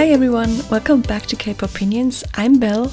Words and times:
Hi 0.00 0.08
everyone, 0.08 0.66
welcome 0.70 1.02
back 1.02 1.26
to 1.26 1.36
Pop 1.36 1.60
Opinions. 1.60 2.24
I'm 2.34 2.58
Belle. 2.58 2.90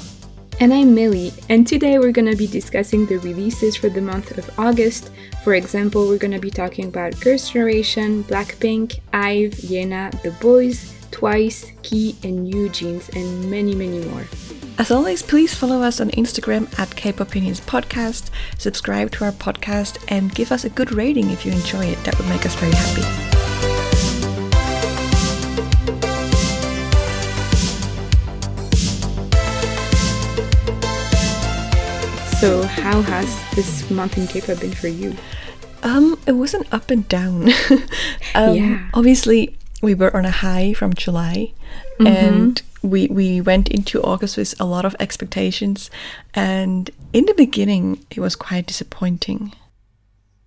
And 0.60 0.74
I'm 0.74 0.94
Milie, 0.94 1.32
and 1.48 1.66
today 1.66 1.98
we're 1.98 2.12
gonna 2.12 2.36
be 2.36 2.46
discussing 2.46 3.06
the 3.06 3.16
releases 3.20 3.76
for 3.76 3.88
the 3.88 4.02
month 4.02 4.36
of 4.36 4.50
August. 4.58 5.10
For 5.42 5.54
example, 5.54 6.06
we're 6.06 6.18
gonna 6.18 6.38
be 6.38 6.50
talking 6.50 6.84
about 6.84 7.18
Girls' 7.18 7.48
Generation, 7.48 8.24
Blackpink, 8.24 8.98
IVE, 9.14 9.52
Yena, 9.52 10.10
The 10.20 10.32
Boyz, 10.32 10.92
Twice, 11.10 11.72
Key, 11.82 12.14
and 12.22 12.44
New 12.44 12.68
Jeans, 12.68 13.08
and 13.16 13.50
many, 13.50 13.74
many 13.74 14.04
more. 14.04 14.26
As 14.76 14.90
always, 14.90 15.22
please 15.22 15.54
follow 15.54 15.80
us 15.80 16.02
on 16.02 16.10
Instagram 16.10 16.68
at 16.78 16.94
K-Pop 16.94 17.26
Opinions 17.26 17.62
Podcast, 17.62 18.28
subscribe 18.58 19.12
to 19.12 19.24
our 19.24 19.32
podcast, 19.32 19.96
and 20.08 20.34
give 20.34 20.52
us 20.52 20.66
a 20.66 20.68
good 20.68 20.92
rating 20.92 21.30
if 21.30 21.46
you 21.46 21.52
enjoy 21.52 21.86
it. 21.86 22.04
That 22.04 22.18
would 22.18 22.28
make 22.28 22.44
us 22.44 22.54
very 22.56 22.72
happy. 22.74 23.27
So, 32.40 32.62
how 32.62 33.02
has 33.02 33.26
this 33.56 33.90
month 33.90 34.16
in 34.16 34.28
K-pop 34.28 34.60
been 34.60 34.70
for 34.70 34.86
you? 34.86 35.16
Um, 35.82 36.16
it 36.24 36.32
was 36.32 36.54
an 36.54 36.62
up 36.70 36.88
and 36.88 37.08
down. 37.08 37.48
um, 38.36 38.54
Yeah. 38.54 38.88
Obviously, 38.94 39.56
we 39.82 39.94
were 39.94 40.16
on 40.16 40.24
a 40.24 40.30
high 40.30 40.72
from 40.72 40.94
July, 40.94 41.52
and 41.98 42.62
we 42.80 43.08
we 43.08 43.40
went 43.40 43.68
into 43.68 44.00
August 44.02 44.36
with 44.36 44.54
a 44.60 44.64
lot 44.64 44.84
of 44.84 44.94
expectations, 45.00 45.90
and 46.32 46.90
in 47.12 47.26
the 47.26 47.34
beginning, 47.34 48.06
it 48.08 48.20
was 48.20 48.36
quite 48.36 48.66
disappointing. 48.66 49.52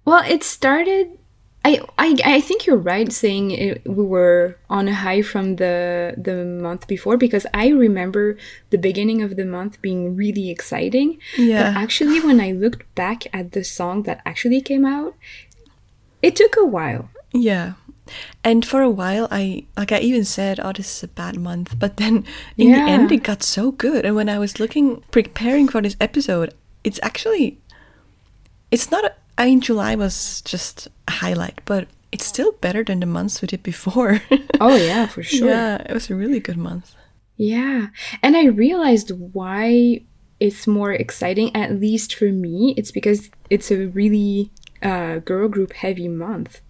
Well, 0.05 0.23
it 0.25 0.43
started. 0.43 1.17
I, 1.63 1.79
I, 1.99 2.15
I 2.25 2.41
think 2.41 2.65
you're 2.65 2.75
right 2.77 3.11
saying 3.13 3.51
it, 3.51 3.85
we 3.85 4.03
were 4.03 4.57
on 4.67 4.87
a 4.87 4.95
high 4.95 5.21
from 5.21 5.57
the 5.57 6.15
the 6.17 6.43
month 6.43 6.87
before 6.87 7.17
because 7.17 7.45
I 7.53 7.67
remember 7.69 8.35
the 8.71 8.79
beginning 8.79 9.21
of 9.21 9.35
the 9.35 9.45
month 9.45 9.79
being 9.81 10.15
really 10.15 10.49
exciting. 10.49 11.19
Yeah. 11.37 11.71
But 11.71 11.81
actually, 11.83 12.19
when 12.19 12.41
I 12.41 12.51
looked 12.51 12.83
back 12.95 13.27
at 13.31 13.51
the 13.51 13.63
song 13.63 14.03
that 14.03 14.21
actually 14.25 14.61
came 14.61 14.85
out, 14.85 15.13
it 16.23 16.35
took 16.35 16.55
a 16.57 16.65
while. 16.65 17.09
Yeah. 17.31 17.73
And 18.43 18.65
for 18.65 18.81
a 18.81 18.89
while, 18.89 19.27
I 19.29 19.65
like 19.77 19.91
I 19.91 19.99
even 19.99 20.25
said, 20.25 20.59
"Oh, 20.59 20.73
this 20.73 20.97
is 20.97 21.03
a 21.03 21.07
bad 21.07 21.37
month," 21.37 21.77
but 21.77 21.97
then 21.97 22.25
in 22.57 22.69
Yeah. 22.69 22.85
the 22.85 22.91
end, 22.91 23.11
it 23.11 23.21
got 23.23 23.43
so 23.43 23.71
good. 23.71 24.03
And 24.03 24.15
when 24.15 24.29
I 24.29 24.39
was 24.39 24.59
looking, 24.59 25.03
preparing 25.11 25.67
for 25.69 25.79
this 25.81 25.95
episode, 26.01 26.53
it's 26.83 26.99
actually, 27.03 27.59
it's 28.71 28.89
not. 28.89 29.05
A, 29.05 29.13
I 29.37 29.45
mean, 29.45 29.61
July 29.61 29.95
was 29.95 30.41
just 30.41 30.87
highlight, 31.11 31.61
but 31.65 31.87
it's 32.11 32.25
still 32.25 32.51
better 32.61 32.83
than 32.83 32.99
the 32.99 33.05
months 33.05 33.41
we 33.41 33.47
did 33.47 33.63
before. 33.63 34.21
Oh 34.61 34.75
yeah, 34.75 35.07
for 35.07 35.23
sure. 35.23 35.49
Yeah, 35.49 35.77
it 35.89 35.93
was 35.93 36.09
a 36.11 36.15
really 36.15 36.39
good 36.39 36.57
month. 36.57 36.93
Yeah. 37.35 37.87
And 38.21 38.37
I 38.37 38.45
realized 38.45 39.09
why 39.33 40.01
it's 40.39 40.67
more 40.67 40.93
exciting, 40.93 41.49
at 41.55 41.79
least 41.79 42.13
for 42.13 42.29
me. 42.31 42.75
It's 42.77 42.91
because 42.91 43.31
it's 43.49 43.71
a 43.71 43.87
really 43.87 44.51
uh, 44.83 45.17
girl 45.25 45.47
group 45.49 45.73
heavy 45.73 46.07
month. 46.07 46.61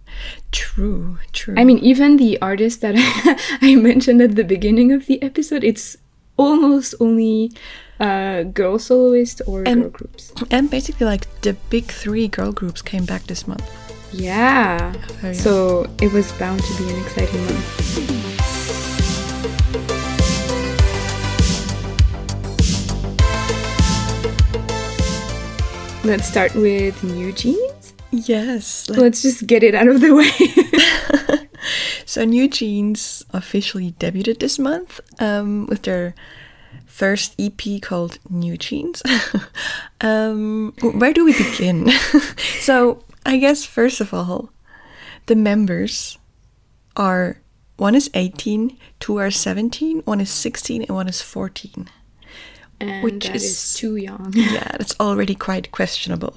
True, 0.52 1.18
true. 1.32 1.54
I 1.58 1.64
mean, 1.64 1.78
even 1.78 2.16
the 2.16 2.40
artist 2.40 2.80
that 2.80 2.94
I 3.60 3.74
mentioned 3.76 4.22
at 4.22 4.36
the 4.36 4.44
beginning 4.44 4.90
of 4.92 5.04
the 5.06 5.22
episode, 5.22 5.64
it's 5.64 5.96
almost 6.38 6.94
only 7.00 7.52
uh, 8.00 8.44
girl 8.44 8.78
soloists 8.78 9.40
or 9.42 9.64
And- 9.68 9.82
girl 9.82 9.90
groups. 9.90 10.32
and 10.50 10.70
basically, 10.70 11.04
like 11.06 11.26
the 11.42 11.52
big 11.68 11.84
three 11.92 12.26
girl 12.28 12.52
groups 12.52 12.80
came 12.80 13.04
back 13.04 13.24
this 13.24 13.46
month. 13.46 13.64
Yeah. 14.12 14.92
very 15.20 15.34
So 15.34 15.86
it 16.00 16.12
was 16.12 16.30
bound 16.32 16.62
to 16.62 16.76
be 16.78 16.90
an 16.90 17.00
exciting 17.02 17.44
month. 17.46 18.82
Let's 26.04 26.26
start 26.26 26.54
with 26.56 27.02
New 27.04 27.32
Jeans. 27.32 27.94
Yes. 28.10 28.88
let- 28.90 28.98
Let's 28.98 29.22
just 29.22 29.46
get 29.46 29.62
it 29.62 29.74
out 29.74 29.88
of 29.88 30.00
the 30.00 30.14
way. 30.14 30.28
So 32.04 32.26
New 32.26 32.46
Jeans 32.46 33.24
officially 33.30 33.92
debuted 33.92 34.38
this 34.40 34.58
month 34.58 35.00
um, 35.18 35.64
with 35.66 35.82
their 35.84 36.14
first 36.84 37.34
EP 37.38 37.80
called 37.80 38.18
New 38.28 38.58
Jeans. 38.58 39.02
um, 40.02 40.74
where 40.82 41.14
do 41.14 41.24
we 41.24 41.32
begin? 41.32 41.88
so 42.60 43.02
I 43.24 43.36
guess 43.38 43.64
first 43.64 44.00
of 44.00 44.12
all, 44.12 44.50
the 45.26 45.36
members 45.36 46.18
are 46.96 47.38
one 47.76 47.94
is 47.94 48.10
18, 48.14 48.76
two 49.00 49.16
are 49.18 49.30
17, 49.30 50.02
one 50.04 50.20
is 50.20 50.30
16, 50.30 50.82
and 50.82 50.90
one 50.94 51.08
is 51.08 51.22
14. 51.22 51.88
and 52.80 53.02
Which 53.04 53.28
is 53.30 53.44
is- 53.44 53.74
too 53.74 53.96
young. 53.96 54.32
Yeah, 54.36 54.68
that's 54.78 54.94
already 55.00 55.34
quite 55.34 55.70
questionable. 55.72 56.34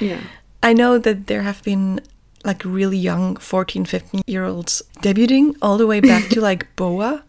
yeah. 0.00 0.20
I 0.62 0.72
know 0.72 0.96
that 0.98 1.26
there 1.26 1.42
have 1.42 1.62
been 1.62 2.00
like 2.44 2.64
really 2.64 2.96
young 2.96 3.36
14, 3.36 3.84
15 3.84 4.22
year 4.26 4.44
olds 4.44 4.82
debuting 5.02 5.54
all 5.62 5.76
the 5.78 5.86
way 5.86 6.00
back 6.00 6.28
to 6.30 6.40
like 6.48 6.74
BoA, 6.76 7.22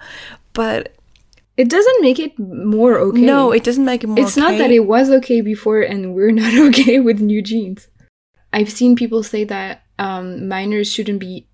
but 0.54 0.96
It 1.58 1.70
doesn't 1.70 2.02
make 2.02 2.18
it 2.20 2.38
more 2.40 2.98
okay. 3.00 3.22
no, 3.22 3.52
it 3.52 3.64
doesn't 3.64 3.86
make 3.86 4.04
it 4.04 4.08
more 4.08 4.18
okay. 4.20 4.28
It's 4.28 4.38
not 4.38 4.58
that 4.58 4.72
it 4.72 4.86
was 4.88 5.10
okay 5.20 5.42
before 5.42 5.82
and 5.82 6.14
we're 6.16 6.32
not 6.44 6.54
okay 6.70 7.00
with 7.00 7.20
new 7.22 7.42
jeans. 7.42 7.88
I've 8.56 8.72
seen 8.72 8.96
people 8.96 9.22
say 9.24 9.44
that 9.44 9.84
um, 10.00 10.48
minors 10.48 10.92
shouldn't 10.92 11.20
be 11.20 11.48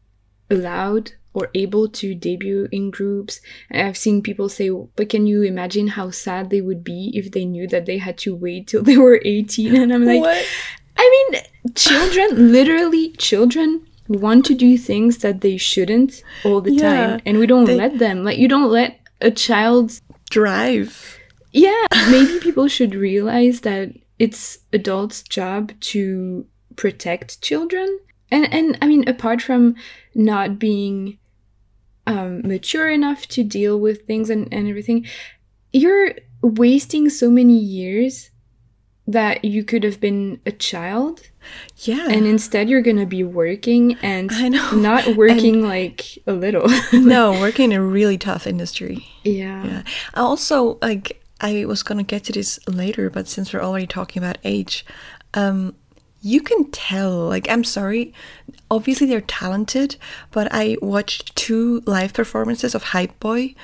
allowed 0.50 1.14
or 1.34 1.50
able 1.56 1.88
to 1.88 2.14
debut 2.14 2.68
in 2.72 2.92
groups. 2.92 3.40
And 3.70 3.88
I've 3.88 3.98
seen 3.98 4.22
people 4.22 4.50
say, 4.50 4.70
but 4.96 5.10
can 5.10 5.26
you 5.28 5.44
imagine 5.44 5.88
how 5.88 6.12
sad 6.12 6.50
they 6.50 6.62
would 6.62 6.84
be 6.84 7.12
if 7.14 7.32
they 7.32 7.46
knew 7.46 7.68
that 7.70 7.86
they 7.86 7.98
had 7.98 8.18
to 8.20 8.36
wait 8.36 8.68
till 8.68 8.84
they 8.84 8.98
were 8.98 9.20
18? 9.24 9.76
And 9.76 9.94
I'm 9.94 10.06
like, 10.06 10.22
What? 10.22 10.46
I 10.98 11.28
mean, 11.32 11.42
children, 11.76 12.52
literally, 12.52 13.12
children 13.14 13.86
want 14.10 14.46
to 14.46 14.54
do 14.54 14.78
things 14.78 15.20
that 15.20 15.40
they 15.42 15.56
shouldn't 15.58 16.22
all 16.44 16.60
the 16.62 16.74
Yeah, 16.74 16.82
time. 17.08 17.22
And 17.26 17.40
we 17.40 17.48
don't 17.48 17.66
they- 17.66 17.78
let 17.78 17.98
them. 17.98 18.24
Like, 18.26 18.38
you 18.38 18.48
don't 18.50 18.70
let 18.72 19.00
a 19.22 19.32
child 19.32 20.00
Drive. 20.30 21.18
yeah, 21.54 21.86
maybe 22.10 22.40
people 22.40 22.68
should 22.68 22.94
realize 22.94 23.62
that 23.62 23.94
it's 24.20 24.60
adults' 24.74 25.24
job 25.24 25.72
to 25.92 26.46
protect 26.76 27.42
children. 27.42 28.00
And 28.32 28.52
and 28.54 28.78
I 28.82 28.88
mean 28.88 29.08
apart 29.08 29.42
from 29.42 29.76
not 30.16 30.58
being 30.60 31.18
um, 32.08 32.42
mature 32.42 32.90
enough 32.90 33.28
to 33.28 33.44
deal 33.44 33.80
with 33.80 34.06
things 34.08 34.30
and, 34.30 34.48
and 34.54 34.68
everything, 34.68 35.06
you're 35.72 36.14
wasting 36.42 37.10
so 37.10 37.30
many 37.30 37.58
years 37.58 38.30
that 39.08 39.44
you 39.44 39.64
could 39.64 39.84
have 39.84 40.00
been 40.00 40.40
a 40.46 40.52
child 40.52 41.22
Yeah. 41.78 42.08
and 42.10 42.26
instead 42.26 42.70
you're 42.70 42.82
gonna 42.82 43.06
be 43.06 43.24
working 43.24 43.96
and 44.02 44.32
I 44.32 44.48
know. 44.48 44.72
not 44.76 45.16
working 45.18 45.62
like 45.64 46.18
a 46.26 46.34
little. 46.34 46.68
no, 46.94 47.32
working 47.40 47.72
in 47.72 47.78
a 47.78 47.84
really 47.84 48.18
tough 48.18 48.48
industry. 48.48 49.06
yeah. 49.24 49.66
Yeah. 49.66 49.84
I 50.14 50.22
also 50.22 50.78
like 50.82 51.22
I 51.42 51.66
was 51.66 51.84
gonna 51.84 52.04
get 52.04 52.24
to 52.26 52.34
this 52.34 52.60
later, 52.68 53.10
but 53.10 53.28
since 53.28 53.52
we're 53.54 53.62
already 53.64 53.88
talking 53.88 54.22
about 54.24 54.38
age, 54.44 54.86
um, 55.34 55.76
you 56.22 56.42
can 56.42 56.70
tell. 56.72 57.28
Like, 57.28 57.50
I'm 57.50 57.64
sorry, 57.64 58.14
obviously 58.70 59.08
they're 59.08 59.22
talented, 59.22 59.98
but 60.32 60.48
I 60.52 60.78
watched 60.82 61.36
two 61.36 61.82
live 61.86 62.14
performances 62.14 62.76
of 62.76 62.84
Hype 62.84 63.20
Boy, 63.20 63.56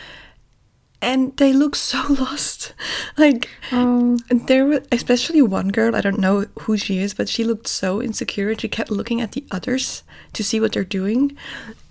and 1.02 1.36
they 1.38 1.54
look 1.54 1.76
so 1.92 2.04
lost. 2.14 2.74
Like, 3.18 3.50
Oh. 3.72 4.18
there 4.32 4.66
was 4.66 4.82
especially 4.92 5.42
one 5.42 5.70
girl. 5.70 5.96
I 5.96 6.02
don't 6.02 6.20
know 6.20 6.46
who 6.62 6.78
she 6.78 6.98
is, 7.00 7.14
but 7.14 7.30
she 7.30 7.44
looked 7.44 7.68
so 7.68 8.02
insecure, 8.02 8.50
and 8.50 8.60
she 8.60 8.68
kept 8.68 8.92
looking 8.92 9.22
at 9.22 9.34
the 9.34 9.46
others 9.52 10.04
to 10.34 10.44
see 10.44 10.60
what 10.60 10.72
they're 10.74 10.84
doing, 10.84 11.38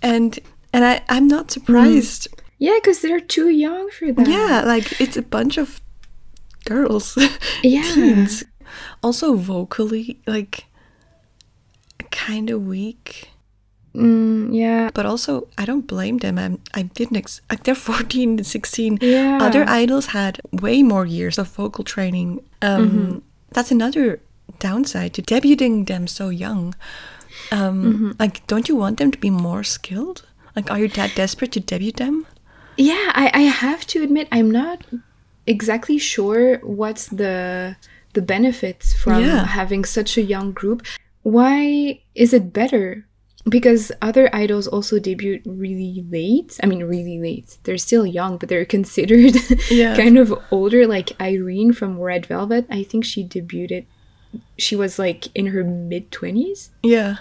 and 0.01 0.37
and 0.73 0.83
I 0.85 1.01
I'm 1.09 1.27
not 1.27 1.47
mm. 1.47 1.51
surprised. 1.51 2.27
Yeah, 2.59 2.77
because 2.81 3.01
they're 3.01 3.19
too 3.19 3.49
young 3.49 3.89
for 3.91 4.11
that. 4.11 4.27
Yeah, 4.27 4.63
like 4.65 4.99
it's 4.99 5.15
a 5.15 5.21
bunch 5.21 5.57
of 5.57 5.79
girls. 6.65 7.17
Yeah. 7.63 7.81
Teens. 7.93 8.43
Also 9.01 9.35
vocally, 9.35 10.19
like 10.27 10.65
kind 12.11 12.49
of 12.49 12.65
weak. 12.65 13.29
Mm, 13.95 14.53
yeah. 14.53 14.89
But 14.93 15.05
also 15.05 15.47
I 15.57 15.65
don't 15.65 15.87
blame 15.87 16.19
them. 16.19 16.37
I'm 16.37 16.59
I 16.73 16.83
didn't 16.83 17.17
ex- 17.17 17.41
like 17.49 17.63
they're 17.63 17.75
14 17.89 18.37
and 18.37 18.45
16. 18.45 18.99
Yeah. 19.01 19.39
Other 19.41 19.65
idols 19.67 20.07
had 20.07 20.39
way 20.51 20.83
more 20.83 21.05
years 21.05 21.37
of 21.37 21.47
vocal 21.49 21.83
training. 21.83 22.41
Um 22.61 22.89
Mm-hmm. 22.89 23.17
that's 23.51 23.71
another 23.71 24.19
downside 24.59 25.13
to 25.13 25.21
debuting 25.21 25.85
them 25.87 26.07
so 26.07 26.29
young. 26.29 26.75
Um 27.51 27.83
Mm-hmm. 27.83 28.11
like 28.19 28.45
don't 28.47 28.69
you 28.69 28.75
want 28.75 28.97
them 28.97 29.11
to 29.11 29.17
be 29.19 29.29
more 29.31 29.63
skilled? 29.63 30.25
Like 30.55 30.69
are 30.71 30.79
you 30.79 30.87
that 30.89 31.15
desperate 31.15 31.51
to 31.53 31.59
debut 31.59 31.91
them? 31.91 32.25
Yeah, 32.77 33.11
I, 33.15 33.31
I 33.33 33.41
have 33.49 33.87
to 33.87 34.03
admit 34.03 34.27
I'm 34.31 34.51
not 34.51 34.85
exactly 35.47 35.97
sure 35.97 36.57
what's 36.61 37.07
the 37.07 37.75
the 38.17 38.21
benefits 38.37 38.85
from 39.03 39.21
Yeah. 39.23 39.45
having 39.45 39.83
such 39.85 40.11
a 40.17 40.21
young 40.33 40.49
group. 40.59 40.79
Why 41.35 41.57
is 42.23 42.33
it 42.37 42.45
better 42.61 42.87
because 43.57 43.83
other 44.01 44.25
idols 44.43 44.67
also 44.67 44.99
debut 44.99 45.39
really 45.45 46.03
late. 46.11 46.51
I 46.61 46.65
mean, 46.67 46.83
really 46.83 47.17
late. 47.27 47.49
They're 47.63 47.77
still 47.89 48.05
young, 48.19 48.33
but 48.39 48.49
they're 48.49 48.65
considered 48.77 49.35
Yeah. 49.71 49.95
kind 49.95 50.17
of 50.23 50.33
older. 50.51 50.81
Like 50.85 51.09
Irene 51.21 51.71
from 51.79 51.91
Red 52.11 52.25
Velvet, 52.25 52.65
I 52.69 52.83
think 52.83 53.05
she 53.05 53.21
debuted. 53.23 53.85
She 54.57 54.75
was 54.75 54.99
like 54.99 55.21
in 55.33 55.45
her 55.53 55.63
mid 55.63 56.11
twenties, 56.11 56.71
Yeah. 56.83 57.13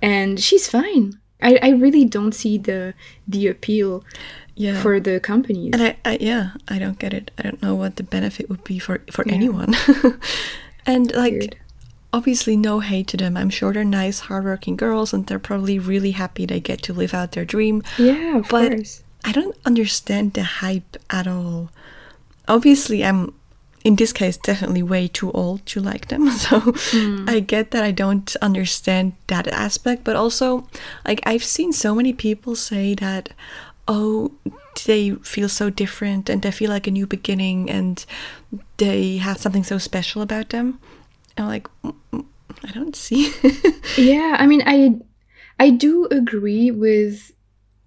and 0.00 0.38
she's 0.38 0.68
fine. 0.68 1.18
I, 1.42 1.58
I 1.60 1.70
really 1.70 2.04
don't 2.04 2.32
see 2.42 2.56
the 2.58 2.94
the 3.28 3.48
appeal 3.48 4.04
Yeah. 4.56 4.80
for 4.80 4.98
the 5.00 5.20
companies. 5.20 5.70
and 5.74 5.82
I, 5.82 5.96
I 6.04 6.18
yeah, 6.20 6.52
I 6.66 6.78
don't 6.78 6.98
get 6.98 7.12
it. 7.12 7.30
I 7.38 7.42
don't 7.42 7.60
know 7.62 7.74
what 7.74 7.96
the 7.96 8.02
benefit 8.02 8.48
would 8.48 8.64
be 8.64 8.78
for 8.78 9.02
for 9.10 9.28
anyone. 9.28 9.74
and 10.86 11.14
like 11.14 11.32
Weird. 11.32 11.56
obviously 12.12 12.56
no 12.56 12.80
hate 12.80 13.06
to 13.08 13.16
them. 13.18 13.36
I'm 13.36 13.50
sure 13.50 13.72
they're 13.72 13.84
nice, 13.84 14.20
hardworking 14.20 14.76
girls 14.76 15.12
and 15.12 15.26
they're 15.26 15.38
probably 15.38 15.78
really 15.78 16.12
happy 16.12 16.46
they 16.46 16.60
get 16.60 16.80
to 16.82 16.94
live 16.94 17.12
out 17.12 17.32
their 17.32 17.44
dream. 17.44 17.82
yeah, 17.98 18.38
of 18.38 18.48
but 18.48 18.70
course. 18.70 19.02
I 19.24 19.32
don't 19.32 19.56
understand 19.66 20.32
the 20.32 20.44
hype 20.44 20.96
at 21.10 21.26
all. 21.26 21.70
Obviously, 22.48 23.04
I'm 23.04 23.34
in 23.86 23.94
this 23.94 24.12
case 24.12 24.36
definitely 24.36 24.82
way 24.82 25.06
too 25.06 25.30
old 25.30 25.64
to 25.66 25.80
like 25.80 26.08
them. 26.08 26.28
So 26.46 26.60
hmm. 26.60 27.24
I 27.28 27.40
get 27.40 27.70
that 27.70 27.84
I 27.84 27.92
don't 27.92 28.34
understand 28.42 29.12
that 29.26 29.46
aspect, 29.48 30.02
but 30.02 30.16
also 30.16 30.66
like 31.06 31.20
I've 31.24 31.44
seen 31.44 31.72
so 31.72 31.94
many 31.94 32.12
people 32.12 32.56
say 32.56 32.94
that 32.96 33.30
oh 33.88 34.32
they 34.86 35.10
feel 35.22 35.48
so 35.48 35.70
different 35.70 36.28
and 36.28 36.42
they 36.42 36.50
feel 36.50 36.70
like 36.70 36.86
a 36.86 36.90
new 36.90 37.06
beginning 37.06 37.70
and 37.70 38.04
they 38.76 39.16
have 39.16 39.38
something 39.38 39.64
so 39.64 39.78
special 39.78 40.22
about 40.22 40.50
them. 40.50 40.78
I'm 41.38 41.46
like 41.48 41.68
"Mm, 41.82 41.94
mm, 42.12 42.24
I 42.64 42.72
don't 42.72 42.96
see. 42.96 43.32
Yeah, 43.96 44.36
I 44.38 44.46
mean, 44.46 44.62
I 44.66 45.00
I 45.58 45.70
do 45.70 46.06
agree 46.10 46.70
with 46.70 47.32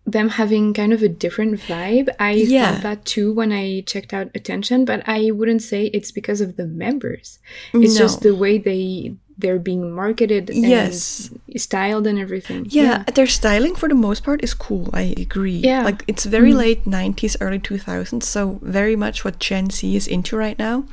them 0.06 0.30
having 0.30 0.74
kind 0.74 0.92
of 0.92 1.04
a 1.04 1.10
different 1.10 1.60
vibe. 1.60 2.10
I 2.20 2.32
Yeah. 2.32 2.74
thought 2.74 2.82
that 2.84 3.06
too 3.06 3.32
when 3.32 3.52
I 3.52 3.82
checked 3.86 4.12
out 4.14 4.32
Attention, 4.34 4.84
but 4.86 5.04
I 5.06 5.30
wouldn't 5.32 5.62
say 5.62 5.86
it's 5.94 6.12
because 6.12 6.42
of 6.42 6.56
the 6.56 6.66
members. 6.66 7.38
It's 7.74 7.96
just 7.96 8.22
the 8.22 8.34
way 8.36 8.58
they 8.58 9.14
they're 9.40 9.60
being 9.60 9.92
marketed 9.92 10.50
and 10.50 10.68
Yes. 10.68 11.30
styled 11.56 12.06
and 12.08 12.20
everything. 12.20 12.68
Yeah, 12.70 13.04
their 13.16 13.28
styling 13.28 13.76
for 13.76 13.88
the 13.90 13.96
most 13.96 14.24
part 14.24 14.44
is 14.44 14.54
cool. 14.54 14.90
I 14.94 15.16
agree. 15.18 15.60
Yeah. 15.64 15.84
like 15.84 16.04
it's 16.08 16.26
very 16.26 16.52
mm. 16.52 16.58
late 16.58 16.82
'90s, 16.86 17.36
early 17.40 17.60
2000s, 17.60 18.24
so 18.24 18.60
very 18.62 18.96
much 18.96 19.24
what 19.24 19.40
Gen 19.40 19.70
Z 19.72 19.82
is 19.96 20.08
into 20.08 20.36
right 20.38 20.60
now. 20.60 20.84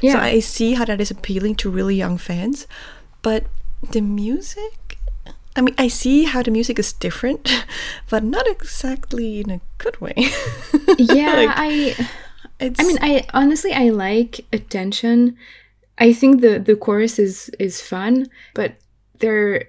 yeah. 0.00 0.12
So 0.12 0.18
Yeah. 0.20 0.36
I 0.36 0.40
see 0.40 0.74
how 0.74 0.84
that 0.84 1.00
is 1.00 1.10
appealing 1.10 1.54
to 1.64 1.70
really 1.70 1.96
young 1.96 2.18
fans, 2.18 2.66
but 3.22 3.44
the 3.90 4.00
music. 4.00 4.98
I 5.56 5.60
mean, 5.62 5.74
I 5.78 5.86
see 5.88 6.24
how 6.26 6.42
the 6.42 6.50
music 6.50 6.78
is 6.82 6.92
different, 6.92 7.46
but 8.10 8.24
not 8.24 8.44
exactly 8.50 9.38
in 9.40 9.50
a 9.50 9.60
good 9.78 9.96
way. 10.00 10.14
Yeah, 10.98 11.32
Like, 11.46 11.54
I 11.56 11.70
it's, 12.60 12.80
I 12.80 12.82
mean, 12.86 12.98
I 13.00 13.22
honestly 13.32 13.72
I 13.72 13.90
like 13.90 14.44
Attention. 14.52 15.36
I 15.98 16.12
think 16.12 16.40
the 16.40 16.58
the 16.58 16.76
chorus 16.76 17.18
is 17.18 17.50
is 17.58 17.80
fun, 17.80 18.26
but 18.54 18.74
they're 19.20 19.64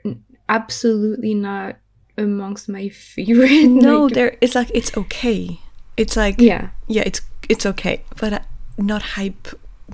absolutely 0.49 1.33
not 1.33 1.77
amongst 2.17 2.69
my 2.69 2.89
favorite. 3.13 3.67
no, 3.67 4.05
like- 4.05 4.13
there. 4.13 4.37
It's 4.41 4.55
like 4.55 4.71
it's 4.73 4.95
okay. 4.97 5.59
It's 5.97 6.17
like 6.17 6.41
yeah. 6.41 6.69
yeah, 6.87 7.03
it's 7.05 7.21
it's 7.49 7.65
okay, 7.65 8.01
but 8.19 8.33
uh, 8.33 8.39
not 8.77 9.01
hype 9.15 9.47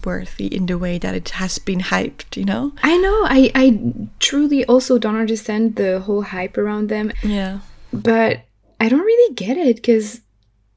worthy 0.05 0.47
in 0.47 0.65
the 0.65 0.77
way 0.77 0.97
that 0.97 1.13
it 1.13 1.29
has 1.31 1.59
been 1.59 1.79
hyped. 1.79 2.35
You 2.37 2.45
know? 2.45 2.71
I 2.81 2.97
know. 2.97 3.25
I 3.25 3.51
I 3.53 3.79
truly 4.19 4.65
also 4.65 4.97
don't 4.97 5.17
understand 5.19 5.75
the 5.75 5.99
whole 5.99 6.23
hype 6.23 6.57
around 6.57 6.87
them, 6.89 7.11
Yeah. 7.23 7.59
but 7.93 8.39
I 8.79 8.89
don't 8.89 9.05
really 9.05 9.33
get 9.35 9.57
it 9.57 9.75
because 9.75 10.21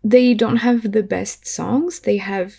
they 0.03 0.35
don't 0.35 0.59
have 0.59 0.93
the 0.93 1.03
best 1.03 1.47
songs. 1.47 2.01
They 2.01 2.19
have 2.19 2.57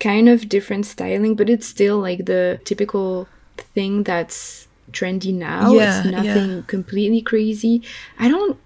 kind 0.00 0.28
of 0.28 0.48
different 0.48 0.86
styling, 0.86 1.34
but 1.36 1.48
it's 1.48 1.66
still 1.66 1.98
like 1.98 2.24
the 2.26 2.58
typical 2.64 3.28
thing 3.74 4.02
that's 4.02 4.66
trendy 4.92 5.32
now. 5.32 5.72
Yeah, 5.72 5.98
it's 5.98 6.04
yeah. 6.06 6.22
nothing 6.22 6.62
completely 6.64 7.20
crazy. 7.22 7.82
I 8.18 8.28
don't 8.28 8.58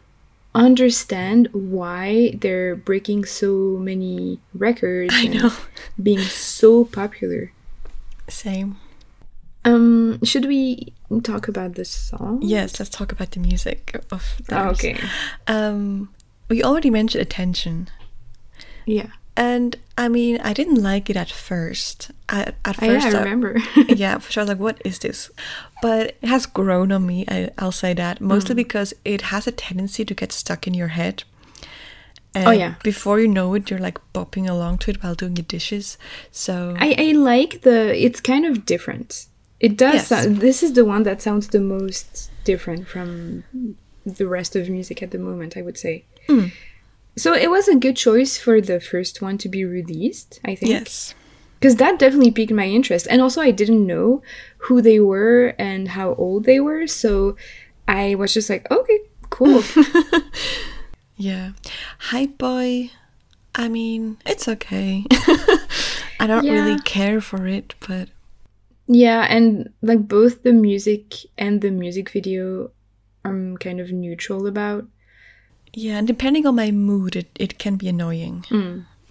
understand 0.55 1.49
why 1.53 2.33
they're 2.41 2.77
breaking 2.77 3.25
so 3.25 3.77
many 3.81 4.39
records 4.55 5.13
I 5.15 5.25
and 5.25 5.35
know. 5.35 5.53
being 6.01 6.21
so 6.21 6.85
popular. 6.85 7.53
Same. 8.29 8.77
Um, 9.65 10.23
should 10.23 10.45
we 10.45 10.93
talk 11.23 11.49
about 11.49 11.75
the 11.75 11.85
song? 11.85 12.41
Yes, 12.43 12.79
let's 12.79 12.91
talk 12.91 13.11
about 13.13 13.33
the 13.33 13.41
music 13.41 13.97
of 14.13 14.37
Oh, 14.51 14.73
theirs. 14.73 14.79
okay. 14.79 15.01
Um, 15.47 16.11
we 16.49 16.63
already 16.63 16.91
mentioned 16.91 17.23
attention, 17.23 17.89
Yeah. 18.87 19.09
And 19.37 19.77
I 19.99 20.09
mean, 20.09 20.41
I 20.41 20.53
didn't 20.53 20.83
like 20.83 21.09
it 21.11 21.17
at 21.17 21.31
first. 21.31 22.11
I, 22.29 22.53
at 22.65 22.83
I, 22.83 22.87
yeah, 22.87 23.01
first, 23.01 23.17
I 23.17 23.19
remember. 23.23 23.59
yeah, 23.89 24.19
for 24.23 24.31
sure. 24.33 24.41
I 24.41 24.45
was 24.45 24.49
like, 24.49 24.59
what 24.59 24.83
is 24.85 24.99
this? 25.01 25.31
But 25.83 26.17
it 26.23 26.29
has 26.29 26.47
grown 26.47 26.91
on 26.93 27.07
me. 27.07 27.25
I, 27.29 27.51
I'll 27.59 27.73
say 27.73 27.95
that 27.95 28.19
Mm. 28.19 28.27
mostly 28.27 28.55
because 28.55 28.95
it 29.05 29.23
has 29.23 29.47
a 29.47 29.53
tendency 29.53 30.05
to 30.05 30.15
get 30.15 30.33
stuck 30.33 30.67
in 30.67 30.75
your 30.75 30.89
head. 30.89 31.25
And 32.35 32.49
Oh, 32.49 32.51
yeah. 32.51 32.75
Before 32.83 33.21
you 33.21 33.29
know 33.29 33.55
it, 33.55 33.71
you're 33.71 33.79
like 33.79 33.99
bopping 34.13 34.49
along 34.49 34.79
to 34.79 34.91
it 34.91 35.03
while 35.03 35.15
doing 35.15 35.37
your 35.37 35.45
dishes. 35.45 35.99
So 36.33 36.75
I, 36.79 36.95
I 36.99 37.13
like 37.13 37.63
the. 37.63 37.95
It's 38.05 38.21
kind 38.21 38.45
of 38.47 38.67
different. 38.67 39.27
It 39.61 39.77
does. 39.77 39.95
Yes. 39.95 40.09
sound- 40.09 40.39
this 40.39 40.63
is 40.63 40.73
the 40.73 40.85
one 40.85 41.05
that 41.05 41.23
sounds 41.23 41.49
the 41.49 41.61
most 41.61 42.31
different 42.45 42.89
from 42.89 43.45
the 44.05 44.27
rest 44.27 44.57
of 44.57 44.69
music 44.69 45.03
at 45.03 45.11
the 45.13 45.19
moment. 45.19 45.57
I 45.57 45.63
would 45.63 45.79
say. 45.79 46.05
Mm. 46.29 46.53
So 47.17 47.33
it 47.35 47.51
was 47.51 47.69
a 47.69 47.77
good 47.77 47.97
choice 47.97 48.37
for 48.39 48.61
the 48.61 48.81
first 48.81 49.23
one 49.23 49.39
to 49.39 49.49
be 49.49 49.65
released. 49.65 50.41
I 50.45 50.55
think. 50.55 50.71
yes, 50.71 51.15
Because 51.61 51.77
that 51.77 51.99
definitely 51.99 52.33
piqued 52.33 52.53
my 52.53 52.67
interest, 52.67 53.07
and 53.11 53.23
also 53.23 53.41
I 53.41 53.51
didn't 53.53 53.87
know 53.87 54.23
who 54.67 54.83
they 54.83 54.99
were 55.01 55.55
and 55.59 55.89
how 55.89 56.15
old 56.15 56.45
they 56.45 56.59
were, 56.61 56.87
so 56.87 57.37
I 57.87 58.15
was 58.17 58.35
just 58.35 58.51
like, 58.51 58.69
okay, 58.71 58.99
cool. 59.31 59.63
yeah. 61.17 61.53
Hype 61.99 62.39
boy. 62.39 62.91
I 63.55 63.69
mean, 63.69 64.19
it's 64.27 64.49
okay. 64.49 65.05
I 66.21 66.27
don't 66.27 66.45
Yeah. 66.45 66.53
really 66.65 66.81
care 66.81 67.21
for 67.21 67.47
it, 67.47 67.75
but 67.87 68.09
Yeah, 68.87 69.27
and 69.31 69.73
like 69.83 70.09
both 70.09 70.43
the 70.43 70.53
music 70.53 71.15
and 71.39 71.61
the 71.61 71.71
music 71.71 72.11
video 72.11 72.71
I'm 73.25 73.57
kind 73.57 73.81
of 73.81 73.93
neutral 73.93 74.47
about. 74.47 74.87
Yeah, 75.75 75.99
and 75.99 76.07
depending 76.07 76.47
on 76.47 76.55
my 76.57 76.71
mood, 76.71 77.17
it, 77.17 77.29
it 77.39 77.59
can 77.59 77.77
be 77.77 77.89
annoying. 77.89 78.45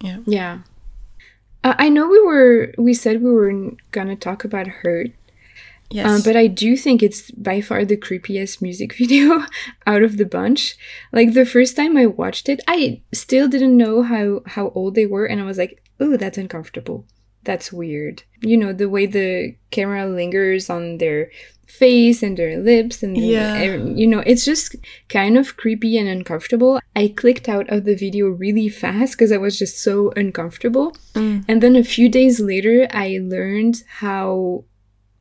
Yeah. 0.00 0.18
Yeah. 0.26 0.58
Uh, 1.62 1.74
I 1.78 1.88
know 1.88 2.08
we 2.08 2.20
were 2.20 2.72
we 2.76 2.92
said 2.94 3.22
we 3.22 3.32
weren't 3.32 3.78
gonna 3.90 4.16
talk 4.16 4.44
about 4.44 4.66
Hurt, 4.66 5.10
Yes. 5.90 6.06
um, 6.06 6.20
but 6.24 6.36
I 6.36 6.46
do 6.46 6.76
think 6.76 7.02
it's 7.02 7.30
by 7.30 7.60
far 7.60 7.84
the 7.84 7.96
creepiest 7.96 8.60
music 8.60 8.94
video 8.98 9.44
out 9.86 10.02
of 10.02 10.16
the 10.16 10.26
bunch. 10.26 10.76
Like 11.12 11.32
the 11.32 11.46
first 11.46 11.76
time 11.76 11.96
I 11.96 12.06
watched 12.06 12.48
it, 12.48 12.60
I 12.68 13.00
still 13.12 13.48
didn't 13.48 13.76
know 13.76 14.02
how 14.02 14.42
how 14.46 14.72
old 14.74 14.94
they 14.94 15.06
were, 15.06 15.24
and 15.26 15.40
I 15.40 15.44
was 15.44 15.56
like, 15.58 15.82
"Ooh, 16.02 16.16
that's 16.18 16.36
uncomfortable. 16.38 17.06
That's 17.44 17.72
weird." 17.72 18.24
You 18.42 18.56
know, 18.58 18.72
the 18.74 18.88
way 18.90 19.06
the 19.06 19.54
camera 19.70 20.06
lingers 20.06 20.68
on 20.68 20.98
their 20.98 21.30
face 21.78 22.22
and 22.22 22.36
their 22.36 22.58
lips, 22.58 23.02
and 23.02 23.16
Yeah. 23.16 23.62
you 24.00 24.06
know, 24.06 24.20
it's 24.26 24.44
just 24.44 24.76
kind 25.08 25.36
of 25.36 25.56
creepy 25.56 25.98
and 25.98 26.08
uncomfortable. 26.08 26.80
I 26.94 27.08
clicked 27.08 27.48
out 27.48 27.68
of 27.70 27.84
the 27.84 27.96
video 27.96 28.28
really 28.28 28.68
fast 28.68 29.12
because 29.14 29.32
I 29.32 29.38
was 29.38 29.58
just 29.58 29.78
so 29.82 30.12
uncomfortable. 30.16 30.96
Mm. 31.14 31.44
And 31.48 31.62
then 31.62 31.76
a 31.76 31.84
few 31.84 32.08
days 32.08 32.40
later, 32.40 32.86
I 32.90 33.18
learned 33.22 33.82
how 34.00 34.64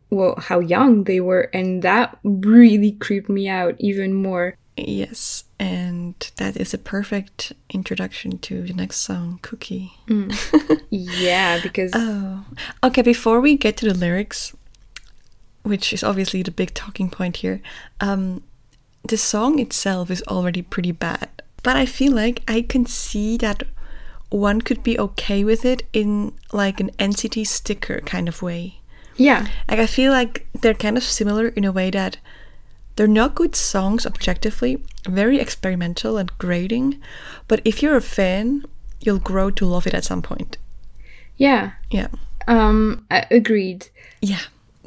well 0.09 0.35
how 0.37 0.59
young 0.59 1.05
they 1.05 1.19
were, 1.19 1.49
and 1.53 1.81
that 1.81 2.17
really 2.23 2.91
creeped 2.91 3.29
me 3.29 3.49
out 3.49 3.75
even 3.79 4.13
more. 4.13 4.55
Yes, 4.77 5.43
and 5.59 6.13
that 6.37 6.57
is 6.57 6.73
a 6.73 6.77
perfect 6.79 7.53
introduction 7.69 8.37
to 8.39 8.61
the 8.63 8.73
next 8.73 8.97
song, 8.99 9.39
Cookie. 9.41 9.93
Yeah, 10.89 11.59
because 11.61 11.91
Oh. 11.95 12.43
Okay, 12.83 13.01
before 13.01 13.39
we 13.41 13.57
get 13.57 13.77
to 13.77 13.85
the 13.87 13.93
lyrics, 13.97 14.53
which 15.63 15.93
is 15.93 16.03
obviously 16.03 16.43
the 16.43 16.51
big 16.51 16.73
talking 16.73 17.09
point 17.09 17.37
here, 17.37 17.61
um, 17.99 18.43
the 19.07 19.17
song 19.17 19.59
itself 19.59 20.09
is 20.11 20.23
already 20.27 20.61
pretty 20.61 20.91
bad. 20.91 21.29
But 21.63 21.75
I 21.77 21.85
feel 21.85 22.13
like 22.13 22.41
I 22.47 22.61
can 22.61 22.85
see 22.85 23.37
that 23.37 23.63
one 24.29 24.61
could 24.61 24.83
be 24.83 24.99
okay 24.99 25.43
with 25.43 25.63
it 25.65 25.83
in 25.93 26.33
like 26.51 26.79
an 26.79 26.89
NCT 26.99 27.45
sticker 27.47 27.99
kind 28.01 28.27
of 28.27 28.41
way. 28.41 28.79
yeah, 29.15 29.47
Like 29.69 29.79
I 29.79 29.85
feel 29.85 30.11
like 30.11 30.45
they're 30.59 30.73
kind 30.73 30.97
of 30.97 31.03
similar 31.03 31.47
in 31.49 31.63
a 31.65 31.71
way 31.71 31.89
that 31.91 32.17
they're 32.95 33.07
not 33.07 33.35
good 33.35 33.55
songs 33.55 34.05
objectively, 34.05 34.83
very 35.07 35.39
experimental 35.39 36.17
and 36.17 36.31
grating, 36.37 36.99
but 37.47 37.61
if 37.65 37.81
you're 37.81 37.95
a 37.95 38.01
fan, 38.01 38.65
you'll 38.99 39.19
grow 39.19 39.49
to 39.51 39.65
love 39.65 39.85
it 39.87 39.93
at 39.93 40.03
some 40.03 40.21
point. 40.21 40.57
yeah, 41.37 41.71
Yeah. 41.91 42.07
um, 42.47 43.05
I 43.11 43.25
agreed. 43.31 43.89
Yeah. 44.21 44.41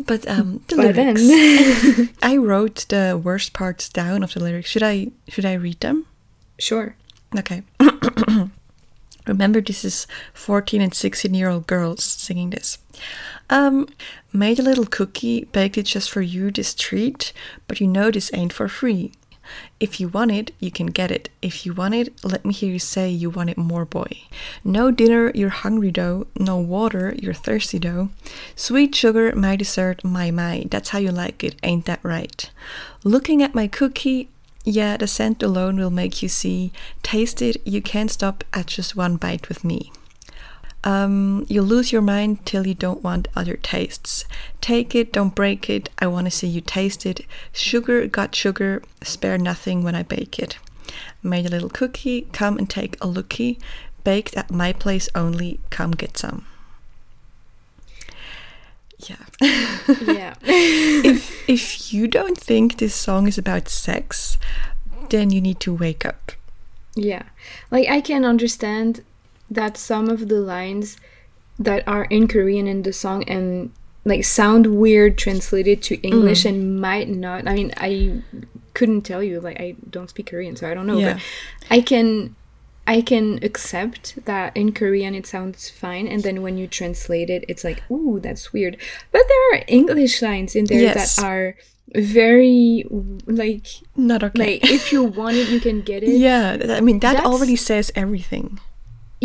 But 0.05 0.29
um, 0.29 0.61
the 0.69 0.77
But 0.77 0.95
lyrics. 0.97 1.27
then, 1.27 2.11
I 2.23 2.37
wrote 2.37 2.85
the 2.89 3.21
worst 3.23 3.53
parts 3.53 3.89
down 3.89 4.23
of 4.23 4.35
the 4.35 4.41
lyrics. 4.41 4.69
Should 4.69 4.83
I 4.83 5.09
should 5.29 5.45
I 5.47 5.55
read 5.55 5.81
them? 5.81 6.07
sure. 6.59 6.97
Okay. 7.37 7.63
Remember, 9.27 9.61
this 9.61 9.85
is 9.85 10.07
14 10.35 10.81
and 10.81 10.95
16 10.95 11.35
year 11.35 11.49
old 11.49 11.67
girls 11.67 12.05
singing 12.05 12.51
this. 12.51 12.79
Um, 13.51 13.89
made 14.33 14.59
a 14.61 14.63
little 14.63 14.87
cookie, 14.87 15.45
baked 15.53 15.77
it 15.79 15.83
just 15.87 16.11
for 16.11 16.23
you, 16.23 16.51
this 16.51 16.75
treat, 16.75 17.33
but 17.67 17.81
you 17.81 17.89
know 17.89 18.11
this 18.11 18.31
ain't 18.33 18.53
for 18.53 18.69
free. 18.69 19.13
If 19.79 20.01
you 20.01 20.09
want 20.09 20.31
it, 20.31 20.53
you 20.59 20.71
can 20.71 20.87
get 20.87 21.11
it. 21.11 21.29
If 21.43 21.67
you 21.67 21.73
want 21.73 21.95
it, 21.95 22.25
let 22.25 22.45
me 22.45 22.53
hear 22.53 22.73
you 22.73 22.79
say 22.79 23.09
you 23.11 23.31
want 23.31 23.51
it 23.51 23.59
more, 23.59 23.85
boy. 23.85 24.23
No 24.65 24.91
dinner, 24.91 25.31
you're 25.35 25.51
hungry 25.51 25.91
though. 25.91 26.27
No 26.39 26.57
water, 26.57 27.15
you're 27.19 27.35
thirsty 27.35 27.79
though. 27.79 28.11
Sweet 28.55 28.95
sugar, 28.95 29.35
my 29.35 29.57
dessert, 29.57 30.05
my 30.05 30.31
my. 30.31 30.67
That's 30.71 30.91
how 30.91 30.99
you 30.99 31.11
like 31.11 31.45
it, 31.45 31.57
ain't 31.63 31.87
that 31.87 32.01
right? 32.03 32.51
Looking 33.05 33.43
at 33.43 33.55
my 33.55 33.69
cookie, 33.69 34.29
yeah, 34.65 34.97
the 34.97 35.07
scent 35.07 35.43
alone 35.43 35.77
will 35.77 35.91
make 35.91 36.23
you 36.23 36.29
see. 36.29 36.73
Taste 37.03 37.41
it, 37.41 37.57
you 37.65 37.81
can't 37.81 38.11
stop 38.11 38.43
at 38.53 38.67
just 38.67 38.97
one 38.97 39.17
bite 39.17 39.49
with 39.49 39.65
me. 39.65 39.93
Um, 40.87 41.45
you 41.49 41.63
lose 41.63 41.91
your 41.91 42.01
mind 42.01 42.47
till 42.47 42.65
you 42.65 42.73
don't 42.75 43.03
want 43.03 43.27
other 43.35 43.57
tastes. 43.57 44.25
Take 44.61 44.95
it, 44.95 45.13
don't 45.13 45.35
break 45.35 45.69
it. 45.69 45.89
I 45.99 46.07
want 46.07 46.29
to 46.29 46.31
see 46.31 46.47
you 46.47 46.61
taste 46.61 47.05
it. 47.05 47.27
Sugar 47.53 48.07
got 48.07 48.37
sugar, 48.37 48.85
spare 49.03 49.37
nothing 49.37 49.83
when 49.83 49.97
I 49.97 50.05
bake 50.05 50.39
it. 50.39 50.59
Made 51.25 51.45
a 51.45 51.49
little 51.49 51.71
cookie, 51.71 52.29
come 52.33 52.57
and 52.57 52.71
take 52.71 52.95
a 52.97 53.09
lookie. 53.09 53.59
Baked 54.05 54.37
at 54.37 54.53
my 54.53 54.73
place 54.73 55.09
only, 55.13 55.59
come 55.71 55.91
get 55.91 56.17
some. 56.17 56.47
Yeah. 59.01 59.17
Yeah. 59.41 60.35
if 60.43 61.49
if 61.49 61.93
you 61.93 62.07
don't 62.07 62.39
think 62.39 62.79
this 62.79 62.95
song 62.95 63.27
is 63.27 63.37
about 63.37 63.69
sex, 63.69 64.39
then 65.11 65.31
you 65.31 65.41
need 65.41 65.59
to 65.61 65.75
wake 65.75 66.07
up. 66.07 66.31
Yeah. 66.95 67.25
Like 67.73 67.89
I 67.89 68.01
can 68.01 68.25
understand 68.25 69.03
that 69.51 69.77
some 69.77 70.09
of 70.09 70.29
the 70.29 70.41
lines 70.41 70.97
that 71.59 71.87
are 71.87 72.05
in 72.05 72.29
Korean 72.29 72.67
in 72.67 72.83
the 72.83 72.93
song 72.93 73.25
and 73.25 73.71
like 74.05 74.25
sound 74.25 74.67
weird 74.79 75.19
translated 75.19 75.83
to 75.83 75.97
English 76.03 76.45
mm. 76.45 76.51
and 76.51 76.81
might 76.81 77.09
not 77.09 77.49
I 77.49 77.55
mean 77.55 77.73
I 77.77 78.23
couldn't 78.75 79.03
tell 79.03 79.23
you 79.23 79.41
like 79.41 79.59
I 79.59 79.75
don't 79.91 80.11
speak 80.11 80.27
Korean 80.27 80.55
so 80.57 80.71
I 80.71 80.75
don't 80.75 80.87
know 80.87 80.99
Yeah. 80.99 81.15
but 81.15 81.23
I 81.71 81.81
can 81.81 82.37
I 82.87 83.01
can 83.01 83.41
accept 83.43 84.25
that 84.27 84.57
in 84.57 84.73
Korean 84.73 85.15
it 85.15 85.27
sounds 85.27 85.71
fine 85.71 86.07
and 86.07 86.23
then 86.23 86.43
when 86.43 86.57
you 86.59 86.67
translate 86.69 87.31
it 87.31 87.45
it's 87.49 87.65
like 87.65 87.83
ooh 87.91 88.21
that's 88.21 88.53
weird 88.53 88.77
but 89.11 89.23
there 89.27 89.55
are 89.55 89.65
English 89.67 90.23
lines 90.23 90.55
in 90.55 90.67
there 90.67 90.81
Yes. 90.83 91.17
that 91.17 91.25
are 91.25 91.57
very 91.95 92.85
like 93.27 93.67
Not 93.97 94.23
okay. 94.23 94.61
like 94.61 94.71
if 94.71 94.93
you 94.93 95.03
want 95.05 95.37
it 95.37 95.49
you 95.49 95.59
can 95.59 95.81
get 95.81 96.03
it 96.03 96.11
yeah, 96.19 96.59
I 96.71 96.81
mean 96.81 96.99
that 97.01 97.15
That's- 97.15 97.27
already 97.27 97.57
says 97.57 97.91
everything. 97.95 98.61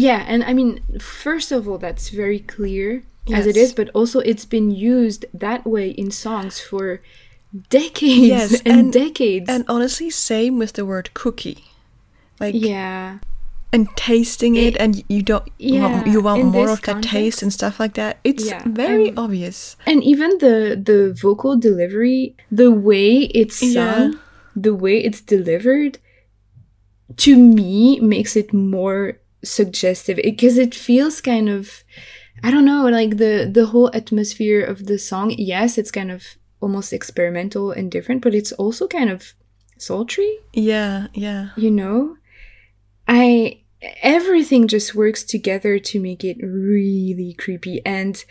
Yeah, 0.07 0.19
and 0.31 0.41
I 0.49 0.51
mean, 0.59 0.71
first 0.99 1.51
of 1.51 1.67
all, 1.67 1.77
that's 1.77 2.09
very 2.09 2.39
clear 2.55 3.03
as 3.31 3.45
it 3.51 3.55
is, 3.63 3.71
but 3.79 3.87
also 3.93 4.17
it's 4.31 4.45
been 4.45 4.69
used 4.71 5.25
that 5.45 5.61
way 5.73 5.87
in 6.01 6.09
songs 6.11 6.59
for 6.59 7.01
decades 7.69 8.27
Yes, 8.35 8.61
and, 8.65 8.79
and- 8.79 8.93
decades. 8.93 9.47
And 9.53 9.63
honestly, 9.67 10.09
same 10.09 10.57
with 10.57 10.73
the 10.73 10.85
word 10.85 11.13
cookie. 11.13 11.59
Like 12.39 12.55
yeah, 12.57 13.19
and 13.71 13.87
tasting 13.95 14.55
it, 14.57 14.75
and 14.83 15.03
you 15.07 15.21
don't 15.21 15.45
you 15.59 15.81
want, 15.81 16.07
Yeah, 16.07 16.13
you 16.13 16.19
want 16.27 16.45
more 16.45 16.69
of 16.73 16.81
that 16.81 16.93
context- 16.97 17.11
taste 17.13 17.39
and 17.43 17.53
stuff 17.53 17.79
like 17.79 17.93
that. 18.01 18.17
It's 18.23 18.45
Yeah, 18.49 18.63
very 18.65 19.09
and- 19.09 19.19
obvious. 19.19 19.77
and 19.85 20.03
even 20.03 20.29
the 20.39 20.57
the 20.89 21.13
vocal 21.13 21.53
delivery, 21.67 22.33
the 22.51 22.71
way 22.89 23.29
it's 23.37 23.57
sung, 23.61 24.03
Yeah. 24.13 24.19
the 24.57 24.73
way 24.73 24.97
it's 25.07 25.21
delivered, 25.21 25.99
to 27.17 27.37
me 27.37 27.99
makes 28.01 28.35
it 28.35 28.49
more 28.51 29.20
suggestive 29.43 30.19
because 30.23 30.57
it 30.57 30.75
feels 30.75 31.21
kind 31.21 31.49
of 31.49 31.83
I 32.43 32.49
don't 32.49 32.65
know, 32.65 32.87
like 32.87 33.17
the 33.17 33.49
the 33.51 33.67
whole 33.67 33.91
atmosphere 33.93 34.63
of 34.63 34.85
the 34.87 34.97
song. 34.97 35.35
Yes, 35.37 35.77
it's 35.77 35.91
kind 35.91 36.11
of 36.11 36.23
almost 36.59 36.93
experimental 36.93 37.71
and 37.71 37.91
different, 37.91 38.21
but 38.21 38.33
it's 38.33 38.51
also 38.53 38.87
kind 38.87 39.09
of 39.09 39.33
sultry, 39.77 40.37
Yeah, 40.53 41.07
yeah. 41.13 41.49
you 41.57 41.71
know? 41.71 42.17
I 43.07 43.61
everything 44.03 44.67
just 44.67 44.93
works 44.95 45.23
together 45.23 45.79
to 45.79 45.99
make 45.99 46.23
it 46.23 46.37
really 46.41 47.35
creepy 47.37 47.83
and 47.85 48.23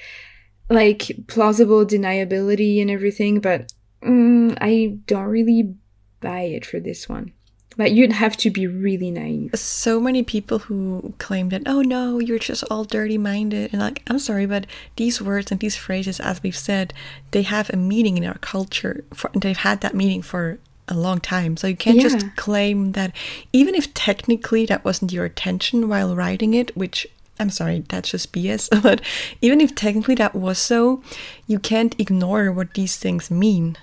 like 0.68 1.10
plausible 1.26 1.84
deniability 1.84 2.80
and 2.80 2.90
everything, 2.90 3.40
but 3.40 3.72
mm, 4.02 4.56
I 4.60 4.98
don't 5.06 5.24
really 5.24 5.74
buy 6.20 6.42
it 6.42 6.64
for 6.64 6.78
this 6.80 7.08
one. 7.08 7.32
Like 7.78 7.92
you'd 7.92 8.12
have 8.12 8.36
to 8.38 8.50
be 8.50 8.66
really 8.66 9.10
naive. 9.10 9.52
So 9.54 10.00
many 10.00 10.22
people 10.22 10.58
who 10.60 11.14
claim 11.18 11.48
that, 11.50 11.62
oh 11.66 11.82
no, 11.82 12.18
you're 12.18 12.38
just 12.38 12.64
all 12.70 12.84
dirty 12.84 13.16
minded. 13.16 13.72
And 13.72 13.80
like, 13.80 14.02
I'm 14.08 14.18
sorry, 14.18 14.44
but 14.46 14.66
these 14.96 15.22
words 15.22 15.50
and 15.50 15.60
these 15.60 15.76
phrases, 15.76 16.20
as 16.20 16.42
we've 16.42 16.56
said, 16.56 16.92
they 17.30 17.42
have 17.42 17.70
a 17.70 17.76
meaning 17.76 18.18
in 18.18 18.24
our 18.24 18.38
culture. 18.38 19.04
For, 19.14 19.30
they've 19.34 19.56
had 19.56 19.80
that 19.80 19.94
meaning 19.94 20.20
for 20.20 20.58
a 20.88 20.94
long 20.94 21.20
time. 21.20 21.56
So 21.56 21.68
you 21.68 21.76
can't 21.76 21.96
Yeah. 21.98 22.02
just 22.08 22.36
claim 22.36 22.92
that, 22.92 23.12
even 23.52 23.74
if 23.76 23.94
technically 23.94 24.66
that 24.66 24.84
wasn't 24.84 25.12
your 25.12 25.26
intention 25.26 25.88
while 25.88 26.14
writing 26.16 26.52
it, 26.54 26.76
which 26.76 27.06
I'm 27.38 27.50
sorry, 27.50 27.84
that's 27.88 28.10
just 28.10 28.32
BS. 28.32 28.68
But 28.82 29.00
even 29.40 29.60
if 29.60 29.74
technically 29.74 30.16
that 30.16 30.34
was 30.34 30.58
so, 30.58 31.02
you 31.46 31.58
can't 31.60 31.94
ignore 31.98 32.50
what 32.52 32.74
these 32.74 32.96
things 32.96 33.30
mean. 33.30 33.78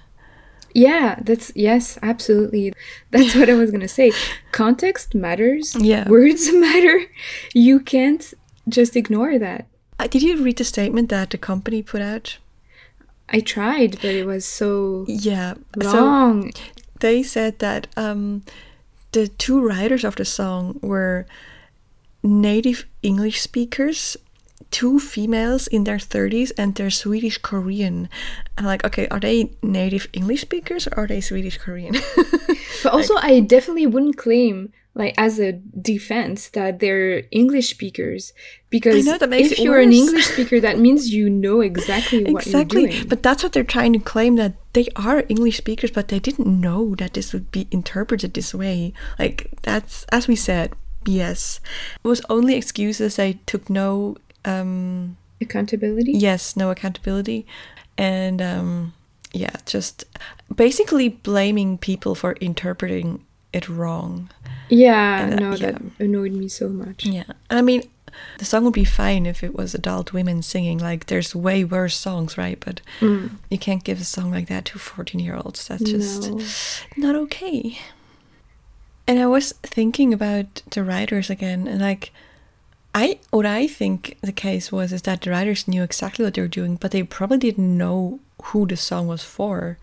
Yeah, 0.77 1.15
that's 1.23 1.51
yes, 1.55 1.97
absolutely. 2.03 2.71
That's 3.09 3.33
what 3.33 3.49
I 3.49 3.55
was 3.55 3.71
gonna 3.71 3.87
say. 3.87 4.11
Context 4.51 5.15
matters. 5.15 5.75
Yeah. 5.75 6.07
Words 6.07 6.53
matter. 6.53 7.01
You 7.55 7.79
can't 7.79 8.31
just 8.69 8.95
ignore 8.95 9.39
that. 9.39 9.65
Uh, 9.97 10.05
Did 10.05 10.21
you 10.21 10.43
read 10.43 10.57
the 10.57 10.63
statement 10.63 11.09
that 11.09 11.31
the 11.31 11.39
company 11.39 11.81
put 11.81 12.01
out? 12.03 12.37
I 13.27 13.39
tried, 13.39 13.95
but 14.03 14.13
it 14.13 14.27
was 14.27 14.45
so 14.45 15.05
Yeah. 15.07 15.55
So 15.81 16.47
they 16.99 17.23
said 17.23 17.57
that 17.57 17.87
um, 17.97 18.43
the 19.13 19.27
two 19.27 19.59
writers 19.59 20.03
of 20.03 20.15
the 20.15 20.25
song 20.25 20.79
were 20.83 21.25
native 22.21 22.85
English 23.01 23.41
speakers, 23.41 24.15
two 24.71 24.99
females 24.99 25.67
in 25.67 25.83
their 25.83 25.97
30s, 25.97 26.51
and 26.57 26.75
they're 26.75 26.89
Swedish 26.89 27.37
Korean. 27.37 28.09
Like, 28.61 28.85
okay, 28.85 29.07
are 29.09 29.19
they 29.19 29.51
native 29.61 30.07
English 30.13 30.41
speakers 30.41 30.87
or 30.87 31.03
are 31.03 31.07
they 31.07 31.21
Swedish 31.21 31.57
Korean? 31.57 31.95
But 32.83 32.93
also, 32.93 33.15
I 33.17 33.39
definitely 33.39 33.87
wouldn't 33.87 34.17
claim, 34.17 34.71
like, 34.93 35.15
as 35.17 35.39
a 35.39 35.53
defense, 35.53 36.49
that 36.49 36.79
they're 36.79 37.23
English 37.31 37.69
speakers 37.69 38.33
because 38.69 39.05
know, 39.05 39.17
if 39.19 39.57
you're 39.57 39.79
an. 39.79 39.93
English 39.93 40.27
speaker, 40.27 40.59
that 40.59 40.77
means 40.77 41.11
you 41.11 41.29
know 41.29 41.61
exactly 41.61 42.23
what 42.23 42.45
exactly. 42.45 42.81
you're 42.81 42.91
doing. 42.91 43.07
But 43.07 43.23
that's 43.23 43.41
what 43.41 43.53
they're 43.53 43.63
trying 43.63 43.93
to 43.93 43.99
claim 43.99 44.35
that 44.35 44.53
they 44.73 44.87
are 44.95 45.23
English 45.27 45.57
speakers, 45.57 45.89
but 45.89 46.09
they 46.09 46.19
didn't 46.19 46.47
know 46.47 46.93
that 46.95 47.13
this 47.13 47.33
would 47.33 47.49
be 47.51 47.67
interpreted 47.71 48.33
this 48.33 48.53
way. 48.53 48.93
Like, 49.17 49.49
that's, 49.63 50.05
as 50.11 50.27
we 50.27 50.35
said, 50.35 50.73
BS. 51.07 51.59
It 52.03 52.07
was 52.07 52.21
only 52.29 52.55
excuses. 52.55 53.15
They 53.15 53.39
took 53.45 53.69
no 53.69 54.17
um, 54.47 55.17
Accountability. 55.41 56.13
yes 56.13 56.55
no 56.55 56.71
accountability 56.71 57.45
and 57.97 58.41
um 58.41 58.93
yeah 59.33 59.55
just 59.65 60.05
basically 60.55 61.09
blaming 61.09 61.77
people 61.77 62.15
for 62.15 62.31
interpreting 62.41 63.23
it 63.53 63.67
wrong 63.69 64.29
Yeah, 64.69 65.19
And, 65.23 65.33
uh, 65.33 65.37
no, 65.39 65.49
yeah. 65.55 65.71
that 65.71 65.81
annoyed 65.99 66.31
me 66.33 66.47
so 66.47 66.69
much. 66.69 67.05
yeah 67.05 67.23
and 67.49 67.59
i 67.59 67.61
mean 67.61 67.83
the 68.39 68.45
song 68.45 68.63
would 68.63 68.73
be 68.73 68.85
fine 68.85 69.25
if 69.27 69.43
it 69.43 69.53
was 69.55 69.75
adult 69.75 70.11
women 70.11 70.41
singing 70.41 70.79
like 70.79 71.05
there's 71.05 71.35
way 71.35 71.63
worse 71.63 71.95
songs 71.97 72.35
right 72.37 72.59
but 72.59 72.81
you 73.01 73.57
can't 73.59 73.83
give 73.83 74.01
a 74.01 74.03
song 74.03 74.31
like 74.31 74.47
that 74.47 74.65
to 74.65 74.79
14 74.79 75.19
year 75.21 75.35
olds 75.35 75.67
that's 75.67 75.83
just 75.83 76.31
No. 76.31 76.39
not 77.09 77.15
okay 77.23 77.77
and 79.07 79.19
i 79.19 79.27
was 79.27 79.53
thinking 79.63 80.13
about 80.13 80.63
the 80.71 80.83
writers 80.83 81.29
again 81.29 81.67
and 81.67 81.79
like 81.81 82.11
I 82.97 83.19
what 83.29 83.45
I 83.45 83.67
think 83.67 84.17
the 84.21 84.31
case 84.31 84.71
was 84.71 84.91
is 84.91 85.01
that 85.03 85.21
the 85.21 85.29
writers 85.31 85.67
knew 85.67 85.83
exactly 85.83 86.25
what 86.25 86.33
they 86.33 86.41
were 86.41 86.47
doing, 86.61 86.77
but 86.81 86.91
they 86.91 87.03
probably 87.03 87.37
didn't 87.37 87.77
know 87.77 88.19
who 88.45 88.65
the 88.65 88.75
song 88.77 89.07
was 89.07 89.23
for. 89.23 89.77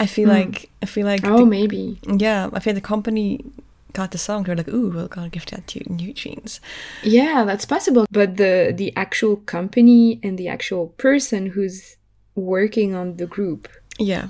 I 0.00 0.06
feel 0.06 0.28
hmm. 0.28 0.36
like 0.38 0.70
I 0.82 0.86
feel 0.86 1.06
like 1.06 1.24
Oh, 1.24 1.38
the- 1.38 1.46
maybe. 1.58 1.98
yeah, 2.26 2.50
I 2.52 2.58
feel 2.60 2.74
the 2.74 2.80
company 2.94 3.44
got 3.92 4.10
the 4.10 4.18
song. 4.18 4.42
They're 4.42 4.56
like, 4.56 4.68
ooh, 4.68 4.90
we're 4.90 5.06
gonna 5.06 5.28
give 5.28 5.46
that 5.46 5.66
to 5.68 5.78
New 6.00 6.12
Jeans. 6.12 6.60
Yeah, 7.04 7.44
that's 7.48 7.64
possible. 7.64 8.06
But 8.10 8.36
the 8.36 8.72
the 8.76 8.92
actual 8.96 9.36
company 9.56 10.18
and 10.24 10.36
the 10.36 10.48
actual 10.48 10.88
person 11.06 11.40
who's 11.54 11.96
working 12.34 12.94
on 13.00 13.16
the 13.20 13.26
group, 13.26 13.68
Yeah, 13.98 14.26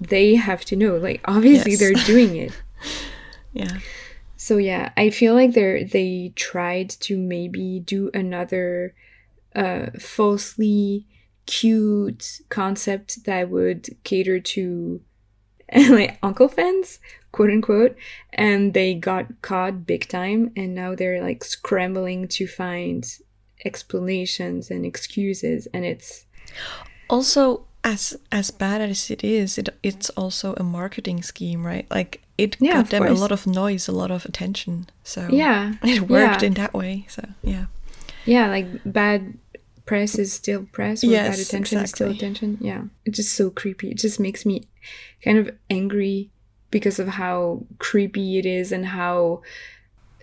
they 0.00 0.34
have 0.48 0.64
to 0.70 0.74
know. 0.76 0.96
Like 0.96 1.20
obviously 1.36 1.72
Yes. 1.72 1.80
they're 1.80 2.04
doing 2.12 2.34
it. 2.46 2.52
yeah, 3.62 3.78
So 4.44 4.58
yeah, 4.58 4.92
I 4.94 5.08
feel 5.08 5.32
like 5.32 5.54
they 5.54 5.84
they 5.84 6.34
tried 6.36 6.90
to 7.06 7.16
maybe 7.16 7.80
do 7.80 8.10
another 8.12 8.94
uh 9.56 9.86
falsely 9.98 11.06
cute 11.46 12.42
concept 12.50 13.24
that 13.24 13.48
would 13.48 13.96
cater 14.04 14.38
to 14.40 15.00
like 15.88 16.18
uncle 16.22 16.48
fans, 16.48 17.00
quote 17.32 17.48
unquote, 17.48 17.96
and 18.34 18.74
they 18.74 18.94
got 18.94 19.40
caught 19.40 19.86
big 19.86 20.08
time, 20.08 20.52
and 20.54 20.74
now 20.74 20.94
they're 20.94 21.22
like 21.22 21.42
scrambling 21.42 22.28
to 22.36 22.46
find 22.46 23.02
explanations 23.64 24.70
and 24.70 24.84
excuses, 24.84 25.68
and 25.72 25.86
it's 25.86 26.26
Also, 27.08 27.64
as 27.84 28.16
as 28.32 28.50
bad 28.50 28.80
as 28.80 29.10
it 29.10 29.22
is, 29.22 29.58
it 29.58 29.68
it's 29.82 30.10
also 30.10 30.54
a 30.56 30.62
marketing 30.62 31.22
scheme, 31.22 31.64
right? 31.66 31.86
Like 31.90 32.22
it 32.38 32.56
Yeah, 32.58 32.82
got 32.82 32.90
them 32.90 33.02
a 33.06 33.12
lot 33.12 33.30
of 33.32 33.46
noise, 33.46 33.86
a 33.88 33.92
lot 33.92 34.10
of 34.10 34.24
attention. 34.24 34.86
So 35.04 35.28
Yeah, 35.30 35.74
it 35.84 36.08
worked 36.08 36.42
yeah. 36.42 36.46
in 36.46 36.54
that 36.54 36.72
way. 36.74 37.06
So 37.08 37.22
yeah, 37.42 37.66
yeah, 38.24 38.48
like 38.48 38.66
bad 38.84 39.38
press 39.86 40.18
is 40.18 40.32
still 40.32 40.64
press, 40.72 41.04
or 41.04 41.08
bad 41.08 41.12
Yes, 41.12 41.48
attention 41.48 41.78
is 41.80 41.90
still 41.90 42.10
attention. 42.10 42.58
Yeah, 42.60 42.84
it's 43.04 43.16
just 43.18 43.34
so 43.36 43.50
creepy. 43.50 43.90
It 43.90 43.98
just 43.98 44.18
makes 44.18 44.46
me 44.46 44.66
kind 45.22 45.38
of 45.38 45.50
angry 45.68 46.30
because 46.70 46.98
of 46.98 47.08
how 47.08 47.66
creepy 47.78 48.38
it 48.38 48.46
is 48.46 48.72
and 48.72 48.86
how 48.86 49.42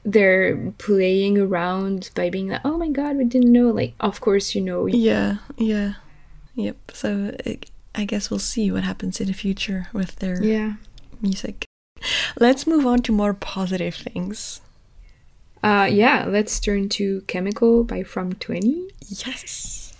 they're 0.03 0.57
playing 0.79 1.37
around 1.37 2.09
by 2.15 2.29
being 2.29 2.49
like, 2.49 2.61
"Oh 2.65 2.77
my 2.77 2.89
god, 2.89 3.17
we 3.17 3.25
didn't 3.25 3.51
know." 3.53 3.69
Like, 3.69 3.93
of 3.99 4.19
course 4.19 4.55
you 4.55 4.61
know. 4.61 4.87
yeah, 4.87 5.37
yeah, 5.57 5.93
yep. 6.55 6.77
So 6.93 7.33
it, 7.45 7.69
I 7.95 8.05
guess 8.05 8.29
we'll 8.29 8.39
see 8.39 8.71
what 8.71 8.83
happens 8.83 9.19
in 9.21 9.27
the 9.27 9.33
future 9.33 9.87
with 9.93 10.17
their 10.17 10.41
Yeah. 10.43 10.73
music. 11.21 11.65
Let's 12.39 12.65
move 12.65 12.85
on 12.85 13.01
to 13.03 13.11
more 13.11 13.33
positive 13.33 13.95
things. 13.95 14.61
Uh, 15.63 15.87
yeah. 15.91 16.25
Let's 16.27 16.59
turn 16.59 16.89
to 16.89 17.21
"Chemical" 17.27 17.83
by 17.83 18.03
From 18.03 18.33
Twenty. 18.33 18.87
Yes. 19.07 19.93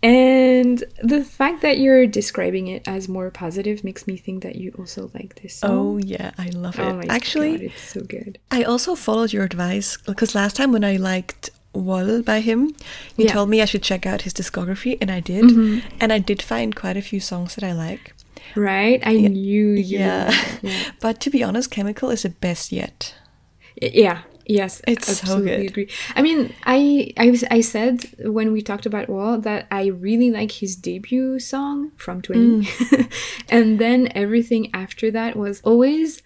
And 0.00 0.84
the 1.02 1.24
fact 1.24 1.60
that 1.62 1.78
you're 1.78 2.06
describing 2.06 2.68
it 2.68 2.86
as 2.86 3.08
more 3.08 3.32
positive 3.32 3.82
makes 3.82 4.06
me 4.06 4.16
think 4.16 4.44
that 4.44 4.54
you 4.54 4.72
also 4.78 5.10
like 5.12 5.42
this 5.42 5.56
song. 5.56 5.70
Oh 5.72 5.98
yeah, 5.98 6.30
I 6.38 6.50
love 6.50 6.78
it. 6.78 6.82
Oh 6.82 6.94
my 6.94 7.04
Actually, 7.08 7.52
god, 7.58 7.60
it's 7.62 7.82
so 7.82 8.02
good. 8.02 8.38
I 8.52 8.62
also 8.62 8.94
followed 8.94 9.32
your 9.32 9.42
advice 9.42 9.96
because 9.96 10.36
last 10.36 10.54
time 10.54 10.70
when 10.70 10.84
I 10.84 10.98
liked 10.98 11.50
Wall 11.74 12.22
by 12.22 12.40
him, 12.40 12.60
you 12.68 12.74
Yeah. 13.16 13.26
Mm-hmm. 13.26 13.32
told 13.34 13.48
me 13.50 13.62
I 13.62 13.66
should 13.66 13.82
check 13.82 14.06
out 14.06 14.22
his 14.22 14.32
discography, 14.34 14.96
and 15.00 15.10
I 15.10 15.20
did. 15.20 15.44
And 16.00 16.12
I 16.12 16.18
did 16.18 16.42
find 16.42 16.74
quite 16.74 16.96
a 16.96 17.02
few 17.02 17.20
songs 17.20 17.54
that 17.54 17.64
I 17.64 17.72
like. 17.72 18.14
Right? 18.56 19.00
I 19.06 19.14
knew 19.14 19.72
you. 19.72 19.98
Yeah. 19.98 20.32
Yeah. 20.62 20.90
But 21.00 21.20
to 21.20 21.30
be 21.30 21.42
honest, 21.44 21.70
Chemical 21.70 22.10
is 22.10 22.22
the 22.22 22.30
best 22.30 22.72
yet. 22.72 23.14
Yeah. 23.80 24.22
Yes, 24.50 24.80
It's 24.86 25.06
so 25.06 25.12
absolutely 25.12 25.56
good. 25.56 25.70
agree. 25.70 25.88
I 26.16 26.22
mean, 26.22 26.54
I, 26.64 27.12
I 27.18 27.28
was- 27.30 27.44
I 27.50 27.60
said 27.60 28.06
when 28.24 28.50
we 28.50 28.62
talked 28.62 28.86
about 28.86 29.10
Wall 29.10 29.36
that 29.42 29.66
I 29.70 29.88
really 29.88 30.30
like 30.30 30.52
his 30.52 30.74
debut 30.74 31.38
song 31.38 31.92
from 31.98 32.22
Twenty, 32.22 32.64
Mm. 32.64 33.12
and 33.50 33.78
then 33.78 34.08
everything 34.14 34.70
after 34.72 35.10
that 35.10 35.36
was 35.36 35.60
always 35.64 36.22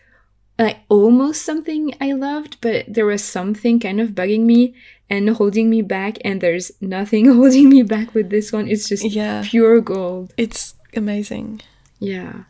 like 0.56 0.78
almost 0.88 1.42
something 1.42 1.94
I 2.00 2.12
loved, 2.12 2.58
but 2.60 2.84
there 2.86 3.06
was 3.06 3.24
something 3.24 3.80
kind 3.80 4.00
of 4.00 4.10
bugging 4.10 4.42
me 4.44 4.74
and 5.12 5.28
holding 5.40 5.68
me 5.68 5.82
back, 5.82 6.14
and 6.24 6.40
there's 6.40 6.72
nothing 6.80 7.24
holding 7.38 7.68
me 7.68 7.82
back 7.82 8.14
with 8.16 8.30
this 8.30 8.50
one. 8.56 8.66
It's 8.72 8.88
just 8.88 9.04
Yeah. 9.04 9.42
pure 9.44 9.80
gold. 9.80 10.32
It's 10.36 10.74
amazing. 10.96 11.60
Yeah. 12.00 12.44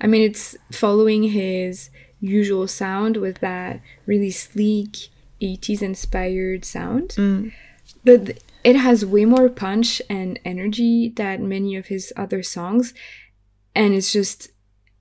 I 0.00 0.06
mean, 0.06 0.22
it's 0.30 0.56
following 0.70 1.22
his 1.40 1.88
usual 2.20 2.68
sound 2.68 3.16
with 3.16 3.38
that 3.40 3.80
really 4.06 4.30
sleek 4.30 5.08
80s 5.40 5.82
inspired 5.82 6.64
sound. 6.64 7.08
Mm. 7.16 7.52
But 8.04 8.26
th- 8.26 8.38
it 8.62 8.76
has 8.76 9.04
way 9.14 9.24
more 9.24 9.48
punch 9.48 10.00
and 10.08 10.38
energy 10.44 11.08
than 11.08 11.48
many 11.48 11.74
of 11.80 11.86
his 11.86 12.12
other 12.16 12.42
songs. 12.42 12.94
And 13.74 13.94
it's 13.94 14.12
just 14.12 14.50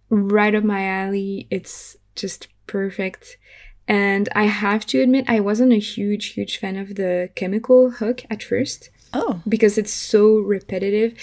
right 0.10 0.56
up 0.56 0.64
my 0.64 0.84
alley. 0.88 1.48
It's 1.52 1.96
just 2.16 2.48
perfect. 2.68 3.38
And 3.92 4.30
I 4.34 4.46
have 4.46 4.86
to 4.86 5.02
admit, 5.02 5.26
I 5.28 5.42
wasn't 5.42 5.74
a 5.74 5.78
huge, 5.78 6.28
huge 6.28 6.58
fan 6.58 6.78
of 6.78 6.96
the 6.96 7.30
chemical 7.36 7.92
hook 7.92 8.24
at 8.30 8.42
first 8.42 8.90
Oh, 9.14 9.42
because 9.46 9.78
it's 9.78 9.92
so 9.92 10.38
repetitive. 10.38 11.14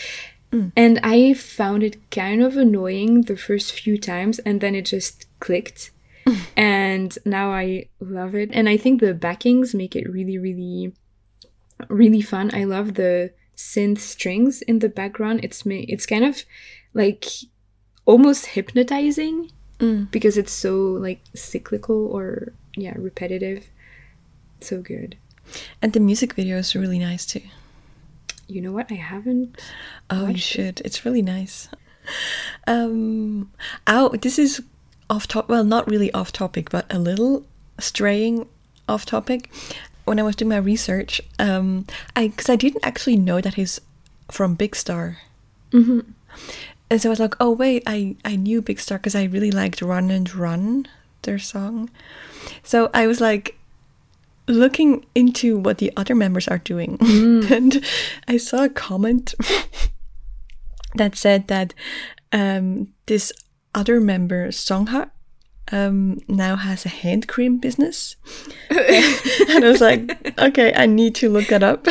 Mm. 0.52 0.72
And 0.76 1.00
I 1.02 1.32
found 1.32 1.82
it 1.82 2.10
kind 2.10 2.42
of 2.42 2.58
annoying 2.58 3.22
the 3.22 3.38
first 3.38 3.72
few 3.72 3.96
times, 3.96 4.38
and 4.40 4.60
then 4.60 4.74
it 4.74 4.84
just 4.84 5.24
clicked. 5.40 5.92
Mm. 6.26 6.40
and 6.58 7.18
now 7.24 7.52
I 7.52 7.88
love 8.00 8.34
it. 8.34 8.50
And 8.52 8.68
I 8.68 8.76
think 8.76 9.00
the 9.00 9.14
backings 9.14 9.74
make 9.74 9.96
it 9.96 10.06
really, 10.06 10.36
really, 10.36 10.92
really 11.88 12.20
fun. 12.20 12.50
I 12.52 12.64
love 12.64 12.94
the 12.94 13.32
synth 13.56 14.00
strings 14.00 14.60
in 14.60 14.80
the 14.80 14.90
background. 14.90 15.40
It's 15.42 15.62
it's 15.64 16.04
kind 16.04 16.26
of 16.26 16.44
like 16.92 17.24
almost 18.04 18.44
hypnotizing 18.44 19.52
because 19.78 20.36
it's 20.36 20.52
so 20.52 20.76
like 20.78 21.20
cyclical 21.34 22.06
or 22.06 22.52
yeah 22.76 22.94
repetitive. 22.96 23.68
So 24.60 24.80
good. 24.82 25.16
and 25.80 25.92
the 25.92 26.00
music 26.00 26.34
video 26.34 26.58
is 26.58 26.74
really 26.74 26.98
nice 26.98 27.24
too. 27.26 27.42
You 28.48 28.60
know 28.62 28.72
what? 28.72 28.90
I 28.90 28.94
haven't 28.96 29.60
Oh, 30.10 30.20
you 30.20 30.26
watched 30.28 30.36
it. 30.36 30.42
should. 30.42 30.80
It's 30.84 31.04
really 31.04 31.22
nice. 31.22 31.68
Um, 32.66 33.50
oh, 33.86 34.08
this 34.20 34.38
is 34.38 34.62
off 35.10 35.26
top. 35.28 35.48
Well, 35.48 35.64
not 35.64 35.88
really 35.88 36.12
off 36.12 36.32
topic, 36.32 36.70
but 36.70 36.86
a 36.92 36.98
little 36.98 37.44
straying 37.78 38.46
off 38.88 39.04
topic. 39.04 39.50
When 40.04 40.18
I 40.18 40.22
was 40.22 40.36
doing 40.36 40.48
my 40.48 40.56
research, 40.56 41.20
um, 41.38 41.86
I 42.16 42.28
because 42.28 42.48
I 42.48 42.56
didn't 42.56 42.84
actually 42.84 43.16
know 43.16 43.40
that 43.40 43.54
he's 43.54 43.80
from 44.30 44.54
Big 44.54 44.74
Star. 44.74 45.18
Mm-hmm. 45.72 46.00
And 46.90 47.00
so 47.00 47.08
I 47.08 47.10
was 47.10 47.20
like, 47.20 47.34
oh 47.40 47.50
wait, 47.50 47.82
I 47.86 48.16
I 48.24 48.36
knew 48.36 48.62
Big 48.62 48.80
Star 48.80 48.98
because 48.98 49.14
I 49.14 49.24
really 49.24 49.50
liked 49.50 49.82
Run 49.82 50.10
and 50.10 50.32
Run, 50.34 50.86
their 51.22 51.38
song. 51.38 51.90
So 52.62 52.90
I 52.94 53.06
was 53.06 53.20
like 53.20 53.58
looking 54.46 55.04
into 55.14 55.58
what 55.58 55.78
the 55.78 55.92
other 55.96 56.14
members 56.14 56.48
are 56.48 56.58
doing, 56.58 56.96
and 57.00 57.84
I 58.26 58.38
saw 58.38 58.64
a 58.64 58.68
comment 58.68 59.34
that 60.94 61.16
said 61.16 61.48
that 61.48 61.74
um, 62.32 62.88
this 63.06 63.32
other 63.74 64.00
member, 64.00 64.48
Songha, 64.48 65.10
um, 65.70 66.20
now 66.28 66.56
has 66.56 66.86
a 66.86 66.88
hand 66.88 67.28
cream 67.28 67.58
business. 67.58 68.16
and 68.70 69.64
I 69.64 69.68
was 69.68 69.80
like, 69.80 70.38
okay, 70.38 70.72
I 70.74 70.86
need 70.86 71.14
to 71.16 71.28
look 71.28 71.48
that 71.48 71.62
up. 71.62 71.86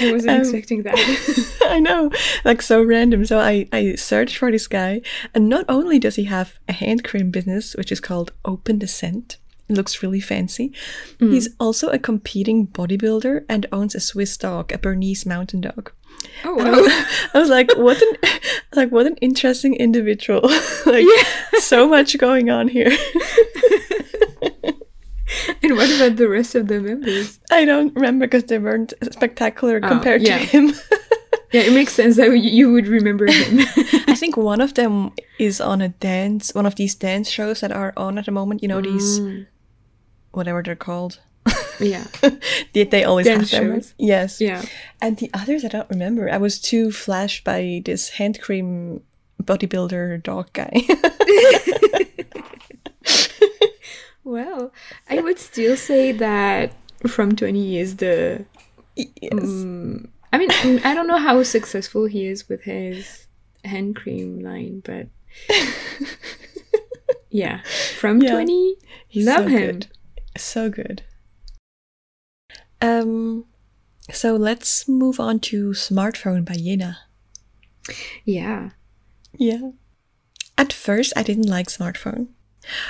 I 0.00 0.12
wasn't 0.12 0.30
Um, 0.36 0.40
expecting 0.40 0.82
that. 0.84 1.58
I 1.68 1.80
know, 1.80 2.10
like 2.44 2.62
so 2.62 2.82
random. 2.82 3.24
So 3.24 3.38
I, 3.38 3.68
I 3.72 3.94
searched 3.96 4.36
for 4.36 4.50
this 4.50 4.66
guy, 4.68 5.00
and 5.34 5.48
not 5.48 5.64
only 5.68 5.98
does 5.98 6.16
he 6.16 6.24
have 6.24 6.58
a 6.68 6.72
hand 6.72 7.04
cream 7.04 7.30
business, 7.30 7.74
which 7.76 7.92
is 7.92 8.00
called 8.00 8.32
Open 8.44 8.78
Descent, 8.78 9.36
it 9.68 9.74
looks 9.76 10.02
really 10.02 10.20
fancy, 10.20 10.72
he's 11.18 11.50
also 11.60 11.88
a 11.88 11.98
competing 11.98 12.66
bodybuilder 12.68 13.44
and 13.48 13.66
owns 13.70 13.94
a 13.94 14.00
Swiss 14.00 14.36
dog, 14.36 14.72
a 14.72 14.78
Bernese 14.78 15.28
mountain 15.28 15.60
dog. 15.60 15.92
oh 16.44 16.58
And 16.58 16.68
I 16.68 16.80
was, 16.80 16.92
I 17.34 17.38
was 17.38 17.48
like, 17.50 17.70
what 17.76 18.00
an 18.00 18.12
like 18.74 18.90
what 18.90 19.06
an 19.06 19.16
interesting 19.16 19.74
individual. 19.74 20.48
like 20.86 21.06
so 21.58 21.86
much 21.88 22.16
going 22.18 22.48
on 22.48 22.68
here. 22.68 22.90
and 25.62 25.76
what 25.76 25.90
about 25.94 26.16
the 26.16 26.28
rest 26.28 26.54
of 26.54 26.68
the 26.68 26.80
members? 26.80 27.38
I 27.50 27.64
don't 27.64 27.94
remember 27.94 28.26
because 28.26 28.44
they 28.44 28.58
weren't 28.58 28.92
spectacular 29.12 29.80
Oh, 29.82 29.88
compared 29.88 30.22
yeah. 30.22 30.38
to 30.38 30.44
him. 30.44 30.72
Yeah, 31.50 31.62
it 31.62 31.72
makes 31.72 31.94
sense 31.94 32.16
that 32.16 32.28
you 32.36 32.70
would 32.72 32.86
remember 32.86 33.24
him. 33.24 33.60
I 34.06 34.14
think 34.14 34.36
one 34.36 34.60
of 34.60 34.74
them 34.74 35.12
is 35.38 35.62
on 35.62 35.80
a 35.80 35.88
dance, 35.88 36.54
one 36.54 36.66
of 36.66 36.74
these 36.74 36.94
dance 36.94 37.30
shows 37.30 37.60
that 37.62 37.72
are 37.72 37.94
on 37.96 38.18
at 38.18 38.26
the 38.26 38.32
moment. 38.32 38.60
You 38.62 38.68
know 38.68 38.82
these, 38.82 39.18
Mm. 39.18 39.46
whatever 40.32 40.62
they're 40.62 40.76
called. 40.76 41.20
yeah. 41.80 42.04
Did 42.74 42.90
they 42.90 43.04
always 43.04 43.24
Dance 43.24 43.50
have 43.52 43.64
them. 43.64 43.80
shows. 43.80 43.94
Yes. 43.96 44.42
Yeah. 44.42 44.60
And 45.00 45.16
the 45.16 45.30
others 45.32 45.64
I 45.64 45.68
don't 45.68 45.88
remember. 45.88 46.28
I 46.30 46.36
was 46.36 46.60
too 46.60 46.92
flashed 46.92 47.44
by 47.44 47.80
this 47.82 48.10
hand 48.20 48.42
cream 48.42 49.00
bodybuilder 49.42 50.22
dog 50.22 50.52
guy. 50.52 50.84
Well, 54.28 54.72
I 55.08 55.20
would 55.20 55.38
still 55.38 55.76
say 55.76 56.12
that 56.12 56.72
from 57.06 57.34
20 57.34 57.78
is 57.78 57.96
the 57.96 58.44
yes. 58.94 59.32
Mm, 59.32 60.08
I 60.32 60.38
mean, 60.38 60.50
mm, 60.50 60.84
I 60.84 60.92
don't 60.94 61.06
know 61.06 61.16
how 61.18 61.42
successful 61.42 62.04
he 62.04 62.26
is 62.26 62.46
with 62.48 62.62
his 62.64 63.26
hand 63.64 63.96
cream 63.96 64.40
line, 64.40 64.82
but 64.84 65.06
yeah, 67.30 67.62
from 67.96 68.20
Yeah. 68.20 68.32
20, 68.32 68.76
He's 69.06 69.26
love 69.26 69.44
so 69.44 69.48
him. 69.48 69.60
good. 69.72 69.86
So 70.36 70.70
good. 70.70 71.02
Um, 72.82 73.46
so 74.12 74.36
let's 74.36 74.86
move 74.88 75.18
on 75.18 75.40
to 75.40 75.70
Smartphone 75.70 76.44
by 76.44 76.54
Yena. 76.54 76.96
Yeah. 78.24 78.70
Yeah. 79.38 79.70
At 80.58 80.72
first, 80.72 81.12
I 81.16 81.22
didn't 81.22 81.48
like 81.48 81.68
Smartphone, 81.68 82.28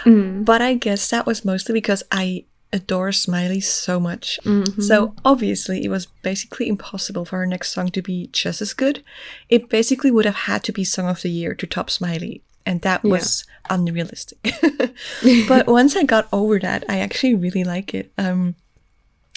Mm. 0.05 0.45
but 0.45 0.61
I 0.62 0.75
guess 0.75 1.09
that 1.11 1.27
was 1.27 1.45
mostly 1.45 1.73
because 1.75 2.03
I 2.12 2.45
adore 2.73 3.12
Smiley 3.12 3.61
so 3.61 3.99
much. 3.99 4.38
Mhm. 4.45 4.83
So 4.83 5.14
obviously, 5.25 5.85
it 5.85 5.88
was 5.88 6.07
basically 6.23 6.69
impossible 6.69 7.25
for 7.25 7.38
her 7.38 7.47
next 7.47 7.73
song 7.73 7.88
to 7.93 8.03
be 8.03 8.29
just 8.33 8.61
as 8.61 8.75
good. 8.75 9.03
It 9.49 9.69
basically 9.71 10.11
would 10.11 10.27
have 10.27 10.35
had 10.47 10.62
to 10.64 10.73
be 10.73 10.85
Song 10.85 11.09
of 11.09 11.23
the 11.23 11.31
Year 11.31 11.55
to 11.55 11.67
top 11.67 11.88
Smiley, 11.88 12.43
and 12.67 12.83
that 12.83 13.01
Yeah. 13.05 13.11
was 13.12 13.45
unrealistic. 13.71 14.38
but 15.49 15.67
once 15.67 15.97
I 15.97 16.03
got 16.05 16.29
over 16.33 16.59
that, 16.59 16.85
I 16.88 16.99
actually 16.99 17.35
really 17.35 17.64
like 17.64 17.95
it. 17.95 18.12
Um, 18.19 18.55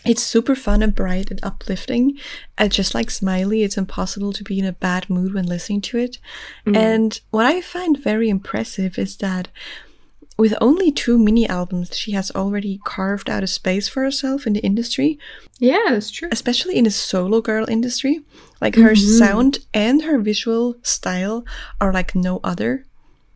it's 0.04 0.24
super 0.24 0.56
fun 0.56 0.82
and 0.84 0.94
bright 0.96 1.30
and 1.32 1.40
uplifting. 1.44 2.18
And 2.58 2.72
just 2.72 2.94
like 2.96 3.10
Smiley, 3.12 3.64
it's 3.64 3.78
impossible 3.78 4.34
to 4.34 4.44
be 4.44 4.58
in 4.60 4.66
a 4.66 4.74
bad 4.74 5.10
mood 5.10 5.34
when 5.34 5.46
listening 5.46 5.82
to 5.82 5.98
it. 6.00 6.18
And 6.66 7.20
what 7.30 7.46
I 7.46 7.62
find 7.62 7.98
very 7.98 8.28
impressive 8.28 8.98
is 8.98 9.16
that 9.18 9.48
with 10.42 10.54
only 10.60 10.92
two 10.92 11.18
mini 11.26 11.46
albums, 11.48 11.90
she 12.02 12.12
has 12.20 12.32
already 12.32 12.80
carved 12.96 13.30
out 13.30 13.44
a 13.44 13.48
space 13.60 13.88
for 13.92 14.02
herself 14.04 14.48
in 14.48 14.54
the 14.54 14.64
industry, 14.72 15.10
yeah, 15.60 15.86
that's 15.94 16.10
true. 16.18 16.30
especially 16.32 16.76
in 16.80 16.86
the 16.86 16.92
solo 16.92 17.40
girl 17.42 17.66
industry. 17.70 18.16
Like 18.64 18.76
her 18.76 18.96
sound 18.96 19.54
and 19.74 20.02
her 20.08 20.18
visual 20.32 20.76
style 20.84 21.46
are 21.80 21.94
like 21.94 22.16
no 22.16 22.40
other. 22.44 22.72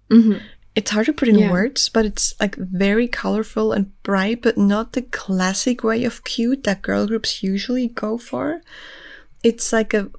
Mhm. 0.09 0.41
It's 0.77 0.91
hard 0.91 1.05
to 1.05 1.13
put 1.13 1.29
in 1.29 1.37
Yeah. 1.39 1.51
words, 1.51 1.89
but 1.95 2.05
it's 2.09 2.33
like 2.43 2.55
very 2.57 3.07
colorful 3.07 3.71
and 3.75 3.85
bright, 4.03 4.41
but 4.41 4.57
not 4.57 4.91
the 4.93 5.03
classic 5.21 5.83
way 5.83 6.03
of 6.09 6.23
cute 6.23 6.63
that 6.63 6.81
girl 6.81 7.05
groups 7.07 7.43
usually 7.43 7.87
go 7.87 8.17
for. 8.17 8.61
It's 9.43 9.71
like 9.71 9.93
a 9.93 10.09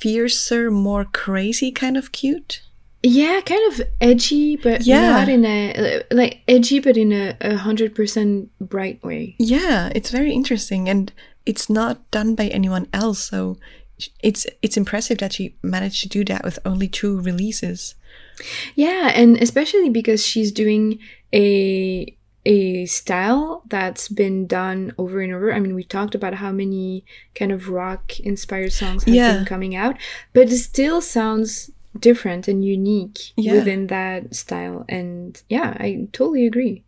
fiercer, 0.00 0.70
more 0.70 1.04
crazy 1.24 1.70
kind 1.72 1.96
of 1.96 2.12
cute. 2.12 2.60
Yeah, 3.08 3.40
kind 3.42 3.72
of 3.72 3.82
edgy, 4.00 4.56
but 4.56 4.84
Yeah. 4.84 5.10
not 5.10 5.28
in 5.28 5.44
a 5.44 6.02
like 6.10 6.40
edgy, 6.48 6.80
but 6.80 6.96
in 6.96 7.12
a 7.12 7.56
hundred 7.56 7.94
percent 7.94 8.50
bright 8.60 8.98
way. 9.04 9.36
Yeah, 9.38 9.92
it's 9.94 10.10
very 10.10 10.32
interesting, 10.32 10.88
and 10.88 11.12
it's 11.44 11.70
not 11.70 12.10
done 12.10 12.34
by 12.34 12.48
anyone 12.48 12.88
else. 12.92 13.20
So 13.30 13.58
it's 14.22 14.44
it's 14.60 14.76
impressive 14.76 15.18
that 15.18 15.32
she 15.34 15.54
managed 15.62 16.02
to 16.02 16.08
do 16.08 16.24
that 16.24 16.42
with 16.44 16.58
only 16.64 16.88
two 16.88 17.20
releases. 17.20 17.94
Yeah, 18.74 19.12
and 19.14 19.36
especially 19.40 19.88
because 19.90 20.26
she's 20.26 20.50
doing 20.50 20.98
a 21.32 22.12
a 22.48 22.86
style 22.86 23.62
that's 23.68 24.08
been 24.08 24.46
done 24.46 24.92
over 24.98 25.20
and 25.20 25.32
over. 25.32 25.52
I 25.52 25.58
mean, 25.60 25.74
we 25.74 25.82
talked 25.84 26.14
about 26.14 26.34
how 26.34 26.52
many 26.52 27.04
kind 27.34 27.50
of 27.52 27.68
rock 27.68 28.18
inspired 28.20 28.72
songs 28.72 29.04
have 29.04 29.14
Yeah. 29.14 29.32
been 29.36 29.44
coming 29.46 29.74
out, 29.74 29.96
but 30.32 30.50
it 30.52 30.58
still 30.58 31.00
sounds 31.00 31.70
different 32.00 32.48
and 32.48 32.64
unique 32.64 33.18
Yeah. 33.36 33.54
within 33.54 33.86
that 33.88 34.34
style. 34.34 34.84
And 34.88 35.40
yeah, 35.48 35.76
I 35.78 36.08
totally 36.12 36.46
agree. 36.46 36.84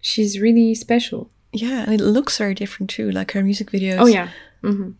She's 0.00 0.40
really 0.40 0.74
special. 0.74 1.30
Yeah, 1.52 1.84
and 1.84 2.00
it 2.00 2.04
looks 2.04 2.38
very 2.38 2.54
different 2.54 2.90
too. 2.90 3.10
Like 3.10 3.32
her 3.32 3.42
music 3.42 3.70
videos. 3.70 3.98
Oh 4.00 4.06
yeah. 4.06 4.28
hmm 4.62 4.90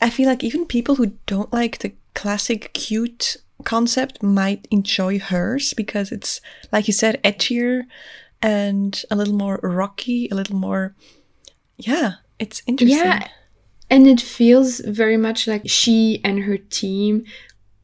I 0.00 0.10
feel 0.10 0.26
like 0.26 0.42
even 0.42 0.66
people 0.66 0.96
who 0.96 1.12
don't 1.26 1.52
like 1.52 1.78
the 1.78 1.92
classic 2.14 2.72
cute 2.74 3.36
concept 3.64 4.22
might 4.22 4.66
enjoy 4.72 5.18
hers 5.20 5.72
because 5.74 6.10
it's 6.10 6.40
like 6.72 6.88
you 6.88 6.92
said 6.92 7.22
edgier 7.22 7.84
and 8.42 9.04
a 9.10 9.14
little 9.16 9.34
more 9.34 9.60
rocky, 9.62 10.28
a 10.30 10.34
little 10.34 10.56
more 10.56 10.94
yeah, 11.76 12.14
it's 12.38 12.62
interesting. 12.66 12.98
Yeah, 12.98 13.28
and 13.90 14.06
it 14.06 14.20
feels 14.20 14.80
very 14.80 15.16
much 15.16 15.46
like 15.46 15.62
she 15.68 16.20
and 16.24 16.40
her 16.40 16.56
team 16.58 17.24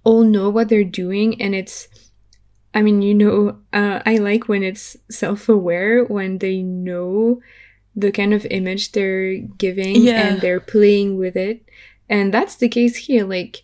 all 0.09 0.25
know 0.25 0.49
what 0.51 0.69
they're 0.69 0.85
doing, 1.05 1.41
and 1.43 1.55
it's. 1.55 1.89
I 2.75 2.83
mean, 2.83 3.01
you 3.03 3.15
know, 3.15 3.59
uh, 3.73 4.01
I 4.05 4.19
like 4.19 4.47
when 4.49 4.63
it's 4.63 4.97
self-aware 5.11 6.05
when 6.05 6.39
they 6.39 6.63
know 6.63 7.41
the 7.97 8.13
kind 8.13 8.33
of 8.35 8.45
image 8.51 8.93
they're 8.93 9.37
giving 9.37 9.97
Yeah. 10.03 10.21
and 10.29 10.41
they're 10.43 10.61
playing 10.61 11.17
with 11.17 11.35
it, 11.37 11.65
and 12.09 12.33
that's 12.33 12.57
the 12.57 12.69
case 12.69 12.97
here. 13.09 13.25
Like, 13.25 13.63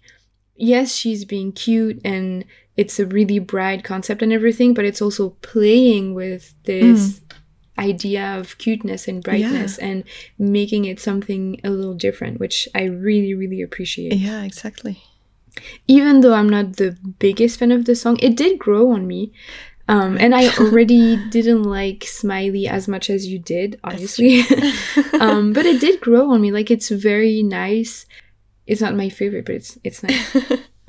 yes, 0.57 0.95
she's 0.95 1.25
being 1.25 1.53
cute 1.53 2.01
and 2.05 2.45
it's 2.77 2.99
a 2.99 3.07
really 3.07 3.39
bright 3.39 3.85
concept 3.85 4.23
and 4.23 4.33
everything, 4.33 4.75
but 4.75 4.85
it's 4.85 5.03
also 5.03 5.31
playing 5.43 6.15
with 6.15 6.55
this 6.65 7.21
idea 7.79 8.25
of 8.39 8.57
cuteness 8.59 9.07
and 9.07 9.23
brightness 9.23 9.79
and 9.79 10.03
making 10.39 10.85
it 10.87 10.99
something 10.99 11.61
a 11.63 11.71
little 11.71 11.95
different, 11.95 12.41
which 12.41 12.69
I 12.75 12.85
really, 12.85 13.35
really 13.35 13.63
appreciate. 13.63 14.15
Yeah, 14.15 14.43
exactly. 14.43 14.97
Even 15.87 16.21
though 16.21 16.35
I'm 16.35 16.49
not 16.49 16.77
the 16.77 16.97
biggest 17.19 17.59
fan 17.59 17.73
of 17.73 17.85
the 17.85 17.95
song, 17.95 18.19
it 18.21 18.37
did 18.37 18.59
grow 18.59 18.93
on 18.93 19.07
me. 19.07 19.33
Um, 19.87 20.17
and 20.19 20.35
I 20.35 20.49
already 20.59 21.17
didn't 21.29 21.65
like 21.65 22.05
Smiley 22.05 22.67
as 22.67 22.89
much 22.89 23.11
as 23.11 23.27
you 23.27 23.39
did, 23.39 23.79
obviously. 23.85 24.41
um, 25.21 25.53
but 25.53 25.67
it 25.67 25.81
did 25.81 26.01
grow 26.01 26.31
on 26.31 26.41
me. 26.41 26.51
Like 26.51 26.71
it's 26.71 26.89
very 26.89 27.43
nice. 27.43 28.07
It's 28.67 28.81
not 28.81 28.95
my 28.95 29.09
favorite, 29.09 29.45
but 29.45 29.57
it's 29.57 29.79
it's 29.85 30.03
nice. 30.03 30.33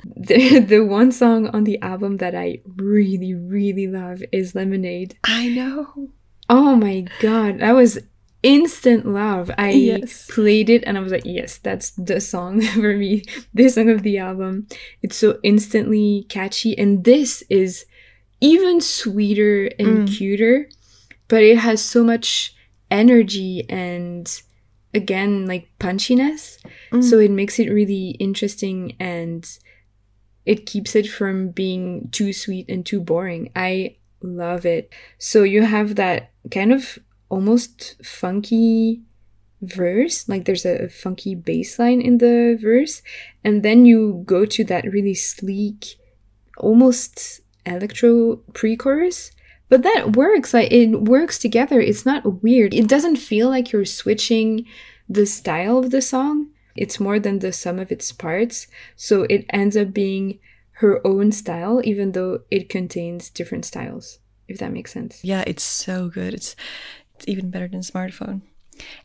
the, 0.04 0.60
the 0.60 0.80
one 0.80 1.12
song 1.12 1.48
on 1.48 1.64
the 1.64 1.80
album 1.82 2.16
that 2.18 2.34
I 2.34 2.60
really, 2.76 3.34
really 3.34 3.86
love 3.86 4.22
is 4.32 4.54
Lemonade. 4.54 5.18
I 5.24 5.48
know. 5.48 6.10
Oh 6.48 6.76
my 6.76 7.06
god, 7.20 7.58
that 7.58 7.72
was 7.72 7.98
instant 8.46 9.04
love. 9.04 9.50
I 9.58 9.70
Yes. 9.72 10.26
played 10.30 10.70
it 10.70 10.84
and 10.86 10.96
I 10.96 11.00
was 11.00 11.10
like, 11.10 11.26
yes, 11.26 11.58
that's 11.58 11.90
the 11.90 12.20
song 12.20 12.60
for 12.80 12.96
me. 12.96 13.24
This 13.52 13.74
song 13.74 13.90
of 13.90 14.04
the 14.04 14.18
album. 14.18 14.68
It's 15.02 15.16
so 15.16 15.38
instantly 15.42 16.26
catchy, 16.28 16.78
and 16.78 17.04
this 17.04 17.42
is 17.50 17.84
even 18.40 18.80
sweeter 18.80 19.68
and 19.80 20.06
mm. 20.06 20.16
cuter, 20.16 20.68
but 21.26 21.42
it 21.42 21.58
has 21.58 21.82
so 21.82 22.04
much 22.04 22.54
energy 22.88 23.66
and 23.68 24.42
again 24.94 25.46
like 25.46 25.68
punchiness. 25.80 26.58
Mm. 26.92 27.02
So 27.02 27.18
it 27.18 27.32
makes 27.32 27.58
it 27.58 27.68
really 27.68 28.10
interesting 28.20 28.94
and 29.00 29.44
it 30.44 30.66
keeps 30.66 30.94
it 30.94 31.08
from 31.08 31.48
being 31.48 32.08
too 32.12 32.32
sweet 32.32 32.66
and 32.68 32.86
too 32.86 33.00
boring. 33.00 33.50
I 33.56 33.96
love 34.22 34.64
it. 34.64 34.92
So 35.18 35.42
you 35.42 35.62
have 35.62 35.96
that 35.96 36.30
kind 36.52 36.72
of 36.72 36.98
almost 37.28 37.96
funky 38.04 39.02
verse, 39.62 40.28
like 40.28 40.44
there's 40.44 40.66
a 40.66 40.88
funky 40.88 41.34
bass 41.34 41.78
line 41.78 42.00
in 42.00 42.18
the 42.18 42.58
verse, 42.60 43.02
and 43.42 43.62
then 43.62 43.86
you 43.86 44.22
go 44.26 44.44
to 44.44 44.64
that 44.64 44.84
really 44.84 45.14
sleek, 45.14 45.96
almost 46.58 47.40
electro 47.64 48.36
pre-chorus. 48.54 49.32
But 49.68 49.82
that 49.82 50.14
works. 50.14 50.54
Like 50.54 50.70
it 50.70 51.02
works 51.02 51.38
together. 51.38 51.80
It's 51.80 52.06
not 52.06 52.42
weird. 52.42 52.72
It 52.72 52.86
doesn't 52.86 53.16
feel 53.16 53.48
like 53.48 53.72
you're 53.72 53.84
switching 53.84 54.64
the 55.08 55.26
style 55.26 55.78
of 55.78 55.90
the 55.90 56.00
song. 56.00 56.50
It's 56.76 57.00
more 57.00 57.18
than 57.18 57.40
the 57.40 57.52
sum 57.52 57.78
of 57.80 57.90
its 57.90 58.12
parts. 58.12 58.68
So 58.94 59.22
it 59.24 59.44
ends 59.50 59.76
up 59.76 59.92
being 59.92 60.38
her 60.74 61.04
own 61.06 61.32
style, 61.32 61.80
even 61.82 62.12
though 62.12 62.40
it 62.50 62.68
contains 62.68 63.30
different 63.30 63.64
styles, 63.64 64.20
if 64.46 64.58
that 64.58 64.72
makes 64.72 64.92
sense. 64.92 65.24
Yeah, 65.24 65.42
it's 65.46 65.64
so 65.64 66.08
good. 66.08 66.34
It's 66.34 66.54
it's 67.16 67.28
even 67.28 67.50
better 67.50 67.68
than 67.68 67.80
smartphone. 67.80 68.42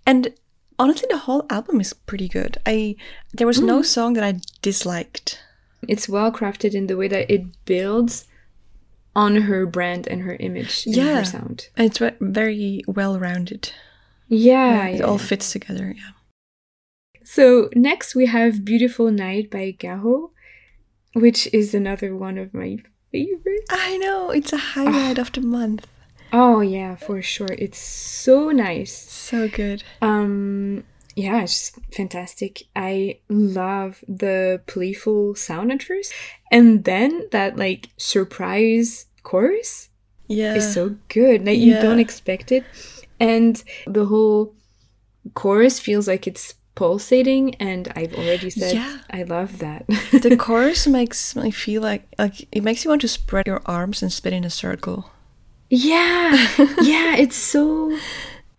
And 0.06 0.34
honestly, 0.78 1.08
the 1.10 1.19
whole 1.19 1.45
album 1.50 1.80
is 1.80 1.93
pretty 1.93 2.28
good. 2.28 2.58
I 2.65 2.95
there 3.34 3.47
was 3.47 3.62
no 3.62 3.80
mm. 3.80 3.86
song 3.86 4.13
that 4.13 4.24
I 4.24 4.39
disliked. 4.62 5.41
It's 5.88 6.10
well 6.10 6.32
crafted 6.32 6.74
in 6.74 6.88
the 6.88 6.97
way 6.97 7.08
that 7.08 7.32
it 7.32 7.65
builds 7.65 8.28
on 9.15 9.36
her 9.47 9.65
brand 9.65 10.08
and 10.08 10.21
her 10.21 10.36
image 10.39 10.86
and 10.86 10.95
Yeah. 10.95 11.15
her 11.19 11.26
sound. 11.26 11.69
It's 11.76 11.97
ve- 11.97 12.19
very 12.19 12.84
well 12.88 13.19
rounded. 13.19 13.71
Yeah, 14.28 14.88
it 14.88 15.00
yeah, 15.00 15.06
all 15.06 15.17
fits 15.17 15.52
together. 15.52 15.93
Yeah. 15.97 16.12
So 17.24 17.69
next 17.76 18.15
we 18.15 18.26
have 18.28 18.65
Beautiful 18.65 19.12
Night 19.12 19.50
by 19.50 19.76
Gaho, 19.78 20.32
which 21.13 21.47
is 21.54 21.74
another 21.74 22.15
one 22.15 22.38
of 22.38 22.54
my 22.54 22.78
favorites. 23.12 23.67
I 23.69 23.97
know 23.97 24.32
it's 24.32 24.54
a 24.54 24.58
highlight 24.58 25.17
ah. 25.19 25.21
of 25.21 25.32
the 25.32 25.41
month. 25.41 25.88
Oh 26.34 26.62
yeah, 26.62 26.96
for 26.96 27.22
sure. 27.22 27.50
It's 27.58 27.78
so 27.80 28.52
nice. 28.52 28.94
So 28.94 29.48
good. 29.50 29.84
Um 30.02 30.84
yeah, 31.15 31.44
it's 31.44 31.78
fantastic. 31.94 32.63
I 32.76 33.20
love 33.30 34.04
the 34.08 34.62
playful 34.65 35.36
sound 35.36 35.72
at 35.72 35.84
first. 35.84 36.13
And 36.52 36.86
then 36.86 37.28
that 37.32 37.58
like 37.58 37.89
surprise 37.98 39.08
chorus 39.24 39.89
Yeah. 40.28 40.56
is 40.56 40.74
so 40.74 40.96
good. 41.10 41.46
Like 41.46 41.60
you 41.60 41.74
don't 41.74 42.00
expect 42.00 42.52
it. 42.52 42.63
And 43.20 43.62
the 43.86 44.06
whole 44.06 44.56
chorus 45.34 45.80
feels 45.80 46.08
like 46.08 46.28
it's 46.28 46.56
pulsating 46.74 47.56
and 47.56 47.91
I've 47.96 48.15
already 48.15 48.50
said 48.50 48.74
Yeah. 48.76 49.00
I 49.12 49.24
love 49.24 49.60
that. 49.60 49.86
the 49.88 50.38
chorus 50.39 50.88
makes 50.88 51.36
me 51.36 51.52
feel 51.52 51.82
like 51.82 52.08
like 52.17 52.48
it 52.54 52.63
makes 52.63 52.86
you 52.86 52.89
want 52.89 53.02
to 53.02 53.10
spread 53.10 53.48
your 53.48 53.62
arms 53.65 54.02
and 54.02 54.12
spin 54.13 54.34
in 54.34 54.46
a 54.46 54.50
circle. 54.50 55.12
Yeah, 55.72 56.34
yeah, 56.82 57.16
it's 57.18 57.38
so 57.38 57.98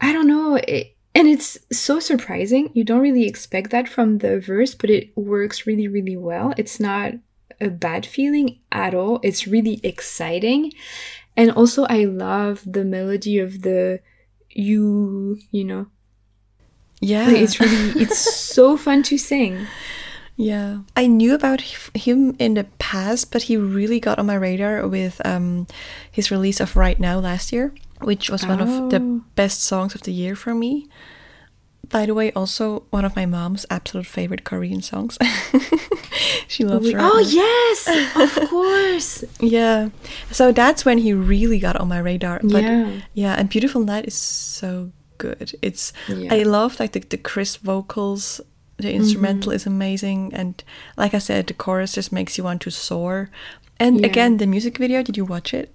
I 0.01 0.13
don't 0.13 0.29
know, 0.29 0.57
it, 0.57 0.97
and 1.15 1.29
it's 1.29 1.59
so 1.73 2.01
surprising. 2.01 2.71
You 2.75 2.85
don't 2.85 3.03
really 3.03 3.27
expect 3.27 3.71
that 3.73 3.89
from 3.89 4.19
the 4.19 4.41
verse, 4.41 4.75
but 4.75 4.91
it 4.91 5.17
works 5.17 5.67
really, 5.67 5.89
really 5.89 6.17
well. 6.17 6.55
It's 6.59 6.81
not 6.81 7.15
a 7.61 7.71
bad 7.71 8.07
feeling 8.07 8.61
at 8.73 8.95
all. 8.95 9.21
It's 9.25 9.47
really 9.49 9.81
exciting, 9.85 10.73
and 11.37 11.51
also 11.53 11.85
I 11.87 12.05
love 12.07 12.63
the 12.67 12.85
melody 12.85 13.39
of 13.41 13.63
the 13.63 14.01
you, 14.51 15.41
you 15.53 15.65
know, 15.65 15.89
Yeah. 17.01 17.27
Like, 17.27 17.37
it's 17.37 17.61
really 17.61 18.01
it's 18.01 18.19
so 18.55 18.77
fun 18.77 19.03
to 19.05 19.19
sing. 19.19 19.71
Yeah, 20.37 20.79
I 20.97 21.07
knew 21.07 21.35
about 21.35 21.61
him 21.95 22.35
in 22.39 22.55
the 22.55 22.65
past, 22.79 23.31
but 23.31 23.43
he 23.45 23.57
really 23.57 24.01
got 24.01 24.19
on 24.19 24.27
my 24.27 24.35
radar 24.35 24.87
with 24.89 25.21
um, 25.25 25.67
his 26.11 26.31
release 26.31 26.59
of 26.61 26.75
Right 26.77 26.99
Now 26.99 27.19
last 27.19 27.53
year, 27.53 27.73
which 28.01 28.31
was 28.31 28.47
one 28.47 28.61
of 28.61 28.91
the 28.91 28.99
Oh. 29.01 29.21
best 29.35 29.63
songs 29.63 29.95
of 29.95 30.03
the 30.03 30.13
year 30.13 30.35
for 30.35 30.55
me. 30.55 30.89
By 31.91 32.07
the 32.07 32.15
way, 32.15 32.33
also 32.33 32.85
one 32.91 33.05
of 33.05 33.15
my 33.15 33.27
mom's 33.27 33.67
absolute 33.69 34.07
favorite 34.07 34.45
Korean 34.45 34.81
songs. 34.81 35.19
she 36.49 36.65
loves 36.65 36.93
Right 36.93 37.03
Oh 37.05 37.21
Now. 37.21 37.29
yes, 37.29 38.07
of 38.17 38.49
course. 38.51 39.25
Yeah, 39.41 39.91
so 40.31 40.53
that's 40.53 40.85
when 40.85 40.99
he 40.99 41.13
really 41.13 41.59
got 41.59 41.77
on 41.77 41.89
my 41.89 41.99
radar. 41.99 42.41
But 42.43 42.63
Yeah. 42.63 43.01
yeah, 43.13 43.35
and 43.35 43.49
Beautiful 43.51 43.83
Night 43.85 44.07
is 44.07 44.15
so 44.15 44.93
good. 45.19 45.53
It's 45.61 45.93
Yeah. 46.09 46.33
I 46.33 46.43
love 46.45 46.81
like 46.81 46.93
the, 46.93 47.01
the 47.01 47.19
crisp 47.19 47.63
vocals. 47.63 48.41
The 48.83 48.93
instrumental 48.93 49.53
is 49.53 49.65
amazing, 49.67 50.35
and 50.35 50.63
like 50.97 51.15
I 51.15 51.19
said, 51.19 51.47
the 51.47 51.55
chorus 51.55 51.93
just 51.95 52.13
makes 52.13 52.37
you 52.37 52.45
want 52.45 52.61
to 52.63 52.71
soar. 52.71 53.31
And 53.79 54.01
Yeah. 54.01 54.07
again, 54.09 54.37
the 54.39 54.47
music 54.47 54.79
video. 54.79 55.03
Did 55.03 55.17
you 55.17 55.25
watch 55.25 55.55
it? 55.55 55.71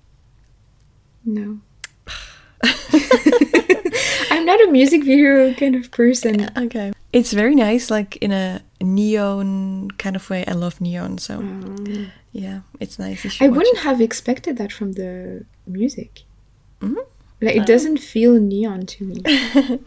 No. 1.26 1.60
I'm 4.32 4.46
not 4.46 4.62
a 4.62 4.67
music 4.72 5.04
video 5.04 5.54
kind 5.54 5.76
of 5.76 5.89
person. 5.91 6.50
Okay, 6.58 6.91
it's 7.13 7.32
very 7.34 7.56
nice, 7.56 7.89
like 7.89 8.17
in 8.17 8.32
a 8.32 8.62
neon 8.82 9.91
kind 9.98 10.15
of 10.15 10.30
way. 10.30 10.43
I 10.46 10.54
love 10.54 10.80
neon, 10.82 11.17
so 11.17 11.41
yeah, 12.32 12.60
it's 12.80 13.00
nice. 13.00 13.41
I 13.41 13.48
wouldn't 13.48 13.78
it. 13.78 13.84
have 13.84 14.02
expected 14.02 14.58
that 14.58 14.72
from 14.72 14.93
the 14.93 15.46
music. 15.65 16.24
Mhm. 16.82 16.96
Like 17.39 17.56
it 17.56 17.65
doesn't 17.67 17.97
feel 17.97 18.39
neon 18.39 18.86
to 18.88 19.04
me. 19.06 19.21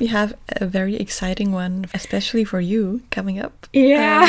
We 0.00 0.08
have 0.08 0.34
a 0.48 0.66
very 0.66 0.96
exciting 0.96 1.50
one, 1.52 1.86
especially 1.94 2.44
for 2.44 2.60
you, 2.60 3.02
coming 3.10 3.38
up. 3.38 3.66
Yeah. 3.72 4.24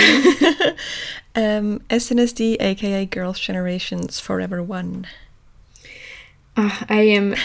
Um, 1.36 1.80
SNSD, 1.90 2.58
aka 2.62 3.06
Girls' 3.06 3.40
Generation's 3.40 4.20
Forever 4.22 4.64
One. 4.64 5.06
Ah, 6.56 6.86
I 6.90 7.02
am 7.02 7.36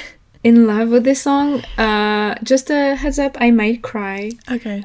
in 0.45 0.67
love 0.67 0.91
with 0.91 1.03
this 1.05 1.23
song. 1.23 1.63
Uh, 1.77 2.37
just 2.45 2.71
a 2.71 2.95
heads 2.95 3.19
up, 3.19 3.37
I 3.41 3.51
might 3.51 3.83
cry 3.83 4.31
Okay. 4.51 4.83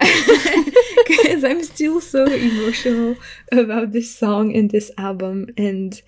because 1.07 1.43
I'm 1.43 1.63
still 1.63 2.01
so 2.01 2.25
emotional 2.25 3.15
about 3.51 3.91
this 3.91 4.15
song 4.15 4.55
and 4.55 4.71
this 4.71 4.89
album 4.97 5.47
and 5.57 6.01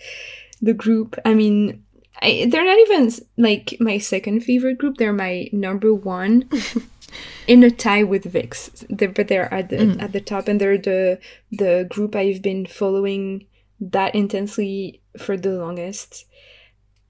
the 0.62 0.74
group. 0.74 1.16
I 1.26 1.34
mean, 1.34 1.84
I, 2.24 2.48
they're 2.50 2.66
not 2.66 2.80
even 2.80 3.12
like 3.38 3.78
my 3.80 3.98
second 3.98 4.42
favorite 4.42 4.78
group. 4.78 4.98
They're 4.98 5.14
my 5.14 5.50
number 5.52 5.94
one. 5.94 6.50
in 7.48 7.64
a 7.64 7.70
tie 7.70 8.04
with 8.04 8.32
VIXX, 8.32 8.86
they're, 8.90 9.10
but 9.10 9.28
they're 9.28 9.54
at 9.54 9.70
the 9.70 9.78
mm. 9.78 10.02
at 10.02 10.14
the 10.14 10.22
top, 10.22 10.48
and 10.48 10.60
they're 10.60 10.78
the 10.78 11.20
the 11.52 11.86
group 11.90 12.16
I've 12.16 12.42
been 12.42 12.66
following 12.66 13.46
that 13.80 14.16
intensely 14.16 15.02
for 15.18 15.38
the 15.38 15.52
longest. 15.52 16.26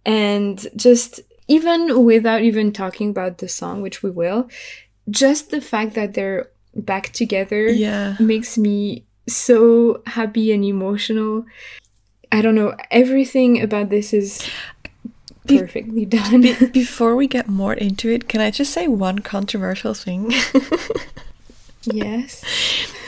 And 0.06 0.67
just 0.76 1.21
even 1.47 2.04
without 2.04 2.41
even 2.41 2.71
talking 2.71 3.10
about 3.10 3.38
the 3.38 3.47
song, 3.47 3.82
which 3.82 4.04
we 4.04 4.10
will, 4.10 4.49
just 5.10 5.52
the 5.52 5.62
fact 5.62 5.93
that 5.95 6.13
they're 6.13 6.49
back 6.76 7.13
together 7.13 7.67
yeah. 7.69 8.15
makes 8.19 8.58
me 8.58 9.06
so 9.28 10.02
happy 10.08 10.52
and 10.52 10.65
emotional. 10.65 11.45
I 12.32 12.41
don't 12.41 12.56
know, 12.56 12.76
everything 12.89 13.62
about 13.62 13.89
this 13.89 14.12
is 14.12 14.43
Be- 15.46 15.60
perfectly 15.60 16.06
done. 16.06 16.42
Be- 16.42 16.66
before 16.74 17.16
we 17.16 17.28
get 17.28 17.48
more 17.48 17.74
into 17.74 18.10
it, 18.10 18.28
can 18.28 18.42
I 18.42 18.52
just 18.52 18.72
say 18.72 18.88
one 18.88 19.20
controversial 19.20 19.94
thing? 19.94 20.32
yes. 21.84 22.44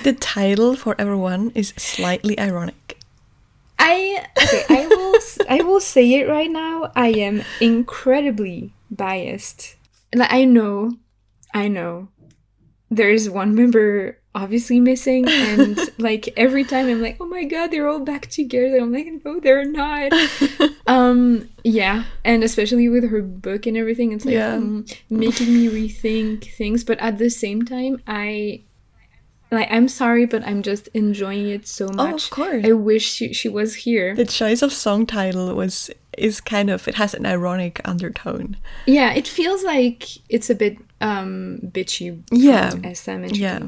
the 0.03 0.13
title 0.13 0.75
for 0.75 0.95
everyone 0.99 1.51
is 1.55 1.73
slightly 1.77 2.37
ironic. 2.39 2.97
I 3.79 4.25
okay, 4.41 4.63
I 4.69 4.87
will 4.87 5.19
I 5.49 5.61
will 5.61 5.79
say 5.79 6.13
it 6.15 6.27
right 6.29 6.49
now. 6.49 6.91
I 6.95 7.09
am 7.09 7.43
incredibly 7.59 8.73
biased. 8.89 9.75
Like 10.13 10.31
I 10.31 10.45
know, 10.45 10.97
I 11.53 11.67
know. 11.67 12.07
There 12.89 13.09
is 13.09 13.29
one 13.29 13.55
member 13.55 14.17
obviously 14.35 14.79
missing, 14.79 15.27
and 15.27 15.79
like 15.97 16.29
every 16.37 16.63
time 16.63 16.87
I'm 16.87 17.01
like, 17.01 17.17
oh 17.19 17.25
my 17.25 17.45
god, 17.45 17.71
they're 17.71 17.87
all 17.87 18.01
back 18.01 18.27
together. 18.27 18.77
I'm 18.77 18.91
like, 18.93 19.07
no, 19.23 19.39
they're 19.39 19.65
not. 19.65 20.11
um, 20.87 21.49
yeah, 21.63 22.03
and 22.23 22.43
especially 22.43 22.89
with 22.89 23.09
her 23.09 23.21
book 23.21 23.65
and 23.65 23.77
everything, 23.77 24.11
it's 24.11 24.25
like 24.25 24.35
Yeah. 24.35 24.57
mm, 24.57 24.95
making 25.09 25.47
me 25.53 25.67
rethink 25.69 26.51
things. 26.55 26.83
But 26.83 26.99
at 26.99 27.17
the 27.17 27.29
same 27.29 27.63
time, 27.63 28.01
I 28.05 28.61
like 29.51 29.67
I'm 29.71 29.87
sorry, 29.87 30.25
but 30.25 30.45
I'm 30.45 30.61
just 30.61 30.89
enjoying 30.93 31.47
it 31.49 31.67
so 31.67 31.87
much. 31.87 32.11
Oh, 32.11 32.15
of 32.15 32.29
course. 32.29 32.65
I 32.65 32.73
wish 32.73 33.05
she, 33.09 33.33
she 33.33 33.47
was 33.49 33.75
here. 33.75 34.15
The 34.15 34.25
choice 34.25 34.61
of 34.61 34.73
song 34.73 35.05
title 35.05 35.53
was 35.55 35.89
is 36.17 36.41
kind 36.41 36.69
of 36.69 36.87
it 36.87 36.95
has 36.95 37.13
an 37.13 37.25
ironic 37.25 37.81
undertone. 37.85 38.57
Yeah, 38.85 39.13
it 39.13 39.27
feels 39.27 39.63
like 39.63 40.03
it's 40.29 40.49
a 40.49 40.55
bit 40.55 40.77
um 41.01 41.59
bitchy 41.63 42.21
Yeah. 42.31 42.69
SM 42.93 43.25
Yeah. 43.25 43.59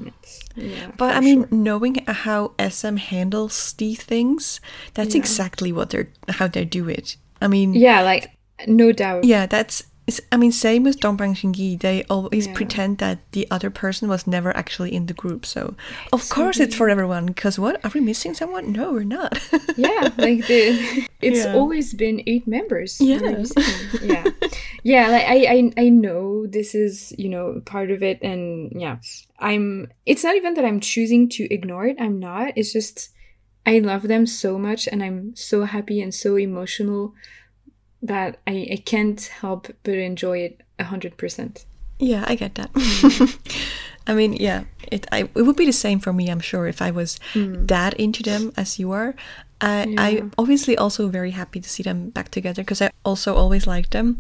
Yeah. 0.56 0.92
But 0.98 1.16
I 1.16 1.20
mean, 1.20 1.42
sure. 1.42 1.48
knowing 1.52 2.04
how 2.08 2.54
SM 2.60 2.98
handles 2.98 3.74
these 3.78 4.02
things, 4.02 4.60
that's 4.94 5.14
Yeah. 5.16 5.20
exactly 5.22 5.72
what 5.72 5.90
they're 5.90 6.10
how 6.30 6.48
they 6.48 6.66
do 6.66 6.88
it. 6.90 7.18
I 7.42 7.48
mean, 7.48 7.74
yeah, 7.74 8.02
like 8.02 8.32
no 8.68 8.92
doubt. 8.92 9.24
yeah, 9.24 9.46
that's. 9.46 9.84
It's- 10.08 10.22
I 10.32 10.38
mean, 10.38 10.52
same 10.52 10.84
with 10.84 11.00
Dongbang 11.00 11.36
Shingi. 11.36 11.80
They 11.80 12.04
always 12.10 12.48
Yeah. 12.48 12.54
pretend 12.54 12.98
that 13.00 13.20
the 13.34 13.46
other 13.52 13.70
person 13.70 14.08
was 14.08 14.26
never 14.26 14.56
actually 14.56 14.94
in 14.96 15.06
the 15.08 15.14
group. 15.14 15.46
So, 15.46 15.76
of 16.14 16.24
so 16.24 16.34
course, 16.36 16.60
it's 16.60 16.76
for 16.76 16.90
everyone. 16.90 17.26
Because 17.28 17.60
what 17.60 17.84
are 17.84 17.92
we 17.94 18.00
missing? 18.02 18.34
Someone? 18.34 18.72
No, 18.72 18.94
we're 18.94 19.04
not. 19.04 19.38
yeah, 19.78 20.10
like 20.18 20.48
the 20.48 21.06
it's 21.22 21.44
Yeah. 21.46 21.54
always 21.54 21.94
been 21.94 22.24
eight 22.26 22.48
members. 22.48 22.98
Yeah. 23.02 23.20
What 23.22 23.36
are 23.36 23.40
you 23.40 23.46
saying? 23.46 23.78
yeah, 24.04 24.24
yeah. 24.84 25.06
Like 25.10 25.26
I, 25.28 25.38
I, 25.56 25.58
I 25.86 25.90
know 25.90 26.48
this 26.48 26.74
is 26.74 27.14
you 27.18 27.28
know 27.30 27.62
part 27.66 27.92
of 27.92 28.02
it, 28.02 28.18
and 28.24 28.72
yeah, 28.74 28.98
I'm. 29.40 29.92
It's 30.06 30.24
not 30.24 30.36
even 30.40 30.54
that 30.56 30.66
I'm 30.66 30.80
choosing 30.80 31.28
to 31.36 31.44
ignore 31.54 31.86
it. 31.86 31.98
I'm 32.00 32.18
not. 32.20 32.54
It's 32.56 32.72
just 32.72 33.10
I 33.66 33.80
love 33.80 34.08
them 34.08 34.26
so 34.26 34.58
much, 34.58 34.88
and 34.88 35.04
I'm 35.04 35.36
so 35.36 35.66
happy 35.66 36.00
and 36.02 36.14
so 36.16 36.38
emotional 36.38 37.12
that 38.02 38.38
I, 38.46 38.68
I 38.72 38.82
can't 38.86 39.22
help 39.42 39.68
but 39.84 39.96
enjoy 39.96 40.40
it 40.40 40.62
a 40.80 40.86
hundred 40.86 41.18
percent. 41.18 41.66
Yeah, 42.00 42.26
I 42.28 42.36
get 42.36 42.56
that. 42.56 42.70
I 44.08 44.14
mean, 44.14 44.34
yeah, 44.34 44.64
it 44.92 45.08
I, 45.12 45.30
it 45.36 45.42
would 45.44 45.56
be 45.56 45.66
the 45.66 45.74
same 45.74 46.00
for 46.00 46.14
me. 46.14 46.30
I'm 46.30 46.40
sure 46.40 46.68
if 46.68 46.82
I 46.82 46.92
was 46.92 47.20
that 47.34 47.94
into 47.96 48.24
them 48.24 48.54
as 48.56 48.80
you 48.80 48.92
are. 48.92 49.16
I 49.60 49.86
Yeah. 49.86 50.02
I 50.02 50.24
obviously 50.38 50.78
also 50.78 51.10
very 51.10 51.32
happy 51.32 51.60
to 51.60 51.70
see 51.70 51.84
them 51.84 52.12
back 52.12 52.30
together 52.30 52.62
because 52.62 52.82
I 52.82 52.92
also 53.04 53.36
always 53.36 53.66
liked 53.68 53.92
them. 53.92 54.20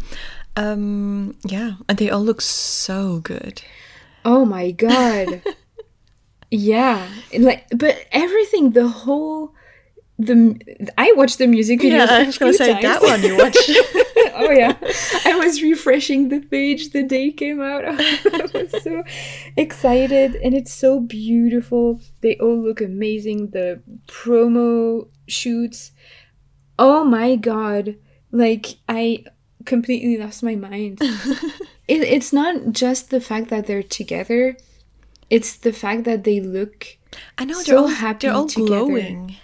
Um, 0.55 1.35
yeah, 1.45 1.73
and 1.87 1.97
they 1.97 2.09
all 2.09 2.23
look 2.23 2.41
so 2.41 3.19
good. 3.19 3.61
Oh 4.25 4.43
my 4.43 4.71
god. 4.71 5.43
yeah. 6.51 7.07
Like 7.37 7.67
but 7.69 7.95
everything 8.11 8.71
the 8.71 8.87
whole 8.87 9.53
the 10.19 10.91
I 10.97 11.13
watched 11.15 11.37
the 11.37 11.47
music 11.47 11.81
video. 11.81 11.99
Yeah, 11.99 12.07
I 12.09 12.23
was 12.23 12.37
gonna 12.37 12.53
say 12.53 12.79
that 12.81 13.01
one 13.01 13.21
you 13.21 13.37
watched. 13.37 13.69
oh 14.35 14.51
yeah. 14.51 14.75
I 15.25 15.35
was 15.37 15.61
refreshing 15.61 16.29
the 16.29 16.39
page 16.39 16.91
the 16.91 17.03
day 17.03 17.27
it 17.27 17.37
came 17.37 17.61
out. 17.61 17.83
I 17.87 18.49
was 18.53 18.83
so 18.83 19.03
excited 19.55 20.35
and 20.35 20.53
it's 20.55 20.73
so 20.73 20.99
beautiful. 20.99 22.01
They 22.21 22.35
all 22.37 22.57
look 22.57 22.81
amazing. 22.81 23.51
The 23.51 23.81
promo 24.07 25.07
shoots. 25.27 25.91
Oh 26.79 27.03
my 27.03 27.35
god. 27.35 27.95
Like 28.31 28.77
I 28.89 29.23
completely 29.65 30.17
lost 30.17 30.41
my 30.43 30.55
mind. 30.55 30.99
it, 31.01 32.01
it's 32.01 32.33
not 32.33 32.71
just 32.71 33.09
the 33.09 33.21
fact 33.21 33.49
that 33.49 33.67
they're 33.67 33.83
together 33.83 34.57
it's 35.29 35.57
the 35.57 35.73
fact 35.73 36.05
that 36.05 36.23
they 36.23 36.39
look 36.39 36.97
I 37.37 37.45
know 37.45 37.61
they're 37.63 37.77
all 37.77 37.87
happy 37.87 38.27
They're 38.27 38.35
all 38.35 38.47
together. 38.47 38.69
glowing. 38.85 39.35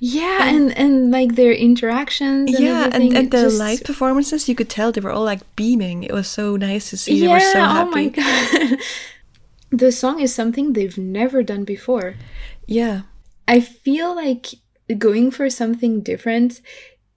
Yeah 0.00 0.48
and 0.48 0.76
and 0.76 1.10
like 1.10 1.34
their 1.36 1.52
interactions 1.52 2.54
and 2.54 2.64
yeah, 2.64 2.86
everything, 2.86 3.08
and, 3.08 3.16
and 3.16 3.30
the 3.30 3.42
just- 3.42 3.58
live 3.58 3.82
performances, 3.84 4.48
you 4.48 4.54
could 4.54 4.68
tell 4.68 4.92
they 4.92 5.00
were 5.00 5.10
all 5.12 5.24
like 5.24 5.40
beaming. 5.56 6.02
It 6.04 6.12
was 6.12 6.28
so 6.28 6.56
nice 6.56 6.90
to 6.90 6.96
see. 6.96 7.14
yeah 7.14 7.26
they 7.26 7.32
were 7.34 7.40
so 7.40 7.60
oh 7.60 7.90
my 7.90 8.08
god 8.08 8.78
the 9.70 9.90
song 9.92 10.20
is 10.20 10.34
something 10.34 10.72
they've 10.72 10.98
never 10.98 11.42
done 11.42 11.64
before 11.64 12.14
Yeah, 12.66 13.02
i 13.48 13.60
feel 13.60 14.14
like 14.14 14.46
going 14.98 15.30
for 15.32 15.50
something 15.50 16.00
different 16.02 16.60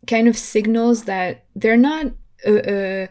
kind 0.08 0.28
of 0.28 0.36
signals 0.38 1.04
that 1.04 1.46
they're 1.56 1.78
not 1.78 2.08
a, 2.46 2.54
a, 3.04 3.10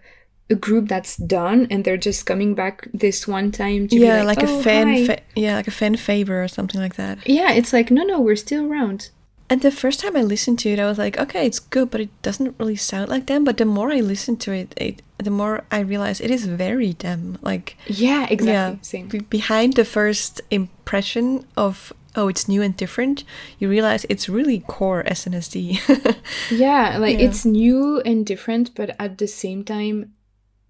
a 0.51 0.55
group 0.57 0.89
that's 0.89 1.17
done 1.17 1.69
and 1.71 1.85
they're 1.85 1.97
just 1.97 2.27
coming 2.27 2.55
back 2.57 2.89
this 2.93 3.29
one 3.29 3.53
time 3.53 3.87
to 3.89 3.97
yeah, 3.97 4.21
be 4.21 4.27
like, 4.27 4.39
like, 4.39 4.49
a 4.49 4.53
"Oh, 4.53 4.63
fan, 4.63 5.07
fa- 5.07 5.21
yeah, 5.37 5.55
like 5.57 5.69
a 5.69 5.71
fan 5.71 5.95
favor 5.97 6.43
or 6.43 6.49
something 6.49 6.81
like 6.81 6.97
that. 6.97 7.19
yeah 7.29 7.53
it's 7.53 7.73
like 7.73 7.91
no 7.93 8.03
no 8.03 8.21
we're 8.21 8.35
still 8.37 8.67
around 8.71 9.11
And 9.51 9.63
the 9.63 9.71
first 9.71 10.01
time 10.01 10.15
I 10.17 10.23
listened 10.23 10.59
to 10.61 10.69
it, 10.71 10.79
I 10.79 10.85
was 10.87 10.99
like, 10.99 11.19
okay, 11.19 11.47
it's 11.47 11.59
good, 11.59 11.91
but 11.91 12.01
it 12.03 12.11
doesn't 12.23 12.55
really 12.59 12.77
sound 12.77 13.09
like 13.09 13.27
them. 13.27 13.45
But 13.45 13.57
the 13.57 13.65
more 13.65 13.91
I 13.91 14.01
listen 14.01 14.37
to 14.39 14.53
it, 14.53 14.75
it 14.77 15.01
the 15.17 15.31
more 15.31 15.65
I 15.71 15.81
realize 15.81 16.21
it 16.21 16.31
is 16.31 16.45
very 16.47 16.93
them. 16.93 17.39
Like, 17.41 17.77
Yeah, 17.87 18.27
exactly. 18.31 18.53
yeah, 18.53 18.77
Same. 18.83 19.09
be- 19.09 19.21
behind 19.21 19.75
the 19.75 19.85
first 19.85 20.41
impression 20.51 21.45
of 21.57 21.93
oh, 22.17 22.27
it's 22.29 22.49
new 22.49 22.63
and 22.63 22.77
different, 22.77 23.23
you 23.61 23.69
realize 23.71 24.05
it's 24.09 24.29
really 24.29 24.59
core 24.61 25.05
SNSD. 25.05 25.79
Yeah, 26.51 26.99
like 26.99 27.19
Yeah. 27.19 27.27
it's 27.27 27.45
new 27.45 28.01
and 28.01 28.27
different, 28.27 28.75
but 28.75 28.97
at 28.99 29.19
the 29.19 29.27
same 29.29 29.63
time, 29.65 30.13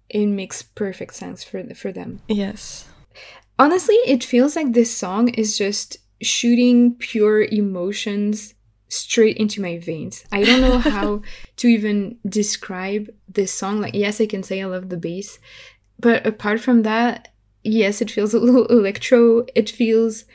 it 0.09 0.27
makes 0.27 0.61
perfect 0.61 1.15
sense 1.15 1.43
for 1.43 1.63
for 1.75 1.91
them. 1.91 2.21
yes. 2.27 2.85
Honestly, 3.57 3.95
it 4.05 4.23
feels 4.23 4.55
like 4.55 4.71
this 4.73 4.95
song 4.95 5.27
is 5.29 5.57
just 5.57 5.97
shooting 6.21 6.95
pure 6.95 7.41
emotions 7.43 8.53
straight 8.89 9.37
into 9.37 9.61
my 9.61 9.77
veins. 9.79 10.25
I 10.31 10.43
don't 10.43 10.61
know 10.61 10.79
how 10.79 11.21
to 11.57 11.67
even 11.67 12.17
describe 12.27 13.09
this 13.27 13.53
song. 13.53 13.79
Like, 13.81 13.93
yes, 13.93 14.19
I 14.19 14.25
can 14.25 14.43
say 14.43 14.61
I 14.61 14.65
love 14.65 14.89
the 14.89 14.97
bass, 14.97 15.39
but 15.99 16.25
apart 16.27 16.59
from 16.59 16.81
that, 16.83 17.29
yes, 17.63 18.01
it 18.01 18.11
feels 18.11 18.33
a 18.33 18.39
little 18.39 18.65
electro. 18.79 19.45
It 19.55 19.69
feels 19.69 20.25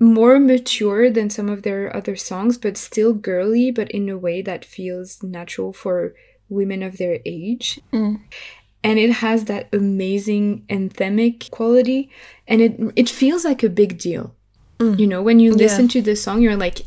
more 0.00 0.38
mature 0.40 1.10
than 1.10 1.30
some 1.30 1.48
of 1.48 1.62
their 1.62 1.94
other 1.96 2.16
songs, 2.16 2.58
but 2.58 2.76
still 2.76 3.12
girly, 3.14 3.70
but 3.70 3.90
in 3.90 4.08
a 4.08 4.18
way 4.18 4.42
that 4.42 4.64
feels 4.64 5.22
natural 5.22 5.72
for 5.72 6.14
women 6.48 6.82
of 6.82 6.98
their 6.98 7.20
age 7.24 7.80
Mm. 7.92 8.20
and 8.82 8.98
it 8.98 9.10
has 9.12 9.46
that 9.46 9.68
amazing 9.72 10.62
anthemic 10.68 11.50
quality 11.50 12.10
and 12.46 12.60
it 12.60 12.78
it 12.96 13.08
feels 13.08 13.46
like 13.46 13.62
a 13.62 13.68
big 13.70 13.96
deal 13.96 14.34
Mm. 14.78 14.98
you 14.98 15.06
know 15.06 15.22
when 15.22 15.40
you 15.40 15.52
Yeah. 15.52 15.56
listen 15.56 15.88
to 15.88 16.02
this 16.02 16.22
song 16.22 16.42
you're 16.42 16.54
like 16.66 16.82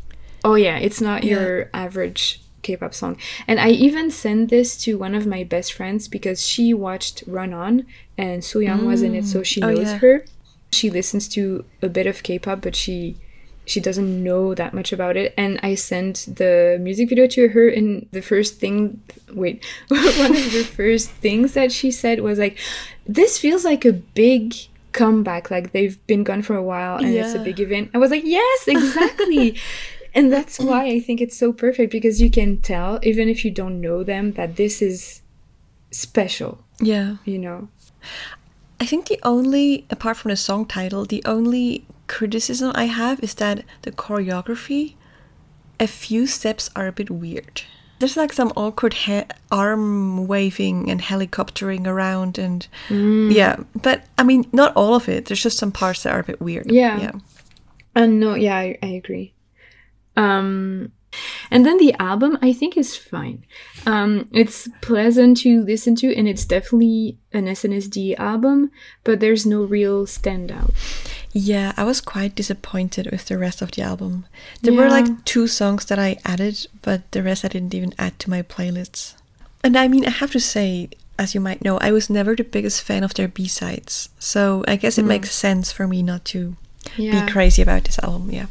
oh 0.48 0.56
yeah 0.56 0.78
it's 0.78 1.02
not 1.02 1.24
Yeah. 1.24 1.34
your 1.34 1.70
average 1.74 2.42
k-pop 2.64 2.94
song. 2.94 3.18
And 3.48 3.60
i 3.60 3.70
even 3.70 4.10
sent 4.12 4.50
this 4.50 4.70
to 4.84 4.98
one 4.98 5.16
of 5.16 5.26
my 5.36 5.44
best 5.44 5.74
friends 5.74 6.08
because 6.08 6.40
she 6.52 6.74
watched 6.74 7.24
run 7.28 7.54
on 7.54 7.86
and 8.18 8.40
Young 8.70 8.86
was 8.86 9.02
in 9.08 9.14
it 9.16 9.26
so 9.26 9.44
she 9.44 9.62
mm. 9.62 9.68
Oh, 9.68 9.74
knows 9.74 9.92
yeah. 9.94 9.98
her. 10.00 10.26
She 10.72 10.90
listens 10.90 11.28
to 11.36 11.64
a 11.82 11.90
bit 11.98 12.08
of 12.08 12.24
k-pop 12.24 12.62
but 12.62 12.76
she 12.76 13.18
she 13.66 13.80
doesn't 13.82 14.24
know 14.24 14.54
that 14.56 14.74
much 14.74 14.94
about 14.98 15.16
it. 15.18 15.34
And 15.38 15.60
i 15.70 15.76
sent 15.76 16.16
the 16.42 16.78
music 16.88 17.10
video 17.10 17.28
to 17.36 17.50
her 17.50 17.68
and 17.78 18.08
the 18.12 18.22
first 18.32 18.60
thing 18.62 19.02
wait 19.34 19.64
one 19.90 20.36
of 20.44 20.52
the 20.58 20.64
first 20.80 21.10
things 21.26 21.54
that 21.54 21.72
she 21.72 21.90
said 21.92 22.22
was 22.22 22.38
like 22.40 22.58
this 23.06 23.38
feels 23.38 23.64
like 23.72 23.84
a 23.86 23.94
big 23.94 24.56
comeback 24.94 25.52
like 25.52 25.72
they've 25.74 26.00
been 26.08 26.24
gone 26.24 26.42
for 26.42 26.56
a 26.56 26.64
while 26.64 26.98
and 26.98 27.08
it's 27.14 27.36
a 27.36 27.40
big 27.40 27.60
event. 27.60 27.92
I 27.94 27.98
was 28.00 28.12
like 28.12 28.24
yes 28.26 28.68
exactly 28.68 29.56
and 30.18 30.32
that's 30.34 30.60
why 30.60 30.86
i 30.86 31.00
think 31.00 31.22
it's 31.22 31.38
so 31.38 31.54
perfect 31.54 31.92
because 31.92 32.22
you 32.22 32.30
can 32.30 32.58
tell 32.72 33.00
even 33.04 33.30
if 33.30 33.46
you 33.46 33.52
don't 33.52 33.80
know 33.80 34.04
them 34.04 34.34
that 34.34 34.56
this 34.56 34.82
is 34.82 35.22
special 35.92 36.64
Yeah. 36.82 37.18
you 37.26 37.40
know 37.40 37.70
I 38.80 38.86
think 38.86 39.08
the 39.08 39.20
only, 39.24 39.86
apart 39.90 40.18
from 40.18 40.30
the 40.30 40.38
song 40.38 40.66
title, 40.66 41.04
the 41.06 41.24
only 41.26 41.86
criticism 42.08 42.72
I 42.76 42.86
have 42.86 43.20
is 43.24 43.34
that 43.36 43.64
the 43.82 43.92
choreography, 43.92 44.94
a 45.80 45.88
few 45.88 46.28
steps 46.28 46.70
are 46.76 46.88
a 46.88 46.92
bit 46.92 47.10
weird. 47.10 47.64
There's 48.00 48.16
like 48.16 48.32
some 48.34 48.54
awkward 48.56 48.94
he- 48.94 49.24
arm 49.52 50.28
waving 50.28 50.92
and 50.92 51.02
helicoptering 51.02 51.88
around, 51.88 52.38
and 52.38 52.68
mm. 52.90 53.34
yeah, 53.34 53.58
but 53.74 54.04
I 54.18 54.24
mean, 54.24 54.46
not 54.54 54.74
all 54.76 54.94
of 54.94 55.10
it. 55.10 55.26
There's 55.26 55.42
just 55.42 55.58
some 55.58 55.72
parts 55.72 56.04
that 56.04 56.14
are 56.14 56.20
a 56.20 56.24
bit 56.24 56.40
weird. 56.40 56.72
Yeah. 56.72 57.00
yeah, 57.00 57.12
And 57.96 58.20
no, 58.20 58.36
yeah, 58.36 58.58
I, 58.58 58.78
I 58.84 58.88
agree. 58.88 59.34
Um, 60.18 60.92
and 61.50 61.66
then 61.66 61.78
the 61.78 61.94
album, 62.02 62.38
I 62.42 62.52
think, 62.54 62.76
is 62.76 62.96
fine. 62.98 63.46
Um, 63.86 64.28
it's 64.34 64.68
pleasant 64.82 65.38
to 65.44 65.64
listen 65.64 65.96
to, 65.98 66.14
and 66.14 66.28
it's 66.28 66.44
definitely 66.46 67.18
an 67.32 67.46
SNSD 67.46 68.18
album, 68.20 68.72
but 69.06 69.20
there's 69.22 69.46
no 69.46 69.64
real 69.64 70.06
standout. 70.06 70.74
yeah. 71.34 71.72
I 71.78 71.84
was 71.86 72.02
quite 72.02 72.36
disappointed 72.36 73.10
with 73.12 73.26
the 73.26 73.38
rest 73.38 73.62
of 73.62 73.72
the 73.72 73.82
album. 73.84 74.26
There 74.62 74.74
were 74.74 74.90
like 74.90 75.24
two 75.24 75.48
songs 75.48 75.86
that 75.86 75.98
I 76.00 76.18
added, 76.26 76.68
but 76.82 77.10
the 77.12 77.24
rest 77.24 77.46
I 77.46 77.48
didn't 77.48 77.74
even 77.74 77.94
add 77.98 78.20
to 78.20 78.30
my 78.30 78.42
playlists. 78.42 79.14
And 79.64 79.78
I 79.78 79.88
mean, 79.88 80.06
I 80.06 80.10
have 80.12 80.32
to 80.32 80.40
say, 80.40 80.90
as 81.18 81.34
you 81.34 81.42
might 81.42 81.64
know, 81.64 81.78
I 81.80 81.92
was 81.92 82.10
never 82.10 82.36
the 82.36 82.44
biggest 82.44 82.84
fan 82.84 83.04
of 83.04 83.14
their 83.14 83.28
B 83.28 83.48
sides, 83.48 84.10
so 84.20 84.64
I 84.68 84.76
guess 84.76 84.98
it 84.98 85.06
makes 85.06 85.32
sense 85.32 85.72
for 85.72 85.88
me 85.88 86.04
not 86.04 86.26
to 86.36 86.56
Yeah. 86.98 87.26
be 87.26 87.32
crazy 87.32 87.62
about 87.62 87.86
this 87.86 88.00
album. 88.04 88.30
Yeah. 88.32 88.48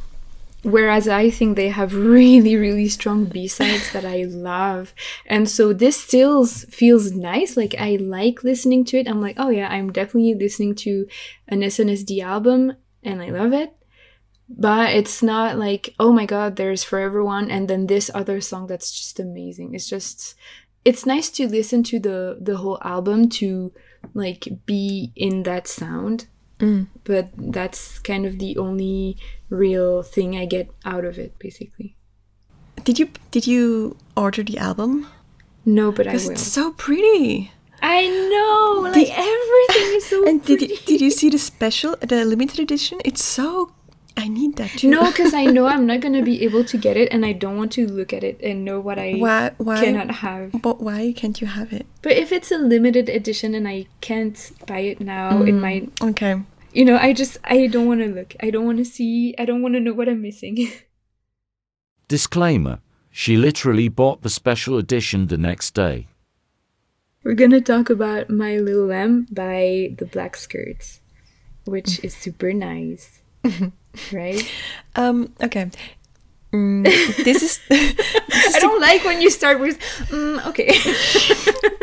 Whereas 0.67 1.07
I 1.07 1.31
think 1.31 1.55
they 1.55 1.69
have 1.69 1.95
really, 1.95 2.57
really 2.57 2.89
strong 2.89 3.27
B 3.27 3.47
sides 3.47 3.93
that 3.93 4.05
I 4.05 4.25
love. 4.25 4.95
And 5.25 5.49
so 5.49 5.73
this 5.73 5.97
still 5.97 6.45
feels 6.45 7.13
nice. 7.13 7.57
Like 7.57 7.77
I 7.79 7.95
like 8.01 8.43
listening 8.43 8.85
to 8.87 8.99
it. 8.99 9.07
I'm 9.07 9.21
like, 9.21 9.37
oh 9.39 9.51
yeah, 9.51 9.69
I'm 9.69 9.93
definitely 9.93 10.35
listening 10.35 10.75
to 10.87 11.07
an 11.47 11.61
SNSD 11.61 12.21
album 12.21 12.73
and 13.05 13.23
I 13.23 13.31
love 13.31 13.53
it. 13.53 13.77
But 14.49 14.93
it's 14.93 15.23
not 15.23 15.57
like, 15.57 15.95
oh 16.01 16.13
my 16.13 16.27
god, 16.27 16.57
there's 16.57 16.83
Forever 16.83 17.23
One 17.25 17.49
and 17.49 17.69
then 17.69 17.87
this 17.87 18.11
other 18.13 18.41
song 18.41 18.67
that's 18.67 18.91
just 18.91 19.21
amazing. 19.21 19.73
It's 19.73 19.89
just 19.89 20.35
it's 20.85 21.07
nice 21.07 21.31
to 21.31 21.47
listen 21.47 21.85
to 21.85 22.01
the 22.01 22.39
the 22.41 22.57
whole 22.57 22.79
album 22.83 23.29
to 23.39 23.73
like 24.15 24.49
be 24.67 25.13
in 25.15 25.45
that 25.45 25.69
sound 25.69 26.27
Mm. 26.59 26.87
but 27.05 27.29
that's 27.37 27.99
kind 27.99 28.25
of 28.25 28.39
the 28.39 28.57
only 28.57 29.19
real 29.51 30.03
thing 30.03 30.37
I 30.37 30.47
get 30.47 30.71
out 30.85 31.05
of 31.05 31.19
it, 31.19 31.39
basically. 31.39 31.97
Did 32.85 32.99
you 32.99 33.09
did 33.31 33.47
you 33.47 33.97
order 34.17 34.43
the 34.43 34.59
album? 34.59 35.07
No, 35.65 35.91
but 35.91 36.07
I 36.07 36.11
Because 36.13 36.25
will. 36.27 36.33
it's 36.33 36.43
so 36.43 36.73
pretty. 36.73 37.51
I 37.83 38.07
know, 38.09 38.81
like 38.91 39.11
everything 39.11 39.97
is 39.99 40.07
so 40.07 40.27
And 40.27 40.43
did 40.45 40.59
pretty. 40.59 40.75
you, 40.75 40.79
did 40.87 41.01
you 41.01 41.11
see 41.11 41.29
the 41.29 41.39
special, 41.39 41.97
the 42.01 42.25
limited 42.25 42.61
edition? 42.61 42.99
It's 43.05 43.23
so. 43.25 43.73
I 44.19 44.29
need 44.29 44.57
that 44.57 44.71
too. 44.71 44.89
No, 44.89 45.05
because 45.11 45.35
I 45.35 45.45
know 45.45 45.67
I'm 45.67 45.85
not 45.85 46.01
gonna 46.01 46.23
be 46.23 46.43
able 46.47 46.65
to 46.65 46.79
get 46.79 46.97
it, 46.97 47.13
and 47.13 47.27
I 47.27 47.33
don't 47.33 47.59
want 47.59 47.73
to 47.73 47.87
look 47.87 48.13
at 48.15 48.25
it 48.25 48.41
and 48.43 48.65
know 48.65 48.81
what 48.81 48.99
I 48.99 49.15
Why? 49.21 49.51
Why? 49.59 49.85
cannot 49.85 50.11
have. 50.25 50.53
But 50.63 50.81
why 50.81 51.13
can't 51.13 51.39
you 51.41 51.47
have 51.49 51.71
it? 51.73 51.85
But 52.01 52.13
if 52.13 52.33
it's 52.33 52.51
a 52.51 52.57
limited 52.59 53.09
edition 53.11 53.55
and 53.55 53.69
I 53.69 53.87
can't 54.01 54.39
buy 54.67 54.81
it 54.81 55.01
now, 55.01 55.43
it 55.43 55.53
mm, 55.53 55.61
might. 55.61 55.93
Okay. 56.01 56.41
You 56.77 56.85
know, 56.85 56.99
I 56.99 57.15
just 57.15 57.39
I 57.43 57.69
don't 57.69 57.87
want 57.87 58.01
to 58.01 58.09
look. 58.09 58.35
I 58.43 58.51
don't 58.51 58.67
want 58.67 58.77
to 58.77 58.85
see. 58.85 59.35
I 59.39 59.47
don't 59.47 59.63
want 59.63 59.77
to 59.77 59.81
know 59.81 59.95
what 59.95 60.11
I'm 60.11 60.21
missing. 60.21 60.71
Disclaimer 62.09 62.81
She 63.11 63.39
literally 63.39 63.89
bought 63.89 64.21
the 64.21 64.29
special 64.29 64.77
edition 64.77 65.29
the 65.29 65.39
next 65.39 65.73
day. 65.73 66.07
We're 67.25 67.33
gonna 67.33 67.63
talk 67.63 67.89
about 67.89 68.29
My 68.29 68.59
Little 68.59 68.89
Lamb 68.89 69.27
by 69.33 69.95
the 69.97 70.05
Black 70.05 70.37
Skirts, 70.37 71.01
which 71.65 72.05
is 72.05 72.15
super 72.15 72.53
nice, 72.53 73.23
right? 74.13 74.45
Um. 74.95 75.33
Okay. 75.43 75.71
Mm, 76.53 76.85
this 77.25 77.43
is 77.43 77.59
I 77.71 78.59
don't 78.61 78.83
like 78.83 79.03
when 79.03 79.23
you 79.23 79.31
start 79.31 79.61
with, 79.61 79.81
mm, 80.11 80.47
okay. 80.47 80.69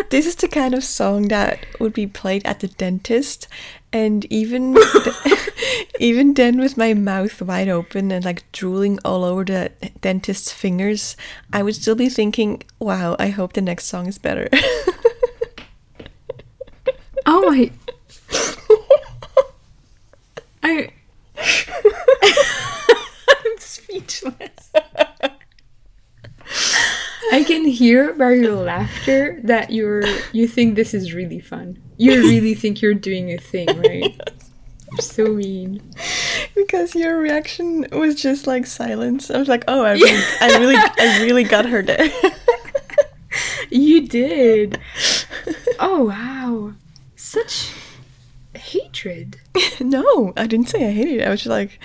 this 0.10 0.28
is 0.28 0.36
the 0.36 0.48
kind 0.48 0.74
of 0.74 0.84
song 0.84 1.30
that 1.30 1.66
would 1.80 1.94
be 1.94 2.08
played 2.08 2.46
at 2.46 2.60
the 2.60 2.68
dentist, 2.68 3.48
and 3.94 4.26
even 4.26 4.76
even 6.00 6.34
then, 6.34 6.60
with 6.60 6.78
my 6.78 6.94
mouth 6.94 7.42
wide 7.42 7.70
open 7.70 8.12
and 8.12 8.26
like 8.26 8.52
drooling 8.52 9.00
all 9.06 9.24
over 9.24 9.44
the 9.46 9.72
dentist's 10.02 10.52
fingers, 10.52 11.16
I 11.52 11.64
would 11.64 11.76
still 11.76 11.96
be 11.96 12.10
thinking, 12.10 12.64
"Wow, 12.80 13.16
I 13.20 13.30
hope 13.30 13.54
the 13.54 13.62
next 13.62 13.86
song 13.86 14.08
is 14.08 14.18
better." 14.18 14.50
oh 17.26 17.50
my. 17.50 17.72
I. 20.64 20.90
I'm 23.46 23.58
speechless. 23.60 24.72
I 27.32 27.44
can 27.44 27.66
hear 27.66 28.14
by 28.14 28.34
your 28.34 28.56
laughter 28.56 29.40
that 29.44 29.72
you're 29.72 30.04
you 30.32 30.48
think 30.48 30.76
this 30.76 30.94
is 30.94 31.14
really 31.14 31.40
fun. 31.40 31.82
You 31.98 32.14
really 32.22 32.54
think 32.56 32.82
you're 32.82 32.94
doing 32.94 33.32
a 33.32 33.38
thing, 33.38 33.68
right? 33.82 34.20
You're 34.92 35.00
so 35.00 35.26
mean. 35.28 35.82
because 36.56 36.96
your 36.96 37.18
reaction 37.18 37.88
was 37.92 38.16
just 38.22 38.46
like 38.48 38.66
silence. 38.66 39.32
I 39.32 39.38
was 39.38 39.48
like, 39.48 39.64
"Oh, 39.68 39.84
I 39.84 39.94
really, 39.94 40.24
I 40.42 40.58
really, 40.60 40.76
I 40.78 41.24
really 41.24 41.44
got 41.44 41.66
her 41.66 41.82
there." 41.82 42.10
You 43.70 44.08
did. 44.08 44.80
Oh 45.80 46.04
wow. 46.06 46.74
Such 47.16 47.72
hatred. 48.56 49.40
no, 49.80 50.34
I 50.38 50.46
didn't 50.46 50.70
say 50.70 50.88
I 50.88 50.92
hated 50.92 51.22
it. 51.22 51.28
I 51.28 51.30
was 51.30 51.42
just 51.42 51.50
like, 51.50 51.80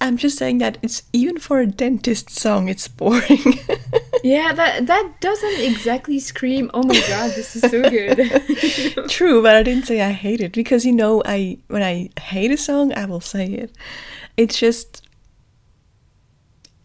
I'm 0.00 0.16
just 0.16 0.38
saying 0.38 0.58
that 0.58 0.78
it's 0.82 1.02
even 1.12 1.38
for 1.38 1.60
a 1.60 1.66
dentist 1.66 2.30
song, 2.30 2.68
it's 2.68 2.86
boring. 2.86 3.58
Yeah, 4.22 4.52
that 4.52 4.86
that 4.86 5.20
doesn't 5.20 5.60
exactly 5.60 6.18
scream, 6.18 6.70
"Oh 6.74 6.82
my 6.82 7.00
god, 7.08 7.32
this 7.32 7.56
is 7.56 7.62
so 7.70 7.88
good." 7.88 9.08
True, 9.08 9.42
but 9.42 9.56
I 9.56 9.62
didn't 9.62 9.86
say 9.86 10.00
I 10.00 10.12
hate 10.12 10.40
it 10.40 10.52
because 10.52 10.84
you 10.84 10.92
know, 10.92 11.22
I 11.24 11.58
when 11.68 11.82
I 11.82 12.10
hate 12.20 12.50
a 12.50 12.56
song, 12.56 12.92
I 12.94 13.04
will 13.04 13.20
say 13.20 13.46
it. 13.46 13.72
It's 14.36 14.58
just 14.58 15.06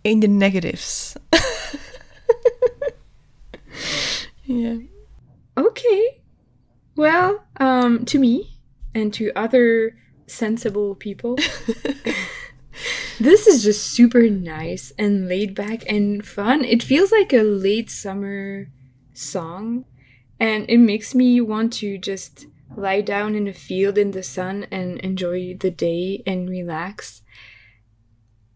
in 0.03 0.19
the 0.19 0.27
negatives. 0.27 1.17
yeah. 4.45 4.77
Okay. 5.57 6.21
Well, 6.95 7.43
um, 7.57 8.05
to 8.05 8.19
me 8.19 8.57
and 8.93 9.13
to 9.15 9.31
other 9.35 9.95
sensible 10.27 10.95
people, 10.95 11.37
this 13.19 13.47
is 13.47 13.63
just 13.63 13.85
super 13.85 14.29
nice 14.29 14.91
and 14.97 15.27
laid 15.27 15.55
back 15.55 15.83
and 15.87 16.25
fun. 16.25 16.63
It 16.65 16.83
feels 16.83 17.11
like 17.11 17.33
a 17.33 17.43
late 17.43 17.89
summer 17.89 18.67
song, 19.13 19.85
and 20.39 20.65
it 20.69 20.79
makes 20.79 21.13
me 21.13 21.39
want 21.41 21.73
to 21.73 21.97
just 21.97 22.47
lie 22.75 23.01
down 23.01 23.35
in 23.35 23.47
a 23.47 23.53
field 23.53 23.97
in 23.97 24.11
the 24.11 24.23
sun 24.23 24.65
and 24.71 24.99
enjoy 25.01 25.55
the 25.59 25.71
day 25.71 26.23
and 26.25 26.49
relax. 26.49 27.21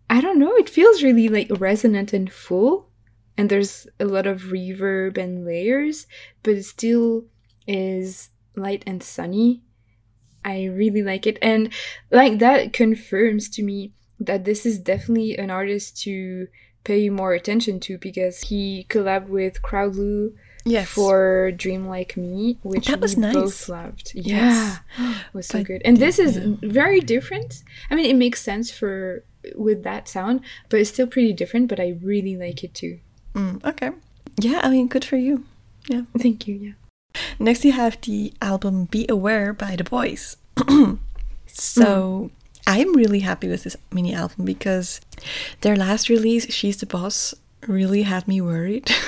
I 0.10 0.22
don't 0.22 0.40
know, 0.40 0.56
it 0.56 0.70
feels 0.70 1.04
really 1.04 1.28
like 1.28 1.50
resonant 1.60 2.14
and 2.14 2.32
full, 2.32 2.90
and 3.38 3.50
there's 3.50 3.88
a 4.00 4.06
lot 4.06 4.26
of 4.26 4.44
reverb 4.44 5.18
and 5.18 5.46
layers, 5.46 6.08
but 6.44 6.56
it 6.56 6.64
still 6.64 7.26
is 7.68 8.30
light 8.56 8.84
and 8.88 9.04
sunny. 9.04 9.62
I 10.44 10.66
really 10.66 11.04
like 11.04 11.28
it, 11.28 11.38
and 11.42 11.72
like 12.10 12.40
that 12.40 12.72
confirms 12.74 13.50
to 13.50 13.64
me 13.64 13.94
that 14.20 14.46
this 14.46 14.66
is 14.66 14.80
definitely 14.80 15.38
an 15.38 15.50
artist 15.52 16.02
to 16.04 16.48
pay 16.84 17.10
more 17.10 17.34
attention 17.34 17.80
to 17.82 17.98
because 17.98 18.42
he 18.42 18.86
collabed 18.90 19.28
with 19.28 19.62
Crowdloo 19.62 20.34
Yes. 20.66 20.90
for 20.90 21.52
Dream 21.52 21.88
Like 21.88 22.18
Me, 22.18 22.58
which 22.62 22.88
That 22.88 23.00
was 23.00 23.16
we 23.16 23.22
nice. 23.22 23.34
both 23.36 23.70
loved. 23.70 24.12
Yes. 24.16 24.80
Yeah, 24.98 25.14
was 25.34 25.48
so 25.48 25.60
But- 25.60 25.68
good. 25.68 25.82
And 25.86 25.98
this 25.98 26.20
is 26.20 26.38
yeah. 26.38 26.56
very 26.62 27.00
different. 27.00 27.64
I 27.90 27.96
mean, 27.96 28.06
it 28.06 28.16
makes 28.18 28.42
sense 28.42 28.70
for 28.72 29.24
with 29.56 29.84
that 29.84 30.10
sound, 30.10 30.42
but 30.68 30.80
it's 30.82 30.90
still 30.90 31.08
pretty 31.08 31.32
different. 31.32 31.70
But 31.70 31.80
I 31.80 31.96
really 32.02 32.36
like 32.36 32.64
it 32.66 32.74
too. 32.74 33.00
Mm, 33.34 33.64
okay. 33.64 33.92
Yeah, 34.42 34.60
I 34.62 34.70
mean, 34.70 34.88
good 34.90 35.06
for 35.06 35.16
you. 35.16 35.46
Yeah. 35.88 36.02
Thank 36.18 36.48
you. 36.50 36.56
Yeah. 36.56 36.74
Next, 37.40 37.64
you 37.64 37.72
have 37.72 38.00
the 38.02 38.34
album 38.42 38.86
Be 38.86 39.06
Aware 39.10 39.54
by 39.54 39.76
The 39.78 39.84
Boyz. 39.86 40.36
so, 41.48 42.30
I'm 42.68 42.94
really 42.96 43.22
happy 43.22 43.48
with 43.48 43.64
this 43.64 43.78
mini 43.92 44.14
album 44.14 44.46
because 44.46 45.02
their 45.62 45.76
last 45.76 46.10
release, 46.10 46.54
She's 46.54 46.78
the 46.78 46.86
Boss, 46.86 47.34
really 47.66 48.04
had 48.04 48.28
me 48.28 48.42
worried. 48.42 48.92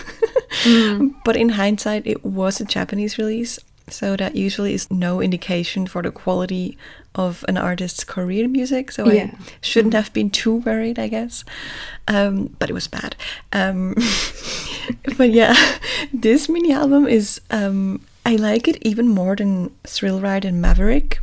But 1.24 1.36
in 1.36 1.50
hindsight, 1.50 2.08
it 2.08 2.26
was 2.26 2.60
a 2.60 2.66
Japanese 2.66 3.18
release. 3.18 3.60
So, 3.88 4.16
that 4.18 4.36
usually 4.36 4.74
is 4.74 4.90
no 4.92 5.22
indication 5.22 5.88
for 5.88 6.02
the 6.02 6.12
quality 6.12 6.78
of 7.16 7.44
an 7.48 7.58
artist's 7.58 8.04
Korean 8.04 8.52
music. 8.52 8.92
So, 8.92 9.10
Yeah. 9.12 9.32
I 9.34 9.38
shouldn't 9.62 9.94
have 9.94 10.12
been 10.14 10.30
too 10.30 10.56
worried, 10.58 11.00
I 11.00 11.08
guess. 11.08 11.44
Um, 12.08 12.56
but 12.60 12.70
it 12.70 12.74
was 12.74 12.88
bad. 12.88 13.16
Um, 13.54 13.96
but 15.18 15.32
yeah, 15.32 15.56
this 16.14 16.50
mini 16.50 16.72
album 16.74 17.08
is 17.08 17.40
um, 17.52 18.02
I 18.26 18.36
like 18.36 18.68
it 18.68 18.78
even 18.82 19.08
more 19.08 19.36
than 19.36 19.72
Thrill 19.88 20.20
Ride 20.20 20.46
and 20.46 20.62
Maverick, 20.62 21.20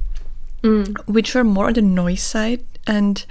which 1.06 1.34
were 1.34 1.44
more 1.44 1.66
on 1.66 1.74
the 1.74 1.82
noise 1.82 2.22
side. 2.22 2.64
And 2.86 3.24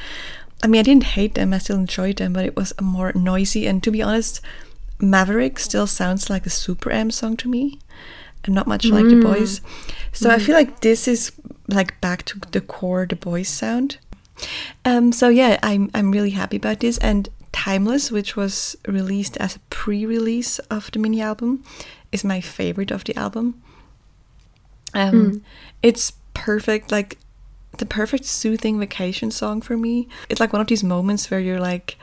I 0.63 0.67
mean, 0.67 0.79
I 0.79 0.83
didn't 0.83 1.15
hate 1.15 1.35
them; 1.35 1.53
I 1.53 1.59
still 1.59 1.77
enjoyed 1.77 2.17
them, 2.17 2.33
but 2.33 2.45
it 2.45 2.55
was 2.55 2.73
more 2.81 3.11
noisy. 3.13 3.67
And 3.67 3.81
to 3.83 3.91
be 3.91 4.01
honest, 4.01 4.41
Maverick 4.99 5.59
still 5.59 5.87
sounds 5.87 6.29
like 6.29 6.45
a 6.45 6.49
Super 6.49 6.91
M 6.91 7.11
song 7.11 7.37
to 7.37 7.49
me, 7.49 7.79
and 8.43 8.55
not 8.55 8.67
much 8.67 8.85
like 8.85 9.05
the 9.05 9.15
Boyz. 9.15 9.61
So 10.13 10.29
I 10.29 10.39
feel 10.39 10.55
like 10.55 10.81
this 10.81 11.07
is 11.07 11.31
like 11.67 11.99
back 12.01 12.23
to 12.25 12.39
the 12.51 12.61
core 12.61 13.05
the 13.05 13.15
Boyz 13.15 13.47
sound. 13.47 13.97
Um, 14.83 15.11
so 15.11 15.29
yeah, 15.29 15.59
I'm 15.63 15.89
I'm 15.93 16.11
really 16.11 16.31
happy 16.31 16.57
about 16.57 16.79
this. 16.79 16.97
And 16.99 17.29
Timeless, 17.55 18.11
which 18.11 18.35
was 18.35 18.75
released 18.85 19.37
as 19.37 19.55
a 19.55 19.59
pre-release 19.69 20.59
of 20.69 20.91
the 20.91 20.99
mini 20.99 21.21
album, 21.21 21.63
is 22.11 22.21
my 22.21 22.41
favorite 22.41 22.91
of 22.91 23.05
the 23.05 23.15
album. 23.15 23.63
Um, 24.93 25.41
it's 25.81 26.11
perfect, 26.33 26.91
like 26.91 27.17
the 27.77 27.85
perfect 27.85 28.25
soothing 28.25 28.79
vacation 28.79 29.31
song 29.31 29.61
for 29.61 29.75
me. 29.77 30.07
It's 30.29 30.39
like 30.39 30.53
one 30.53 30.61
of 30.61 30.67
these 30.67 30.83
moments 30.83 31.29
where 31.29 31.39
you're 31.39 31.59
like, 31.59 31.97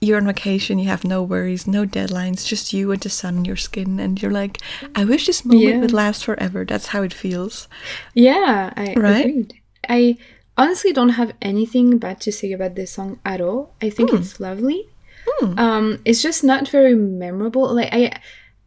you're 0.00 0.16
on 0.16 0.26
vacation, 0.26 0.78
you 0.78 0.88
have 0.88 1.04
no 1.04 1.22
worries, 1.22 1.66
no 1.66 1.84
deadlines, 1.84 2.46
just 2.46 2.72
you 2.72 2.90
and 2.90 3.00
the 3.02 3.10
sun 3.10 3.36
on 3.38 3.44
your 3.44 3.56
skin, 3.56 4.00
and 4.00 4.20
you're 4.20 4.30
like, 4.32 4.56
I 4.94 5.04
wish 5.04 5.26
this 5.26 5.44
moment 5.44 5.62
Yeah. 5.68 5.78
would 5.80 5.92
last 5.92 6.24
forever. 6.24 6.64
That's 6.64 6.86
how 6.86 7.02
it 7.02 7.12
feels. 7.12 7.68
Yeah, 8.14 8.72
I 8.76 8.94
Right? 8.94 9.26
agreed. 9.26 9.54
I 9.88 10.16
honestly 10.56 10.92
don't 10.92 11.10
have 11.20 11.34
anything 11.42 11.98
bad 11.98 12.20
to 12.22 12.32
say 12.32 12.52
about 12.52 12.76
this 12.76 12.92
song 12.92 13.18
at 13.26 13.40
all. 13.42 13.74
I 13.82 13.90
think 13.90 14.12
it's 14.12 14.40
lovely. 14.40 14.88
Um, 15.56 16.00
it's 16.04 16.22
just 16.22 16.42
not 16.44 16.68
very 16.68 16.94
memorable. 16.94 17.72
Like 17.74 17.92
I, 17.92 18.18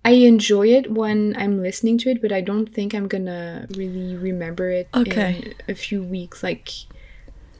I 0.05 0.11
enjoy 0.11 0.67
it 0.67 0.91
when 0.91 1.35
I'm 1.37 1.61
listening 1.61 1.97
to 1.99 2.09
it, 2.09 2.21
but 2.21 2.31
I 2.31 2.41
don't 2.41 2.67
think 2.67 2.93
I'm 2.93 3.07
gonna 3.07 3.67
really 3.75 4.15
remember 4.15 4.69
it 4.69 4.89
Okay. 4.93 5.53
in 5.67 5.71
a 5.73 5.75
few 5.75 6.03
weeks. 6.03 6.43
Like, 6.43 6.69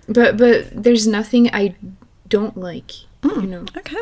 but 0.07 0.37
but 0.37 0.67
there's 0.71 1.07
nothing 1.07 1.49
I 1.53 1.75
don't 2.27 2.57
like. 2.57 3.03
You 3.23 3.29
hmm, 3.29 3.49
know. 3.49 3.65
Okay. 3.77 4.01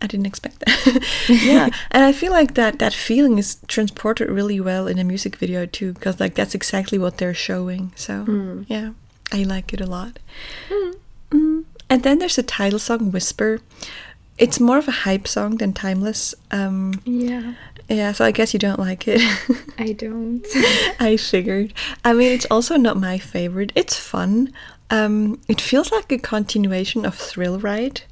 I 0.00 0.06
didn't 0.06 0.26
expect 0.26 0.60
that. 0.60 1.04
yeah, 1.28 1.68
and 1.90 2.04
I 2.04 2.12
feel 2.12 2.32
like 2.32 2.54
that 2.54 2.78
that 2.78 2.94
feeling 2.94 3.38
is 3.38 3.58
transported 3.68 4.30
really 4.30 4.58
well 4.58 4.86
in 4.86 4.98
a 4.98 5.04
music 5.04 5.36
video 5.36 5.66
too, 5.66 5.92
because 5.92 6.18
like 6.18 6.34
that's 6.34 6.54
exactly 6.54 6.98
what 6.98 7.18
they're 7.18 7.34
showing. 7.34 7.92
So 7.96 8.24
hmm. 8.24 8.62
yeah, 8.66 8.92
I 9.32 9.42
like 9.42 9.74
it 9.74 9.80
a 9.80 9.86
lot. 9.86 10.18
Hmm. 10.70 10.90
Mm. 11.30 11.64
And 11.88 12.02
then 12.02 12.18
there's 12.18 12.36
the 12.36 12.42
title 12.42 12.78
song 12.78 13.12
"Whisper." 13.12 13.60
It's 14.40 14.58
more 14.58 14.78
of 14.78 14.88
a 14.88 15.04
hype 15.06 15.28
song 15.28 15.58
than 15.58 15.72
"Timeless." 15.72 16.34
Um, 16.50 17.00
Yeah, 17.04 17.54
yeah, 17.88 18.12
so 18.12 18.24
I 18.24 18.30
guess 18.30 18.52
you 18.54 18.58
don't 18.58 18.78
like 18.80 19.06
it. 19.06 19.20
I 19.78 19.92
don't. 19.92 20.46
I 21.00 21.16
figured. 21.16 21.74
I 22.04 22.12
mean, 22.14 22.32
it's 22.32 22.46
also 22.50 22.76
not 22.76 22.96
my 22.96 23.18
favorite. 23.18 23.72
It's 23.74 23.96
fun. 23.98 24.52
Um, 24.90 25.40
it 25.48 25.60
feels 25.60 25.92
like 25.92 26.10
a 26.10 26.18
continuation 26.18 27.04
of 27.04 27.14
Thrill 27.14 27.58
Ride, 27.60 28.02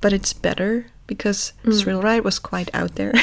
but 0.00 0.12
it's 0.12 0.32
better 0.32 0.86
because 1.06 1.52
Thrill 1.82 2.02
Ride 2.02 2.22
was 2.22 2.38
quite 2.38 2.70
out 2.74 2.94
there. 2.96 3.14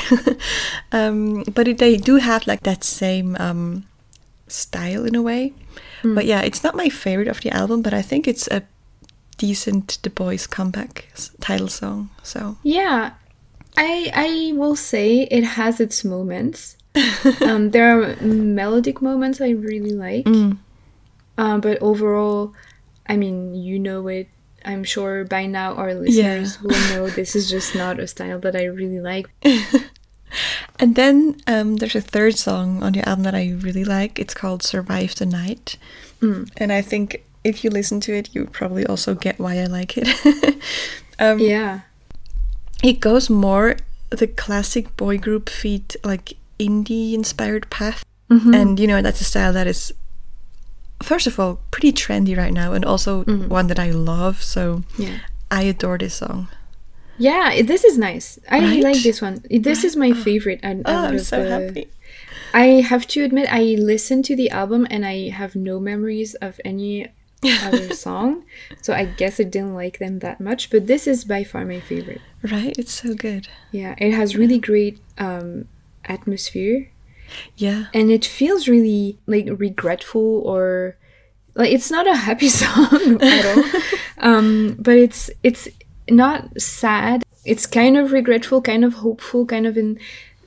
um, 0.92 1.44
but 1.44 1.68
it, 1.68 1.78
they 1.78 1.98
do 1.98 2.16
have 2.18 2.48
like 2.48 2.64
that 2.64 2.84
same 2.84 3.38
um, 3.40 3.86
style 4.48 5.06
in 5.06 5.16
a 5.16 5.22
way. 5.22 5.54
But 6.04 6.26
yeah, 6.26 6.42
it's 6.42 6.64
not 6.64 6.76
my 6.76 6.90
favorite 6.90 7.28
of 7.28 7.42
the 7.42 7.50
album, 7.52 7.82
but 7.82 7.94
I 7.94 8.02
think 8.02 8.28
it's 8.28 8.48
a 8.48 8.62
decent 9.38 10.00
The 10.04 10.10
Boyz 10.10 10.50
comeback 10.50 11.08
title 11.40 11.68
song. 11.68 12.10
So 12.24 12.58
Yeah, 12.64 13.12
I 13.78 14.12
I 14.14 14.54
will 14.58 14.76
say 14.76 15.24
it 15.32 15.44
has 15.44 15.80
its 15.80 16.04
moments. 16.04 16.78
um, 17.42 17.72
there 17.72 18.02
are 18.02 18.16
melodic 18.22 19.02
moments 19.02 19.42
I 19.42 19.50
really 19.50 19.92
like, 19.92 20.26
um, 21.38 21.60
but 21.60 21.78
overall, 21.82 22.54
I 23.08 23.18
mean, 23.18 23.54
you 23.54 23.80
know 23.80 24.08
it. 24.08 24.30
I'm 24.64 24.84
sure 24.84 25.26
by 25.26 25.46
now 25.46 25.76
our 25.76 25.94
listeners 25.94 26.62
will 26.62 26.80
know 26.90 27.08
this 27.16 27.36
is 27.36 27.50
just 27.50 27.76
not 27.76 28.00
a 28.00 28.08
style 28.08 28.40
that 28.40 28.56
I 28.56 28.64
really 28.66 29.02
like. 29.02 29.28
And 30.80 30.96
then 30.96 31.38
um, 31.48 31.78
there's 31.78 31.96
a 31.96 32.02
third 32.02 32.38
song 32.38 32.84
on 32.84 32.92
the 32.94 33.08
album 33.08 33.24
that 33.24 33.36
I 33.36 33.52
really 33.52 33.86
like. 33.86 34.20
It's 34.20 34.34
called 34.34 34.64
Survive 34.64 35.16
the 35.16 35.26
Night. 35.26 35.78
And 36.58 36.74
I 36.74 36.82
think 36.82 37.24
if 37.46 37.64
you 37.64 37.70
listen 37.70 38.00
to 38.02 38.14
it, 38.14 38.34
you 38.34 38.46
probably 38.48 38.86
also 38.86 39.14
get 39.16 39.40
why 39.40 39.60
I 39.60 39.66
like 39.66 39.94
it. 39.98 40.08
um, 41.20 41.40
Yeah, 41.40 41.82
It 42.84 43.00
goes 43.00 43.30
more 43.30 43.78
the 44.10 44.28
classic 44.28 44.96
boy 44.98 45.18
group 45.18 45.50
feet, 45.50 45.96
like 46.04 46.34
indie 46.60 47.14
inspired 47.14 47.70
path. 47.70 48.04
Mm-hmm. 48.30 48.54
And, 48.54 48.80
you 48.80 48.88
know, 48.88 49.02
that's 49.02 49.22
a 49.22 49.24
style 49.24 49.54
that 49.54 49.68
is, 49.68 49.94
first 51.04 51.28
of 51.28 51.40
all, 51.40 51.60
pretty 51.72 51.92
trendy 51.94 52.36
right 52.36 52.54
now, 52.54 52.74
and 52.74 52.84
also 52.84 53.24
mm-hmm. 53.24 53.48
one 53.50 53.68
that 53.68 53.80
I 53.80 53.92
love. 53.92 54.42
So 54.42 54.84
yeah, 54.98 55.20
I 55.52 55.64
adore 55.64 55.98
this 55.98 56.16
song. 56.16 56.48
yeah. 57.18 57.62
This 57.62 57.84
is 57.86 57.98
nice. 57.98 58.40
I 58.50 58.60
Right? 58.60 58.84
like 58.84 59.02
this 59.04 59.22
one. 59.22 59.44
This 59.50 59.84
is 59.84 59.96
my 59.96 60.12
ah. 60.12 60.24
favorite. 60.24 60.60
out- 60.64 60.82
Oh, 60.86 61.06
I'm 61.14 61.20
so 61.20 61.44
the- 61.44 61.50
happy. 61.50 61.88
I 62.54 62.82
have 62.88 63.06
to 63.08 63.24
admit, 63.24 63.48
I 63.52 63.76
listened 63.78 64.24
to 64.26 64.36
the 64.36 64.50
album 64.50 64.88
and 64.90 65.06
I 65.06 65.28
have 65.30 65.56
no 65.58 65.78
memories 65.80 66.36
of 66.40 66.60
any 66.64 67.08
other 67.64 67.94
song, 68.08 68.44
so 68.82 68.94
I 68.94 69.06
guess 69.06 69.40
I 69.40 69.44
didn't 69.44 69.74
like 69.76 70.00
them 70.00 70.20
that 70.20 70.40
much. 70.40 70.70
But 70.70 70.88
this 70.88 71.08
is 71.08 71.24
by 71.26 71.44
far 71.44 71.66
my 71.66 71.80
favorite. 71.80 72.22
Right? 72.44 72.78
It's 72.78 72.94
so 72.94 73.14
good. 73.14 73.48
Yeah, 73.72 73.96
it 73.98 74.12
has 74.14 74.36
really 74.36 74.60
great 74.60 75.00
um, 75.18 75.68
atmosphere, 76.06 76.90
Yeah. 77.58 77.86
and 77.94 78.12
it 78.12 78.26
feels 78.26 78.68
really 78.68 79.18
like 79.28 79.48
regretful 79.58 80.42
or 80.46 80.98
like 81.56 81.72
it's 81.72 81.90
not 81.90 82.08
a 82.08 82.16
happy 82.16 82.50
song 82.62 83.18
at 83.22 83.46
all. 83.58 83.64
um, 84.20 84.76
but 84.80 84.96
it's 84.98 85.30
it's 85.44 85.68
not 86.10 86.60
sad. 86.62 87.24
It's 87.46 87.66
kind 87.68 87.96
of 87.98 88.12
regretful, 88.12 88.62
kind 88.62 88.84
of 88.84 88.96
hopeful, 88.96 89.46
kind 89.46 89.66
of 89.68 89.78
in 89.78 90.00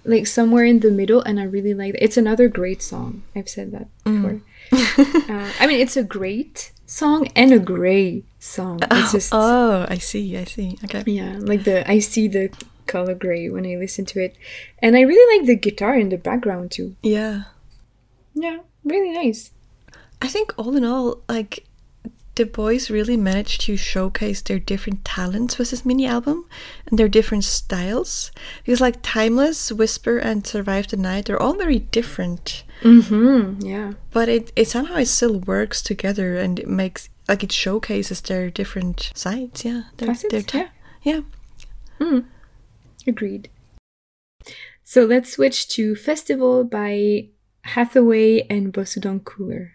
like 0.04 0.26
somewhere 0.26 0.64
in 0.64 0.80
the 0.80 0.90
middle, 0.90 1.20
and 1.22 1.38
I 1.40 1.44
really 1.44 1.74
like 1.74 1.94
it. 1.94 2.02
It's 2.02 2.16
another 2.16 2.48
great 2.48 2.82
song. 2.82 3.22
I've 3.36 3.48
said 3.48 3.72
that 3.72 3.88
before. 4.04 4.40
uh, 5.28 5.52
I 5.60 5.66
mean, 5.66 5.80
it's 5.80 5.96
a 5.96 6.04
great 6.04 6.72
song 6.86 7.28
and 7.36 7.52
a 7.52 7.58
gray 7.58 8.24
song. 8.38 8.80
It's 8.90 9.12
just 9.12 9.30
Oh, 9.32 9.86
I 9.88 9.98
see, 9.98 10.36
I 10.36 10.44
see. 10.44 10.78
Okay. 10.84 11.02
yeah, 11.06 11.36
like 11.38 11.64
the 11.64 11.88
I 11.90 11.98
see 12.00 12.28
the 12.28 12.50
color 12.86 13.14
gray 13.14 13.50
when 13.50 13.66
I 13.66 13.76
listen 13.76 14.04
to 14.06 14.20
it, 14.20 14.36
and 14.80 14.96
I 14.96 15.00
really 15.02 15.38
like 15.38 15.46
the 15.46 15.56
guitar 15.56 15.94
in 15.96 16.08
the 16.08 16.16
background 16.18 16.70
too. 16.70 16.96
Yeah. 17.02 17.44
Yeah, 18.34 18.58
really 18.84 19.10
nice. 19.10 19.50
I 20.22 20.28
think 20.28 20.52
all 20.56 20.76
in 20.76 20.84
all, 20.84 21.22
like 21.28 21.64
the 22.38 22.46
Boyz 22.46 22.88
really 22.88 23.16
managed 23.16 23.60
to 23.62 23.76
showcase 23.76 24.40
their 24.40 24.60
different 24.60 25.04
talents 25.04 25.58
with 25.58 25.70
this 25.70 25.84
mini 25.84 26.06
album 26.06 26.46
and 26.86 26.98
their 26.98 27.08
different 27.08 27.44
styles. 27.44 28.30
Because 28.64 28.80
like 28.80 29.02
Timeless, 29.02 29.72
Whisper, 29.72 30.18
and 30.18 30.46
Survive 30.46 30.86
the 30.86 30.96
Night, 30.96 31.26
they're 31.26 31.42
all 31.42 31.54
very 31.54 31.80
different. 31.80 32.64
Mm-hmm. 32.82 33.66
Yeah. 33.66 33.92
But 34.12 34.28
it, 34.28 34.52
it 34.54 34.68
somehow 34.68 34.96
it 34.96 35.06
still 35.06 35.40
works 35.40 35.82
together 35.82 36.36
and 36.36 36.60
it 36.60 36.68
makes 36.68 37.10
like 37.28 37.42
it 37.42 37.52
showcases 37.52 38.20
their 38.20 38.50
different 38.50 39.10
sides. 39.14 39.64
Yeah, 39.64 39.82
their, 39.96 40.06
Facets, 40.06 40.32
their 40.32 40.42
ta- 40.42 40.70
yeah. 41.02 41.20
yeah. 42.00 42.20
Agreed. 43.06 43.50
So 44.84 45.04
let's 45.04 45.32
switch 45.32 45.68
to 45.70 45.96
Festival 45.96 46.62
by 46.62 47.28
Hathaway 47.62 48.46
and 48.48 48.72
Bosudong 48.72 49.24
Cooler. 49.24 49.72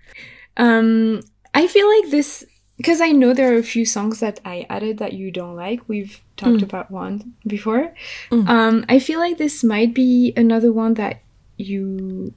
Um, 0.55 1.21
I 1.53 1.67
feel 1.67 1.87
like 1.87 2.09
this 2.09 2.45
because 2.77 3.01
I 3.01 3.09
know 3.11 3.33
there 3.33 3.53
are 3.53 3.57
a 3.57 3.63
few 3.63 3.85
songs 3.85 4.19
that 4.19 4.39
I 4.43 4.65
added 4.69 4.97
that 4.97 5.13
you 5.13 5.31
don't 5.31 5.55
like. 5.55 5.87
We've 5.87 6.19
talked 6.37 6.61
about 6.61 6.89
one 6.91 7.33
before. 7.45 7.93
Um, 8.31 8.85
I 8.89 8.99
feel 8.99 9.19
like 9.19 9.37
this 9.37 9.63
might 9.63 9.93
be 9.93 10.33
another 10.35 10.71
one 10.71 10.95
that 10.95 11.21
you 11.57 12.33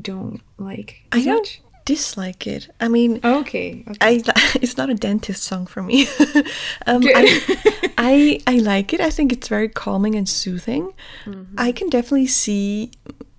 don't 0.00 0.40
like. 0.58 1.02
I 1.12 1.24
don't 1.24 1.60
dislike 1.84 2.46
it. 2.46 2.68
I 2.80 2.88
mean, 2.88 3.20
Okay. 3.24 3.84
okay. 3.88 3.98
I 4.00 4.22
it's 4.62 4.76
not 4.76 4.90
a 4.90 4.94
dentist 4.94 5.42
song 5.42 5.66
for 5.66 5.82
me. 5.82 6.06
um, 6.86 7.02
I, 7.04 7.90
I 7.98 8.40
I 8.46 8.58
like 8.58 8.92
it. 8.94 9.00
I 9.00 9.10
think 9.10 9.32
it's 9.32 9.48
very 9.48 9.68
calming 9.68 10.14
and 10.14 10.28
soothing. 10.28 10.92
Mm-hmm. 11.24 11.54
I 11.58 11.72
can 11.72 11.90
definitely 11.90 12.28
see 12.28 12.92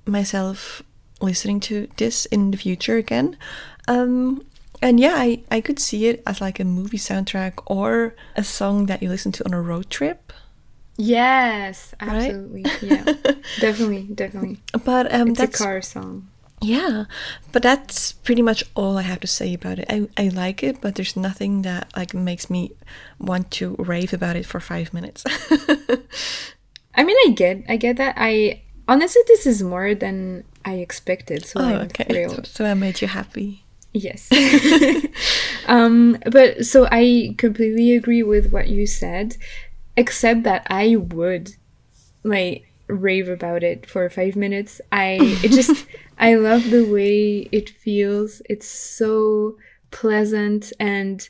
myself 0.05 0.83
listening 1.21 1.59
to 1.61 1.87
this 1.97 2.25
in 2.25 2.51
the 2.51 2.57
future 2.57 2.97
again. 2.97 3.37
Um, 3.87 4.43
and 4.81 4.99
yeah, 4.99 5.15
I, 5.17 5.43
I 5.51 5.61
could 5.61 5.79
see 5.79 6.07
it 6.07 6.23
as 6.25 6.41
like 6.41 6.59
a 6.59 6.65
movie 6.65 6.97
soundtrack 6.97 7.61
or 7.67 8.15
a 8.35 8.43
song 8.43 8.87
that 8.87 9.01
you 9.03 9.09
listen 9.09 9.31
to 9.33 9.45
on 9.45 9.53
a 9.53 9.61
road 9.61 9.89
trip. 9.89 10.33
Yes, 10.97 11.95
Right? 12.01 12.29
absolutely. 12.31 12.65
Yeah, 12.81 13.03
definitely, 13.59 14.03
definitely. 14.13 14.59
But 14.85 15.13
um, 15.13 15.29
It's 15.29 15.39
that's 15.39 15.59
a 15.59 15.63
car 15.63 15.81
song. 15.81 16.27
Yeah, 16.63 17.05
but 17.51 17.63
that's 17.63 18.11
pretty 18.11 18.43
much 18.43 18.63
all 18.75 18.95
I 18.97 19.01
have 19.01 19.19
to 19.21 19.27
say 19.27 19.53
about 19.55 19.79
it. 19.79 19.85
I, 19.89 20.07
I 20.15 20.27
like 20.27 20.61
it, 20.61 20.79
but 20.79 20.93
there's 20.93 21.17
nothing 21.17 21.63
that 21.63 21.91
like 21.95 22.13
makes 22.13 22.51
me 22.51 22.73
want 23.17 23.49
to 23.51 23.75
rave 23.79 24.13
about 24.13 24.35
it 24.35 24.45
for 24.45 24.59
five 24.59 24.93
minutes. 24.93 25.23
I 26.93 27.03
mean, 27.03 27.17
I 27.25 27.31
get, 27.31 27.63
I 27.67 27.77
get 27.77 27.97
that. 27.97 28.13
I 28.17 28.61
honestly, 28.87 29.21
this 29.27 29.47
is 29.47 29.63
more 29.63 29.95
than 29.95 30.43
I 30.63 30.73
expected, 30.75 31.45
so 31.45 31.61
oh, 31.61 31.63
I'm 31.65 31.81
okay. 31.87 32.03
So, 32.03 32.13
thrilled. 32.13 32.47
so 32.47 32.65
I 32.65 32.73
made 32.75 33.01
you 33.01 33.07
happy. 33.07 33.63
Yes. 33.93 34.29
um, 35.67 36.17
but 36.31 36.65
so 36.65 36.87
I 36.91 37.35
completely 37.37 37.93
agree 37.93 38.23
with 38.23 38.51
what 38.51 38.67
you 38.69 38.87
said, 38.87 39.35
except 39.97 40.43
that 40.43 40.65
I 40.69 40.95
would 40.95 41.55
like 42.23 42.65
rave 42.87 43.29
about 43.29 43.63
it 43.63 43.85
for 43.85 44.09
five 44.09 44.35
minutes. 44.35 44.79
I 44.91 45.17
it 45.43 45.51
just 45.51 45.85
I 46.17 46.35
love 46.35 46.69
the 46.69 46.85
way 46.85 47.49
it 47.51 47.69
feels. 47.69 48.41
It's 48.49 48.67
so 48.67 49.57
pleasant 49.91 50.71
and 50.79 51.27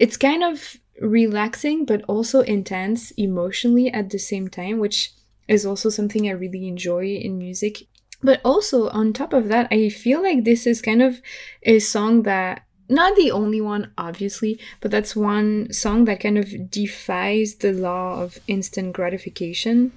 it's 0.00 0.16
kind 0.16 0.42
of 0.42 0.78
relaxing 1.00 1.84
but 1.84 2.02
also 2.08 2.40
intense 2.40 3.12
emotionally 3.12 3.88
at 3.90 4.10
the 4.10 4.18
same 4.18 4.48
time, 4.48 4.78
which 4.78 5.12
is 5.46 5.64
also 5.64 5.90
something 5.90 6.28
I 6.28 6.32
really 6.32 6.66
enjoy 6.66 7.06
in 7.06 7.38
music. 7.38 7.82
But 8.22 8.40
also 8.44 8.88
on 8.90 9.12
top 9.12 9.32
of 9.32 9.48
that, 9.48 9.68
I 9.70 9.88
feel 9.88 10.22
like 10.22 10.44
this 10.44 10.66
is 10.66 10.82
kind 10.82 11.02
of 11.02 11.20
a 11.62 11.78
song 11.78 12.22
that 12.24 12.64
not 12.88 13.14
the 13.14 13.30
only 13.30 13.60
one 13.60 13.92
obviously 13.96 14.58
but 14.80 14.90
that's 14.90 15.14
one 15.14 15.72
song 15.72 16.06
that 16.06 16.18
kind 16.18 16.36
of 16.36 16.68
defies 16.72 17.54
the 17.54 17.72
law 17.72 18.20
of 18.20 18.38
instant 18.48 18.92
gratification. 18.92 19.92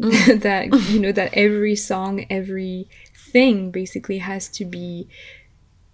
Mm. 0.00 0.40
That 0.42 0.88
you 0.90 0.98
know 0.98 1.12
that 1.12 1.34
every 1.34 1.76
song 1.76 2.24
every 2.30 2.88
thing 3.14 3.70
basically 3.70 4.18
has 4.18 4.48
to 4.48 4.64
be 4.64 5.08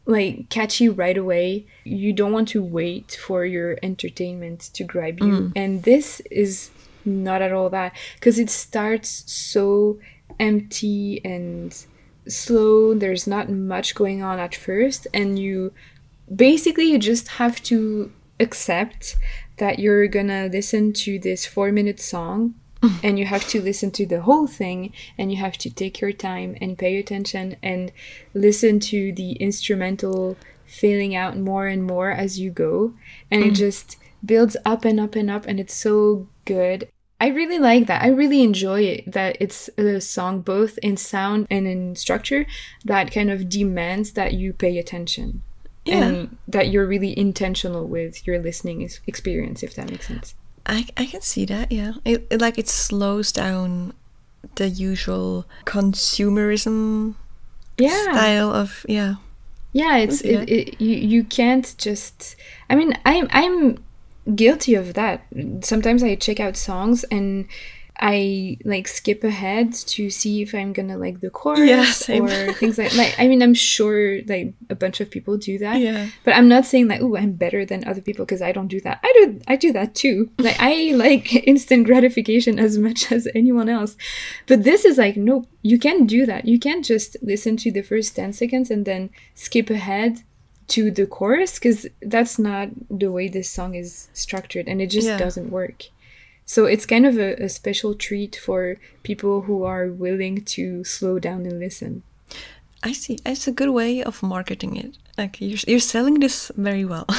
like 0.06 0.48
catchy 0.48 0.88
right 0.88 1.18
away. 1.18 1.66
You 1.84 2.12
don't 2.12 2.32
want 2.32 2.48
to 2.48 2.62
wait 2.62 3.18
for 3.20 3.44
your 3.44 3.78
entertainment 3.82 4.70
to 4.74 4.84
grab 4.84 5.18
you. 5.20 5.26
Mm. 5.26 5.52
And 5.56 5.82
this 5.82 6.20
is 6.30 6.70
not 7.04 7.42
at 7.42 7.52
all 7.52 7.70
that 7.70 7.92
because 8.14 8.38
it 8.38 8.50
starts 8.50 9.24
so 9.26 9.98
empty 10.38 11.20
and 11.24 11.86
slow. 12.28 12.94
There's 12.94 13.26
not 13.26 13.50
much 13.50 13.94
going 13.94 14.22
on 14.22 14.38
at 14.38 14.54
first 14.54 15.06
and 15.14 15.38
you 15.38 15.72
basically 16.34 16.90
you 16.90 16.98
just 16.98 17.28
have 17.28 17.62
to 17.64 18.12
accept 18.40 19.16
that 19.58 19.78
you're 19.78 20.06
gonna 20.06 20.48
listen 20.52 20.92
to 20.92 21.18
this 21.18 21.46
four 21.46 21.72
minute 21.72 22.00
song 22.00 22.54
and 23.02 23.18
you 23.18 23.24
have 23.24 23.46
to 23.48 23.60
listen 23.60 23.90
to 23.90 24.06
the 24.06 24.22
whole 24.22 24.46
thing 24.46 24.92
and 25.16 25.30
you 25.30 25.38
have 25.38 25.56
to 25.58 25.70
take 25.70 26.00
your 26.00 26.12
time 26.12 26.56
and 26.60 26.78
pay 26.78 26.98
attention 26.98 27.56
and 27.62 27.92
listen 28.34 28.78
to 28.78 29.12
the 29.12 29.32
instrumental 29.32 30.36
filling 30.64 31.14
out 31.14 31.36
more 31.38 31.68
and 31.68 31.84
more 31.84 32.10
as 32.10 32.38
you 32.38 32.50
go. 32.50 32.92
And 33.30 33.42
it 33.44 33.52
mm. 33.52 33.56
just 33.56 33.96
builds 34.24 34.56
up 34.64 34.84
and 34.84 34.98
up 35.00 35.14
and 35.14 35.30
up 35.30 35.46
and 35.46 35.60
it's 35.60 35.74
so 35.74 36.28
good 36.44 36.88
I 37.18 37.28
really 37.28 37.58
like 37.58 37.86
that. 37.86 38.02
I 38.02 38.08
really 38.08 38.42
enjoy 38.42 38.82
it 38.82 39.10
that 39.12 39.38
it's 39.40 39.70
a 39.78 40.00
song 40.00 40.40
both 40.42 40.78
in 40.82 40.96
sound 40.98 41.46
and 41.50 41.66
in 41.66 41.96
structure 41.96 42.46
that 42.84 43.10
kind 43.10 43.30
of 43.30 43.48
demands 43.48 44.12
that 44.12 44.34
you 44.34 44.52
pay 44.52 44.76
attention 44.78 45.42
Yeah. 45.86 46.02
and 46.04 46.36
that 46.46 46.68
you're 46.68 46.86
really 46.86 47.18
intentional 47.18 47.86
with 47.86 48.26
your 48.26 48.38
listening 48.38 48.88
experience 49.06 49.62
if 49.62 49.74
that 49.76 49.90
makes 49.90 50.08
sense. 50.08 50.34
I, 50.66 50.86
I 50.96 51.06
can 51.06 51.20
see 51.22 51.44
that, 51.46 51.72
yeah. 51.72 51.92
It, 52.04 52.26
it 52.28 52.40
like 52.40 52.58
it 52.58 52.68
slows 52.68 53.32
down 53.32 53.94
the 54.56 54.68
usual 54.68 55.46
consumerism 55.64 57.14
Yeah. 57.78 58.02
style 58.12 58.50
of 58.50 58.84
yeah. 58.88 59.14
Yeah, 59.72 59.98
it's 59.98 60.22
it, 60.22 60.48
it, 60.48 60.80
you 60.80 60.96
you 60.96 61.24
can't 61.24 61.74
just 61.78 62.36
I 62.70 62.74
mean, 62.76 62.92
I'm 63.04 63.28
I'm 63.30 63.78
guilty 64.34 64.74
of 64.74 64.94
that. 64.94 65.26
Sometimes 65.62 66.02
I 66.02 66.14
check 66.16 66.40
out 66.40 66.56
songs 66.56 67.04
and 67.04 67.48
I 67.98 68.58
like 68.64 68.88
skip 68.88 69.24
ahead 69.24 69.72
to 69.72 70.10
see 70.10 70.42
if 70.42 70.54
I'm 70.54 70.72
gonna 70.72 70.98
like 70.98 71.20
the 71.20 71.30
chorus 71.30 72.08
Yeah, 72.08 72.20
or 72.20 72.52
things 72.52 72.76
like 72.76 72.94
like 72.94 73.14
I 73.18 73.26
mean 73.26 73.42
I'm 73.42 73.54
sure 73.54 74.20
like 74.26 74.54
a 74.68 74.74
bunch 74.74 75.00
of 75.00 75.10
people 75.10 75.38
do 75.38 75.58
that. 75.58 75.80
Yeah. 75.80 76.08
But 76.24 76.36
I'm 76.36 76.48
not 76.48 76.66
saying 76.66 76.88
like 76.88 77.00
oh 77.00 77.16
I'm 77.16 77.32
better 77.32 77.64
than 77.64 77.86
other 77.86 78.02
people 78.02 78.26
because 78.26 78.42
I 78.42 78.52
don't 78.52 78.68
do 78.68 78.80
that. 78.82 79.00
I 79.02 79.12
do 79.16 79.40
I 79.48 79.56
do 79.56 79.72
that 79.72 79.94
too. 79.94 80.30
Like 80.38 80.56
I 80.58 80.92
like 80.94 81.34
instant 81.46 81.86
gratification 81.86 82.58
as 82.58 82.76
much 82.76 83.10
as 83.10 83.28
anyone 83.34 83.68
else. 83.68 83.96
But 84.46 84.64
this 84.64 84.84
is 84.84 84.98
like 84.98 85.16
nope, 85.16 85.48
you 85.62 85.78
can't 85.78 86.06
do 86.06 86.26
that. 86.26 86.46
You 86.46 86.58
can't 86.58 86.84
just 86.84 87.16
listen 87.22 87.56
to 87.58 87.72
the 87.72 87.82
first 87.82 88.14
10 88.14 88.34
seconds 88.34 88.70
and 88.70 88.84
then 88.84 89.10
skip 89.34 89.70
ahead 89.70 90.22
to 90.68 90.90
the 90.90 91.06
chorus 91.06 91.54
because 91.58 91.86
that's 92.02 92.38
not 92.38 92.68
the 92.90 93.10
way 93.10 93.28
this 93.28 93.48
song 93.48 93.74
is 93.74 94.08
structured 94.12 94.68
and 94.68 94.80
it 94.80 94.90
just 94.90 95.08
Yeah. 95.08 95.18
doesn't 95.18 95.50
work. 95.50 95.84
So 96.44 96.66
it's 96.66 96.86
kind 96.86 97.06
of 97.06 97.18
a, 97.18 97.34
a 97.42 97.48
special 97.48 97.94
treat 97.94 98.36
for 98.36 98.76
people 99.02 99.42
who 99.42 99.64
are 99.64 99.88
willing 99.88 100.42
to 100.56 100.84
slow 100.84 101.18
down 101.18 101.46
and 101.46 101.58
listen. 101.58 102.02
I 102.82 102.92
see. 102.92 103.18
It's 103.26 103.48
a 103.48 103.52
good 103.52 103.70
way 103.70 104.02
of 104.02 104.22
marketing 104.22 104.76
it. 104.76 104.96
Like 105.18 105.40
you're 105.40 105.58
you're 105.66 105.80
selling 105.80 106.20
this 106.20 106.52
very 106.56 106.84
well. 106.84 107.06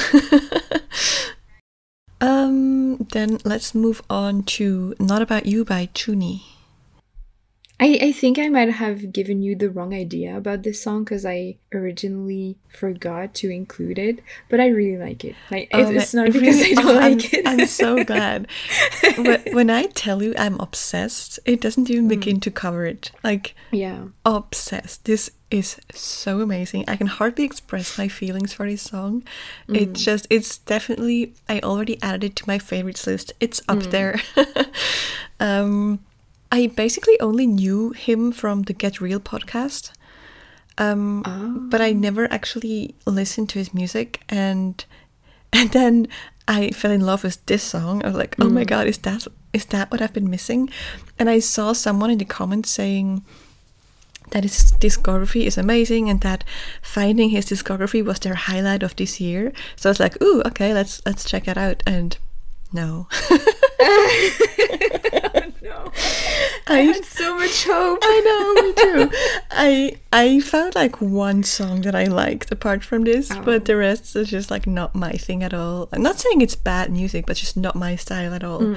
um 2.20 2.96
then 3.12 3.38
let's 3.44 3.74
move 3.74 4.02
on 4.10 4.42
to 4.44 4.94
Not 4.98 5.22
About 5.22 5.46
You 5.46 5.64
by 5.64 5.86
Chuni. 5.94 6.42
I, 7.80 7.98
I 8.02 8.12
think 8.12 8.40
I 8.40 8.48
might 8.48 8.70
have 8.70 9.12
given 9.12 9.40
you 9.40 9.54
the 9.54 9.70
wrong 9.70 9.94
idea 9.94 10.36
about 10.36 10.64
this 10.64 10.82
song 10.82 11.04
because 11.04 11.24
I 11.24 11.56
originally 11.72 12.56
forgot 12.68 13.34
to 13.34 13.50
include 13.50 13.98
it, 14.00 14.18
but 14.48 14.58
I 14.58 14.66
really 14.66 14.96
like 14.98 15.24
it. 15.24 15.36
Like 15.48 15.68
Oh, 15.72 15.88
it- 15.88 15.94
it's 15.96 16.12
not 16.12 16.32
because 16.32 16.56
really? 16.60 16.72
I 16.76 16.82
don't 16.82 16.86
Oh, 16.88 16.92
like 16.94 17.12
I'm, 17.34 17.40
it. 17.40 17.46
I'm 17.60 17.66
so 17.66 18.02
glad. 18.02 18.48
when, 19.16 19.40
when 19.52 19.70
I 19.70 19.86
tell 19.86 20.22
you 20.24 20.34
I'm 20.36 20.58
obsessed, 20.58 21.38
it 21.44 21.60
doesn't 21.60 21.88
even 21.88 22.06
Mm. 22.06 22.08
begin 22.08 22.40
to 22.40 22.50
cover 22.50 22.84
it. 22.84 23.12
Like 23.22 23.54
yeah. 23.70 24.06
obsessed. 24.26 25.04
This 25.04 25.30
is 25.50 25.76
so 25.94 26.40
amazing. 26.40 26.84
I 26.88 26.96
can 26.96 27.06
hardly 27.06 27.44
express 27.44 27.96
my 27.96 28.08
feelings 28.08 28.52
for 28.52 28.68
this 28.68 28.82
song. 28.82 29.22
It's 29.68 30.04
just 30.04 30.26
it's 30.30 30.58
definitely 30.58 31.32
I 31.48 31.60
already 31.60 32.02
added 32.02 32.24
it 32.24 32.36
to 32.36 32.44
my 32.48 32.58
favorites 32.58 33.06
list. 33.06 33.32
It's 33.40 33.62
up 33.68 33.78
there. 33.84 34.20
um 35.40 36.00
I 36.50 36.68
basically 36.68 37.18
only 37.20 37.46
knew 37.46 37.90
him 37.90 38.32
from 38.32 38.62
the 38.62 38.72
Get 38.72 39.00
Real 39.00 39.20
podcast. 39.20 39.90
Um, 40.78 41.68
but 41.70 41.80
I 41.80 41.92
never 41.92 42.32
actually 42.32 42.94
listened 43.04 43.48
to 43.50 43.58
his 43.58 43.74
music 43.74 44.22
and 44.28 44.84
and 45.52 45.70
then 45.72 46.08
I 46.46 46.70
fell 46.70 46.90
in 46.90 47.00
love 47.00 47.24
with 47.24 47.44
this 47.46 47.62
song. 47.62 48.02
I 48.04 48.08
was 48.08 48.16
like, 48.16 48.36
"Oh 48.40 48.48
my 48.48 48.64
god, 48.64 48.86
is 48.86 48.98
that 48.98 49.26
is 49.52 49.66
that 49.66 49.90
what 49.90 50.00
I've 50.00 50.12
been 50.12 50.30
missing?" 50.30 50.70
And 51.18 51.28
I 51.28 51.40
saw 51.40 51.72
someone 51.72 52.10
in 52.10 52.18
the 52.18 52.24
comments 52.24 52.70
saying 52.70 53.24
that 54.30 54.44
his 54.44 54.72
discography 54.72 55.46
is 55.46 55.58
amazing 55.58 56.08
and 56.08 56.20
that 56.20 56.44
finding 56.80 57.30
his 57.30 57.46
discography 57.46 58.04
was 58.04 58.20
their 58.20 58.34
highlight 58.34 58.82
of 58.82 58.94
this 58.96 59.20
year. 59.20 59.52
So 59.76 59.88
I 59.88 59.92
was 59.92 60.00
like, 60.00 60.20
"Ooh, 60.22 60.42
okay, 60.46 60.72
let's 60.72 61.02
let's 61.04 61.24
check 61.24 61.48
it 61.48 61.58
out." 61.58 61.82
And 61.86 62.16
no. 62.72 63.08
No. 65.60 65.92
I 66.66 66.80
had 66.80 67.04
so 67.04 67.36
much 67.36 67.64
hope. 67.64 67.98
I 68.02 68.20
know, 68.26 68.62
me 68.62 68.72
too. 69.08 69.16
I 69.50 69.96
I 70.12 70.40
found 70.40 70.74
like 70.74 71.00
one 71.00 71.42
song 71.42 71.82
that 71.82 71.94
I 71.94 72.04
liked 72.04 72.52
apart 72.52 72.84
from 72.84 73.04
this, 73.04 73.28
but 73.44 73.64
the 73.64 73.76
rest 73.76 74.14
is 74.16 74.28
just 74.30 74.50
like 74.50 74.66
not 74.66 74.94
my 74.94 75.12
thing 75.12 75.42
at 75.42 75.52
all. 75.54 75.88
I'm 75.92 76.02
not 76.02 76.18
saying 76.18 76.40
it's 76.40 76.54
bad 76.54 76.90
music, 76.92 77.26
but 77.26 77.36
just 77.36 77.56
not 77.56 77.74
my 77.74 77.96
style 77.96 78.32
at 78.34 78.44
all. 78.44 78.76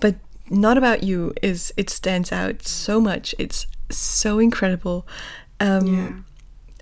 But 0.00 0.16
not 0.50 0.76
about 0.78 1.02
you 1.02 1.32
is 1.42 1.72
it 1.76 1.90
stands 1.90 2.32
out 2.32 2.66
so 2.66 3.00
much. 3.00 3.34
It's 3.38 3.66
so 3.90 4.38
incredible. 4.38 5.06
Um 5.60 5.86
Yeah. 5.86 6.12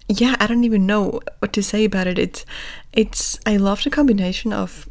yeah, 0.08 0.36
I 0.40 0.46
don't 0.46 0.64
even 0.64 0.86
know 0.86 1.20
what 1.40 1.52
to 1.52 1.62
say 1.62 1.84
about 1.84 2.06
it. 2.06 2.18
It's 2.18 2.44
it's 2.92 3.38
I 3.46 3.56
love 3.58 3.82
the 3.84 3.90
combination 3.90 4.52
of 4.52 4.88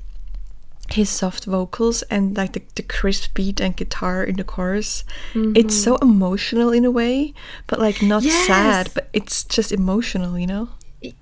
his 0.91 1.09
soft 1.09 1.45
vocals 1.45 2.03
and 2.03 2.37
like 2.37 2.53
the, 2.53 2.61
the 2.75 2.83
crisp 2.83 3.33
beat 3.33 3.59
and 3.59 3.75
guitar 3.75 4.23
in 4.23 4.35
the 4.35 4.43
chorus. 4.43 5.03
It's 5.33 5.75
so 5.75 5.95
mm-hmm. 5.95 6.09
emotional 6.09 6.71
in 6.71 6.85
a 6.85 6.91
way, 6.91 7.33
but 7.67 7.79
like 7.79 8.01
not 8.01 8.23
sad, 8.23 8.91
but 8.93 9.09
it's 9.13 9.43
just 9.43 9.71
emotional, 9.71 10.37
you 10.37 10.47
know? 10.47 10.69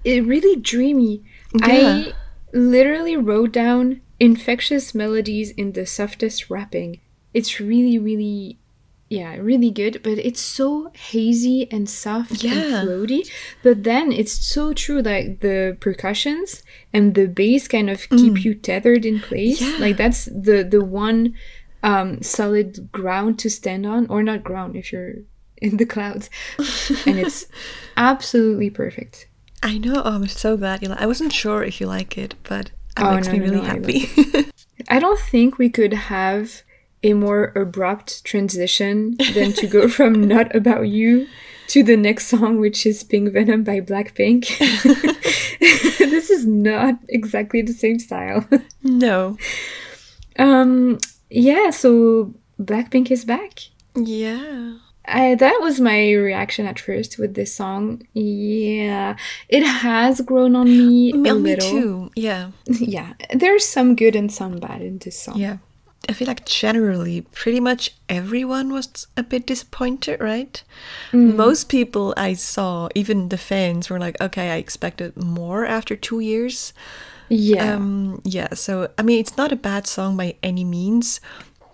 it 0.04 0.26
really 0.26 0.60
dreamy. 0.60 1.24
Yeah. 1.54 1.68
I 1.68 2.14
literally 2.54 3.18
wrote 3.18 3.52
down 3.52 4.02
infectious 4.20 4.94
melodies 4.94 5.52
in 5.52 5.74
the 5.74 5.86
softest 5.86 6.50
rapping. 6.50 7.00
It's 7.34 7.60
really, 7.60 7.98
really, 7.98 8.60
yeah, 9.20 9.32
really 9.52 9.72
good, 9.82 9.96
but 10.08 10.18
it's 10.30 10.42
so 10.60 10.92
hazy 11.12 11.60
and 11.72 11.90
soft 11.90 12.44
Yeah. 12.44 12.54
and 12.54 12.88
floaty. 12.88 13.22
But 13.66 13.84
then 13.90 14.12
it's 14.12 14.34
so 14.56 14.74
true, 14.74 15.02
like 15.02 15.40
the 15.40 15.78
percussions 15.80 16.64
and 16.92 17.14
the 17.16 17.28
bass 17.28 17.68
kind 17.68 17.90
of 17.90 18.00
keep 18.10 18.36
you 18.46 18.54
tethered 18.70 19.06
in 19.12 19.20
place. 19.30 19.60
Mm. 19.62 19.72
Yeah. 19.72 19.78
Like 19.86 19.98
that's 19.98 20.26
the 20.26 20.58
the 20.76 20.84
one 20.84 21.20
um, 21.92 22.22
solid 22.22 22.70
ground 22.92 23.40
to 23.44 23.50
stand 23.50 23.86
on, 23.86 24.08
or 24.08 24.24
not 24.24 24.44
ground 24.50 24.76
if 24.76 24.92
you're 24.92 25.16
in 25.66 25.78
the 25.78 25.86
clouds, 25.86 26.30
and 27.06 27.18
it's 27.24 27.46
absolutely 27.98 28.70
perfect. 28.70 29.28
I 29.62 29.78
know. 29.78 30.02
Oh, 30.04 30.16
I'm 30.16 30.28
so 30.28 30.58
glad 30.58 30.82
you 30.82 30.90
like 30.90 31.02
I 31.02 31.08
wasn't 31.08 31.32
sure 31.34 31.64
if 31.64 31.80
you 31.80 31.88
like 31.88 32.18
it, 32.18 32.36
but 32.44 32.66
it 32.98 33.04
Oh, 33.04 33.16
makes 33.16 33.28
no, 33.28 33.34
me 33.34 33.40
really 33.40 33.62
no, 33.62 33.64
I 33.64 33.74
happy. 33.76 34.00
I 34.90 35.00
don't 35.00 35.20
think 35.32 35.58
we 35.58 35.70
could 35.70 35.94
have 35.94 36.64
a 37.04 37.14
more 37.14 37.52
abrupt 37.56 38.24
transition 38.24 39.18
than 39.34 39.54
to 39.54 39.68
go 39.68 39.88
from 39.98 40.24
Not 40.28 40.56
About 40.56 40.88
You 40.88 41.28
to 41.68 41.84
the 41.84 41.98
next 41.98 42.28
song, 42.28 42.60
which 42.60 42.86
is 42.86 43.04
Pink 43.04 43.32
Venom 43.34 43.64
by 43.64 43.80
Blackpink. 43.82 44.48
this 45.60 46.30
is 46.30 46.46
not 46.46 46.96
exactly 47.10 47.62
the 47.62 47.74
same 47.74 48.00
style. 48.00 48.48
no. 48.84 49.38
Um, 50.40 50.98
yeah, 51.30 51.70
so 51.70 52.34
Blackpink 52.60 53.12
is 53.12 53.26
back. 53.26 53.60
Yeah. 53.96 54.78
I, 55.06 55.36
that 55.36 55.60
was 55.62 55.82
my 55.82 56.12
reaction 56.14 56.66
at 56.66 56.80
first 56.80 57.18
with 57.20 57.34
this 57.36 57.54
song. 57.54 58.08
Yeah, 58.14 59.18
it 59.50 59.64
has 59.64 60.22
grown 60.22 60.56
on 60.56 60.66
me 60.66 61.12
a 61.12 61.16
Oh, 61.32 61.40
me 61.40 61.56
little. 61.56 61.70
too. 61.70 62.12
Yeah. 62.16 62.52
Yeah, 62.68 63.14
there's 63.34 63.68
some 63.68 63.96
good 63.96 64.16
and 64.16 64.32
some 64.32 64.58
bad 64.60 64.82
in 64.82 65.00
this 65.00 65.20
song. 65.20 65.38
Yeah. 65.38 65.58
I 66.10 66.14
feel 66.14 66.28
like 66.28 66.46
generally, 66.46 67.22
pretty 67.22 67.60
much 67.62 67.92
everyone 68.10 68.74
was 68.74 69.08
a 69.16 69.24
bit 69.24 69.46
disappointed, 69.46 70.20
right? 70.20 70.62
Most 71.14 71.70
people 71.70 72.14
I 72.18 72.34
saw, 72.34 72.90
even 72.94 73.30
the 73.30 73.38
fans, 73.38 73.90
were 73.90 74.00
like, 74.00 74.20
okay, 74.20 74.52
I 74.52 74.58
expected 74.58 75.16
more 75.16 75.66
after 75.66 75.96
two 75.96 76.20
years. 76.20 76.74
Yeah. 77.30 77.76
Um, 77.76 78.22
yeah, 78.26 78.54
so, 78.54 78.90
I 78.98 79.02
mean, 79.02 79.20
it's 79.20 79.38
not 79.38 79.52
a 79.54 79.56
bad 79.56 79.88
song 79.88 80.18
by 80.18 80.36
any 80.44 80.66
means, 80.66 81.22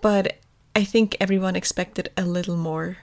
but 0.00 0.38
I 0.76 0.84
think 0.84 1.16
everyone 1.20 1.56
expected 1.56 2.10
a 2.16 2.22
little 2.24 2.56
more. 2.56 2.98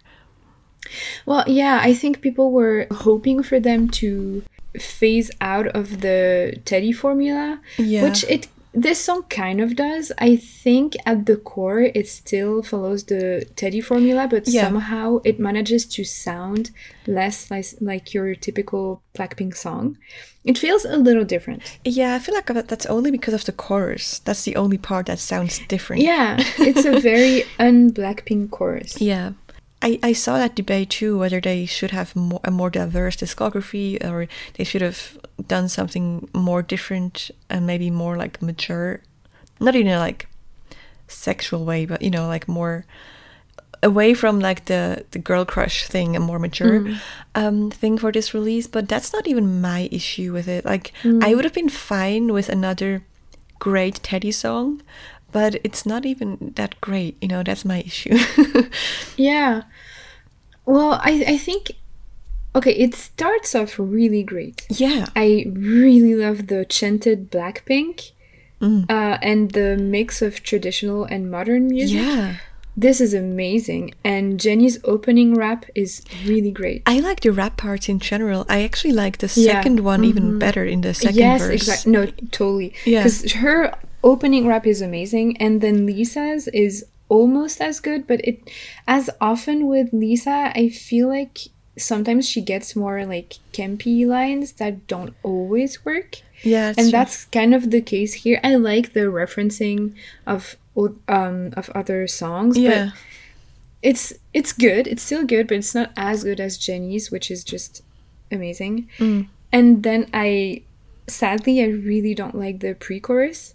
Well, 1.26 1.44
yeah, 1.48 1.80
I 1.84 1.94
think 1.94 2.22
people 2.22 2.52
were 2.52 2.88
hoping 2.90 3.44
for 3.44 3.60
them 3.60 3.90
to 4.00 4.44
phase 4.80 5.30
out 5.42 5.68
of 5.68 6.00
the 6.02 6.62
Teddy 6.64 6.94
formula, 6.94 7.60
Yeah. 7.78 8.04
which 8.04 8.24
it 8.30 8.48
this 8.86 9.00
song 9.04 9.24
kind 9.30 9.60
of 9.62 9.76
does. 9.76 10.12
I 10.20 10.36
think 10.36 10.96
at 11.06 11.26
the 11.26 11.38
core 11.38 11.82
it 11.82 12.08
still 12.08 12.62
follows 12.62 13.04
the 13.06 13.46
Teddy 13.56 13.82
formula, 13.82 14.28
but 14.30 14.48
Yeah. 14.48 14.64
somehow 14.66 15.20
it 15.24 15.40
manages 15.40 15.86
to 15.96 16.04
sound 16.04 16.72
less 17.08 17.50
like, 17.52 17.66
like 17.82 18.14
your 18.14 18.36
typical 18.36 19.02
Blackpink 19.16 19.56
song. 19.56 19.98
It 20.46 20.58
feels 20.58 20.86
a 20.86 20.96
little 20.98 21.26
different. 21.26 21.62
Yeah, 21.84 22.16
I 22.16 22.20
feel 22.20 22.36
like 22.36 22.46
that's 22.68 22.86
only 22.86 23.12
because 23.12 23.34
of 23.34 23.44
the 23.46 23.52
chorus. 23.52 24.20
That's 24.26 24.44
the 24.44 24.56
only 24.56 24.78
part 24.78 25.08
that 25.08 25.20
sounds 25.20 25.60
different. 25.68 26.04
Yeah, 26.04 26.38
it's 26.60 26.86
a 26.86 27.00
very 27.00 27.44
un-Blackpink 27.60 28.52
chorus. 28.52 29.02
Yeah. 29.02 29.32
I, 29.82 30.00
I 30.02 30.14
saw 30.14 30.38
that 30.38 30.56
debate 30.56 30.90
too, 30.90 31.18
whether 31.20 31.40
they 31.40 31.66
should 31.66 31.92
have 31.92 32.16
more, 32.16 32.40
a 32.44 32.52
more 32.52 32.70
diverse 32.70 33.16
discography 33.16 34.04
or 34.04 34.28
they 34.56 34.64
should 34.64 34.82
have 34.82 35.18
done 35.48 35.70
something 35.70 36.28
more 36.34 36.62
different 36.62 37.30
and 37.50 37.68
maybe 37.68 37.92
more 37.92 38.18
like 38.18 38.42
mature. 38.42 39.02
Not 39.60 39.76
in 39.76 39.88
a 39.88 40.00
like 40.00 40.28
sexual 41.08 41.64
way, 41.66 41.86
but 41.86 42.02
you 42.02 42.10
know, 42.10 42.28
like 42.28 42.48
more 42.48 42.86
away 43.84 44.16
from 44.16 44.40
like 44.40 44.66
the, 44.66 45.06
the 45.12 45.20
girl 45.20 45.46
crush 45.46 45.88
thing, 45.88 46.16
a 46.16 46.20
more 46.20 46.40
mature 46.40 46.82
um, 47.36 47.70
thing 47.70 47.98
for 48.00 48.12
this 48.12 48.34
release. 48.34 48.66
But 48.66 48.90
that's 48.90 49.14
not 49.14 49.28
even 49.28 49.62
my 49.62 49.90
issue 49.92 50.34
with 50.34 50.48
it. 50.48 50.66
Like, 50.66 50.92
I 51.22 51.36
would 51.36 51.44
have 51.44 51.54
been 51.54 51.70
fine 51.70 52.34
with 52.34 52.50
another 52.50 53.04
great 53.60 53.96
Teddy 54.04 54.32
song, 54.32 54.82
but 55.32 55.56
it's 55.64 55.86
not 55.86 56.06
even 56.06 56.54
that 56.56 56.80
great. 56.82 57.18
You 57.22 57.28
know, 57.28 57.44
that's 57.44 57.66
my 57.66 57.80
issue. 57.82 58.18
Yeah. 59.18 59.64
Well, 60.66 61.00
I, 61.02 61.24
I 61.28 61.38
think 61.38 61.72
okay, 62.56 62.74
it 62.74 62.96
starts 62.96 63.54
off 63.56 63.78
really 63.78 64.24
great. 64.24 64.66
yeah. 64.70 65.06
I 65.16 65.46
really 65.54 66.16
love 66.16 66.48
the 66.48 66.66
chanted 66.66 67.32
Blackpink 67.32 68.12
Mm. 68.60 68.90
uh, 68.90 69.20
and 69.22 69.52
the 69.52 69.78
mix 69.78 70.20
of 70.24 70.42
traditional 70.42 71.04
and 71.06 71.30
modern 71.30 71.68
music. 71.68 72.00
Yeah. 72.02 72.38
This 72.76 73.00
is 73.00 73.14
amazing. 73.14 73.94
And 74.04 74.40
Jennie's 74.40 74.80
opening 74.84 75.36
rap 75.36 75.66
is 75.76 76.02
really 76.26 76.50
great. 76.50 76.82
I 76.88 77.00
like 77.00 77.20
the 77.20 77.32
rap 77.32 77.58
parts 77.58 77.88
in 77.88 78.00
general. 78.00 78.48
I 78.50 78.64
actually 78.64 78.94
like 78.94 79.20
the 79.20 79.32
Yeah. 79.36 79.52
second 79.54 79.82
one 79.82 80.04
even 80.04 80.40
better 80.40 80.66
in 80.66 80.82
the 80.82 80.96
second 80.96 81.18
yes, 81.18 81.42
verse. 81.42 81.54
exactly. 81.54 81.92
No, 81.92 82.06
totally. 82.32 82.74
Yeah. 82.84 83.04
Because 83.04 83.32
her 83.34 83.76
opening 84.04 84.48
rap 84.48 84.66
is 84.68 84.82
amazing, 84.82 85.38
and 85.38 85.62
then 85.62 85.86
Lisa's 85.86 86.48
is 86.50 86.86
almost 87.10 87.62
as 87.62 87.80
good. 87.80 88.08
But 88.08 88.22
it, 88.26 88.50
as 88.88 89.10
often 89.20 89.68
with 89.68 89.94
Lisa, 89.94 90.52
I 90.56 90.70
feel 90.70 91.08
like 91.08 91.40
sometimes 91.78 92.28
she 92.28 92.42
gets 92.42 92.76
more 92.76 93.06
like 93.06 93.38
campy 93.54 94.06
lines 94.06 94.54
that 94.54 94.88
don't 94.88 95.14
always 95.24 95.86
work. 95.86 96.22
Yeah, 96.44 96.74
and 96.78 96.92
that's 96.92 97.26
kind 97.26 97.54
of 97.54 97.72
the 97.72 97.82
case 97.82 98.14
here. 98.14 98.40
I 98.44 98.56
like 98.56 98.94
the 98.94 99.12
referencing 99.12 99.94
of 100.26 100.56
um 101.08 101.54
of 101.58 101.70
other 101.72 102.08
songs, 102.08 102.58
yeah. 102.58 102.86
but 102.86 102.94
it's 103.82 104.14
it's 104.34 104.54
good. 104.54 104.88
It's 104.88 105.04
still 105.04 105.26
good, 105.26 105.48
but 105.48 105.58
it's 105.58 105.76
not 105.76 105.92
as 105.98 106.24
good 106.24 106.40
as 106.40 106.58
Jennie's, 106.58 107.12
which 107.12 107.32
is 107.32 107.44
just 107.44 107.84
amazing. 108.32 108.90
Mm. 108.98 109.28
And 109.52 109.84
then 109.84 110.10
I 110.14 110.64
sadly 111.08 111.62
I 111.62 111.68
really 111.68 112.14
don't 112.14 112.36
like 112.36 112.60
the 112.60 112.74
pre-chorus. 112.74 113.54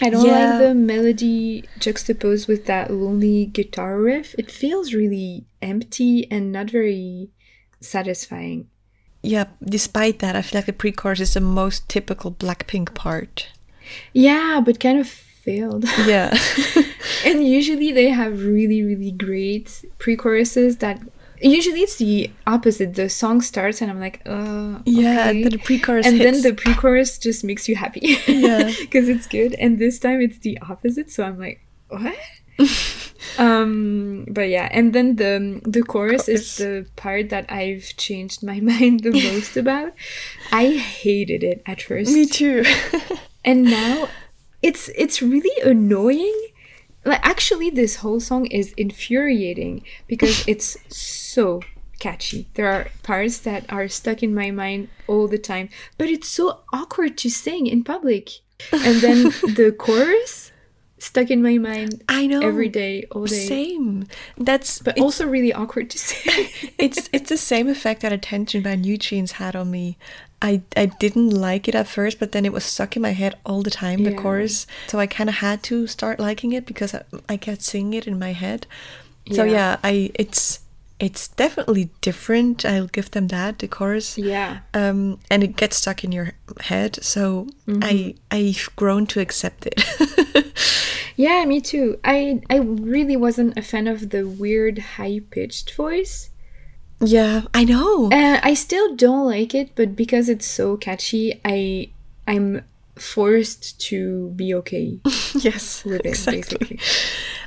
I 0.00 0.10
don't 0.10 0.24
Yeah. 0.26 0.50
like 0.58 0.58
the 0.68 0.74
melody 0.74 1.64
juxtaposed 1.78 2.48
with 2.48 2.66
that 2.66 2.90
lonely 2.90 3.46
guitar 3.46 3.98
riff. 4.00 4.34
It 4.38 4.50
feels 4.50 4.94
really 4.94 5.44
empty 5.60 6.30
and 6.30 6.52
not 6.52 6.70
very 6.70 7.30
satisfying. 7.80 8.68
yeah. 9.22 9.46
Despite 9.64 10.18
that, 10.18 10.34
I 10.36 10.42
feel 10.42 10.58
like 10.58 10.66
the 10.66 10.72
pre-chorus 10.72 11.20
is 11.20 11.34
the 11.34 11.40
most 11.40 11.88
typical 11.88 12.32
Blackpink 12.32 12.94
part. 12.94 13.48
Yeah, 14.12 14.60
but 14.64 14.80
kind 14.80 14.98
of 14.98 15.08
failed. 15.08 15.84
Yeah. 16.06 16.36
and 17.24 17.46
usually 17.46 17.92
they 17.92 18.08
have 18.10 18.42
really 18.44 18.82
really 18.82 19.12
great 19.12 19.84
pre-choruses 19.98 20.78
that 20.78 20.98
usually 21.42 21.80
it's 21.80 21.96
the 21.96 22.30
opposite 22.46 22.94
the 22.94 23.08
song 23.08 23.40
starts 23.40 23.80
and 23.82 23.90
i'm 23.90 24.00
like 24.00 24.20
uh 24.26 24.78
yeah. 24.84 25.28
okay. 25.28 25.30
And 25.30 25.44
then 25.44 25.50
the 25.52 25.58
pre-chorus 25.58 26.06
and 26.06 26.16
hits. 26.16 26.42
then 26.42 26.50
the 26.52 26.56
pre-chorus 26.56 27.18
just 27.18 27.44
makes 27.44 27.68
you 27.68 27.76
happy 27.76 28.16
Yeah. 28.26 28.70
because 28.80 29.08
it's 29.08 29.26
good 29.26 29.54
and 29.54 29.78
this 29.78 29.98
time 29.98 30.20
it's 30.20 30.38
the 30.38 30.58
opposite 30.68 31.10
so 31.10 31.24
i'm 31.24 31.38
like 31.38 31.60
what 31.88 32.16
um 33.38 34.26
but 34.30 34.48
yeah 34.48 34.68
and 34.72 34.92
then 34.92 35.16
the 35.16 35.60
the 35.64 35.82
chorus, 35.82 36.26
Chorus. 36.26 36.28
is 36.28 36.56
the 36.58 36.86
part 36.96 37.30
that 37.30 37.50
i've 37.50 37.94
changed 37.96 38.42
my 38.42 38.60
mind 38.70 39.00
the 39.02 39.10
most 39.12 39.56
about 39.56 39.92
i 40.52 40.68
hated 40.70 41.42
it 41.42 41.62
at 41.66 41.80
first 41.82 42.12
Me 42.12 42.26
too. 42.26 42.64
and 43.44 43.64
now 43.64 44.08
it's 44.62 44.88
it's 44.96 45.22
really 45.22 45.56
annoying 45.68 46.38
like 47.04 47.24
actually 47.24 47.70
this 47.70 47.96
whole 47.96 48.20
song 48.20 48.46
is 48.46 48.72
infuriating 48.72 49.82
because 50.06 50.44
it's 50.48 50.76
so 50.88 51.60
catchy 51.98 52.48
there 52.54 52.66
are 52.66 52.88
parts 53.04 53.38
that 53.38 53.64
are 53.72 53.86
stuck 53.86 54.22
in 54.22 54.34
my 54.34 54.50
mind 54.50 54.88
all 55.06 55.28
the 55.28 55.38
time 55.38 55.68
but 55.98 56.08
it's 56.08 56.28
so 56.28 56.60
awkward 56.72 57.16
to 57.16 57.30
sing 57.30 57.66
in 57.66 57.84
public 57.84 58.30
and 58.72 59.00
then 59.00 59.22
the 59.54 59.74
chorus 59.78 60.52
stuck 61.02 61.30
in 61.30 61.42
my 61.42 61.58
mind 61.58 62.02
I 62.08 62.26
know. 62.26 62.40
every 62.40 62.68
day 62.68 63.04
all 63.10 63.26
day 63.26 63.46
Same. 63.46 64.06
That's 64.38 64.78
but 64.78 64.98
also 65.00 65.26
really 65.26 65.52
awkward 65.52 65.90
to 65.90 65.98
sing 66.08 66.48
it's 66.78 67.08
it's 67.12 67.28
the 67.28 67.36
same 67.36 67.68
effect 67.68 68.02
that 68.02 68.12
Attention 68.12 68.62
by 68.62 68.76
New 68.76 68.96
Jeans 68.96 69.32
had 69.32 69.56
on 69.56 69.70
me. 69.70 69.98
I 70.42 70.62
I 70.76 70.86
didn't 70.86 71.30
like 71.30 71.68
it 71.68 71.74
at 71.74 71.86
first, 71.88 72.18
but 72.18 72.32
then 72.32 72.44
it 72.44 72.52
was 72.52 72.64
stuck 72.64 72.96
in 72.96 73.02
my 73.02 73.12
head 73.12 73.34
all 73.46 73.62
the 73.62 73.70
time. 73.70 74.02
The 74.04 74.10
Yeah. 74.10 74.22
chorus, 74.22 74.66
so 74.88 74.98
I 74.98 75.06
kind 75.06 75.28
of 75.30 75.36
had 75.36 75.62
to 75.70 75.86
start 75.86 76.18
liking 76.20 76.52
it 76.52 76.66
because 76.66 76.94
I, 76.94 77.02
I 77.28 77.36
kept 77.38 77.62
singing 77.62 77.94
it 77.94 78.06
in 78.06 78.18
my 78.18 78.32
head. 78.32 78.66
So 79.30 79.44
Yeah. 79.44 79.52
yeah, 79.52 79.76
I 79.84 80.10
it's 80.14 80.60
it's 80.98 81.28
definitely 81.28 81.90
different. 82.00 82.64
I'll 82.64 82.86
give 82.92 83.10
them 83.10 83.28
that. 83.28 83.58
The 83.58 83.68
chorus, 83.68 84.18
yeah 84.18 84.58
um, 84.74 85.18
and 85.30 85.42
it 85.42 85.56
gets 85.56 85.76
stuck 85.76 86.04
in 86.04 86.12
your 86.12 86.32
head. 86.60 86.98
So 87.02 87.46
I 87.82 88.14
I've 88.30 88.68
grown 88.76 89.06
to 89.06 89.20
accept 89.20 89.66
it. 89.66 89.78
Yeah, 91.16 91.44
me 91.44 91.60
too. 91.60 91.98
I 92.04 92.40
I 92.48 92.56
really 92.56 93.16
wasn't 93.16 93.58
a 93.58 93.62
fan 93.62 93.86
of 93.86 94.10
the 94.10 94.22
weird 94.26 94.78
high 94.96 95.20
pitched 95.30 95.74
voice. 95.76 96.30
Yeah, 97.04 97.42
I 97.52 97.64
know. 97.64 98.10
Uh, 98.12 98.38
I 98.42 98.54
still 98.54 98.94
don't 98.94 99.26
like 99.26 99.54
it, 99.54 99.70
but 99.74 99.96
because 99.96 100.28
it's 100.28 100.46
so 100.46 100.76
catchy, 100.76 101.40
I 101.44 101.90
I'm 102.26 102.62
forced 102.96 103.80
to 103.88 104.30
be 104.36 104.54
okay 104.54 105.00
yes, 105.34 105.84
with 105.84 106.00
it 106.04 106.06
exactly. 106.06 106.58
basically. 106.58 106.78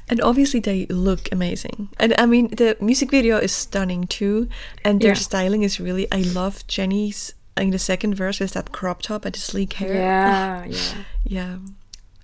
And 0.09 0.19
obviously 0.21 0.59
they 0.59 0.85
look 0.87 1.29
amazing. 1.31 1.89
And 1.99 2.13
I 2.17 2.25
mean 2.25 2.49
the 2.49 2.75
music 2.81 3.11
video 3.11 3.37
is 3.37 3.51
stunning 3.53 4.07
too. 4.07 4.49
And 4.83 4.99
their 5.01 5.09
Yeah. 5.11 5.15
styling 5.29 5.63
is 5.63 5.79
really 5.79 6.07
I 6.11 6.21
love 6.21 6.65
Jennie's 6.67 7.33
in 7.57 7.69
the 7.71 7.79
second 7.79 8.15
verse 8.15 8.39
with 8.41 8.51
that 8.53 8.71
crop 8.71 9.01
top 9.03 9.23
and 9.25 9.33
the 9.33 9.39
sleek 9.39 9.73
hair. 9.73 9.93
Yeah, 9.93 10.65
yeah, 10.67 11.03
Yeah. 11.23 11.57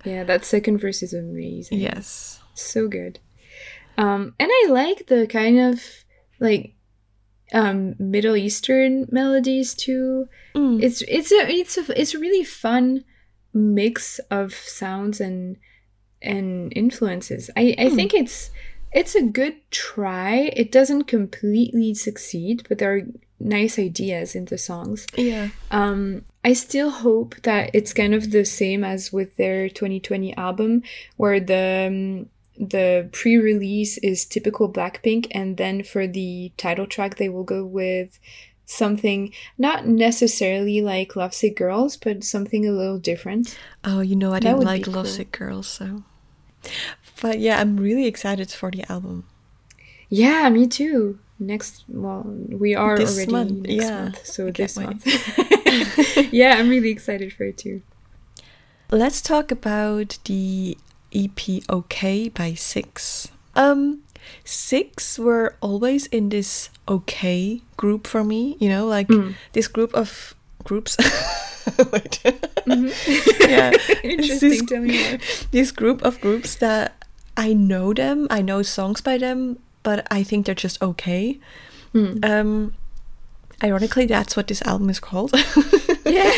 yeah. 0.04 0.24
That 0.24 0.44
second 0.44 0.78
verse 0.78 1.02
is 1.02 1.14
amazing. 1.14 1.78
Yes. 1.80 2.40
so 2.54 2.86
good. 2.88 3.18
Um, 3.96 4.34
and 4.38 4.50
I 4.52 4.66
like 4.68 5.06
the 5.06 5.26
kind 5.26 5.58
of 5.58 6.04
like 6.40 6.74
um 7.52 7.94
Middle 7.98 8.36
Eastern 8.36 9.06
melodies 9.10 9.74
too. 9.74 10.28
Mm. 10.54 10.82
It's 10.82 11.02
it's 11.02 11.32
a 11.32 11.48
it's 11.48 11.78
a 11.78 12.00
it's 12.00 12.14
a 12.14 12.18
really 12.18 12.44
fun 12.44 13.04
mix 13.52 14.18
of 14.30 14.54
sounds 14.54 15.20
and 15.20 15.56
and 16.20 16.72
influences. 16.74 17.50
I 17.56 17.74
I 17.78 17.90
think 17.90 18.14
it's 18.14 18.50
it's 18.92 19.14
a 19.14 19.22
good 19.22 19.54
try. 19.70 20.50
It 20.54 20.70
doesn't 20.70 21.04
completely 21.04 21.94
succeed, 21.94 22.66
but 22.68 22.78
there 22.78 22.94
are 22.94 23.02
nice 23.40 23.78
ideas 23.78 24.34
in 24.34 24.44
the 24.46 24.58
songs. 24.58 25.06
Yeah. 25.16 25.48
Um, 25.70 26.24
I 26.44 26.52
still 26.52 26.90
hope 26.90 27.36
that 27.42 27.70
it's 27.72 27.92
kind 27.92 28.14
of 28.14 28.30
the 28.30 28.44
same 28.44 28.84
as 28.84 29.12
with 29.12 29.36
their 29.36 29.68
2020 29.68 30.36
album, 30.36 30.82
where 31.16 31.40
the 31.40 31.86
um, 31.88 32.28
the 32.58 33.08
pre-release 33.12 33.98
is 33.98 34.24
typical 34.24 34.70
Blackpink, 34.70 35.26
and 35.30 35.56
then 35.56 35.82
for 35.82 36.06
the 36.06 36.52
title 36.56 36.86
track 36.86 37.16
they 37.16 37.28
will 37.28 37.44
go 37.44 37.64
with 37.64 38.18
something 38.64 39.32
not 39.58 39.86
necessarily 39.86 40.80
like 40.80 41.16
Lovesick 41.16 41.56
Girls, 41.56 41.96
but 41.96 42.24
something 42.24 42.66
a 42.66 42.72
little 42.72 42.98
different. 42.98 43.58
Oh, 43.84 44.00
you 44.00 44.16
know 44.16 44.30
I 44.32 44.40
That 44.40 44.52
didn't 44.52 44.64
like 44.64 44.86
Lovesick 44.86 45.32
cool. 45.32 45.48
Girls, 45.48 45.66
so 45.66 46.02
but 47.20 47.38
yeah, 47.38 47.60
I'm 47.60 47.76
really 47.76 48.06
excited 48.06 48.50
for 48.50 48.70
the 48.70 48.90
album. 48.90 49.26
Yeah, 50.08 50.48
me 50.50 50.66
too. 50.66 51.18
Next, 51.38 51.84
well, 51.88 52.22
we 52.48 52.74
are 52.74 52.96
This 52.98 53.16
already 53.16 53.32
month, 53.32 53.52
next 53.66 53.84
yeah. 53.84 54.02
month, 54.02 54.26
so 54.26 54.50
this 54.50 54.76
wait. 54.76 54.86
month. 54.86 55.06
yeah, 56.32 56.56
I'm 56.56 56.68
really 56.68 56.90
excited 56.90 57.32
for 57.32 57.44
it 57.44 57.58
too. 57.58 57.82
Let's 58.90 59.22
talk 59.22 59.50
about 59.50 60.18
the 60.24 60.76
EP 61.14 61.62
OK 61.68 62.28
by 62.30 62.54
CIX. 62.54 63.28
Um 63.54 64.02
CIX 64.44 65.18
were 65.18 65.54
always 65.60 66.06
in 66.06 66.28
this 66.30 66.70
okay 66.88 67.60
group 67.76 68.06
for 68.06 68.24
me, 68.24 68.56
you 68.60 68.68
know, 68.68 68.86
like 68.86 69.08
Mm. 69.08 69.34
this 69.52 69.68
group 69.68 69.94
of 69.94 70.34
groups. 70.64 70.96
Wait. 71.92 72.20
yeah. 72.24 73.70
Mm-hmm. 73.70 74.06
Interesting. 74.08 74.50
This, 74.50 74.62
Tell 74.66 74.80
me 74.82 75.18
this 75.50 75.70
group 75.70 76.02
of 76.02 76.20
groups 76.20 76.56
that 76.56 76.92
I 77.36 77.52
know 77.52 77.92
them, 77.94 78.26
I 78.30 78.42
know 78.42 78.62
songs 78.62 79.00
by 79.00 79.18
them, 79.18 79.58
but 79.82 80.06
I 80.10 80.22
think 80.22 80.46
they're 80.46 80.54
just 80.54 80.80
okay. 80.82 81.38
Mm. 81.94 82.24
Um 82.24 82.74
ironically 83.62 84.06
that's 84.06 84.34
what 84.36 84.46
this 84.48 84.62
album 84.62 84.90
is 84.90 84.98
called. 85.00 85.30
Yeah. 86.04 86.32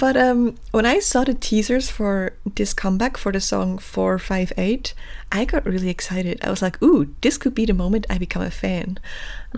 But 0.00 0.16
um, 0.16 0.54
when 0.70 0.86
I 0.86 0.98
saw 0.98 1.24
the 1.24 1.34
teasers 1.34 1.90
for 1.90 2.32
this 2.54 2.72
comeback 2.72 3.18
for 3.18 3.32
the 3.32 3.40
song 3.40 3.76
458, 3.76 4.94
I 5.30 5.44
got 5.44 5.66
really 5.66 5.90
excited. 5.90 6.40
I 6.42 6.48
was 6.48 6.62
like, 6.62 6.82
ooh, 6.82 7.14
this 7.20 7.36
could 7.36 7.54
be 7.54 7.66
the 7.66 7.74
moment 7.74 8.06
I 8.08 8.16
become 8.16 8.40
a 8.40 8.50
fan. 8.50 8.98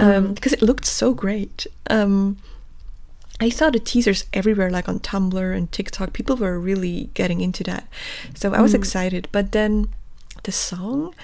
Um, 0.00 0.34
because 0.34 0.52
it 0.52 0.60
looked 0.60 0.84
so 0.84 1.14
great. 1.14 1.68
Um, 1.88 2.38
I 3.40 3.50
saw 3.50 3.70
the 3.70 3.78
teasers 3.78 4.24
everywhere, 4.32 4.68
like 4.68 4.88
on 4.88 4.98
Tumblr 4.98 5.56
and 5.56 5.70
TikTok. 5.70 6.12
People 6.12 6.34
were 6.34 6.58
really 6.58 7.10
getting 7.14 7.40
into 7.40 7.62
that. 7.62 7.86
So 8.34 8.52
I 8.52 8.60
was 8.60 8.74
excited. 8.74 9.28
But 9.30 9.52
then 9.52 9.90
the 10.42 10.50
song, 10.50 11.14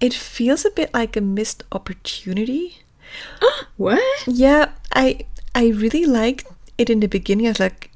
it 0.00 0.14
feels 0.14 0.64
a 0.64 0.70
bit 0.70 0.94
like 0.94 1.14
a 1.14 1.20
missed 1.20 1.62
opportunity. 1.72 2.78
What? 3.76 4.02
Yeah, 4.26 4.70
I 4.94 5.26
I 5.54 5.68
really 5.68 6.06
liked 6.06 6.46
it 6.78 6.88
in 6.88 7.00
the 7.00 7.06
beginning. 7.06 7.46
I 7.46 7.50
was 7.50 7.60
like, 7.60 7.90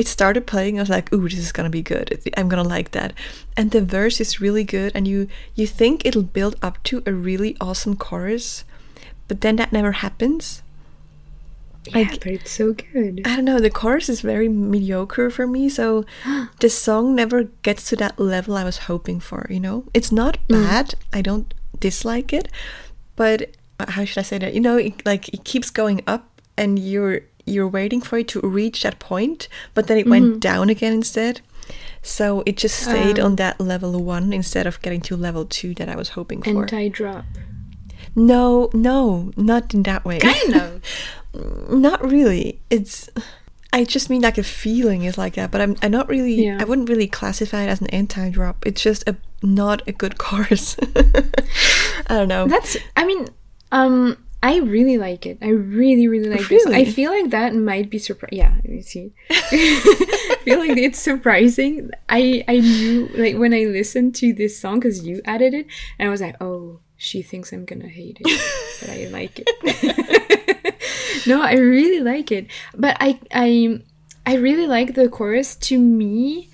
it 0.00 0.08
started 0.08 0.46
playing. 0.46 0.78
I 0.78 0.82
was 0.82 0.90
like, 0.96 1.12
ooh, 1.12 1.28
this 1.28 1.38
is 1.38 1.52
gonna 1.52 1.70
be 1.80 1.82
good. 1.82 2.06
I'm 2.36 2.48
gonna 2.48 2.72
like 2.76 2.90
that. 2.92 3.12
And 3.56 3.70
the 3.70 3.82
verse 3.98 4.20
is 4.24 4.40
really 4.40 4.64
good, 4.64 4.90
and 4.94 5.06
you 5.06 5.28
you 5.54 5.66
think 5.66 6.04
it'll 6.04 6.22
build 6.38 6.54
up 6.62 6.82
to 6.88 7.02
a 7.06 7.12
really 7.12 7.52
awesome 7.60 7.94
chorus, 7.96 8.64
but 9.28 9.40
then 9.42 9.56
that 9.56 9.72
never 9.72 9.92
happens. 9.92 10.62
Yeah, 11.86 11.98
Like- 11.98 12.20
but 12.24 12.32
it's 12.32 12.50
so 12.50 12.72
good. 12.74 13.22
I 13.24 13.36
don't 13.36 13.44
know. 13.46 13.58
The 13.58 13.70
chorus 13.70 14.08
is 14.08 14.20
very 14.20 14.48
mediocre 14.48 15.30
for 15.30 15.46
me, 15.46 15.68
so 15.68 16.04
the 16.60 16.68
song 16.70 17.14
never 17.14 17.44
gets 17.62 17.88
to 17.90 17.96
that 17.96 18.18
level 18.18 18.56
I 18.56 18.64
was 18.64 18.78
hoping 18.90 19.20
for. 19.20 19.46
You 19.50 19.60
know, 19.60 19.84
it's 19.94 20.12
not 20.12 20.36
bad. 20.48 20.94
I 21.12 21.22
don't 21.22 21.52
dislike 21.78 22.32
it, 22.32 22.48
but 23.16 23.38
uh, 23.78 23.90
how 23.94 24.04
should 24.04 24.18
I 24.18 24.22
say 24.30 24.38
that? 24.38 24.52
You 24.54 24.60
know, 24.60 24.76
it, 24.76 25.04
like 25.06 25.28
it 25.32 25.44
keeps 25.44 25.70
going 25.70 26.02
up, 26.06 26.24
and 26.56 26.78
you're 26.78 27.20
you're 27.46 27.68
waiting 27.68 28.00
for 28.00 28.18
it 28.18 28.28
to 28.28 28.40
reach 28.40 28.82
that 28.82 28.98
point, 28.98 29.48
but 29.74 29.86
then 29.86 29.98
it 29.98 30.06
went 30.06 30.40
down 30.40 30.68
again 30.70 30.92
instead. 30.92 31.40
So 32.02 32.42
it 32.46 32.56
just 32.56 32.78
stayed 32.80 33.18
on 33.18 33.36
that 33.36 33.60
level 33.60 34.02
one 34.02 34.32
instead 34.32 34.66
of 34.66 34.80
getting 34.82 35.00
to 35.02 35.16
level 35.16 35.44
two 35.44 35.74
that 35.74 35.88
I 35.88 35.96
was 35.96 36.10
hoping 36.10 36.42
for. 36.42 36.62
Anti-drop. 36.62 37.24
no, 38.16 38.70
no, 38.72 39.30
not 39.36 39.72
in 39.74 39.82
that 39.84 40.04
way. 40.04 40.18
Kind 40.18 40.54
of. 40.56 40.82
not 41.70 42.02
really 42.04 42.60
it's 42.70 43.08
i 43.72 43.84
just 43.84 44.10
mean 44.10 44.20
like 44.20 44.36
a 44.36 44.42
feeling 44.42 45.04
is 45.04 45.16
like 45.16 45.34
that 45.34 45.48
but 45.52 45.60
i'm, 45.60 45.76
I'm 45.80 45.92
not 45.92 46.08
really 46.08 46.44
Yeah. 46.44 46.58
i 46.60 46.64
wouldn't 46.64 46.88
really 46.88 47.06
classify 47.06 47.62
it 47.62 47.68
as 47.68 47.80
an 47.80 47.86
anti-drop 47.90 48.66
it's 48.66 48.82
just 48.82 49.08
a 49.08 49.14
not 49.40 49.80
a 49.86 49.92
good 49.92 50.18
chorus 50.24 50.76
i 52.08 52.16
don't 52.18 52.26
know 52.26 52.48
That's. 52.48 52.76
I 52.96 53.06
mean, 53.06 53.28
um, 53.70 54.16
I 54.42 54.58
really 54.58 54.96
like 54.96 55.26
it. 55.26 55.38
I 55.42 55.48
really, 55.48 56.08
really 56.08 56.30
like 56.30 56.48
this. 56.48 56.64
I 56.66 56.84
feel 56.86 57.10
like 57.10 57.30
that 57.30 57.54
might 57.54 57.90
be 57.90 57.98
surprising. 57.98 58.38
Yeah, 58.38 58.54
you 58.64 58.82
see. 58.82 59.12
I 59.30 60.36
feel 60.44 60.58
like 60.58 60.78
it's 60.78 60.98
surprising. 60.98 61.90
I 62.08 62.42
I 62.48 62.58
knew 62.60 63.10
like 63.14 63.36
when 63.36 63.52
I 63.52 63.64
listened 63.64 64.14
to 64.16 64.32
this 64.32 64.58
song 64.58 64.80
because 64.80 65.04
you 65.04 65.20
added 65.26 65.52
it, 65.52 65.66
and 65.98 66.08
I 66.08 66.10
was 66.10 66.22
like, 66.22 66.36
oh, 66.40 66.80
she 66.96 67.22
thinks 67.22 67.52
I'm 67.52 67.66
gonna 67.66 67.88
hate 67.88 68.18
it, 68.20 68.40
but 68.80 68.90
I 68.90 69.08
like 69.08 69.42
it. 69.44 71.26
no, 71.26 71.42
I 71.42 71.54
really 71.54 72.00
like 72.00 72.32
it, 72.32 72.46
but 72.74 72.96
I 72.98 73.20
I 73.34 73.82
I 74.24 74.36
really 74.36 74.66
like 74.66 74.94
the 74.94 75.08
chorus. 75.08 75.54
To 75.56 75.78
me, 75.78 76.49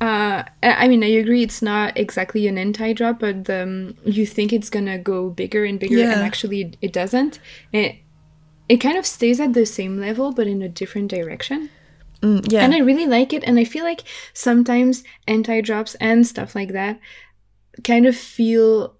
uh, 0.00 0.44
I 0.62 0.88
mean, 0.88 1.04
I 1.04 1.08
agree. 1.08 1.42
It's 1.42 1.60
not 1.60 1.98
exactly 1.98 2.46
an 2.46 2.56
anti-drop, 2.56 3.18
but 3.20 3.50
um, 3.50 3.94
you 4.04 4.24
think 4.24 4.52
it's 4.52 4.70
gonna 4.70 4.98
go 4.98 5.28
bigger 5.28 5.64
and 5.64 5.78
bigger, 5.78 5.98
and 6.00 6.22
actually, 6.22 6.72
it, 6.80 6.92
doesn't. 6.92 7.38
It 7.72 7.96
it 8.68 8.78
kind 8.78 8.96
of 8.96 9.04
stays 9.04 9.40
at 9.40 9.52
the 9.52 9.66
same 9.66 9.98
level, 9.98 10.32
but 10.32 10.46
in 10.46 10.62
a 10.62 10.68
different 10.68 11.10
direction. 11.10 11.68
Mm, 12.22 12.50
yeah 12.50 12.62
And 12.62 12.74
I 12.74 12.78
really 12.78 13.06
like 13.06 13.32
it, 13.32 13.44
and 13.44 13.58
I 13.58 13.64
feel 13.64 13.84
like 13.84 14.02
sometimes 14.32 15.04
anti-drops 15.26 15.96
and 15.96 16.26
stuff 16.26 16.54
like 16.54 16.72
that 16.72 16.98
kind 17.84 18.06
of 18.06 18.16
feel 18.16 18.96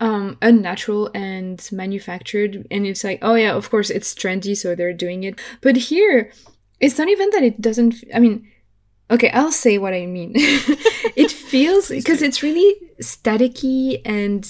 um 0.00 0.36
unnatural 0.42 1.10
and 1.14 1.68
manufactured 1.72 2.66
and 2.70 2.86
it's 2.86 3.02
like 3.02 3.18
oh 3.22 3.34
yeah 3.34 3.54
of 3.54 3.70
course 3.70 3.88
it's 3.88 4.14
trendy 4.14 4.54
so 4.54 4.74
they're 4.74 4.92
doing 4.92 5.24
it 5.24 5.40
but 5.62 5.76
here 5.76 6.30
it's 6.80 6.98
not 6.98 7.08
even 7.08 7.30
that 7.30 7.42
it 7.42 7.60
doesn't 7.62 7.94
i 8.14 8.18
mean 8.18 8.46
okay 9.10 9.30
i'll 9.30 9.52
say 9.52 9.78
what 9.78 9.94
i 9.94 10.06
mean. 10.06 10.34
It 11.16 11.30
feels 11.30 11.88
because 11.88 12.20
it's 12.20 12.42
really 12.42 12.76
staticky 13.00 14.02
and 14.04 14.46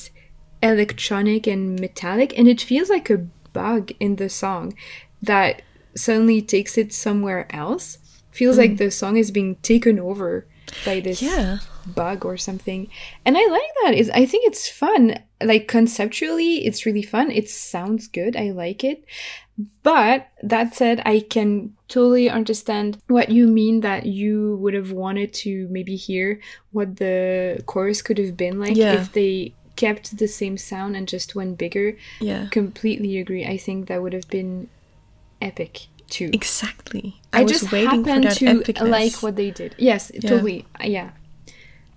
electronic 0.62 1.46
and 1.46 1.78
metallic 1.78 2.36
and 2.36 2.48
it 2.48 2.60
feels 2.60 2.90
like 2.90 3.08
a 3.08 3.18
bug 3.52 3.92
in 4.00 4.16
the 4.16 4.28
song 4.28 4.74
that 5.22 5.62
suddenly 5.94 6.42
takes 6.42 6.76
it 6.76 6.92
somewhere 6.92 7.46
else. 7.54 7.98
Feels 8.32 8.58
like 8.58 8.72
mm. 8.72 8.78
the 8.78 8.90
song 8.90 9.16
is 9.16 9.30
being 9.30 9.54
taken 9.56 9.98
over 9.98 10.46
by 10.84 11.00
this 11.00 11.22
Yeah. 11.22 11.58
Bug 11.94 12.24
or 12.24 12.36
something 12.36 12.88
and 13.24 13.36
i 13.36 13.46
like 13.46 13.70
that 13.84 13.94
is 13.94 14.10
i 14.10 14.26
think 14.26 14.46
it's 14.46 14.68
fun 14.68 15.18
like 15.42 15.68
conceptually 15.68 16.64
it's 16.66 16.84
really 16.86 17.02
fun 17.02 17.30
it 17.30 17.48
sounds 17.48 18.08
good 18.08 18.36
i 18.36 18.50
like 18.50 18.82
it 18.82 19.04
but 19.82 20.28
that 20.42 20.74
said 20.74 21.00
i 21.06 21.20
can 21.20 21.72
totally 21.88 22.28
understand 22.28 22.98
what 23.08 23.30
you 23.30 23.46
mean 23.46 23.80
that 23.80 24.06
you 24.06 24.56
would 24.56 24.74
have 24.74 24.92
wanted 24.92 25.32
to 25.32 25.68
maybe 25.70 25.96
hear 25.96 26.40
what 26.72 26.96
the 26.96 27.62
chorus 27.66 28.02
could 28.02 28.18
have 28.18 28.36
been 28.36 28.58
like 28.58 28.76
Yeah. 28.76 28.94
if 28.94 29.12
they 29.12 29.54
kept 29.76 30.16
the 30.18 30.26
same 30.28 30.56
sound 30.56 30.96
and 30.96 31.06
just 31.06 31.34
went 31.34 31.58
bigger 31.58 31.96
Yeah. 32.20 32.48
completely 32.50 33.18
agree 33.18 33.46
i 33.46 33.56
think 33.56 33.88
that 33.88 34.02
would 34.02 34.12
have 34.14 34.28
been 34.28 34.68
epic 35.40 35.86
too 36.08 36.30
Exactly. 36.32 37.20
I, 37.32 37.40
I, 37.40 37.42
was 37.42 37.52
just 37.52 37.72
waiting 37.72 38.04
for 38.04 38.20
that 38.20 38.36
to 38.36 38.44
epicness. 38.62 38.88
like 38.88 39.22
what 39.24 39.34
they 39.36 39.50
did. 39.50 39.74
Yes, 39.76 40.12
totally. 40.22 40.64
Uh, 40.80 40.84
Yeah, 40.86 41.10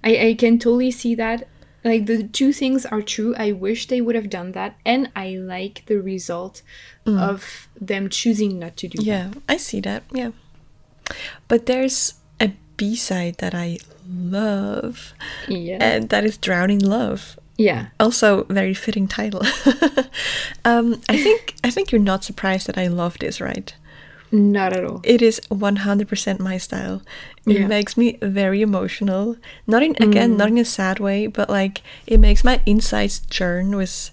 I 0.04 0.18
I 0.28 0.34
can 0.36 0.60
totally 0.60 0.92
see 0.92 1.16
that. 1.16 1.48
Like 1.84 2.08
the 2.08 2.24
two 2.24 2.52
things 2.52 2.86
are 2.86 3.02
true. 3.02 3.34
I 3.38 3.54
wish 3.54 3.88
they 3.88 4.02
would 4.02 4.16
have 4.16 4.30
done 4.30 4.52
that, 4.52 4.76
and 4.86 5.10
I 5.16 5.36
like 5.38 5.84
the 5.88 6.02
result 6.02 6.62
of 7.06 7.68
them 7.80 8.10
choosing 8.10 8.60
not 8.60 8.76
to 8.78 8.88
do 8.88 8.98
Mm. 9.00 9.06
Yeah, 9.06 9.32
I 9.48 9.58
see 9.58 9.80
that. 9.82 10.04
Yeah. 10.12 10.32
But 11.48 11.66
there's 11.66 12.16
a 12.40 12.52
B 12.78 12.96
side 12.96 13.36
that 13.40 13.56
I 13.56 13.78
love. 14.08 15.14
Yeah, 15.48 15.78
and 15.82 16.10
that 16.10 16.24
is 16.26 16.38
Drowning 16.38 16.80
Love. 16.80 17.40
yeah. 17.58 17.88
Also, 18.00 18.44
very 18.50 18.74
fitting 18.76 19.08
title. 19.08 19.42
um, 20.66 21.02
I 21.10 21.18
think 21.18 21.56
I 21.64 21.72
think 21.72 21.92
you're 21.92 22.02
not 22.02 22.24
surprised 22.24 22.68
that 22.68 22.78
I 22.78 22.88
love 22.88 23.18
this, 23.20 23.42
right? 23.42 23.74
Not 24.32 24.74
at 24.74 24.86
all. 24.86 25.02
It 25.04 25.22
is 25.22 25.42
100% 25.50 26.40
my 26.40 26.58
style. 26.58 27.02
It 27.48 27.54
Yeah. 27.60 27.68
makes 27.68 27.98
me 27.98 28.18
very 28.22 28.62
emotional. 28.62 29.38
Not 29.66 29.82
in 29.84 29.96
again, 30.00 30.38
not 30.38 30.50
in 30.50 30.58
a 30.58 30.66
sad 30.66 31.00
way, 31.00 31.28
but 31.28 31.50
like 31.50 31.82
it 32.06 32.20
makes 32.20 32.44
my 32.44 32.62
insides 32.66 33.22
churn 33.30 33.76
with 33.76 34.12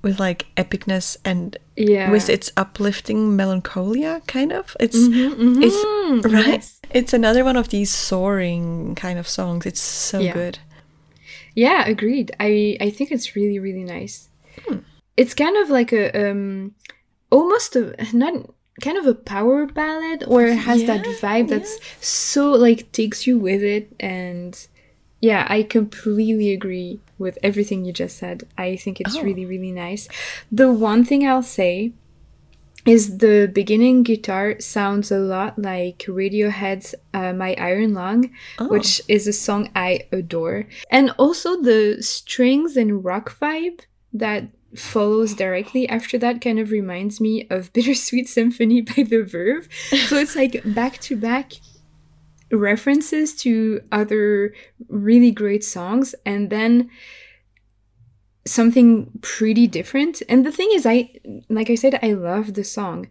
with 0.00 0.20
like 0.20 0.46
epicness 0.56 1.16
and 1.24 1.56
Yeah. 1.76 2.10
with 2.12 2.28
its 2.30 2.52
uplifting 2.56 3.34
melancholia 3.34 4.22
kind 4.28 4.52
of. 4.52 4.76
It's 4.78 4.96
mhm, 4.96 5.62
it's 5.62 6.24
right. 6.32 6.46
yes. 6.62 6.80
It's 6.94 7.12
another 7.12 7.42
one 7.44 7.56
of 7.58 7.68
these 7.68 7.90
soaring 7.90 8.94
kind 8.94 9.18
of 9.18 9.26
songs. 9.28 9.66
It's 9.66 9.80
so 9.80 10.20
Yeah. 10.20 10.34
good. 10.34 10.58
Yeah, 11.56 11.84
agreed. 11.88 12.30
I 12.38 12.76
I 12.80 12.90
think 12.90 13.10
it's 13.10 13.34
really 13.34 13.58
really 13.58 13.82
nice. 13.84 14.28
It's 15.16 15.34
kind 15.34 15.56
of 15.56 15.68
like 15.68 15.92
a 15.92 16.30
um 16.30 16.74
almost 17.30 17.74
a 17.76 17.92
not 18.12 18.34
kind 18.80 18.96
of 18.98 19.06
a 19.06 19.14
power 19.14 19.66
ballad 19.66 20.24
or 20.26 20.44
it 20.46 20.56
has 20.56 20.84
that 20.84 21.04
Yeah, 21.06 21.12
vibe 21.20 21.48
that's 21.48 21.78
so 22.00 22.50
like 22.52 22.90
takes 22.92 23.26
you 23.26 23.38
with 23.38 23.62
it 23.62 23.92
and 24.00 24.66
yeah, 25.20 25.46
I 25.48 25.64
completely 25.64 26.52
agree 26.52 27.00
with 27.18 27.38
everything 27.42 27.84
you 27.84 27.92
just 27.92 28.16
said. 28.18 28.44
I 28.56 28.76
think 28.76 29.00
it's 29.00 29.16
Oh. 29.16 29.22
really 29.22 29.44
really 29.46 29.72
nice. 29.72 30.06
The 30.52 30.70
one 30.72 31.04
thing 31.04 31.26
I'll 31.26 31.42
say 31.42 31.92
is 32.86 33.18
the 33.18 33.50
beginning 33.52 34.02
guitar 34.02 34.56
sounds 34.60 35.10
a 35.10 35.18
lot 35.18 35.58
like 35.58 35.98
Radiohead's 36.08 36.94
uh, 37.12 37.32
My 37.34 37.54
Iron 37.58 37.92
Lung, 37.92 38.30
Oh. 38.58 38.68
which 38.68 39.02
is 39.08 39.26
a 39.26 39.32
song 39.32 39.70
I 39.74 40.06
adore. 40.12 40.66
And 40.90 41.10
also 41.18 41.60
the 41.60 41.98
strings 42.00 42.76
and 42.76 43.04
rock 43.04 43.36
vibe 43.40 43.80
that 44.14 44.44
follows 44.74 45.34
directly 45.34 45.88
after 45.88 46.18
that 46.18 46.40
kind 46.40 46.58
of 46.58 46.70
reminds 46.70 47.20
me 47.20 47.46
of 47.50 47.72
Bittersweet 47.74 48.28
Symphony 48.28 48.82
by 48.82 49.02
The 49.02 49.22
Verve. 49.22 49.68
So 50.06 50.16
it's 50.16 50.36
like 50.36 50.62
back 50.74 50.98
to 51.00 51.16
back 51.16 51.52
references 52.50 53.34
to 53.36 53.80
other 53.92 54.54
really 54.88 55.30
great 55.30 55.62
songs 55.64 56.14
and 56.24 56.50
then 56.50 56.90
something 58.46 59.10
pretty 59.20 59.66
different. 59.66 60.22
And 60.28 60.44
the 60.44 60.52
thing 60.52 60.70
is, 60.72 60.86
I, 60.86 61.10
like 61.48 61.70
I 61.70 61.74
said, 61.74 61.98
I 62.02 62.12
love 62.12 62.54
the 62.54 62.64
song. 62.64 63.08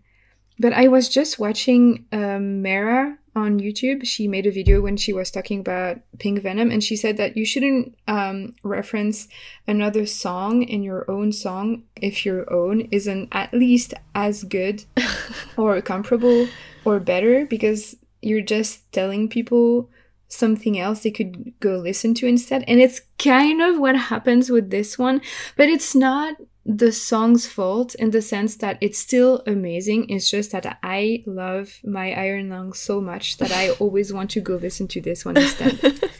But 0.60 0.74
I 0.74 0.88
was 0.88 1.08
just 1.08 1.38
watching 1.38 2.08
um, 2.12 2.64
Mara 2.64 3.20
on 3.38 3.60
YouTube. 3.60 4.06
She 4.06 4.28
made 4.28 4.48
a 4.48 4.52
video 4.52 4.82
when 4.82 4.98
she 4.98 5.14
was 5.14 5.30
talking 5.30 5.60
about 5.60 6.00
Pink 6.18 6.42
Venom, 6.42 6.72
and 6.72 6.84
she 6.84 6.96
said 6.96 7.18
that 7.18 7.38
you 7.38 7.46
shouldn't 7.46 7.96
um, 8.08 8.56
reference 8.64 9.28
another 9.68 10.06
song 10.06 10.64
in 10.64 10.82
your 10.82 11.10
own 11.10 11.32
song 11.32 11.84
if 11.96 12.26
your 12.26 12.52
own 12.52 12.82
isn't 12.92 13.30
at 13.32 13.54
least 13.54 13.94
as 14.16 14.44
good 14.44 14.84
or 15.58 15.80
comparable 15.82 16.48
or 16.84 17.00
better, 17.00 17.46
because 17.46 17.96
you're 18.22 18.42
just 18.42 18.92
telling 18.92 19.30
people 19.30 19.90
something 20.30 20.78
else 20.78 21.04
they 21.04 21.12
could 21.12 21.54
go 21.60 21.78
listen 21.78 22.14
to 22.16 22.28
instead. 22.28 22.64
And 22.68 22.82
it's 22.82 23.02
kind 23.20 23.62
of 23.62 23.80
what 23.80 23.96
happens 23.96 24.50
with 24.50 24.72
this 24.72 24.98
one, 24.98 25.22
but 25.56 25.70
it's 25.70 25.96
not 25.96 26.36
the 26.68 26.92
song's 26.92 27.48
fault 27.48 27.96
in 27.96 28.12
the 28.12 28.22
sense 28.22 28.58
that 28.58 28.78
it's 28.82 29.00
still 29.00 29.42
amazing. 29.48 30.10
It's 30.10 30.30
just 30.30 30.52
that 30.52 30.78
I 30.84 31.24
love 31.26 31.80
my 31.86 32.12
Iron 32.12 32.50
Lung 32.50 32.74
so 32.74 33.00
much 33.00 33.38
that 33.38 33.52
I 33.52 33.70
always 33.80 34.12
want 34.12 34.30
to 34.32 34.42
go 34.42 34.56
listen 34.56 34.88
to 34.90 35.02
this 35.02 35.26
one 35.26 35.38
instead. 35.38 35.80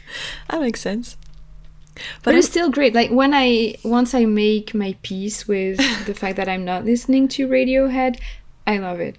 That 0.48 0.62
makes 0.62 0.80
sense. 0.80 1.18
But 2.22 2.34
it's 2.34 2.48
still 2.48 2.70
great. 2.70 2.94
Like 2.94 3.10
when 3.10 3.34
I 3.34 3.76
once 3.84 4.14
I 4.14 4.24
make 4.24 4.72
my 4.72 4.96
peace 5.02 5.46
with 5.46 5.76
the 6.06 6.14
fact 6.14 6.36
that 6.36 6.48
I'm 6.48 6.64
not 6.64 6.86
listening 6.86 7.28
to 7.28 7.46
Radiohead, 7.46 8.18
I 8.66 8.78
love 8.78 9.00
it. 9.00 9.18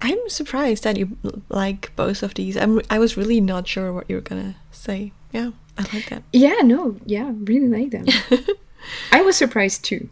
I'm 0.00 0.28
surprised 0.28 0.84
that 0.84 0.96
you 0.96 1.18
like 1.50 1.94
both 1.96 2.22
of 2.22 2.32
these. 2.32 2.56
I'm 2.56 2.80
I 2.88 2.98
was 2.98 3.18
really 3.18 3.42
not 3.42 3.68
sure 3.68 3.92
what 3.92 4.08
you 4.08 4.16
were 4.16 4.22
gonna 4.22 4.56
say. 4.70 5.12
Yeah, 5.32 5.50
I 5.76 5.82
like 5.92 6.08
that. 6.08 6.22
Yeah, 6.32 6.60
no, 6.64 6.96
yeah, 7.04 7.32
really 7.34 7.68
like 7.68 7.90
them. 7.90 8.06
I 9.12 9.20
was 9.20 9.36
surprised 9.36 9.84
too. 9.84 10.08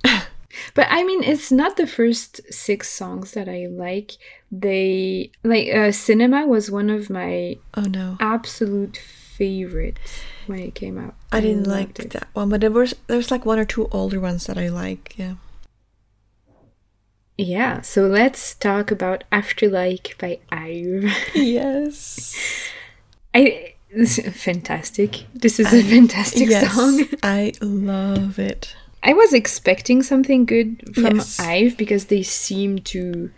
But 0.74 0.86
I 0.90 1.04
mean, 1.04 1.22
it's 1.22 1.50
not 1.52 1.76
the 1.76 1.86
first 1.86 2.40
CIX 2.52 2.88
songs 2.88 3.32
that 3.32 3.48
I 3.48 3.66
like. 3.70 4.12
They 4.50 5.30
like 5.42 5.68
uh, 5.74 5.92
Cinema 5.92 6.46
was 6.46 6.70
one 6.70 6.90
of 6.90 7.10
my 7.10 7.58
Oh 7.74 7.82
no, 7.82 8.16
absolute 8.20 8.96
favorites 8.96 10.00
when 10.46 10.60
it 10.60 10.74
came 10.74 10.98
out. 10.98 11.14
I 11.32 11.40
didn't 11.40 11.66
like 11.66 11.98
it. 11.98 12.10
that 12.10 12.28
one, 12.32 12.48
but 12.48 12.60
there 12.60 12.70
was 12.70 12.94
there's 13.06 13.30
like 13.30 13.44
one 13.44 13.58
or 13.58 13.64
two 13.64 13.88
older 13.90 14.20
ones 14.20 14.46
that 14.46 14.58
I 14.58 14.68
like. 14.68 15.14
Yeah. 15.16 15.34
Yeah, 17.36 17.80
so 17.80 18.06
let's 18.06 18.54
talk 18.54 18.92
about 18.92 19.24
Afterlike 19.32 20.18
by 20.18 20.38
Ive. 20.52 21.12
Yes. 21.34 22.36
I 23.34 23.74
this 23.94 24.18
is 24.18 24.42
fantastic. 24.42 25.26
This 25.34 25.60
is 25.60 25.72
a 25.72 25.82
fantastic 25.82 26.48
yes, 26.48 26.72
song. 26.72 27.04
I 27.22 27.52
love 27.60 28.38
it. 28.38 28.74
I 29.06 29.12
was 29.12 29.32
expecting 29.34 30.02
something 30.02 30.46
good 30.46 30.82
from 30.94 31.16
Yes. 31.16 31.38
Ive 31.38 31.76
because 31.76 32.06
they 32.06 32.22
seem 32.22 32.78
to 32.94 33.30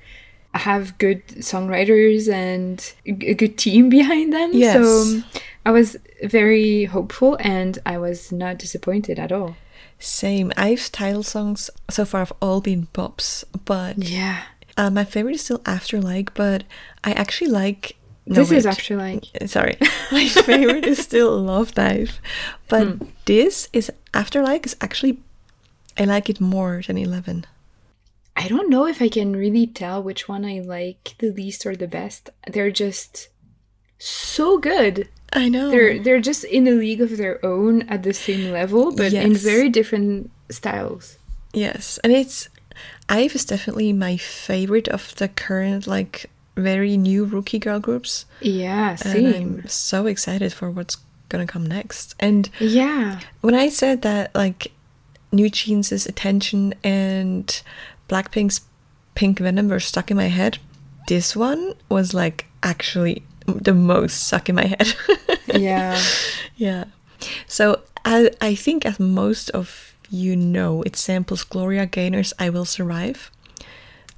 have 0.54 0.96
good 0.98 1.26
songwriters 1.42 2.32
and 2.32 2.80
a 3.04 3.34
good 3.34 3.58
team 3.58 3.88
behind 3.98 4.32
them. 4.32 4.50
Yes. 4.54 4.74
So 4.74 5.02
um, 5.02 5.24
I 5.66 5.70
was 5.72 5.96
very 6.22 6.84
hopeful 6.84 7.36
and 7.40 7.78
I 7.84 7.98
was 7.98 8.30
not 8.32 8.58
disappointed 8.58 9.18
at 9.18 9.32
all. 9.32 9.56
Same. 9.98 10.52
Ive's 10.56 10.88
title 10.88 11.22
songs 11.22 11.68
so 11.90 12.04
far 12.04 12.20
have 12.20 12.32
all 12.40 12.60
been 12.60 12.86
pops, 12.92 13.44
but 13.64 13.98
Yeah. 13.98 14.42
uh, 14.76 14.90
my 14.90 15.04
favorite 15.04 15.34
is 15.34 15.44
still 15.44 15.60
Afterlike. 15.60 16.30
But 16.34 16.64
I 17.02 17.12
actually 17.12 17.50
like. 17.50 17.96
no, 18.26 18.34
this 18.36 18.50
is 18.52 18.64
wait. 18.66 18.70
Afterlike. 18.72 19.48
Sorry, 19.48 19.76
my 20.12 20.28
favorite 20.28 20.84
is 20.86 20.98
still 20.98 21.36
Love 21.40 21.72
Dive, 21.74 22.20
but 22.68 22.86
Hmm. 22.86 23.04
this 23.24 23.68
is 23.72 23.90
Afterlike 24.12 24.64
is 24.66 24.76
actually 24.80 25.18
I 25.98 26.04
like 26.04 26.28
it 26.28 26.40
more 26.40 26.82
than 26.86 26.98
Eleven. 26.98 27.46
I 28.36 28.48
don't 28.48 28.68
know 28.68 28.86
if 28.86 29.00
I 29.00 29.08
can 29.08 29.34
really 29.34 29.66
tell 29.66 30.02
which 30.02 30.28
one 30.28 30.44
I 30.44 30.60
like 30.60 31.14
the 31.18 31.30
least 31.32 31.64
or 31.64 31.74
the 31.74 31.88
best. 31.88 32.28
They're 32.46 32.70
just 32.70 33.28
so 33.98 34.58
good. 34.58 35.08
I 35.32 35.48
know. 35.48 35.70
They're 35.70 35.98
they're 35.98 36.20
just 36.20 36.44
in 36.44 36.68
a 36.68 36.72
league 36.72 37.00
of 37.00 37.16
their 37.16 37.44
own 37.44 37.82
at 37.88 38.02
the 38.02 38.12
same 38.12 38.52
level, 38.52 38.94
but 38.94 39.12
in 39.12 39.34
very 39.34 39.68
different 39.68 40.30
styles. 40.50 41.18
Yes, 41.52 41.98
and 42.04 42.12
it's 42.12 42.48
Ive 43.08 43.34
is 43.34 43.44
definitely 43.44 43.92
my 43.92 44.16
favorite 44.18 44.88
of 44.88 45.14
the 45.16 45.28
current 45.28 45.86
like 45.86 46.26
very 46.56 46.96
new 46.96 47.24
rookie 47.24 47.58
girl 47.58 47.80
groups. 47.80 48.24
Yeah, 48.40 48.96
And. 49.04 49.34
I'm 49.34 49.68
so 49.68 50.06
excited 50.06 50.52
for 50.52 50.70
what's 50.70 50.96
gonna 51.28 51.46
come 51.46 51.66
next. 51.66 52.14
And 52.20 52.48
Yeah. 52.60 53.20
when 53.40 53.54
I 53.54 53.68
said 53.68 54.02
that, 54.02 54.34
like, 54.34 54.72
New 55.36 55.50
Jeans' 55.50 56.06
attention 56.06 56.74
and 56.82 57.62
Blackpink's 58.08 58.62
Pink 59.14 59.38
Venom 59.38 59.68
were 59.68 59.80
stuck 59.80 60.10
in 60.10 60.16
my 60.16 60.28
head, 60.28 60.58
this 61.08 61.36
one 61.36 61.74
was 61.88 62.12
like 62.14 62.46
actually 62.62 63.22
the 63.46 63.74
most 63.74 64.26
stuck 64.26 64.48
in 64.48 64.54
my 64.56 64.66
head. 64.66 64.94
Yeah. 65.54 65.98
yeah. 66.56 66.84
So 67.46 67.80
I, 68.04 68.30
I 68.42 68.54
think, 68.54 68.84
as 68.84 69.00
most 69.00 69.48
of 69.50 69.96
you 70.10 70.36
know, 70.36 70.82
it 70.82 70.96
samples 70.96 71.44
Gloria 71.44 71.86
Gaynor's 71.86 72.34
"I 72.38 72.50
Will 72.50 72.66
Survive." 72.66 73.30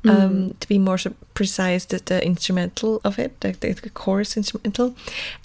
Um, 0.05 0.55
to 0.61 0.69
be 0.69 0.79
more 0.79 0.97
precise, 1.35 1.85
the, 1.85 1.99
the 1.99 2.25
instrumental 2.25 3.01
of 3.05 3.19
it, 3.19 3.41
the, 3.41 3.51
the 3.53 3.91
chorus 3.91 4.37
instrumental, 4.37 4.95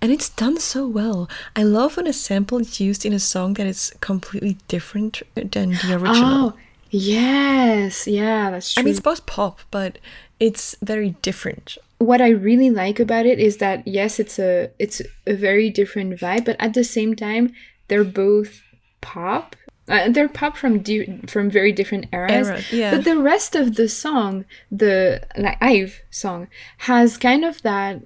and 0.01 0.11
it's 0.11 0.29
done 0.29 0.57
so 0.59 0.87
well. 0.87 1.27
I 1.55 1.63
love 1.63 1.97
when 1.97 2.07
a 2.07 2.13
sample 2.13 2.59
is 2.59 2.79
used 2.79 3.03
in 3.05 3.13
a 3.13 3.19
song 3.19 3.55
that 3.55 3.65
is 3.67 3.93
completely 3.99 4.57
different 4.67 5.23
than 5.35 5.71
the 5.71 5.93
original. 5.95 6.53
Oh, 6.53 6.53
yes. 6.91 8.07
Yeah, 8.07 8.51
that's 8.51 8.73
true. 8.73 8.81
I 8.81 8.83
mean, 8.85 8.91
it's 8.91 8.99
both 9.01 9.25
pop, 9.25 9.59
but 9.71 9.97
it's 10.39 10.75
very 10.81 11.15
different. 11.21 11.77
what 11.99 12.21
I 12.21 12.29
really 12.29 12.69
like 12.69 12.99
about 12.99 13.25
it 13.25 13.39
is 13.39 13.57
that 13.57 13.87
yes, 13.87 14.19
it's 14.19 14.37
a 14.37 14.69
it's 14.77 15.01
a 15.25 15.33
very 15.35 15.69
different 15.69 16.19
vibe, 16.19 16.45
but 16.45 16.57
at 16.59 16.73
the 16.73 16.83
same 16.83 17.15
time, 17.15 17.53
they're 17.87 18.03
both 18.03 18.61
pop. 19.01 19.55
Uh, 19.89 20.09
they're 20.09 20.29
pop 20.29 20.55
from 20.55 20.79
di- 20.79 21.19
from 21.27 21.49
very 21.49 21.71
different 21.73 22.05
eras. 22.13 22.47
Era, 22.47 22.61
yeah. 22.71 22.91
But 22.95 23.03
the 23.03 23.17
rest 23.19 23.55
of 23.55 23.75
the 23.75 23.89
song, 23.89 24.45
the 24.71 25.21
like 25.37 25.57
Ive 25.61 26.01
song, 26.09 26.47
has 26.79 27.17
kind 27.17 27.43
of 27.43 27.61
that 27.63 28.01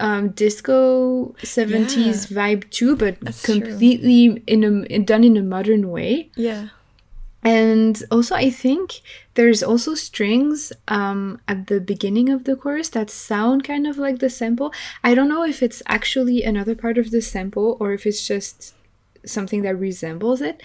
um 0.00 0.30
disco 0.30 1.34
70s 1.38 2.26
vibe 2.30 2.68
too, 2.70 2.94
but 2.96 3.20
That's 3.20 3.42
true. 3.42 3.60
completely 3.60 4.42
in 4.46 4.64
a 4.90 4.98
done 4.98 5.24
in 5.24 5.36
a 5.36 5.42
modern 5.42 5.90
way. 5.90 6.30
Yeah. 6.36 6.68
And 7.46 8.02
also, 8.10 8.34
I 8.34 8.48
think 8.48 9.02
there's 9.34 9.62
also 9.62 9.94
strings 9.94 10.72
um, 10.88 11.40
at 11.46 11.66
the 11.66 11.78
beginning 11.78 12.30
of 12.30 12.44
the 12.44 12.56
chorus 12.56 12.88
that 12.90 13.10
sound 13.10 13.64
kind 13.64 13.86
of 13.86 13.98
like 13.98 14.18
the 14.20 14.30
sample. 14.30 14.72
I 15.02 15.14
don't 15.14 15.28
know 15.28 15.44
if 15.44 15.62
it's 15.62 15.82
actually 15.86 16.42
another 16.42 16.74
part 16.74 16.96
of 16.96 17.10
the 17.10 17.20
sample 17.20 17.76
or 17.80 17.92
if 17.92 18.06
it's 18.06 18.26
just 18.26 18.74
something 19.26 19.62
that 19.62 19.76
resembles 19.76 20.40
it. 20.40 20.62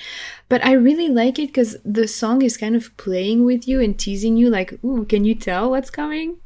But 0.47 0.63
I 0.65 0.73
really 0.73 1.07
like 1.09 1.39
it 1.39 1.47
because 1.47 1.77
the 1.83 2.07
song 2.07 2.41
is 2.41 2.57
kind 2.57 2.75
of 2.75 2.95
playing 2.97 3.45
with 3.45 3.67
you 3.67 3.81
and 3.81 3.97
teasing 3.97 4.37
you, 4.37 4.49
like, 4.49 4.83
ooh, 4.83 5.05
can 5.05 5.25
you 5.25 5.35
tell 5.35 5.69
what's 5.71 5.89
coming? 5.89 6.37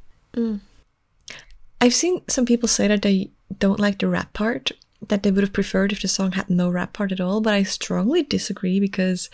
I've 1.82 1.94
seen 1.94 2.22
some 2.30 2.46
people 2.46 2.68
say 2.68 2.88
that 2.88 3.02
they 3.02 3.32
don't 3.60 3.80
like 3.80 4.00
the 4.00 4.08
rap 4.08 4.34
part, 4.34 4.72
that 5.08 5.24
they 5.24 5.32
would 5.32 5.44
have 5.44 5.54
preferred 5.54 5.92
if 5.92 6.02
the 6.02 6.08
song 6.08 6.32
had 6.34 6.50
no 6.50 6.70
rap 6.70 6.94
part 6.94 7.12
at 7.12 7.20
all, 7.20 7.42
but 7.42 7.54
I 7.54 7.64
strongly 7.64 8.24
disagree 8.24 8.80
because 8.80 9.30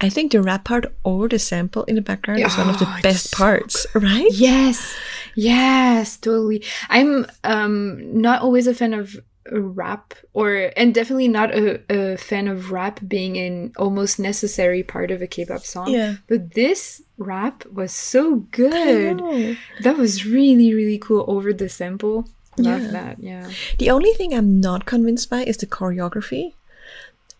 I 0.00 0.08
think 0.08 0.32
the 0.32 0.42
rap 0.42 0.64
part 0.64 0.86
over 1.04 1.28
the 1.28 1.38
sample 1.38 1.84
in 1.84 1.94
the 1.94 2.02
background 2.02 2.40
is 2.40 2.56
one 2.58 2.68
of 2.68 2.78
the 2.80 2.86
Oh, 2.88 2.98
best 3.02 3.30
so 3.30 3.36
parts, 3.36 3.86
right? 3.94 4.26
Yes, 4.32 4.96
yes, 5.36 6.16
totally. 6.16 6.64
I'm 6.88 7.24
um 7.44 8.20
not 8.20 8.42
always 8.42 8.66
a 8.66 8.74
fan 8.74 8.94
of 8.94 9.16
rap 9.50 10.14
or 10.32 10.72
and 10.76 10.94
definitely 10.94 11.28
not 11.28 11.52
a, 11.54 11.80
a 11.90 12.16
fan 12.16 12.46
of 12.46 12.70
rap 12.70 13.00
being 13.06 13.36
an 13.36 13.72
almost 13.76 14.18
necessary 14.18 14.82
part 14.82 15.10
of 15.10 15.20
a 15.20 15.26
K-pop 15.26 15.62
song. 15.62 15.90
Yeah. 15.90 16.16
But 16.28 16.54
this 16.54 17.02
rap 17.18 17.66
was 17.66 17.92
so 17.92 18.36
good. 18.52 19.58
That 19.82 19.96
was 19.96 20.24
really 20.24 20.74
really 20.74 20.98
cool 20.98 21.24
over 21.28 21.52
the 21.52 21.68
sample. 21.68 22.28
Love 22.56 22.82
Yeah. 22.82 22.90
that. 22.90 23.22
Yeah. 23.22 23.50
The 23.78 23.90
only 23.90 24.12
thing 24.12 24.34
I'm 24.34 24.60
not 24.60 24.86
convinced 24.86 25.30
by 25.30 25.44
is 25.44 25.56
the 25.56 25.66
choreography. 25.66 26.54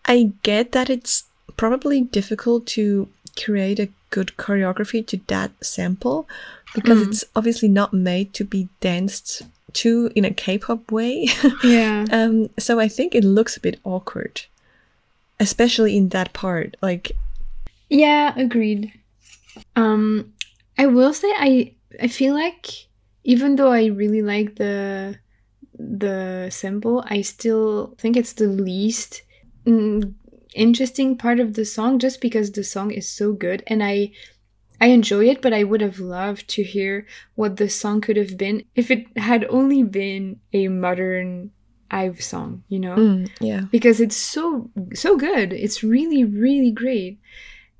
I 0.05 0.33
get 0.41 0.71
that 0.73 0.89
it's 0.89 1.25
probably 1.55 2.01
difficult 2.01 2.65
to 2.65 3.07
create 3.37 3.79
a 3.79 3.89
good 4.09 4.33
choreography 4.37 5.05
to 5.07 5.19
that 5.27 5.51
sample 5.61 6.27
because 6.75 6.99
mm. 6.99 7.07
it's 7.07 7.23
obviously 7.35 7.69
not 7.69 7.93
made 7.93 8.33
to 8.33 8.43
be 8.43 8.69
danced 8.79 9.43
to 9.73 10.11
in 10.15 10.25
a 10.25 10.31
K-pop 10.33 10.91
way. 10.91 11.27
Yeah. 11.63 12.05
um, 12.11 12.49
so 12.59 12.79
I 12.79 12.87
think 12.87 13.15
it 13.15 13.23
looks 13.23 13.57
a 13.57 13.59
bit 13.61 13.79
awkward, 13.83 14.41
especially 15.39 15.95
in 15.97 16.09
that 16.09 16.33
part. 16.33 16.75
Like, 16.81 17.11
Yeah, 17.89 18.33
agreed. 18.35 18.91
Um, 19.75 20.33
I 20.77 20.87
will 20.87 21.13
say 21.13 21.29
I 21.35 21.73
I 22.01 22.07
feel 22.07 22.33
like 22.33 22.87
even 23.23 23.55
though 23.55 23.71
I 23.71 23.85
really 23.85 24.21
like 24.21 24.55
the 24.55 25.17
the 25.77 26.49
sample, 26.51 27.03
I 27.07 27.21
still 27.21 27.95
think 27.97 28.17
it's 28.17 28.33
the 28.33 28.47
least 28.47 29.21
mm, 29.65 30.13
interesting 30.55 31.17
part 31.17 31.39
of 31.39 31.53
the 31.53 31.65
song, 31.65 31.99
just 31.99 32.21
because 32.21 32.51
the 32.51 32.63
song 32.63 32.91
is 32.91 33.07
so 33.09 33.33
good 33.33 33.63
and 33.67 33.83
I 33.83 34.11
I 34.83 34.87
enjoy 34.87 35.29
it, 35.29 35.41
but 35.41 35.53
I 35.53 35.63
would 35.63 35.79
have 35.79 35.99
loved 35.99 36.49
to 36.49 36.61
hear 36.61 37.07
what 37.35 37.55
the 37.55 37.69
song 37.69 38.01
could 38.01 38.17
have 38.17 38.35
been 38.37 38.65
if 38.75 38.91
it 38.91 39.05
had 39.17 39.45
only 39.45 39.81
been 39.81 40.41
a 40.51 40.67
modern 40.67 41.51
Ive 41.89 42.21
song, 42.21 42.63
you 42.67 42.79
know? 42.79 42.97
Mm, 42.97 43.29
yeah, 43.39 43.61
because 43.71 44.01
it's 44.01 44.17
so 44.17 44.71
so 44.93 45.15
good. 45.15 45.53
It's 45.53 45.83
really 45.83 46.25
really 46.25 46.71
great. 46.71 47.17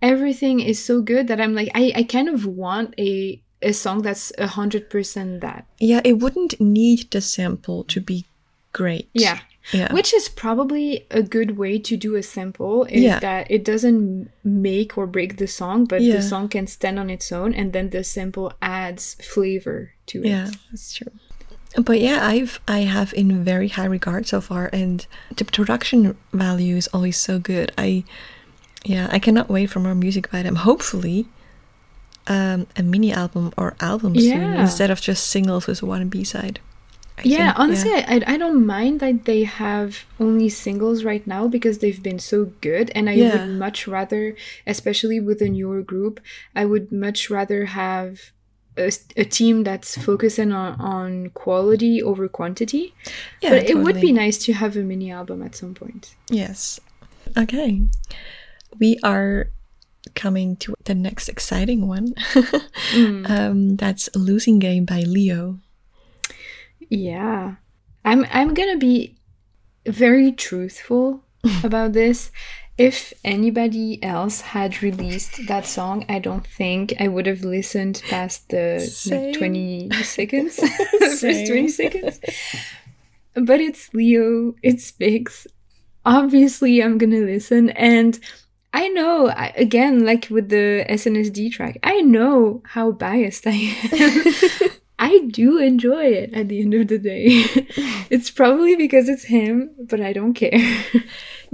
Everything 0.02 0.62
is 0.62 0.84
so 0.84 1.02
good 1.02 1.28
that 1.28 1.40
i'm 1.40 1.54
like 1.54 1.72
i, 1.74 1.92
I 1.96 2.04
kind 2.04 2.28
of 2.28 2.46
want 2.46 2.94
a 3.00 3.42
a 3.62 3.74
song 3.74 4.02
that's 4.02 4.32
a 4.38 4.48
hundred 4.48 4.90
percent 4.90 5.42
that. 5.42 5.66
Yeah, 5.80 6.02
it 6.04 6.20
wouldn't 6.20 6.60
need 6.60 7.12
the 7.12 7.22
sample 7.22 7.84
to 7.86 8.00
be 8.00 8.26
great. 8.72 9.10
yeah 9.14 9.40
yeah, 9.72 9.92
which 9.94 10.14
is 10.14 10.28
probably 10.30 11.06
a 11.12 11.22
good 11.24 11.58
way 11.58 11.80
to 11.80 11.96
do 11.96 12.16
a 12.16 12.24
sample 12.24 12.84
is 12.86 13.02
Yeah. 13.04 13.20
that 13.20 13.50
it 13.50 13.64
doesn't 13.64 14.30
make 14.44 14.98
or 14.98 15.08
break 15.08 15.38
the 15.38 15.48
song 15.48 15.86
but 15.86 16.02
Yeah. 16.02 16.16
the 16.18 16.22
song 16.22 16.50
can 16.50 16.68
stand 16.68 17.00
on 17.00 17.10
its 17.10 17.32
own 17.32 17.54
and 17.54 17.72
then 17.72 17.90
the 17.92 18.04
sample 18.04 18.52
adds 18.62 19.16
flavor 19.22 19.92
to 20.08 20.20
it 20.24 20.28
Yeah, 20.28 20.50
that's 20.72 20.94
true. 20.94 21.12
But 21.76 22.02
yeah, 22.02 22.20
I've 22.28 22.60
I 22.68 22.80
have 22.82 23.14
in 23.16 23.44
very 23.44 23.70
high 23.70 23.86
regard 23.88 24.28
so 24.28 24.42
far, 24.42 24.70
and 24.72 25.08
the 25.38 25.44
production 25.44 26.16
value 26.32 26.76
is 26.76 26.88
always 26.94 27.18
so 27.18 27.40
good. 27.40 27.72
I 27.80 28.04
yeah, 28.86 29.08
I 29.12 29.18
cannot 29.18 29.50
wait 29.50 29.72
for 29.72 29.80
more 29.80 29.96
music 29.96 30.30
by 30.30 30.44
them. 30.44 30.56
Hopefully, 30.58 31.26
um, 32.28 32.68
a 32.78 32.84
mini 32.84 33.12
album 33.12 33.54
or 33.58 33.76
album 33.80 34.14
soon 34.20 34.54
instead 34.54 34.92
of 34.92 35.02
just 35.02 35.26
singles 35.26 35.66
with 35.66 35.82
one 35.82 36.10
B 36.10 36.24
side. 36.24 36.60
I 37.18 37.22
yeah, 37.26 37.48
think, 37.54 37.60
honestly, 37.60 37.92
I, 37.94 38.24
I 38.26 38.38
don't 38.38 38.66
mind 38.66 39.00
that 39.00 39.26
they 39.26 39.44
have 39.44 40.06
only 40.20 40.50
singles 40.50 41.04
right 41.04 41.26
now 41.28 41.48
because 41.48 41.78
they've 41.80 42.02
been 42.02 42.20
so 42.20 42.46
good. 42.62 42.92
And 42.96 43.08
I 43.10 43.14
Yeah. 43.14 43.32
would 43.46 43.50
much 43.60 43.88
rather, 43.88 44.36
especially 44.66 45.20
with 45.20 45.42
a 45.42 45.48
newer 45.50 45.84
group, 45.84 46.20
I 46.56 46.66
would 46.66 46.92
much 46.92 47.30
rather 47.30 47.66
have 47.66 48.32
a, 48.76 48.92
a 49.16 49.24
team 49.26 49.64
that's 49.64 49.96
focusing 50.04 50.52
on, 50.52 50.74
on 50.82 51.30
quality 51.30 52.02
over 52.02 52.28
quantity. 52.28 52.96
yeah, 53.42 53.52
but 53.52 53.70
it 53.70 53.78
would 53.78 54.02
be 54.02 54.12
nice 54.12 54.38
to 54.46 54.54
have 54.54 54.76
a 54.76 54.82
mini 54.82 55.12
album 55.12 55.44
at 55.44 55.56
some 55.56 55.76
point. 55.76 56.16
Yes. 56.32 56.80
Okay. 57.38 57.84
We 58.80 58.98
are 59.04 59.52
coming 60.16 60.56
to 60.58 60.74
the 60.86 60.96
next 60.96 61.30
exciting 61.30 61.88
one. 61.88 62.14
Mm. 62.94 63.30
um, 63.30 63.76
that's 63.78 64.10
Losing 64.16 64.60
Game 64.60 64.86
by 64.86 65.02
Leo. 65.02 65.60
Yeah. 66.94 67.56
I'm 68.06 68.26
I'm 68.32 68.54
gonna 68.54 68.78
be 68.78 69.18
very 69.86 70.32
truthful 70.32 71.24
about 71.64 71.94
this. 71.94 72.32
If 72.78 73.14
anybody 73.24 74.02
else 74.04 74.42
had 74.42 74.82
released 74.82 75.48
that 75.48 75.66
song, 75.66 76.06
I 76.10 76.18
don't 76.20 76.46
think 76.46 76.94
I 77.00 77.08
would 77.08 77.28
have 77.28 77.44
listened 77.44 78.02
past 78.10 78.50
the 78.50 78.82
like 79.10 79.38
20 79.38 79.92
seconds. 80.04 80.56
first 81.00 81.22
20 81.22 81.68
seconds. 81.68 82.20
But 83.36 83.62
it's 83.62 83.94
Leo, 83.94 84.56
it's 84.64 84.92
VIXX. 84.92 85.48
Obviously, 86.06 86.82
I'm 86.82 86.98
gonna 86.98 87.20
listen. 87.20 87.70
And 87.72 88.20
I 88.74 88.88
know, 88.90 89.30
I, 89.30 89.54
again, 89.56 90.06
like 90.06 90.28
with 90.30 90.50
the 90.50 90.86
SNSD 90.90 91.52
track, 91.52 91.78
I 91.84 92.02
know 92.02 92.62
how 92.66 92.92
biased 92.92 93.46
I 93.48 93.52
am. 93.52 94.72
I 95.04 95.20
do 95.32 95.58
enjoy 95.58 96.06
it 96.06 96.34
at 96.34 96.48
the 96.48 96.62
end 96.62 96.74
of 96.74 96.88
the 96.88 96.98
day. 96.98 97.28
it's 98.10 98.32
probably 98.32 98.76
because 98.76 99.10
it's 99.10 99.26
him, 99.26 99.70
but 99.90 100.00
I 100.02 100.14
don't 100.14 100.34
care. 100.34 100.52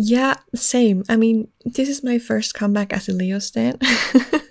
Yeah, 0.02 0.36
same. 0.56 1.04
I 1.10 1.18
mean, 1.18 1.50
this 1.66 1.90
is 1.90 2.04
my 2.06 2.20
first 2.20 2.54
comeback 2.54 2.94
as 2.94 3.10
a 3.10 3.14
Leo 3.14 3.40
stan 3.40 3.78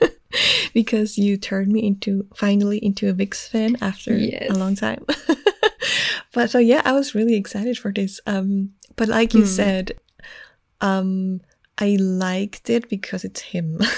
because 0.74 1.16
you 1.16 1.38
turned 1.38 1.72
me 1.72 1.86
into 1.86 2.26
finally 2.36 2.76
into 2.84 3.08
a 3.08 3.14
VIXX 3.14 3.48
fan 3.48 3.76
after 3.80 4.12
Yes. 4.14 4.50
a 4.50 4.54
long 4.58 4.76
time. 4.76 5.06
but 6.34 6.50
so 6.50 6.58
yeah, 6.58 6.82
I 6.84 6.92
was 6.92 7.14
really 7.14 7.34
excited 7.34 7.78
for 7.78 7.90
this. 7.92 8.20
Um, 8.26 8.72
but 8.96 9.08
like 9.08 9.32
you 9.32 9.42
Hmm. 9.42 9.46
said, 9.60 9.92
um, 10.82 11.40
I 11.78 11.96
liked 12.00 12.68
it 12.68 12.88
because 12.88 13.24
it's 13.24 13.40
him. 13.40 13.80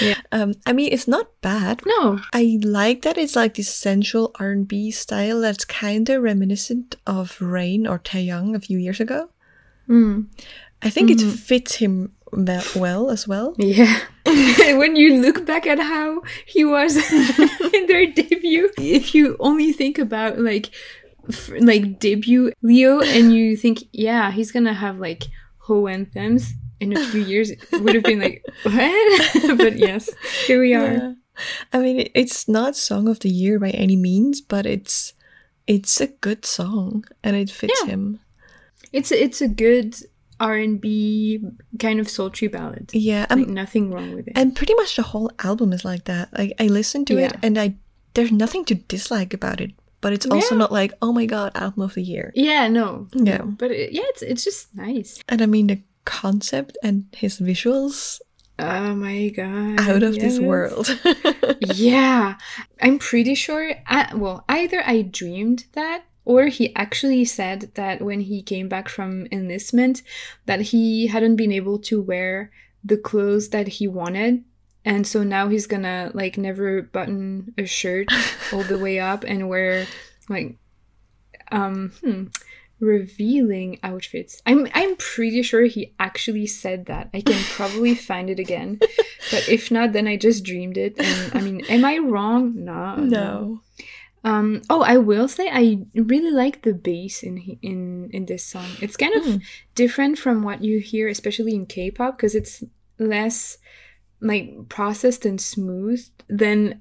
Yeah. 0.00 0.20
Um, 0.32 0.54
I 0.66 0.72
mean, 0.72 0.92
it's 0.92 1.08
not 1.08 1.40
bad. 1.40 1.82
no. 1.86 2.20
I 2.32 2.58
like 2.62 3.02
that 3.02 3.16
it's 3.18 3.36
like 3.36 3.54
this 3.54 3.72
sensual 3.72 4.32
R&B 4.38 4.90
style 4.90 5.40
that's 5.40 5.64
kind 5.64 6.08
of 6.10 6.22
reminiscent 6.22 6.96
of 7.06 7.40
Rain 7.40 7.86
or 7.86 7.98
Taeyong 7.98 8.54
a 8.54 8.60
few 8.60 8.78
years 8.78 9.00
ago. 9.00 9.30
I 9.88 10.90
think 10.90 11.10
it 11.10 11.20
fits 11.20 11.76
him 11.76 12.12
well 12.32 13.10
as 13.10 13.28
well. 13.28 13.54
Yeah. 13.58 14.00
when 14.26 14.96
you 14.96 15.20
look 15.20 15.46
back 15.46 15.66
at 15.66 15.78
how 15.78 16.22
he 16.44 16.64
was 16.64 16.96
in 17.72 17.86
their 17.86 18.06
debut, 18.06 18.70
if 18.78 19.14
you 19.14 19.36
only 19.38 19.72
think 19.72 19.98
about 19.98 20.38
like 20.40 20.70
f- 21.28 21.50
like 21.60 22.00
debut 22.00 22.52
Leo 22.62 23.00
and 23.00 23.32
you 23.32 23.56
think, 23.56 23.84
yeah, 23.92 24.32
he's 24.32 24.50
gonna 24.50 24.74
have 24.74 24.98
like 24.98 25.24
ho 25.58 25.86
anthems 25.86 26.54
in 26.80 26.96
a 26.96 27.06
few 27.08 27.22
years, 27.22 27.50
it 27.50 27.60
would 27.80 27.94
have 27.94 28.04
been 28.04 28.20
like, 28.20 28.44
what? 28.62 29.56
but 29.58 29.76
yes, 29.78 30.10
here 30.46 30.60
we 30.60 30.74
are. 30.74 30.92
Yeah. 30.92 31.12
I 31.72 31.78
mean, 31.80 32.08
it's 32.14 32.48
not 32.48 32.76
song 32.76 33.08
of 33.08 33.20
the 33.20 33.28
year 33.28 33.58
by 33.58 33.70
any 33.70 33.96
means, 33.96 34.40
but 34.40 34.64
it's 34.66 35.12
it's 35.66 36.00
a 36.00 36.06
good 36.06 36.44
song 36.44 37.04
and 37.24 37.34
it 37.36 37.50
fits 37.50 37.74
Yeah. 37.82 37.90
him. 37.92 38.20
It's 38.92 39.10
a, 39.10 39.22
it's 39.22 39.40
a 39.42 39.48
good 39.48 39.96
R 40.38 40.54
and 40.54 40.80
B 40.80 41.40
kind 41.80 41.98
of 42.00 42.08
sultry 42.08 42.48
ballad. 42.48 42.90
Yeah, 42.94 43.26
um, 43.30 43.40
Like 43.40 43.48
nothing 43.48 43.90
wrong 43.90 44.14
with 44.14 44.28
it. 44.28 44.32
and 44.36 44.54
pretty 44.54 44.74
much 44.74 44.96
the 44.96 45.02
whole 45.02 45.30
album 45.40 45.72
is 45.72 45.84
like 45.84 46.04
that. 46.04 46.28
Like 46.36 46.52
I 46.60 46.66
listened 46.68 47.06
to 47.08 47.18
it 47.18 47.32
and 47.42 47.58
I 47.58 47.74
there's 48.14 48.32
nothing 48.32 48.64
to 48.66 48.74
dislike 48.74 49.34
about 49.34 49.60
it, 49.60 49.72
but 50.00 50.12
it's 50.14 50.24
also 50.26 50.54
Yeah. 50.54 50.58
not 50.60 50.72
like 50.72 50.92
oh 51.02 51.12
my 51.12 51.26
god, 51.26 51.52
album 51.54 51.82
of 51.82 51.94
the 51.94 52.02
year. 52.02 52.32
yeah, 52.34 52.68
no, 52.68 53.08
Yeah. 53.12 53.38
no. 53.38 53.44
but 53.58 53.70
it, 53.72 53.92
yeah, 53.92 54.04
it's 54.14 54.22
it's 54.22 54.44
just 54.44 54.74
nice. 54.74 55.18
And 55.28 55.42
I 55.42 55.46
mean 55.46 55.66
the 55.66 55.80
concept 56.06 56.78
and 56.82 57.04
his 57.12 57.38
visuals 57.38 58.20
Oh 58.58 58.94
my 58.94 59.28
god, 59.28 59.80
out 59.80 60.02
of 60.02 60.18
this 60.18 60.40
world. 60.40 60.88
yeah, 61.60 62.36
I'm 62.80 62.98
pretty 62.98 63.34
sure. 63.34 63.74
I, 63.86 64.14
well, 64.14 64.46
either 64.48 64.82
I 64.86 65.02
dreamed 65.02 65.66
that, 65.72 66.04
or 66.24 66.46
he 66.46 66.74
actually 66.74 67.26
said 67.26 67.70
that 67.74 68.00
when 68.00 68.20
he 68.20 68.40
came 68.40 68.68
back 68.68 68.88
from 68.88 69.26
enlistment, 69.30 70.02
that 70.46 70.72
he 70.72 71.08
hadn't 71.08 71.36
been 71.36 71.52
able 71.52 71.78
to 71.80 72.00
wear 72.00 72.50
the 72.82 72.96
clothes 72.96 73.50
that 73.50 73.68
he 73.68 73.86
wanted, 73.86 74.42
and 74.86 75.06
so 75.06 75.22
now 75.22 75.48
he's 75.48 75.66
gonna 75.66 76.10
like 76.14 76.38
never 76.38 76.80
button 76.80 77.52
a 77.58 77.66
shirt 77.66 78.08
all 78.54 78.62
the 78.62 78.78
way 78.78 78.98
up 78.98 79.22
and 79.24 79.50
wear 79.50 79.86
like 80.30 80.56
um 81.52 81.92
hmm, 82.02 82.24
revealing 82.80 83.78
outfits. 83.82 84.40
I'm 84.46 84.68
I'm 84.74 84.96
pretty 84.96 85.42
sure 85.42 85.64
he 85.64 85.94
actually 85.98 86.46
said 86.46 86.86
that. 86.86 87.08
I 87.14 87.20
can 87.20 87.42
probably 87.54 87.94
find 88.10 88.30
it 88.30 88.38
again. 88.38 88.78
But 89.30 89.48
if 89.48 89.70
not, 89.70 89.92
then 89.92 90.06
I 90.06 90.16
just 90.16 90.44
dreamed 90.44 90.76
it. 90.76 90.94
And 90.98 91.34
I 91.34 91.40
mean, 91.40 91.64
am 91.68 91.84
I 91.84 91.98
wrong? 91.98 92.64
No. 92.64 92.96
no. 92.96 93.60
Um. 94.24 94.62
Oh, 94.68 94.82
I 94.82 94.96
will 94.98 95.28
say 95.28 95.48
I 95.52 95.78
really 95.94 96.30
like 96.32 96.62
the 96.62 96.74
bass 96.74 97.22
in 97.22 97.38
in 97.62 98.10
in 98.12 98.26
this 98.26 98.44
song. 98.44 98.66
It's 98.80 98.96
kind 98.96 99.14
of 99.14 99.22
Mm. 99.24 99.42
different 99.74 100.18
from 100.18 100.42
what 100.42 100.62
you 100.64 100.80
hear, 100.80 101.08
especially 101.08 101.54
in 101.54 101.66
K-pop, 101.66 102.16
because 102.16 102.34
it's 102.34 102.64
less 102.98 103.58
like 104.20 104.68
processed 104.68 105.24
and 105.26 105.40
smooth 105.40 106.02
than 106.28 106.80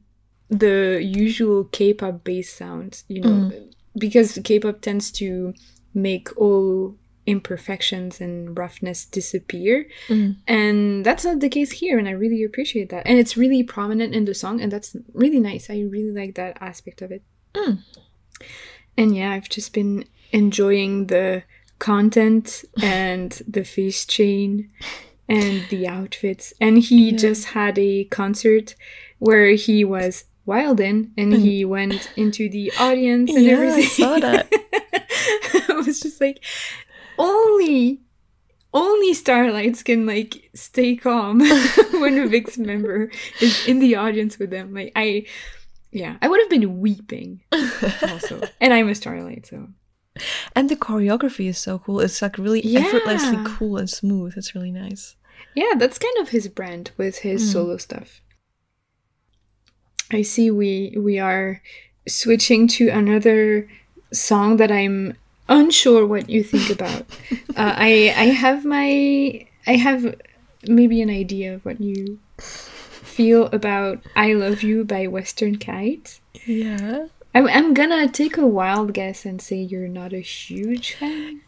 the 0.49 0.99
usual 1.03 1.65
K-pop 1.65 2.23
bass 2.23 2.51
sounds. 2.51 3.03
You 3.07 3.21
know, 3.21 3.51
because 3.97 4.39
K-pop 4.43 4.81
tends 4.81 5.11
to 5.21 5.53
make 5.95 6.35
all 6.37 6.95
imperfections 7.27 8.21
and 8.21 8.55
roughness 8.57 9.03
disappear 9.05 9.87
Mm. 10.07 10.35
and 10.47 11.03
that's 11.05 11.25
not 11.25 11.39
the 11.39 11.49
case 11.49 11.71
here 11.71 11.97
and 11.97 12.07
i 12.07 12.11
really 12.11 12.43
appreciate 12.43 12.89
that 12.89 13.07
and 13.07 13.17
it's 13.17 13.35
really 13.35 13.63
prominent 13.63 14.13
in 14.13 14.25
the 14.25 14.33
song 14.35 14.61
and 14.61 14.71
that's 14.71 14.95
really 15.13 15.39
nice 15.39 15.69
i 15.71 15.79
really 15.81 16.11
like 16.11 16.35
that 16.35 16.55
aspect 16.61 17.01
of 17.01 17.11
it 17.11 17.23
Mm. 17.55 17.79
and 18.97 19.15
yeah 19.15 19.31
i've 19.31 19.49
just 19.49 19.73
been 19.73 20.05
enjoying 20.31 21.07
the 21.07 21.43
content 21.79 22.63
and 22.83 23.41
the 23.47 23.63
face 23.63 24.05
chain 24.05 24.69
and 25.27 25.63
the 25.69 25.87
outfits 25.87 26.53
and 26.61 26.77
he 26.77 27.09
Yeah. 27.09 27.17
just 27.17 27.45
had 27.57 27.79
a 27.79 28.03
concert 28.05 28.75
where 29.17 29.49
he 29.55 29.83
was 29.83 30.25
wild 30.45 30.79
in 30.79 31.11
and 31.17 31.33
he 31.33 31.65
went 31.65 32.11
into 32.15 32.47
the 32.49 32.71
audience 32.79 33.33
and 33.33 33.43
Yeah, 33.43 33.73
I 33.73 33.81
saw 33.81 34.19
that. 34.19 34.51
I 35.69 35.81
was 35.85 35.99
just 35.99 36.21
like, 36.21 36.43
only, 37.17 38.01
only 38.73 39.13
Starlights 39.13 39.83
can 39.83 40.05
like 40.05 40.49
stay 40.53 40.95
calm 40.95 41.39
when 41.39 42.17
a 42.19 42.27
VIXX 42.27 42.57
member 42.65 43.11
is 43.41 43.67
in 43.67 43.79
the 43.79 43.95
audience 43.95 44.37
with 44.37 44.49
them. 44.49 44.73
Like 44.73 44.91
I, 44.95 45.25
yeah, 45.91 46.17
I 46.21 46.27
would 46.27 46.41
have 46.41 46.49
been 46.49 46.79
weeping 46.79 47.41
also, 47.51 48.41
and 48.59 48.73
I'm 48.73 48.89
a 48.89 48.95
Starlight, 48.95 49.47
so 49.47 49.69
And 50.55 50.69
the 50.69 50.75
choreography 50.75 51.47
is 51.47 51.57
so 51.57 51.79
cool. 51.79 52.01
It's 52.01 52.21
like 52.21 52.37
really 52.37 52.75
effortlessly 52.75 53.37
cool 53.45 53.77
and 53.77 53.89
smooth. 53.89 54.33
It's 54.35 54.55
really 54.55 54.71
nice. 54.71 55.15
yeah, 55.55 55.73
that's 55.77 55.97
kind 55.97 56.17
of 56.19 56.29
his 56.29 56.47
brand 56.47 56.91
with 56.97 57.19
his 57.19 57.43
hmm. 57.43 57.49
solo 57.49 57.77
stuff. 57.77 58.21
I 60.11 60.21
see 60.21 60.51
we 60.51 60.95
we 60.97 61.19
are 61.19 61.61
switching 62.07 62.67
to 62.67 62.89
another 62.89 63.67
song 64.15 64.57
that 64.57 64.71
I'm 64.71 65.17
unsure 65.47 66.05
what 66.05 66.29
you 66.29 66.43
think 66.43 66.69
about. 66.69 67.01
uh, 67.55 67.73
I 67.77 68.13
I 68.17 68.25
have 68.25 68.65
my 68.65 69.45
I 69.67 69.75
have 69.75 70.15
maybe 70.67 71.01
an 71.01 71.09
idea 71.09 71.53
of 71.53 71.65
what 71.65 71.79
you 71.81 72.19
feel 72.37 73.47
about 73.47 73.99
"I 74.15 74.33
Love 74.33 74.63
You" 74.63 74.83
by 74.83 75.07
Western 75.07 75.57
Kite. 75.57 76.19
Yeah. 76.45 77.07
I'm 77.33 77.47
I'm 77.47 77.73
gonna 77.73 78.07
take 78.07 78.37
a 78.37 78.47
wild 78.47 78.93
guess 78.93 79.25
and 79.25 79.41
say 79.41 79.57
you're 79.57 79.89
not 79.89 80.13
a 80.13 80.19
huge 80.19 80.93
fan. 80.93 81.41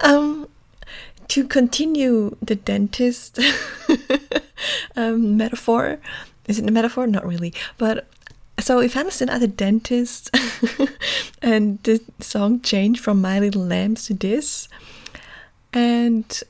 Um, 0.00 0.48
to 1.28 1.46
continue 1.46 2.36
the 2.42 2.54
dentist 2.54 3.38
um, 4.96 5.36
metaphor, 5.36 5.98
is 6.46 6.58
it 6.58 6.68
a 6.68 6.72
metaphor? 6.72 7.06
Not 7.06 7.26
really. 7.26 7.54
But 7.78 8.06
so 8.60 8.80
if 8.80 8.96
I'm 8.96 9.10
sitting 9.10 9.34
at 9.34 9.40
the 9.40 9.48
dentist 9.48 10.30
and 11.42 11.82
the 11.82 12.00
song 12.20 12.60
changed 12.60 13.00
from 13.02 13.20
My 13.20 13.38
Little 13.40 13.64
Lambs 13.64 14.06
to 14.06 14.14
this, 14.14 14.68
and 15.72 16.42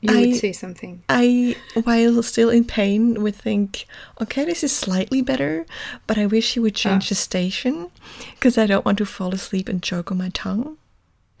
You 0.00 0.16
I- 0.16 0.20
would 0.26 0.36
say 0.36 0.52
something. 0.52 1.02
I, 1.08 1.56
while 1.84 2.22
still 2.22 2.50
in 2.50 2.64
pain, 2.64 3.22
would 3.22 3.36
think, 3.36 3.86
okay, 4.20 4.44
this 4.44 4.64
is 4.64 4.72
slightly 4.72 5.22
better, 5.22 5.66
but 6.06 6.18
I 6.18 6.26
wish 6.26 6.54
he 6.54 6.60
would 6.60 6.74
ah. 6.76 6.78
change 6.78 7.08
the 7.10 7.14
station 7.14 7.90
because 8.34 8.56
I 8.58 8.66
don't 8.66 8.84
want 8.84 8.98
to 8.98 9.06
fall 9.06 9.32
asleep 9.34 9.68
and 9.68 9.82
choke 9.82 10.10
on 10.10 10.18
my 10.18 10.30
tongue. 10.30 10.78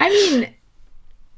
I 0.00 0.08
mean, 0.10 0.54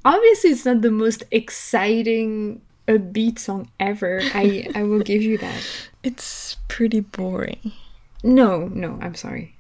obviously, 0.04 0.50
it's 0.50 0.64
not 0.64 0.82
the 0.82 0.90
most 0.90 1.22
exciting 1.30 2.61
upbeat 2.87 3.39
song 3.39 3.70
ever. 3.78 4.20
I 4.35 4.68
I 4.74 4.83
will 4.83 5.01
give 5.01 5.22
you 5.22 5.39
that. 5.39 5.62
It's 6.03 6.57
pretty 6.68 7.01
boring. 7.01 7.72
No, 8.23 8.69
no, 8.73 8.98
I'm 9.02 9.15
sorry. 9.15 9.55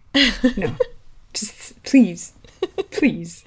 No, 0.56 0.74
just 1.34 1.82
please, 1.82 2.32
please. 2.90 3.44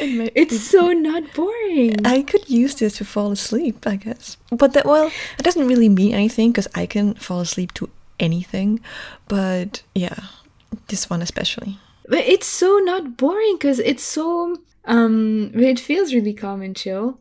It 0.00 0.32
It's 0.34 0.60
so 0.60 0.92
not 0.92 1.32
boring. 1.34 2.06
I 2.06 2.22
could 2.22 2.48
use 2.50 2.74
this 2.74 2.96
to 2.98 3.04
fall 3.04 3.30
asleep, 3.32 3.86
I 3.86 3.96
guess. 3.96 4.36
But 4.50 4.72
that, 4.74 4.84
well, 4.84 5.10
it 5.38 5.42
doesn't 5.42 5.66
really 5.66 5.88
mean 5.88 6.12
anything 6.14 6.50
because 6.50 6.68
I 6.74 6.86
can 6.86 7.14
fall 7.14 7.40
asleep 7.40 7.72
to 7.74 7.88
anything. 8.18 8.80
But 9.28 9.82
yeah, 9.94 10.18
this 10.88 11.10
one 11.10 11.22
especially. 11.22 11.78
But 12.08 12.26
it's 12.26 12.46
so 12.46 12.78
not 12.78 13.16
boring 13.16 13.56
because 13.58 13.78
it's 13.78 14.02
so 14.04 14.56
um 14.84 15.50
it 15.54 15.78
feels 15.78 16.14
really 16.14 16.32
calm 16.34 16.62
and 16.62 16.74
chill, 16.76 17.20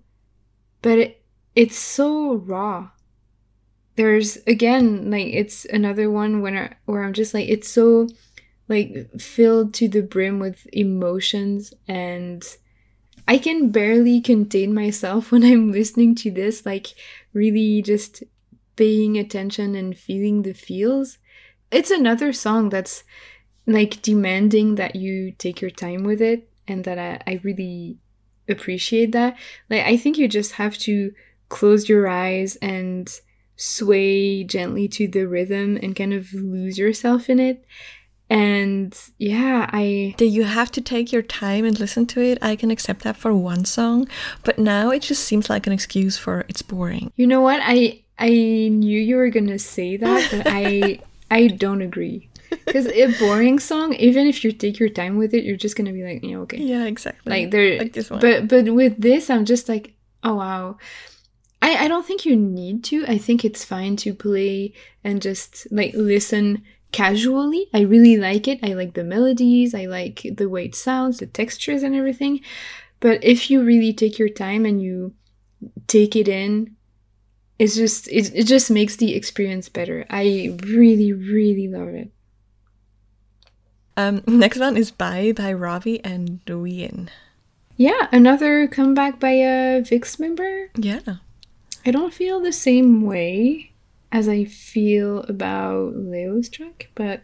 but 0.82 0.98
it, 0.98 1.22
it's 1.58 1.76
so 1.76 2.36
raw. 2.36 2.90
There's 3.96 4.38
again 4.46 5.10
like 5.10 5.34
it's 5.34 5.66
another 5.66 6.10
one 6.12 6.44
when 6.44 6.56
I, 6.56 6.76
where 6.86 7.04
I'm 7.04 7.14
just 7.14 7.34
like 7.34 7.50
it's 7.50 7.68
so 7.68 8.08
like 8.70 9.10
filled 9.20 9.74
to 9.74 9.88
the 9.88 10.04
brim 10.04 10.38
with 10.38 10.68
emotions 10.72 11.74
and 11.88 12.46
I 13.28 13.40
can 13.40 13.72
barely 13.72 14.22
contain 14.22 14.72
myself 14.72 15.32
when 15.32 15.44
I'm 15.44 15.72
listening 15.72 16.14
to 16.18 16.30
this 16.30 16.64
like 16.64 16.94
really 17.34 17.82
just 17.82 18.24
paying 18.76 19.18
attention 19.18 19.74
and 19.74 19.98
feeling 19.98 20.44
the 20.44 20.54
feels. 20.54 21.18
It's 21.72 21.90
another 21.90 22.34
song 22.34 22.70
that's 22.70 23.04
like 23.66 24.04
demanding 24.04 24.76
that 24.76 24.96
you 24.96 25.32
take 25.32 25.60
your 25.60 25.72
time 25.72 26.04
with 26.04 26.22
it 26.22 26.52
and 26.68 26.84
that 26.84 27.00
I, 27.00 27.20
I 27.26 27.42
really 27.44 27.98
appreciate 28.50 29.12
that 29.12 29.38
like 29.70 29.84
i 29.84 29.98
think 29.98 30.18
you 30.18 30.26
just 30.26 30.54
have 30.54 30.78
to 30.78 31.12
close 31.50 31.88
your 31.90 32.08
eyes 32.08 32.56
and 32.62 33.10
sway 33.56 34.44
gently 34.44 34.88
to 34.88 35.08
the 35.08 35.26
rhythm 35.26 35.78
and 35.82 35.96
kind 35.96 36.14
of 36.14 36.32
lose 36.34 36.78
yourself 36.78 37.30
in 37.30 37.40
it 37.40 37.66
and 38.30 38.96
yeah 39.18 39.70
i 39.72 40.14
Do 40.18 40.26
you 40.26 40.44
have 40.44 40.72
to 40.74 40.82
take 40.82 41.12
your 41.14 41.22
time 41.22 41.64
and 41.66 41.80
listen 41.80 42.06
to 42.08 42.22
it? 42.22 42.38
I 42.42 42.56
can 42.58 42.72
accept 42.72 43.02
that 43.04 43.16
for 43.16 43.34
one 43.34 43.64
song, 43.66 44.08
but 44.44 44.60
now 44.60 44.92
it 44.92 45.02
just 45.02 45.24
seems 45.24 45.50
like 45.50 45.66
an 45.66 45.74
excuse 45.74 46.18
for 46.18 46.46
it's 46.50 46.62
boring. 46.62 47.12
you 47.16 47.26
know 47.26 47.42
what 47.42 47.62
i 47.64 48.04
i 48.20 48.30
knew 48.30 49.00
you 49.00 49.16
were 49.16 49.30
gonna 49.30 49.58
say 49.60 49.96
that 49.98 50.28
but 50.32 50.44
i 50.46 51.00
i 51.32 51.48
don't 51.48 51.82
agree 51.82 52.30
Because 52.66 52.88
a 52.88 53.08
boring 53.20 53.60
song, 53.60 53.94
even 53.96 54.26
if 54.26 54.42
you 54.44 54.54
take 54.54 54.80
your 54.80 54.88
time 54.88 55.18
with 55.18 55.34
it, 55.34 55.44
you're 55.44 55.58
just 55.58 55.76
gonna 55.76 55.92
be 55.92 56.04
like, 56.04 56.24
yeah, 56.24 56.38
okay. 56.48 56.58
Yeah, 56.58 56.86
exactly. 56.86 57.30
Like 57.30 57.52
there, 57.52 57.78
Like 57.78 57.92
this 57.92 58.10
one. 58.10 58.22
but 58.22 58.48
but 58.48 58.64
with 58.74 58.96
this, 59.02 59.30
I'm 59.30 59.44
just 59.44 59.68
like, 59.68 59.96
oh 60.24 60.36
wow. 60.36 60.78
I 61.68 61.86
I 61.86 61.88
don't 61.88 62.06
think 62.06 62.26
you 62.26 62.36
need 62.36 62.84
to. 62.86 63.06
I 63.08 63.18
think 63.18 63.44
it's 63.44 63.66
fine 63.66 63.96
to 63.98 64.14
play 64.14 64.74
and 65.04 65.22
just 65.22 65.68
like 65.72 65.94
listen 65.94 66.64
casually. 66.92 67.68
I 67.74 67.82
really 67.82 68.16
like 68.18 68.48
it. 68.48 68.60
I 68.64 68.74
like 68.74 68.94
the 68.94 69.04
melodies. 69.04 69.76
I 69.76 69.86
like 69.86 70.26
the 70.38 70.48
way 70.48 70.66
it 70.66 70.76
sounds, 70.76 71.20
the 71.20 71.28
textures, 71.28 71.84
and 71.84 71.94
everything. 71.94 72.40
But 73.00 73.24
if 73.24 73.52
you 73.52 73.64
really 73.64 73.94
take 73.94 74.18
your 74.18 74.30
time 74.30 74.66
and 74.66 74.82
you 74.82 75.14
take 75.88 76.16
it 76.16 76.28
in, 76.28 76.76
it's 77.60 77.76
just 77.76 78.08
it, 78.08 78.32
it 78.34 78.46
just 78.46 78.72
makes 78.72 78.96
the 78.96 79.14
experience 79.14 79.68
better. 79.70 80.06
I 80.10 80.58
really 80.64 81.12
really 81.12 81.68
love 81.68 81.90
it. 81.90 82.10
um, 83.98 84.24
next 84.28 84.60
one 84.60 84.78
is 84.78 84.92
Bye 84.92 85.34
by 85.36 85.52
Ravi 85.54 86.04
and 86.04 86.40
Wien. 86.48 87.10
Yeah, 87.76 88.08
another 88.12 88.68
comeback 88.68 89.20
by 89.20 89.32
a 89.32 89.82
VIXX 89.82 90.20
member. 90.20 90.72
Yeah. 90.76 91.18
I 91.88 91.92
don't 91.92 92.14
feel 92.14 92.42
the 92.42 92.52
same 92.52 93.02
way 93.02 93.72
as 94.12 94.28
I 94.28 94.44
feel 94.44 95.22
about 95.24 95.96
Leo's 95.96 96.50
track, 96.50 96.90
but 96.96 97.22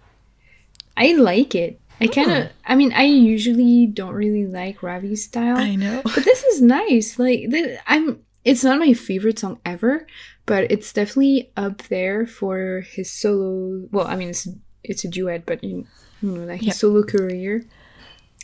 I 0.95 1.13
like 1.15 1.53
it. 1.53 1.81
I 1.99 2.07
kind 2.07 2.31
of, 2.31 2.43
oh. 2.45 2.49
I 2.65 2.75
mean, 2.75 2.93
I 2.93 3.03
usually 3.03 3.87
don't 3.87 4.13
really 4.13 4.47
like 4.47 4.81
Ravi's 4.81 5.25
style, 5.25 5.57
I 5.57 5.75
know. 5.75 6.01
but 6.03 6.23
this 6.23 6.43
is 6.43 6.61
nice. 6.61 7.19
Like, 7.19 7.51
th- 7.51 7.77
I'm, 7.87 8.23
it's 8.45 8.63
not 8.63 8.79
my 8.79 8.93
favorite 8.93 9.39
song 9.39 9.59
ever, 9.65 10.07
but 10.45 10.71
it's 10.71 10.93
definitely 10.93 11.51
up 11.57 11.83
there 11.83 12.25
for 12.25 12.85
his 12.89 13.11
solo. 13.11 13.89
Well, 13.91 14.07
I 14.07 14.15
mean, 14.15 14.29
it's 14.29 14.47
it's 14.81 15.03
a 15.03 15.09
duet, 15.09 15.45
but 15.45 15.61
you, 15.61 15.85
you 16.21 16.31
know, 16.31 16.45
like 16.45 16.61
his 16.61 16.79
solo 16.79 17.03
career. 17.03 17.65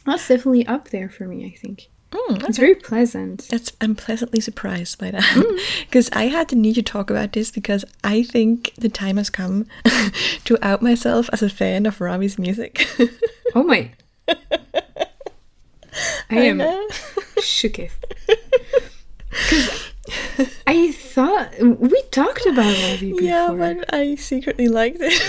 That's 0.06 0.28
definitely 0.28 0.68
up 0.68 0.90
there 0.90 1.10
for 1.10 1.28
me. 1.28 1.46
I 1.46 1.58
think 1.58 1.90
Mm, 2.12 2.44
it's 2.50 2.58
very 2.58 2.74
pleasant. 2.76 3.48
That's 3.50 3.72
I'm 3.82 3.96
pleasantly 3.96 4.40
surprised 4.40 4.98
by 4.98 5.12
that 5.12 5.60
because 5.88 6.10
I 6.12 6.26
had 6.28 6.48
the 6.50 6.56
need 6.56 6.74
to 6.76 6.82
talk 6.82 7.10
about 7.12 7.34
this 7.34 7.52
because 7.52 7.86
I 8.04 8.24
think 8.24 8.74
the 8.78 8.90
time 8.90 9.18
has 9.18 9.30
come 9.30 9.68
to 10.46 10.58
out 10.64 10.82
myself 10.82 11.30
as 11.32 11.44
a 11.44 11.50
fan 11.50 11.86
of 11.86 12.02
Ravi's 12.02 12.40
music. 12.40 12.88
Oh 13.56 13.64
my! 13.64 13.90
I 16.30 16.36
am 16.36 16.58
know. 16.58 16.88
shooketh. 17.40 17.90
Because 19.32 19.92
I 20.68 20.92
thought 20.92 21.50
we 21.60 22.00
talked 22.12 22.46
about 22.46 22.78
Ravi 22.84 23.12
before. 23.12 23.22
yeah, 23.22 23.52
but 23.52 23.92
I 23.92 24.14
secretly 24.14 24.68
liked 24.68 25.00
it. 25.02 25.20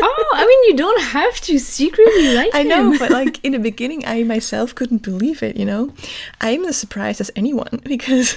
Oh, 0.00 0.30
I 0.34 0.46
mean, 0.46 0.64
you 0.70 0.76
don't 0.76 1.02
have 1.02 1.40
to 1.42 1.58
secretly 1.58 2.34
like 2.40 2.54
I 2.54 2.62
know, 2.62 2.92
him. 2.92 2.98
but 2.98 3.10
like 3.20 3.44
in 3.44 3.52
the 3.52 3.58
beginning, 3.58 4.04
I 4.06 4.22
myself 4.22 4.74
couldn't 4.74 5.02
believe 5.02 5.42
it. 5.42 5.56
You 5.56 5.64
know, 5.64 5.92
I'm 6.40 6.64
as 6.64 6.76
surprised 6.76 7.20
as 7.20 7.30
anyone 7.36 7.80
because 7.84 8.32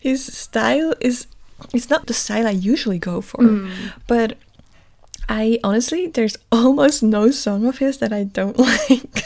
his 0.00 0.24
style 0.24 0.94
is 1.00 1.26
it's 1.74 1.90
not 1.90 2.06
the 2.06 2.14
style 2.14 2.46
I 2.46 2.50
usually 2.52 2.98
go 2.98 3.20
for. 3.20 3.42
Mm. 3.42 3.70
But 4.06 4.38
I 5.28 5.58
honestly, 5.62 6.06
there's 6.06 6.36
almost 6.52 7.02
no 7.02 7.30
song 7.30 7.66
of 7.66 7.78
his 7.78 7.98
that 7.98 8.12
I 8.12 8.24
don't 8.24 8.58
like. 8.68 9.24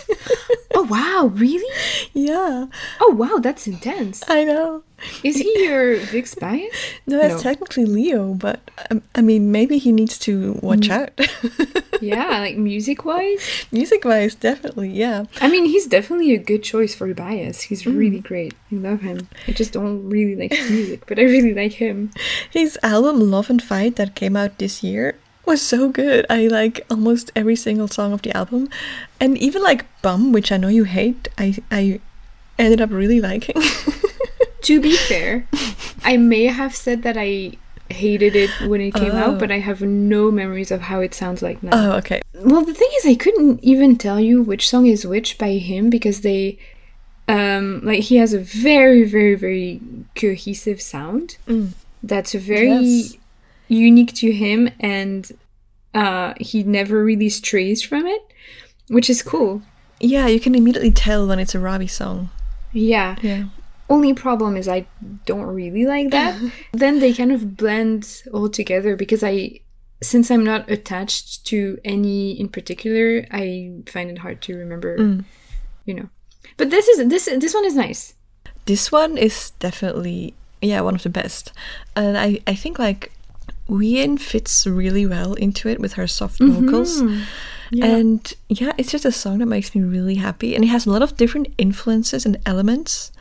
oh 0.74 0.84
wow, 0.84 1.26
really? 1.34 1.64
yeah, 2.12 2.66
Oh 3.00 3.14
wow, 3.14 3.38
that's 3.38 3.66
intense. 3.66 4.22
I 4.28 4.44
know. 4.44 4.82
Is 5.24 5.36
he 5.36 5.64
your 5.64 5.98
big 6.12 6.28
bias? 6.38 6.74
No, 7.06 7.18
that's 7.18 7.34
No. 7.34 7.40
technically 7.40 7.84
Leo, 7.86 8.34
but 8.34 8.60
um, 8.90 9.02
I 9.14 9.20
mean, 9.20 9.50
maybe 9.50 9.78
he 9.78 9.90
needs 9.92 10.16
to 10.20 10.58
watch 10.62 10.90
out. 10.90 11.10
Yeah, 12.00 12.38
like 12.38 12.56
music 12.56 13.04
wise. 13.04 13.66
Music 13.70 14.04
wise, 14.04 14.34
definitely, 14.34 14.90
yeah. 14.90 15.24
I 15.40 15.48
mean, 15.48 15.66
he's 15.66 15.86
definitely 15.86 16.34
a 16.34 16.38
good 16.38 16.62
choice 16.62 16.94
for 16.94 17.12
bias. 17.14 17.62
He's 17.62 17.86
really 17.86 18.18
great. 18.20 18.54
I 18.72 18.76
love 18.76 19.00
him. 19.02 19.28
I 19.46 19.52
just 19.52 19.72
don't 19.72 20.08
really 20.08 20.34
like 20.36 20.52
his 20.52 20.70
music, 20.70 21.06
but 21.06 21.18
I 21.18 21.22
really 21.22 21.54
like 21.54 21.74
him. 21.74 22.10
His 22.50 22.78
album 22.82 23.20
Love 23.30 23.50
and 23.50 23.62
Fight 23.62 23.96
that 23.96 24.14
came 24.16 24.36
out 24.36 24.58
this 24.58 24.82
year 24.82 25.16
was 25.46 25.60
so 25.62 25.88
good. 25.88 26.24
I 26.30 26.46
like 26.48 26.84
almost 26.90 27.30
every 27.34 27.56
single 27.56 27.88
song 27.88 28.12
of 28.12 28.22
the 28.22 28.36
album. 28.36 28.68
And 29.20 29.36
even 29.38 29.62
like 29.62 29.84
Bum, 30.02 30.32
which 30.32 30.50
I 30.52 30.56
know 30.56 30.68
you 30.68 30.84
hate, 30.84 31.28
I 31.38 31.56
I 31.70 32.00
ended 32.58 32.80
up 32.80 32.90
really 32.90 33.20
liking. 33.20 33.56
To 34.62 34.80
be 34.80 34.94
fair, 34.94 35.48
I 36.04 36.16
may 36.16 36.44
have 36.44 36.72
said 36.76 37.02
that 37.02 37.16
I 37.18 37.54
hated 37.90 38.36
it 38.36 38.48
when 38.68 38.80
it 38.80 38.94
came 38.94 39.10
Oh. 39.10 39.16
out, 39.34 39.40
but 39.40 39.50
I 39.50 39.58
have 39.58 39.82
no 39.82 40.30
memories 40.30 40.70
of 40.70 40.82
how 40.82 41.00
it 41.00 41.14
sounds 41.14 41.42
like 41.42 41.60
now. 41.64 41.70
oh, 41.74 41.96
okay. 41.98 42.22
well, 42.36 42.64
the 42.64 42.72
thing 42.72 42.88
is, 42.98 43.04
I 43.04 43.16
couldn't 43.16 43.58
even 43.64 43.96
tell 43.96 44.20
you 44.20 44.40
which 44.40 44.68
song 44.68 44.86
is 44.86 45.04
which 45.04 45.36
by 45.36 45.54
him 45.58 45.90
because 45.90 46.20
they, 46.20 46.58
um, 47.26 47.80
like 47.82 48.04
he 48.04 48.16
has 48.18 48.32
a 48.32 48.38
very, 48.38 49.02
very, 49.02 49.34
very 49.34 49.80
cohesive 50.14 50.80
sound. 50.80 51.38
Mm. 51.48 51.70
That's 52.04 52.32
very 52.34 52.68
Yes. 52.70 53.16
Unique 53.72 54.14
to 54.14 54.32
him, 54.32 54.70
and 54.80 55.30
uh, 55.94 56.34
he 56.38 56.62
never 56.62 57.04
really 57.04 57.28
strays 57.28 57.82
from 57.82 58.06
it, 58.06 58.22
which 58.88 59.08
is 59.08 59.22
cool. 59.22 59.62
Yeah, 60.00 60.26
you 60.26 60.40
can 60.40 60.54
immediately 60.54 60.90
tell 60.90 61.26
when 61.26 61.38
it's 61.38 61.54
a 61.54 61.60
Ravi 61.60 61.86
song. 61.86 62.30
Yeah. 62.72 63.16
Yeah. 63.22 63.44
Only 63.88 64.14
problem 64.14 64.56
is 64.56 64.68
I 64.68 64.86
don't 65.26 65.46
really 65.46 65.84
like 65.84 66.10
that. 66.10 66.40
then 66.72 67.00
they 67.00 67.12
kind 67.12 67.30
of 67.30 67.56
blend 67.56 68.22
all 68.32 68.48
together 68.48 68.96
because 68.96 69.22
I, 69.22 69.60
since 70.02 70.30
I'm 70.30 70.44
not 70.44 70.70
attached 70.70 71.44
to 71.46 71.78
any 71.84 72.32
in 72.32 72.48
particular, 72.48 73.26
I 73.30 73.72
find 73.86 74.10
it 74.10 74.18
hard 74.18 74.40
to 74.42 74.56
remember. 74.56 74.98
Mm. 74.98 75.24
You 75.84 75.94
know, 75.94 76.08
but 76.56 76.70
this 76.70 76.86
is 76.86 77.08
this 77.08 77.24
this 77.24 77.54
one 77.54 77.64
is 77.64 77.74
nice. 77.74 78.14
This 78.66 78.92
one 78.92 79.18
is 79.18 79.50
definitely 79.58 80.34
yeah, 80.62 80.80
one 80.80 80.94
of 80.94 81.02
the 81.02 81.10
best. 81.10 81.52
And 81.96 82.16
I, 82.16 82.40
I 82.46 82.54
think 82.54 82.78
like 82.78 83.12
Wien 83.72 84.18
fits 84.18 84.66
really 84.66 85.06
well 85.06 85.34
into 85.34 85.68
it 85.68 85.80
with 85.80 85.94
her 85.94 86.06
soft 86.06 86.38
vocals. 86.38 87.02
Mm-hmm. 87.02 87.22
Yeah. 87.70 87.86
And 87.86 88.34
yeah, 88.48 88.72
it's 88.76 88.90
just 88.90 89.06
a 89.06 89.12
song 89.12 89.38
that 89.38 89.46
makes 89.46 89.74
me 89.74 89.82
really 89.82 90.16
happy. 90.16 90.54
And 90.54 90.62
it 90.62 90.68
has 90.68 90.84
a 90.84 90.90
lot 90.90 91.02
of 91.02 91.16
different 91.16 91.48
influences 91.56 92.26
and 92.26 92.36
elements. 92.44 93.12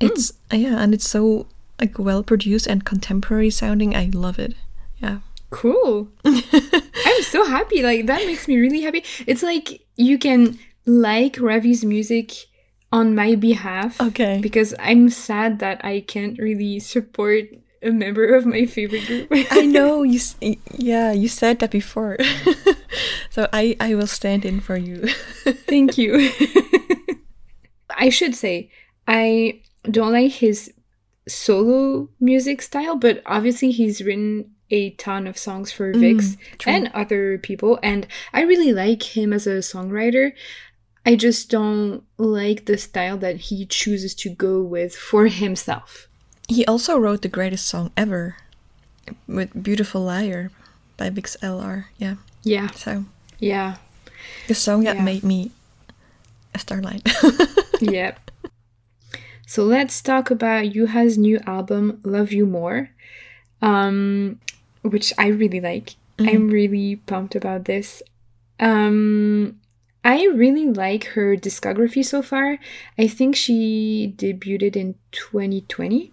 Mm. 0.00 0.08
It's 0.08 0.32
yeah, 0.50 0.82
and 0.82 0.94
it's 0.94 1.08
so 1.08 1.46
like 1.78 1.98
well 1.98 2.22
produced 2.22 2.66
and 2.66 2.84
contemporary 2.84 3.50
sounding. 3.50 3.94
I 3.94 4.10
love 4.14 4.38
it. 4.38 4.54
Yeah. 4.98 5.18
Cool. 5.50 6.08
I'm 6.24 7.22
so 7.22 7.44
happy. 7.44 7.82
Like 7.82 8.06
that 8.06 8.24
makes 8.24 8.48
me 8.48 8.56
really 8.56 8.80
happy. 8.80 9.04
It's 9.26 9.42
like 9.42 9.82
you 9.96 10.18
can 10.18 10.58
like 10.86 11.36
Ravi's 11.36 11.84
music 11.84 12.32
on 12.92 13.14
my 13.14 13.34
behalf. 13.34 14.00
Okay. 14.00 14.38
Because 14.40 14.74
I'm 14.78 15.10
sad 15.10 15.58
that 15.58 15.84
I 15.84 16.00
can't 16.00 16.38
really 16.38 16.80
support 16.80 17.44
a 17.86 17.92
member 17.92 18.34
of 18.34 18.44
my 18.44 18.66
favorite 18.66 19.06
group. 19.06 19.28
I 19.50 19.64
know 19.66 20.02
you. 20.02 20.20
Yeah, 20.76 21.12
you 21.12 21.28
said 21.28 21.60
that 21.60 21.70
before. 21.70 22.18
so 23.30 23.48
I 23.52 23.76
I 23.80 23.94
will 23.94 24.06
stand 24.06 24.44
in 24.44 24.60
for 24.60 24.76
you. 24.76 25.06
Thank 25.68 25.96
you. 25.96 26.30
I 27.90 28.08
should 28.10 28.34
say 28.34 28.70
I 29.06 29.62
don't 29.90 30.12
like 30.12 30.32
his 30.32 30.72
solo 31.28 32.08
music 32.20 32.62
style, 32.62 32.96
but 32.96 33.22
obviously 33.26 33.70
he's 33.70 34.02
written 34.02 34.52
a 34.70 34.90
ton 34.90 35.26
of 35.26 35.38
songs 35.38 35.70
for 35.70 35.92
mm, 35.92 36.00
VIXX 36.00 36.36
true. 36.58 36.72
and 36.72 36.90
other 36.92 37.38
people, 37.38 37.78
and 37.82 38.06
I 38.32 38.42
really 38.42 38.72
like 38.72 39.16
him 39.16 39.32
as 39.32 39.46
a 39.46 39.58
songwriter. 39.62 40.32
I 41.06 41.14
just 41.14 41.50
don't 41.50 42.02
like 42.18 42.66
the 42.66 42.76
style 42.76 43.16
that 43.18 43.36
he 43.36 43.64
chooses 43.64 44.12
to 44.16 44.28
go 44.28 44.60
with 44.60 44.96
for 44.96 45.28
himself. 45.28 46.08
He 46.48 46.64
also 46.66 46.98
wrote 46.98 47.22
the 47.22 47.28
greatest 47.28 47.66
song 47.66 47.90
ever, 47.96 48.36
with 49.26 49.50
"Beautiful 49.62 50.02
Liar" 50.02 50.50
by 50.96 51.10
VIXX 51.10 51.36
LR. 51.42 51.86
Yeah. 51.98 52.16
Yeah, 52.44 52.70
So 52.70 53.04
yeah, 53.40 53.76
the 54.46 54.54
song 54.54 54.84
that 54.84 54.96
Yeah. 54.96 55.02
made 55.04 55.24
me 55.24 55.50
a 56.54 56.58
starlight. 56.60 57.02
yep. 57.80 58.30
So 59.46 59.64
let's 59.64 60.00
talk 60.00 60.30
about 60.30 60.72
Yuha's 60.74 61.18
new 61.18 61.38
album, 61.46 62.00
Love 62.04 62.32
You 62.32 62.46
More, 62.46 62.90
um, 63.60 64.38
which 64.82 65.12
I 65.18 65.26
really 65.28 65.60
like. 65.60 65.96
I'm 66.18 66.48
really 66.48 66.96
pumped 66.96 67.34
about 67.34 67.64
this. 67.66 68.00
Um, 68.60 69.60
I 70.04 70.24
really 70.26 70.66
like 70.66 71.04
her 71.18 71.36
discography 71.36 72.04
so 72.04 72.22
far. 72.22 72.58
I 72.98 73.06
think 73.08 73.34
she 73.36 74.14
debuted 74.16 74.76
in 74.76 74.94
2020. 75.12 76.12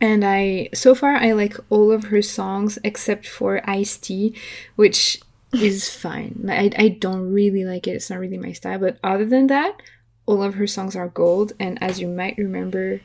And 0.00 0.24
I 0.24 0.68
so 0.74 0.94
far 0.94 1.14
I 1.16 1.32
like 1.32 1.56
all 1.70 1.90
of 1.90 2.04
her 2.04 2.22
songs 2.22 2.78
except 2.84 3.26
for 3.26 3.60
Ice 3.68 3.96
Tea, 3.96 4.34
which 4.76 5.20
is 5.52 5.88
fine. 5.90 6.46
I 6.48 6.70
I 6.76 6.88
don't 6.88 7.32
really 7.32 7.64
like 7.64 7.86
it. 7.88 7.92
It's 7.92 8.10
not 8.10 8.20
really 8.20 8.38
my 8.38 8.52
style. 8.52 8.78
But 8.78 8.98
other 9.02 9.24
than 9.24 9.46
that, 9.48 9.80
all 10.26 10.42
of 10.42 10.54
her 10.54 10.66
songs 10.66 10.94
are 10.94 11.08
gold. 11.08 11.52
And 11.58 11.82
as 11.82 12.00
you 12.00 12.06
might 12.06 12.36
remember, 12.38 13.00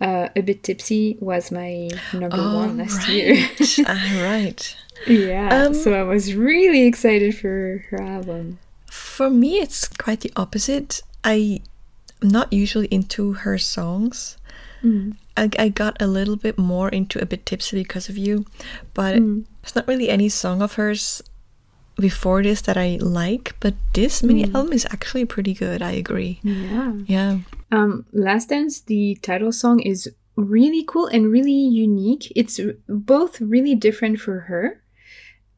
uh, 0.00 0.28
A 0.36 0.42
Bit 0.42 0.62
Tipsy 0.64 1.16
was 1.20 1.50
my 1.50 1.88
number 2.12 2.36
Oh, 2.38 2.56
one 2.66 2.76
last 2.78 3.08
year. 3.08 3.34
right. 3.34 3.78
Ah, 3.86 4.20
right. 4.22 4.76
yeah. 5.06 5.64
Um, 5.66 5.72
so 5.74 5.94
I 5.94 6.02
was 6.02 6.34
really 6.34 6.82
excited 6.86 7.38
for 7.38 7.84
her 7.90 8.02
album. 8.02 8.58
For 8.90 9.30
me, 9.30 9.58
it's 9.60 9.88
quite 9.88 10.20
the 10.20 10.32
opposite. 10.36 11.00
I, 11.22 11.60
I'm 12.20 12.28
not 12.28 12.52
usually 12.52 12.88
into 12.88 13.32
her 13.32 13.56
songs. 13.56 14.36
I, 15.36 15.50
I 15.58 15.68
got 15.68 16.00
a 16.00 16.06
little 16.06 16.36
bit 16.36 16.58
more 16.58 16.88
into 16.88 17.20
a 17.20 17.26
bit 17.26 17.44
tipsy 17.46 17.82
because 17.82 18.08
of 18.08 18.16
you, 18.16 18.46
but 18.94 19.16
it's 19.62 19.74
not 19.74 19.88
really 19.88 20.08
any 20.08 20.28
song 20.28 20.62
of 20.62 20.74
hers 20.74 21.22
before 21.96 22.42
this 22.42 22.60
that 22.62 22.76
I 22.76 22.98
like. 23.00 23.54
But 23.60 23.74
this 23.94 24.22
mini 24.22 24.44
album 24.44 24.72
is 24.72 24.86
actually 24.90 25.24
pretty 25.24 25.54
good. 25.54 25.82
I 25.82 25.92
agree. 25.92 26.40
Yeah. 26.42 26.92
Yeah. 27.06 27.38
Um, 27.72 28.06
Last 28.12 28.50
Dance, 28.50 28.80
the 28.80 29.16
title 29.22 29.52
song 29.52 29.80
is 29.80 30.08
really 30.36 30.84
cool 30.86 31.06
and 31.06 31.30
really 31.30 31.52
unique. 31.52 32.32
It's 32.36 32.60
both 32.88 33.40
really 33.40 33.74
different 33.74 34.20
for 34.20 34.40
her. 34.40 34.82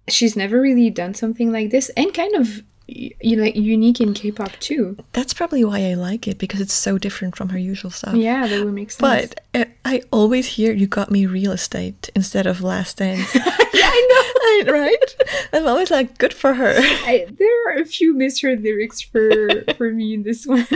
She's 0.09 0.37
never 0.37 0.61
really 0.61 0.89
done 0.91 1.15
something 1.15 1.51
like 1.53 1.71
this, 1.71 1.91
and 1.97 2.15
kind 2.15 2.35
of 2.35 2.63
you 2.89 3.37
like 3.37 3.57
unique 3.57 4.01
in 4.01 4.15
K-pop 4.15 4.53
too. 4.61 4.97
That's 5.13 5.35
probably 5.35 5.65
why 5.65 5.91
I 5.91 5.95
like 5.95 6.29
it 6.29 6.39
because 6.39 6.61
it's 6.61 6.73
so 6.73 6.99
different 6.99 7.37
from 7.37 7.49
her 7.49 7.59
usual 7.59 7.91
stuff. 7.91 8.15
Yeah, 8.15 8.47
that 8.47 8.65
would 8.65 8.75
make 8.75 8.93
sense. 8.93 9.01
But 9.01 9.41
uh, 9.55 9.65
I 9.85 10.03
always 10.13 10.47
hear 10.47 10.73
you 10.73 10.87
got 10.87 11.11
me 11.11 11.27
real 11.27 11.53
estate 11.53 12.11
instead 12.15 12.47
of 12.47 12.63
last 12.63 12.99
dance. 12.99 13.35
yeah, 13.35 13.43
I 13.45 14.07
know. 14.09 14.27
right? 14.73 15.17
I'm 15.53 15.67
always 15.67 15.91
like, 15.91 16.19
good 16.19 16.33
for 16.33 16.55
her. 16.55 16.75
I, 16.77 17.27
there 17.31 17.69
are 17.69 17.79
a 17.79 17.85
few 17.85 18.15
misheard 18.15 18.63
lyrics 18.63 19.01
for 19.01 19.49
for 19.77 19.91
me 19.91 20.15
in 20.15 20.23
this 20.23 20.47
one. 20.47 20.67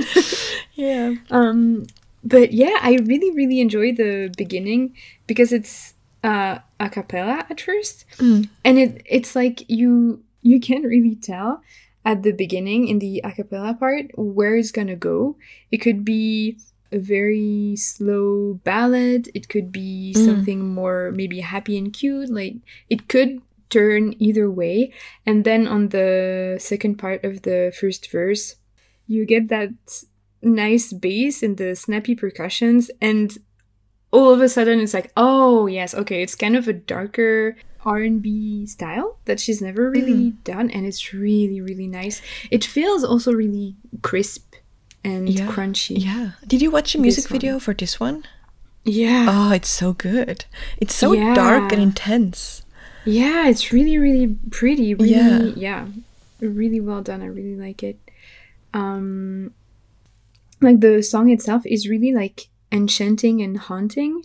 Yeah. 0.74 1.14
um, 1.30 1.86
but 2.24 2.52
yeah, 2.52 2.76
I 2.80 2.98
really 3.04 3.30
really 3.30 3.60
enjoy 3.60 3.92
the 3.94 4.32
beginning 4.36 4.94
because 5.26 5.52
it's 5.52 5.94
uh, 6.24 6.58
a 6.78 6.90
cappella 6.90 7.46
at 7.48 7.60
first, 7.60 8.04
and 8.18 8.48
it 8.64 9.02
it's 9.06 9.34
like 9.34 9.64
you 9.70 10.22
you 10.42 10.60
can't 10.60 10.84
really 10.84 11.14
tell 11.14 11.62
at 12.04 12.22
the 12.22 12.32
beginning 12.32 12.88
in 12.88 12.98
the 12.98 13.20
a 13.24 13.32
cappella 13.32 13.74
part 13.74 14.10
where 14.16 14.56
it's 14.56 14.72
gonna 14.72 14.96
go. 14.96 15.36
It 15.70 15.78
could 15.78 16.04
be 16.04 16.58
a 16.92 16.98
very 16.98 17.76
slow 17.76 18.60
ballad. 18.64 19.28
It 19.34 19.48
could 19.48 19.70
be 19.70 20.14
mm. 20.16 20.24
something 20.24 20.74
more 20.74 21.12
maybe 21.12 21.40
happy 21.40 21.78
and 21.78 21.92
cute. 21.92 22.30
Like 22.30 22.56
it 22.88 23.08
could 23.08 23.40
turn 23.68 24.14
either 24.18 24.50
way. 24.50 24.92
And 25.24 25.44
then 25.44 25.68
on 25.68 25.88
the 25.88 26.58
second 26.60 26.96
part 26.96 27.24
of 27.24 27.42
the 27.42 27.72
first 27.78 28.10
verse, 28.10 28.56
you 29.06 29.24
get 29.24 29.48
that 29.48 29.70
nice 30.42 30.92
bass 30.92 31.42
and 31.42 31.56
the 31.56 31.74
snappy 31.74 32.14
percussions 32.14 32.90
and 33.00 33.38
all 34.10 34.32
of 34.32 34.40
a 34.40 34.48
sudden 34.48 34.80
it's 34.80 34.94
like 34.94 35.12
oh 35.16 35.66
yes 35.66 35.94
okay 35.94 36.22
it's 36.22 36.34
kind 36.34 36.56
of 36.56 36.66
a 36.66 36.72
darker 36.72 37.56
r&b 37.84 38.66
style 38.66 39.18
that 39.24 39.40
she's 39.40 39.60
never 39.62 39.90
really 39.90 40.30
done 40.44 40.70
and 40.70 40.84
it's 40.86 41.12
really 41.14 41.60
really 41.60 41.86
nice 41.86 42.20
it 42.50 42.64
feels 42.64 43.02
also 43.04 43.32
really 43.32 43.74
crisp 44.02 44.54
and 45.02 45.28
Yeah. 45.30 45.46
crunchy 45.48 45.96
Yeah. 46.04 46.32
Did 46.46 46.60
you 46.60 46.70
watch 46.70 46.92
the 46.92 46.98
music 46.98 47.28
video 47.28 47.58
for 47.58 47.72
this 47.72 47.98
one? 47.98 48.24
yeah 48.84 49.26
Oh, 49.28 49.52
it's 49.52 49.68
so 49.70 49.92
good. 49.94 50.44
It's 50.78 50.94
so 50.94 51.14
dark 51.34 51.72
and 51.72 51.80
intense. 51.82 52.62
Yeah, 53.06 53.48
it's 53.48 53.72
really, 53.72 53.96
really 53.96 54.36
pretty. 54.50 54.92
Really, 54.94 55.10
Yeah. 55.10 55.38
yeah. 55.56 55.86
really 56.40 56.80
well 56.80 57.00
done. 57.02 57.22
I 57.22 57.26
really 57.32 57.56
like 57.56 57.82
it. 57.82 57.96
Um, 58.74 59.52
like 60.60 60.80
the 60.80 61.02
song 61.02 61.30
itself 61.30 61.62
is 61.64 61.88
really 61.88 62.12
like 62.12 62.48
enchanting 62.70 63.40
and 63.40 63.56
haunting, 63.56 64.22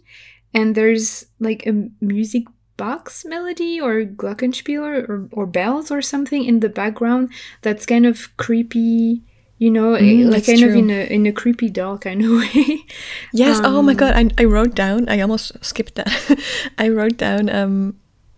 and 0.53 0.75
there's 0.75 1.25
like 1.39 1.65
a 1.65 1.89
music 2.01 2.43
box 2.77 3.25
melody 3.25 3.79
or 3.79 4.03
glockenspiel 4.03 4.81
or, 5.09 5.29
or, 5.31 5.45
bells 5.45 5.91
or 5.91 6.01
something 6.01 6.43
in 6.45 6.59
the 6.59 6.69
background 6.69 7.29
that's 7.61 7.85
kind 7.85 8.05
of 8.05 8.35
creepy. 8.37 9.21
You 9.57 9.71
know, 9.71 9.93
Mm, 9.95 10.25
like 10.25 10.43
that's 10.43 10.59
kind 10.59 10.69
of 10.69 10.75
in 10.75 10.89
a 10.89 11.05
in 11.07 11.25
a 11.25 11.31
creepy 11.31 11.69
doll 11.69 11.97
kind 11.97 12.21
of 12.25 12.31
way. 12.55 12.83
Yes. 13.31 13.61
oh 13.63 13.81
my 13.81 13.93
Um, 13.93 13.97
god. 13.97 14.13
I, 14.13 14.29
I 14.41 14.45
wrote 14.45 14.75
down. 14.75 15.07
I 15.07 15.21
almost 15.21 15.63
skipped 15.63 15.95
that. 15.95 16.11
I 16.77 16.89
wrote 16.89 17.15
down. 17.17 17.49
Um, 17.49 17.95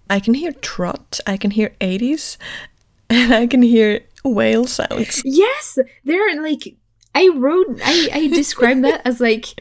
I 0.10 0.20
can 0.20 0.36
hear 0.36 0.52
trot. 0.52 1.20
I 1.26 1.36
can 1.38 1.52
hear 1.52 1.74
80s, 1.82 2.38
and 3.10 3.34
I 3.34 3.48
can 3.48 3.64
hear 3.64 4.02
whale 4.24 4.68
sounds. 4.68 5.22
Yes, 5.26 5.80
they're 6.06 6.40
like 6.42 6.76
I 7.18 7.30
wrote 7.34 7.80
I 7.84 8.10
I 8.14 8.28
described 8.28 8.84
that 8.84 9.02
as 9.04 9.20
like 9.20 9.60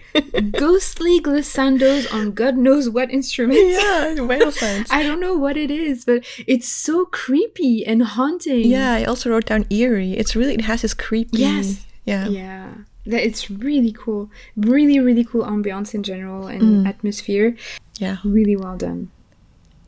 ghostly 0.51 1.23
glissandos 1.23 2.05
on 2.12 2.33
God 2.33 2.59
knows 2.59 2.91
what 2.91 3.11
instruments. 3.11 3.81
yeah, 3.81 4.20
whale 4.20 4.53
sounds. 4.62 4.91
I 4.91 5.03
don't 5.03 5.20
know 5.20 5.35
what 5.35 5.57
it 5.57 5.70
is, 5.70 6.05
but 6.05 6.23
it's 6.47 6.69
so 6.69 7.07
creepy 7.07 7.87
and 7.87 8.03
haunting. 8.03 8.66
yeah. 8.66 8.93
I 8.93 9.05
also 9.05 9.31
wrote 9.31 9.47
down 9.47 9.65
eerie. 9.70 10.12
It's 10.12 10.37
really. 10.37 10.53
It 10.53 10.69
has 10.69 10.83
this 10.83 10.93
creepy. 10.93 11.39
Yes. 11.39 11.87
Yeah. 12.05 12.28
Yeah. 12.28 12.74
That 13.07 13.24
it's 13.24 13.51
really 13.51 13.93
cool. 13.93 14.28
Really, 14.57 15.01
really 15.01 15.24
cool 15.24 15.45
ambiance 15.47 15.95
in 15.95 16.03
general 16.03 16.49
and 16.49 16.62
mm. 16.62 16.87
atmosphere. 16.87 17.57
Yeah. 17.99 18.19
Really 18.23 18.57
well 18.57 18.77
done. 18.77 19.11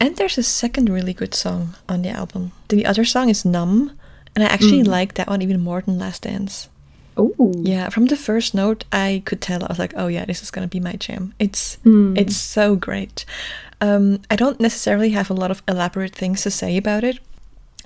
And 0.01 0.16
there's 0.16 0.39
a 0.39 0.43
second 0.43 0.89
really 0.89 1.12
good 1.12 1.35
song 1.35 1.74
on 1.86 2.01
the 2.01 2.09
album. 2.09 2.53
The 2.69 2.86
other 2.86 3.05
song 3.05 3.28
is 3.28 3.45
Numb, 3.45 3.93
and 4.35 4.43
I 4.43 4.47
actually 4.47 4.85
mm. 4.85 4.89
like 4.89 5.15
that 5.20 5.28
one 5.28 5.43
even 5.43 5.61
more 5.61 5.82
than 5.82 5.99
Last 5.99 6.23
Dance. 6.23 6.70
Oh. 7.19 7.53
Yeah, 7.62 7.89
from 7.90 8.07
the 8.07 8.16
first 8.16 8.55
note, 8.55 8.85
I 8.93 9.23
could 9.27 9.40
tell. 9.40 9.65
I 9.65 9.66
was 9.69 9.78
like, 9.78 9.93
"Oh 9.97 10.07
yeah, 10.07 10.24
this 10.24 10.43
is 10.43 10.51
gonna 10.53 10.69
be 10.69 10.81
my 10.81 10.93
jam." 10.93 11.35
It's 11.39 11.74
Hmm. 11.82 12.16
it's 12.16 12.36
so 12.36 12.77
great. 12.77 13.24
Um, 13.81 14.20
I 14.31 14.36
don't 14.36 14.61
necessarily 14.61 15.11
have 15.11 15.31
a 15.31 15.35
lot 15.35 15.51
of 15.51 15.62
elaborate 15.69 16.15
things 16.15 16.43
to 16.43 16.51
say 16.51 16.77
about 16.77 17.05
it. 17.05 17.19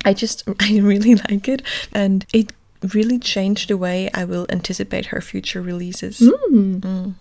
I 0.05 0.13
just 0.13 0.43
I 0.59 0.79
really 0.79 1.15
like 1.15 1.47
it, 1.47 1.61
and 1.91 2.25
it 2.33 2.53
really 2.93 3.17
changed 3.19 3.69
the 3.69 3.77
way 3.77 4.09
I 4.13 4.25
will 4.25 4.45
anticipate 4.49 5.07
her 5.07 5.21
future 5.21 5.61
releases. 5.61 6.19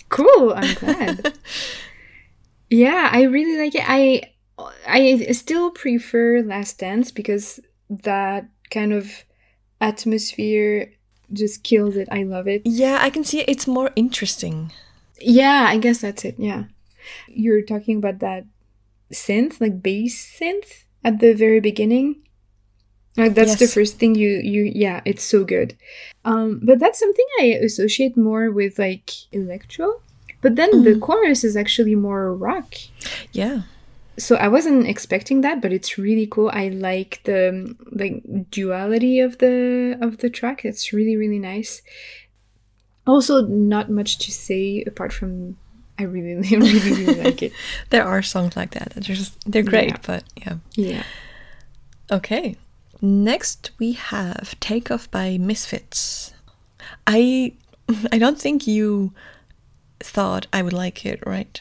Cool. 0.09 0.53
I'm 0.55 0.75
glad. 0.81 1.33
yeah, 2.71 3.09
I 3.13 3.23
really 3.23 3.59
like 3.59 3.75
it. 3.75 3.85
I 3.87 4.23
I 4.87 5.33
still 5.33 5.71
prefer 5.71 6.43
Last 6.43 6.79
Dance 6.79 7.11
because 7.11 7.61
that 7.89 8.47
kind 8.71 8.93
of 8.93 9.25
atmosphere 9.81 10.93
just 11.33 11.63
kills 11.63 11.97
it. 11.97 12.09
I 12.11 12.23
love 12.23 12.49
it. 12.49 12.63
Yeah, 12.65 12.99
I 13.01 13.11
can 13.11 13.25
see 13.25 13.41
it. 13.41 13.49
it's 13.49 13.67
more 13.67 13.91
interesting. 13.97 14.73
Yeah, 15.21 15.67
I 15.69 15.79
guess 15.79 16.01
that's 16.01 16.25
it. 16.25 16.37
Yeah. 16.39 16.65
You're 17.29 17.63
talking 17.63 17.99
about 17.99 18.21
that 18.21 18.45
synth, 19.13 19.61
like 19.61 19.83
bass 19.83 20.39
synth 20.39 20.85
at 21.05 21.21
the 21.21 21.33
very 21.33 21.61
beginning. 21.61 22.17
Like 23.17 23.35
that's 23.35 23.57
the 23.57 23.67
first 23.67 23.99
thing 23.99 24.15
you 24.15 24.41
you 24.43 24.73
yeah, 24.75 25.03
it's 25.05 25.23
so 25.23 25.45
good. 25.45 25.77
Um 26.25 26.61
but 26.63 26.79
that's 26.79 26.99
something 26.99 27.27
I 27.41 27.59
associate 27.61 28.17
more 28.17 28.51
with 28.51 28.79
like 28.79 29.11
electro. 29.33 30.01
But 30.41 30.57
then 30.57 30.83
the 30.83 30.99
chorus 30.99 31.45
is 31.45 31.57
actually 31.57 31.95
more 31.95 32.35
rock. 32.35 32.75
Yeah. 33.33 33.63
So 34.19 34.37
I 34.37 34.49
wasn't 34.49 34.87
expecting 34.87 35.41
that, 35.41 35.63
but 35.63 35.73
it's 35.73 35.97
really 35.97 36.27
cool. 36.27 36.51
I 36.53 36.69
like 36.69 37.21
the 37.25 37.75
like 37.91 38.23
duality 38.51 39.21
of 39.21 39.39
the 39.39 39.97
of 40.01 40.19
the 40.19 40.29
track. 40.31 40.65
It's 40.65 40.93
really 40.93 41.17
really 41.17 41.39
nice. 41.39 41.83
Also, 43.07 43.47
not 43.47 43.91
much 43.91 44.19
to 44.19 44.31
say 44.31 44.85
apart 44.87 45.13
from 45.13 45.57
I 45.99 46.05
really 46.05 46.35
really 46.57 46.79
really 46.79 47.15
like 47.23 47.43
it. 47.43 47.53
There 47.91 48.05
are 48.05 48.23
songs 48.23 48.57
like 48.57 48.73
that. 48.73 48.91
They're 48.95 49.17
just 49.17 49.39
they're 49.51 49.63
great, 49.63 49.89
Yeah. 49.91 49.97
but 50.07 50.25
yeah. 50.37 50.55
Yeah. 50.77 51.03
Okay. 52.11 52.57
Next 53.01 53.71
we 53.79 53.93
have 53.93 54.55
Take 54.61 54.91
Off 54.91 55.11
by 55.11 55.39
Misfits. 55.39 56.35
I 57.07 57.55
I 58.13 58.19
don't 58.19 58.39
think 58.39 58.67
you 58.67 59.13
thought 60.01 60.47
I 60.53 60.63
would 60.63 60.73
like 60.73 61.07
it, 61.07 61.23
right? 61.27 61.61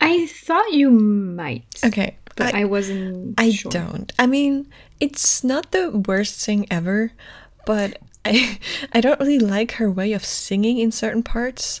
I 0.00 0.26
thought 0.26 0.72
you 0.72 0.90
might. 0.90 1.80
Okay. 1.84 2.16
But 2.36 2.54
I, 2.54 2.62
I, 2.62 2.64
wasn't 2.64 3.34
I 3.40 3.50
sure. 3.50 3.70
don't. 3.70 4.12
I 4.18 4.26
mean, 4.26 4.68
it's 5.00 5.42
not 5.42 5.72
the 5.72 5.90
worst 5.90 6.44
thing 6.44 6.66
ever, 6.70 7.12
but 7.64 7.98
I 8.24 8.58
I 8.92 9.00
don't 9.00 9.18
really 9.18 9.38
like 9.38 9.72
her 9.72 9.90
way 9.90 10.12
of 10.12 10.24
singing 10.24 10.78
in 10.78 10.92
certain 10.92 11.22
parts. 11.22 11.80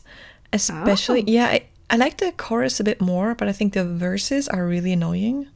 Especially 0.52 1.20
Oh. 1.20 1.24
yeah, 1.28 1.46
I, 1.46 1.66
I 1.90 1.96
like 1.96 2.16
the 2.18 2.32
chorus 2.32 2.80
a 2.80 2.84
bit 2.84 3.00
more, 3.02 3.34
but 3.34 3.48
I 3.48 3.52
think 3.52 3.74
the 3.74 3.84
verses 3.84 4.48
are 4.48 4.66
really 4.66 4.92
annoying. 4.94 5.48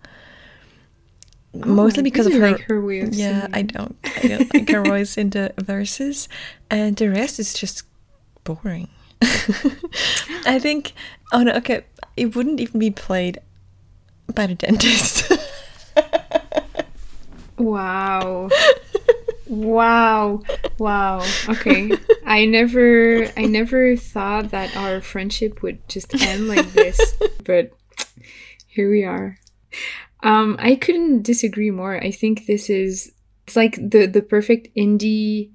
Mostly 1.54 2.00
Oh, 2.00 2.02
I 2.02 2.04
because 2.04 2.26
of 2.26 2.34
her, 2.34 2.50
like 2.52 2.60
her 2.68 2.80
way 2.80 3.00
of 3.00 3.14
yeah, 3.14 3.48
I 3.52 3.62
don't 3.62 3.96
I 4.04 4.28
don't 4.28 4.54
like 4.54 4.68
her 4.70 4.82
voice 4.84 5.16
in 5.16 5.30
the 5.30 5.52
verses, 5.58 6.28
and 6.70 6.94
the 6.96 7.08
rest 7.08 7.40
is 7.40 7.54
just 7.54 7.82
boring. 8.44 8.88
I 10.47 10.59
think 10.60 10.92
oh 11.32 11.42
no 11.42 11.52
okay 11.55 11.84
it 12.16 12.34
wouldn't 12.34 12.60
even 12.60 12.80
be 12.80 12.90
played 12.90 13.38
by 14.34 14.47
the 14.47 14.55
dentist. 14.55 15.30
Wow. 17.60 18.48
wow. 19.47 20.42
Wow. 20.78 21.26
Okay. 21.48 21.92
I 22.24 22.47
never 22.47 23.26
I 23.36 23.44
never 23.44 23.97
thought 23.97 24.51
that 24.51 24.74
our 24.76 25.01
friendship 25.02 25.62
would 25.62 25.86
just 25.88 26.14
end 26.22 26.48
like 26.48 26.72
this, 26.72 26.98
but 27.44 27.70
here 28.66 28.90
we 28.90 29.05
are. 29.05 29.38
Um 30.22 30.56
I 30.59 30.74
couldn't 30.74 31.22
disagree 31.22 31.70
more. 31.70 32.02
I 32.02 32.10
think 32.10 32.47
this 32.47 32.70
is 32.70 33.12
it's 33.47 33.56
like 33.56 33.76
the 33.76 34.06
the 34.06 34.22
perfect 34.22 34.74
indie 34.74 35.51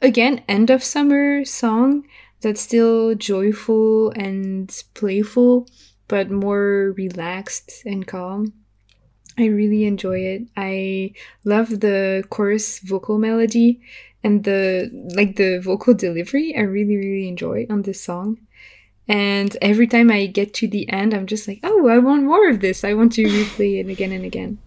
again 0.00 0.42
end 0.48 0.70
of 0.70 0.82
summer 0.82 1.44
song 1.44 2.04
that's 2.42 2.60
still 2.60 3.14
joyful 3.14 4.10
and 4.10 4.70
playful 4.94 5.66
but 6.08 6.30
more 6.30 6.92
relaxed 6.98 7.82
and 7.86 8.06
calm. 8.06 8.52
I 9.38 9.46
really 9.46 9.84
enjoy 9.84 10.18
it. 10.18 10.42
I 10.56 11.14
love 11.44 11.80
the 11.80 12.22
chorus 12.28 12.80
vocal 12.80 13.16
melody 13.16 13.80
and 14.22 14.44
the 14.44 14.90
like 15.16 15.36
the 15.36 15.58
vocal 15.58 15.94
delivery. 15.94 16.54
I 16.54 16.60
really 16.62 16.96
really 16.96 17.28
enjoy 17.28 17.66
on 17.70 17.82
this 17.82 18.02
song. 18.02 18.38
And 19.08 19.56
every 19.62 19.86
time 19.86 20.10
I 20.10 20.26
get 20.26 20.52
to 20.54 20.68
the 20.68 20.88
end, 20.90 21.14
I'm 21.14 21.26
just 21.26 21.48
like, 21.48 21.60
"Oh, 21.62 21.88
I 21.88 21.98
want 21.98 22.24
more 22.24 22.48
of 22.50 22.60
this. 22.60 22.84
I 22.84 22.92
want 22.92 23.12
to 23.12 23.24
replay 23.24 23.80
it 23.80 23.88
again 23.88 24.12
and 24.12 24.24
again." 24.24 24.58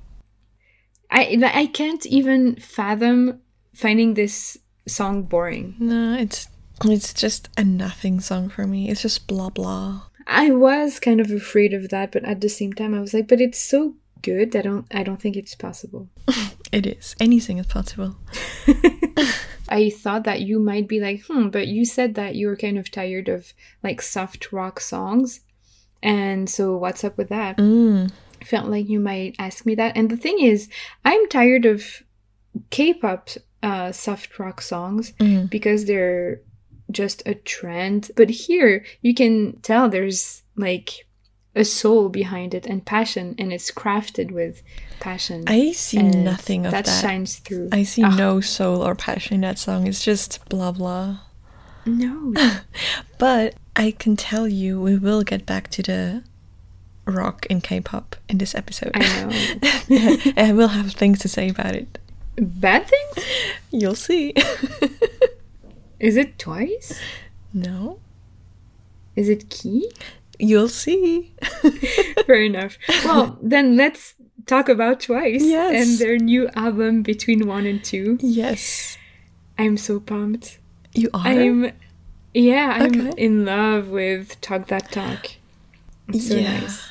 I 1.11 1.39
I 1.53 1.67
can't 1.67 2.05
even 2.05 2.55
fathom 2.55 3.39
finding 3.73 4.15
this 4.15 4.57
song 4.87 5.23
boring. 5.23 5.75
No, 5.79 6.15
it's 6.17 6.47
it's 6.83 7.13
just 7.13 7.49
a 7.57 7.63
nothing 7.63 8.19
song 8.19 8.49
for 8.49 8.67
me. 8.67 8.89
It's 8.89 9.01
just 9.01 9.27
blah 9.27 9.49
blah. 9.49 10.03
I 10.27 10.51
was 10.51 10.99
kind 10.99 11.19
of 11.21 11.31
afraid 11.31 11.73
of 11.73 11.89
that, 11.89 12.11
but 12.11 12.25
at 12.25 12.41
the 12.41 12.49
same 12.49 12.73
time, 12.73 12.93
I 12.93 12.99
was 12.99 13.13
like, 13.13 13.27
"But 13.27 13.41
it's 13.41 13.59
so 13.59 13.95
good. 14.21 14.55
I 14.55 14.61
don't 14.61 14.85
I 14.93 15.03
don't 15.03 15.21
think 15.21 15.35
it's 15.37 15.55
possible." 15.55 16.09
It 16.71 16.85
is. 16.87 17.15
Anything 17.21 17.57
is 17.59 17.67
possible. 17.67 18.17
I 19.69 19.89
thought 19.89 20.25
that 20.25 20.41
you 20.41 20.59
might 20.59 20.89
be 20.89 20.99
like, 20.99 21.23
hmm, 21.25 21.47
but 21.47 21.67
you 21.67 21.85
said 21.85 22.15
that 22.15 22.35
you 22.35 22.47
were 22.47 22.57
kind 22.57 22.77
of 22.77 22.91
tired 22.91 23.29
of 23.29 23.53
like 23.81 24.01
soft 24.01 24.51
rock 24.51 24.81
songs. 24.81 25.39
And 26.03 26.49
so 26.49 26.75
what's 26.75 27.03
up 27.05 27.17
with 27.17 27.29
that? 27.29 27.57
Mm. 27.57 28.11
Felt 28.43 28.67
like 28.67 28.89
you 28.89 28.99
might 28.99 29.35
ask 29.39 29.65
me 29.65 29.73
that. 29.75 29.95
And 29.95 30.09
the 30.09 30.17
thing 30.17 30.39
is, 30.39 30.67
I'm 31.05 31.29
tired 31.29 31.65
of 31.65 32.03
K 32.71 32.93
pop 32.93 33.29
uh, 33.63 33.91
soft 33.93 34.37
rock 34.37 34.61
songs 34.61 35.13
Mm. 35.19 35.49
because 35.49 35.85
they're 35.85 36.41
just 36.91 37.23
a 37.25 37.35
trend. 37.35 38.11
But 38.15 38.29
here, 38.29 38.85
you 39.01 39.13
can 39.13 39.59
tell 39.61 39.89
there's 39.89 40.43
like 40.55 41.05
a 41.55 41.63
soul 41.63 42.09
behind 42.09 42.53
it 42.53 42.65
and 42.65 42.85
passion, 42.85 43.33
and 43.37 43.51
it's 43.53 43.71
crafted 43.71 44.31
with 44.31 44.61
passion. 44.99 45.43
I 45.47 45.71
see 45.71 45.97
and 45.99 46.23
nothing 46.25 46.65
of 46.65 46.71
that. 46.71 46.85
That 46.85 47.01
shines 47.01 47.37
through. 47.39 47.69
I 47.71 47.83
see 47.83 48.03
Ah, 48.03 48.15
no 48.15 48.41
soul 48.41 48.81
or 48.85 48.93
passion 48.95 49.35
in 49.35 49.41
that 49.41 49.57
song. 49.57 49.87
It's 49.87 50.03
just 50.03 50.43
blah 50.49 50.71
blah. 50.71 51.19
no. 51.85 52.33
But 53.17 53.55
I 53.75 53.91
can 53.91 54.15
tell 54.17 54.47
you, 54.47 54.81
we 54.81 54.97
will 54.97 55.23
get 55.23 55.45
back 55.45 55.69
to 55.71 55.81
the 55.81 56.23
rock 57.05 57.45
in 57.45 57.61
K-pop 57.61 58.15
in 58.27 58.37
this 58.39 58.53
episode. 58.55 58.91
I 58.95 58.99
know. 59.23 60.17
and 60.35 60.57
we'll 60.57 60.69
have 60.69 60.91
things 60.91 61.19
to 61.19 61.29
say 61.29 61.49
about 61.49 61.75
it. 61.75 61.97
Bad 62.37 62.87
things? 62.89 63.25
You'll 63.71 63.95
see. 63.95 64.33
Is 65.99 66.17
it 66.17 66.37
twice? 66.39 66.99
no, 67.53 67.99
Is 69.15 69.29
it 69.29 69.49
key? 69.49 69.89
you'll 70.37 70.67
see. 70.69 71.31
Fair 72.27 72.43
enough. 72.43 72.77
Well, 73.05 73.37
then 73.41 73.77
let's 73.77 74.15
talk 74.45 74.67
about 74.67 74.99
Twice 74.99 75.43
Yes. 75.43 75.71
and 75.87 75.97
their 75.99 76.17
new 76.17 76.49
album 76.55 77.01
Between 77.01 77.47
One 77.47 77.65
and 77.65 77.81
Two. 77.83 78.17
yes, 78.21 78.97
I'm 79.57 79.77
so 79.77 79.99
pumped. 80.01 80.59
you 80.93 81.09
are. 81.13 81.25
I'm, 81.27 81.71
yeah, 82.33 82.73
I'm 82.81 83.07
Okay. 83.09 83.13
in 83.23 83.45
love 83.45 83.87
with 83.87 84.39
Talk 84.41 84.67
That 84.67 84.91
Talk. 84.91 85.27
It's 86.09 86.27
so 86.27 86.35
yeah. 86.35 86.59
nice. 86.59 86.89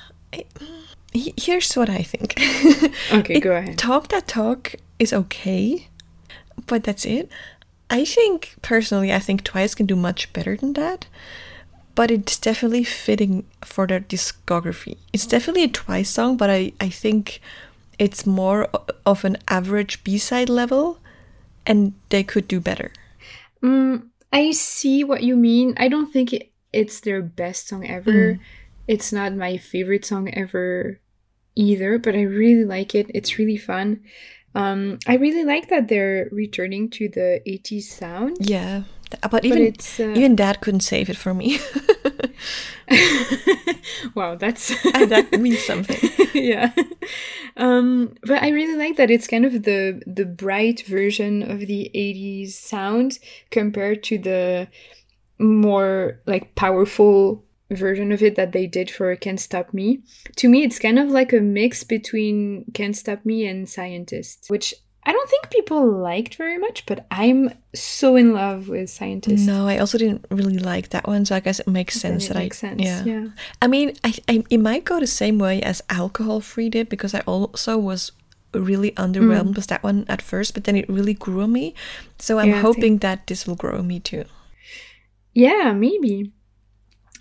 He- 1.12 1.34
Here's 1.36 1.74
what 1.74 1.90
I 1.90 2.02
think. 2.02 2.34
Okay, 3.12 3.34
It- 3.36 3.40
go 3.40 3.52
ahead. 3.52 3.76
Talk 3.78 4.08
that 4.08 4.26
talk 4.26 4.74
is 4.98 5.12
okay, 5.12 5.88
but 6.66 6.82
that's 6.84 7.04
it. 7.04 7.30
I 7.90 8.04
think 8.04 8.56
personally, 8.62 9.12
I 9.12 9.18
think 9.18 9.44
Twice 9.44 9.74
can 9.74 9.86
do 9.86 9.96
much 9.96 10.32
better 10.32 10.56
than 10.56 10.72
that. 10.74 11.06
But 11.94 12.10
it's 12.10 12.38
definitely 12.38 12.82
fitting 12.82 13.46
for 13.64 13.86
their 13.86 14.00
discography. 14.00 14.96
It's 15.12 15.26
definitely 15.26 15.64
a 15.64 15.68
Twice 15.68 16.10
song, 16.10 16.36
but 16.36 16.50
I, 16.50 16.72
I 16.80 16.88
think 16.88 17.40
it's 17.98 18.26
more 18.26 18.68
of 19.06 19.24
an 19.24 19.36
average 19.46 20.02
B 20.02 20.18
side 20.18 20.48
level, 20.48 20.98
and 21.64 21.94
they 22.08 22.24
could 22.24 22.48
do 22.48 22.58
better. 22.58 22.90
Mm, 23.62 24.08
I 24.32 24.50
see 24.50 25.04
what 25.04 25.22
you 25.22 25.36
mean. 25.36 25.74
I 25.76 25.86
don't 25.86 26.12
think 26.12 26.32
it, 26.32 26.50
it's 26.72 26.98
their 27.00 27.22
best 27.22 27.68
song 27.68 27.86
ever. 27.86 28.40
It's 28.88 29.12
not 29.12 29.34
my 29.34 29.56
favorite 29.56 30.04
song 30.04 30.34
ever 30.34 31.00
either, 31.54 31.98
but 31.98 32.14
I 32.16 32.22
really 32.22 32.64
like 32.64 32.94
it. 32.94 33.10
It's 33.14 33.38
really 33.38 33.56
fun. 33.56 34.02
Um, 34.54 34.98
I 35.06 35.16
really 35.16 35.44
like 35.44 35.68
that 35.68 35.88
they're 35.88 36.28
returning 36.30 36.88
to 36.90 37.08
the 37.08 37.40
80s 37.46 37.84
sound. 37.84 38.36
Yeah, 38.40 38.84
but 39.22 39.30
But 39.30 39.44
even 39.44 39.62
it's 39.62 39.98
uh, 40.00 40.14
even 40.16 40.36
that 40.36 40.60
couldn't 40.60 40.80
save 40.80 41.10
it 41.10 41.16
for 41.16 41.34
me. 41.34 41.58
wow, 44.14 44.34
that's 44.36 44.68
that 44.92 45.40
means 45.40 45.62
something. 45.64 46.10
yeah. 46.34 46.72
Um, 47.56 48.14
but 48.22 48.42
I 48.42 48.48
really 48.50 48.76
like 48.76 48.96
that 48.96 49.10
it's 49.10 49.26
kind 49.26 49.44
of 49.44 49.64
the 49.64 50.02
the 50.06 50.24
bright 50.24 50.84
version 50.86 51.42
of 51.42 51.60
the 51.60 51.90
80s 51.94 52.52
sound 52.52 53.18
compared 53.50 54.02
to 54.04 54.18
the 54.18 54.68
more 55.38 56.20
like 56.26 56.54
powerful 56.54 57.43
version 57.70 58.12
of 58.12 58.22
it 58.22 58.36
that 58.36 58.52
they 58.52 58.66
did 58.66 58.90
for 58.90 59.14
Can't 59.16 59.40
Stop 59.40 59.72
Me. 59.74 60.00
To 60.36 60.48
me, 60.48 60.62
it's 60.64 60.78
kind 60.78 60.98
of 60.98 61.08
like 61.08 61.32
a 61.32 61.40
mix 61.40 61.82
between 61.84 62.66
Can't 62.74 62.96
Stop 62.96 63.24
Me 63.24 63.46
and 63.46 63.68
Scientist, 63.68 64.46
which 64.48 64.74
I 65.06 65.12
don't 65.12 65.28
think 65.28 65.50
people 65.50 65.86
liked 65.86 66.36
very 66.36 66.56
much, 66.56 66.86
but 66.86 67.06
I'm 67.10 67.50
so 67.74 68.16
in 68.16 68.32
love 68.32 68.68
with 68.68 68.88
Scientist. 68.88 69.46
No, 69.46 69.66
I 69.68 69.78
also 69.78 69.98
didn't 69.98 70.24
really 70.30 70.58
like 70.58 70.90
that 70.90 71.06
one, 71.06 71.24
so 71.26 71.36
I 71.36 71.40
guess 71.40 71.60
it 71.60 71.66
makes 71.68 71.94
sense 72.00 72.24
it 72.26 72.28
that 72.32 72.38
makes 72.38 72.64
I 72.64 72.68
sense. 72.68 72.82
yeah. 72.82 73.04
yeah. 73.04 73.26
I 73.60 73.66
mean, 73.66 73.96
I, 74.02 74.14
I 74.28 74.44
it 74.48 74.58
might 74.58 74.84
go 74.84 75.00
the 75.00 75.06
same 75.06 75.38
way 75.38 75.60
as 75.62 75.82
alcohol 75.90 76.40
free 76.40 76.70
did 76.70 76.88
because 76.88 77.12
I 77.14 77.20
also 77.20 77.76
was 77.76 78.12
really 78.54 78.92
underwhelmed 78.92 79.52
Mm. 79.52 79.56
with 79.56 79.66
that 79.66 79.82
one 79.82 80.06
at 80.08 80.22
first, 80.22 80.54
but 80.54 80.64
then 80.64 80.76
it 80.76 80.88
really 80.88 81.12
grew 81.14 81.42
on 81.42 81.52
me. 81.52 81.74
So 82.18 82.38
I'm 82.38 82.48
Yeah, 82.50 82.60
hoping 82.62 82.98
that 82.98 83.26
this 83.26 83.46
will 83.46 83.56
grow 83.56 83.78
on 83.78 83.86
me 83.88 84.00
too. 84.00 84.24
Yeah, 85.34 85.72
maybe. 85.72 86.32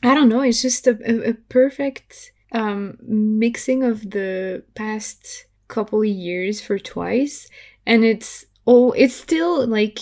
I 0.03 0.13
don't 0.13 0.29
know. 0.29 0.41
It's 0.41 0.61
just 0.61 0.85
a, 0.87 0.97
a, 1.05 1.29
a 1.29 1.33
perfect 1.33 2.31
um, 2.51 2.97
mixing 3.01 3.83
of 3.83 4.11
the 4.11 4.63
past 4.75 5.45
couple 5.67 6.01
of 6.01 6.07
years 6.07 6.61
for 6.61 6.77
Twice, 6.77 7.49
and 7.85 8.03
it's 8.03 8.45
oh, 8.67 8.91
it's 8.91 9.15
still 9.15 9.65
like 9.65 9.99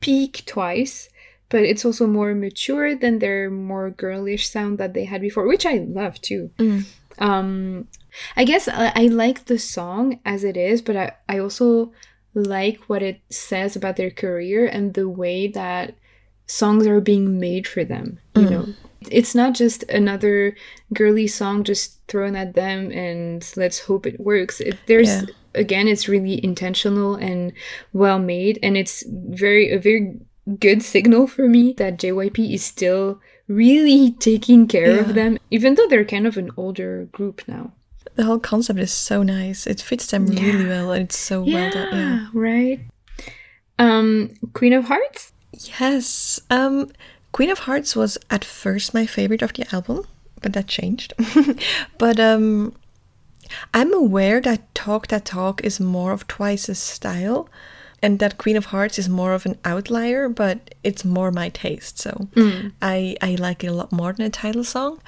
peak 0.00 0.42
Twice, 0.46 1.08
but 1.48 1.62
it's 1.62 1.84
also 1.84 2.06
more 2.06 2.34
mature 2.34 2.94
than 2.94 3.18
their 3.18 3.50
more 3.50 3.90
girlish 3.90 4.48
sound 4.48 4.78
that 4.78 4.94
they 4.94 5.04
had 5.04 5.20
before, 5.20 5.46
which 5.46 5.66
I 5.66 5.78
love 5.78 6.20
too. 6.20 6.50
Mm. 6.58 6.84
Um, 7.18 7.88
I 8.36 8.44
guess 8.44 8.68
I, 8.68 8.92
I 8.94 9.06
like 9.06 9.46
the 9.46 9.58
song 9.58 10.20
as 10.24 10.44
it 10.44 10.56
is, 10.56 10.82
but 10.82 10.96
I, 10.96 11.12
I 11.28 11.38
also 11.38 11.92
like 12.34 12.78
what 12.88 13.02
it 13.02 13.20
says 13.30 13.76
about 13.76 13.96
their 13.96 14.10
career 14.10 14.66
and 14.66 14.94
the 14.94 15.08
way 15.08 15.46
that 15.48 15.94
songs 16.46 16.86
are 16.86 17.00
being 17.00 17.38
made 17.40 17.66
for 17.66 17.84
them. 17.84 18.18
You 18.36 18.42
Mm. 18.42 18.50
know, 18.50 18.68
it's 19.10 19.34
not 19.34 19.54
just 19.54 19.82
another 19.84 20.54
girly 20.92 21.26
song 21.26 21.64
just 21.64 21.98
thrown 22.08 22.36
at 22.36 22.54
them 22.54 22.90
and 22.92 23.44
let's 23.56 23.80
hope 23.80 24.06
it 24.06 24.20
works. 24.20 24.60
It, 24.60 24.76
there's 24.86 25.08
Yeah. 25.08 25.22
again, 25.54 25.88
it's 25.88 26.08
really 26.08 26.42
intentional 26.44 27.14
and 27.14 27.52
well 27.92 28.18
made, 28.18 28.58
and 28.62 28.76
it's 28.76 29.04
very 29.08 29.70
a 29.70 29.78
very 29.78 30.18
good 30.58 30.82
signal 30.82 31.26
for 31.26 31.48
me 31.48 31.72
that 31.78 31.98
JYP 31.98 32.52
is 32.54 32.64
still 32.64 33.20
really 33.48 34.12
taking 34.12 34.66
care 34.68 34.90
Yeah. 34.96 35.00
of 35.00 35.14
them, 35.14 35.38
even 35.50 35.74
though 35.74 35.86
they're 35.88 36.04
kind 36.04 36.26
of 36.26 36.36
an 36.36 36.50
older 36.56 37.06
group 37.12 37.42
now. 37.48 37.72
The 38.16 38.24
whole 38.24 38.38
concept 38.38 38.78
is 38.78 38.92
so 38.92 39.22
nice. 39.22 39.66
It 39.66 39.80
fits 39.80 40.06
them 40.10 40.26
really 40.26 40.66
well, 40.66 40.92
and 40.92 41.04
it's 41.04 41.18
so 41.18 41.42
well 41.42 41.70
done. 41.70 41.92
Yeah. 41.96 42.26
right. 42.32 42.80
Um, 43.78 44.30
Queen 44.52 44.72
of 44.72 44.84
Hearts. 44.84 45.32
Yes. 45.80 46.40
Um, 46.50 46.90
Queen 47.34 47.50
of 47.50 47.58
Hearts 47.58 47.96
was 47.96 48.16
at 48.30 48.44
first 48.44 48.94
my 48.94 49.06
favorite 49.06 49.42
of 49.42 49.52
the 49.54 49.66
album, 49.74 50.06
but 50.40 50.52
that 50.52 50.68
changed. 50.68 51.14
but 51.98 52.20
um, 52.20 52.72
I'm 53.74 53.92
aware 53.92 54.40
that 54.40 54.72
Talk 54.72 55.08
That 55.08 55.24
Talk 55.24 55.60
is 55.64 55.80
more 55.80 56.12
of 56.12 56.28
Twice's 56.28 56.78
style, 56.78 57.48
and 58.00 58.20
that 58.20 58.38
Queen 58.38 58.56
of 58.56 58.66
Hearts 58.66 59.00
is 59.00 59.08
more 59.08 59.32
of 59.32 59.46
an 59.46 59.58
outlier, 59.64 60.28
but 60.28 60.76
it's 60.84 61.04
more 61.04 61.32
my 61.32 61.48
taste. 61.48 61.98
So 61.98 62.28
I 62.80 63.16
I 63.20 63.34
like 63.34 63.64
it 63.64 63.66
a 63.66 63.72
lot 63.72 63.90
more 63.90 64.12
than 64.12 64.26
a 64.26 64.30
title 64.30 64.62
song. 64.62 65.00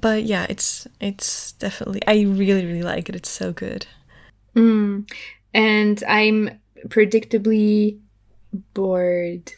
But 0.00 0.24
yeah, 0.24 0.44
it's 0.48 0.88
it's 1.00 1.52
definitely 1.52 2.02
I 2.08 2.22
really 2.22 2.66
really 2.66 2.82
like 2.82 3.08
it. 3.08 3.14
It's 3.14 3.30
so 3.30 3.52
good. 3.52 3.86
Mm. 4.56 5.08
And 5.54 6.02
I'm 6.08 6.58
predictably 6.88 8.00
bored 8.74 9.52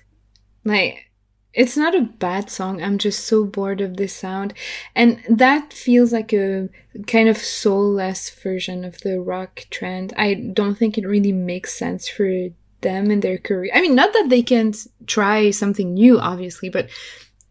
Like 0.63 1.10
it's 1.53 1.77
not 1.77 1.95
a 1.95 2.03
bad 2.03 2.49
song. 2.51 2.83
I'm 2.83 2.99
just 2.99 3.27
so 3.27 3.45
bored 3.45 3.81
of 3.81 3.97
this 3.97 4.15
sound. 4.15 4.55
And 4.95 5.23
that 5.29 5.73
feels 5.73 6.13
like 6.13 6.33
a 6.33 6.69
kind 7.07 7.29
of 7.29 7.39
soulless 7.39 8.31
version 8.31 8.85
of 8.85 9.01
the 9.01 9.21
rock 9.21 9.67
trend. 9.71 10.13
I 10.17 10.35
don't 10.35 10.77
think 10.77 10.97
it 10.97 11.07
really 11.07 11.33
makes 11.33 11.75
sense 11.75 12.09
for 12.09 12.49
them 12.83 13.11
in 13.11 13.21
their 13.21 13.39
career. 13.39 13.73
I 13.75 13.81
mean, 13.81 13.95
not 13.95 14.13
that 14.13 14.29
they 14.29 14.43
can't 14.43 14.77
try 15.07 15.51
something 15.51 15.95
new, 15.95 16.19
obviously, 16.19 16.69
but 16.69 16.89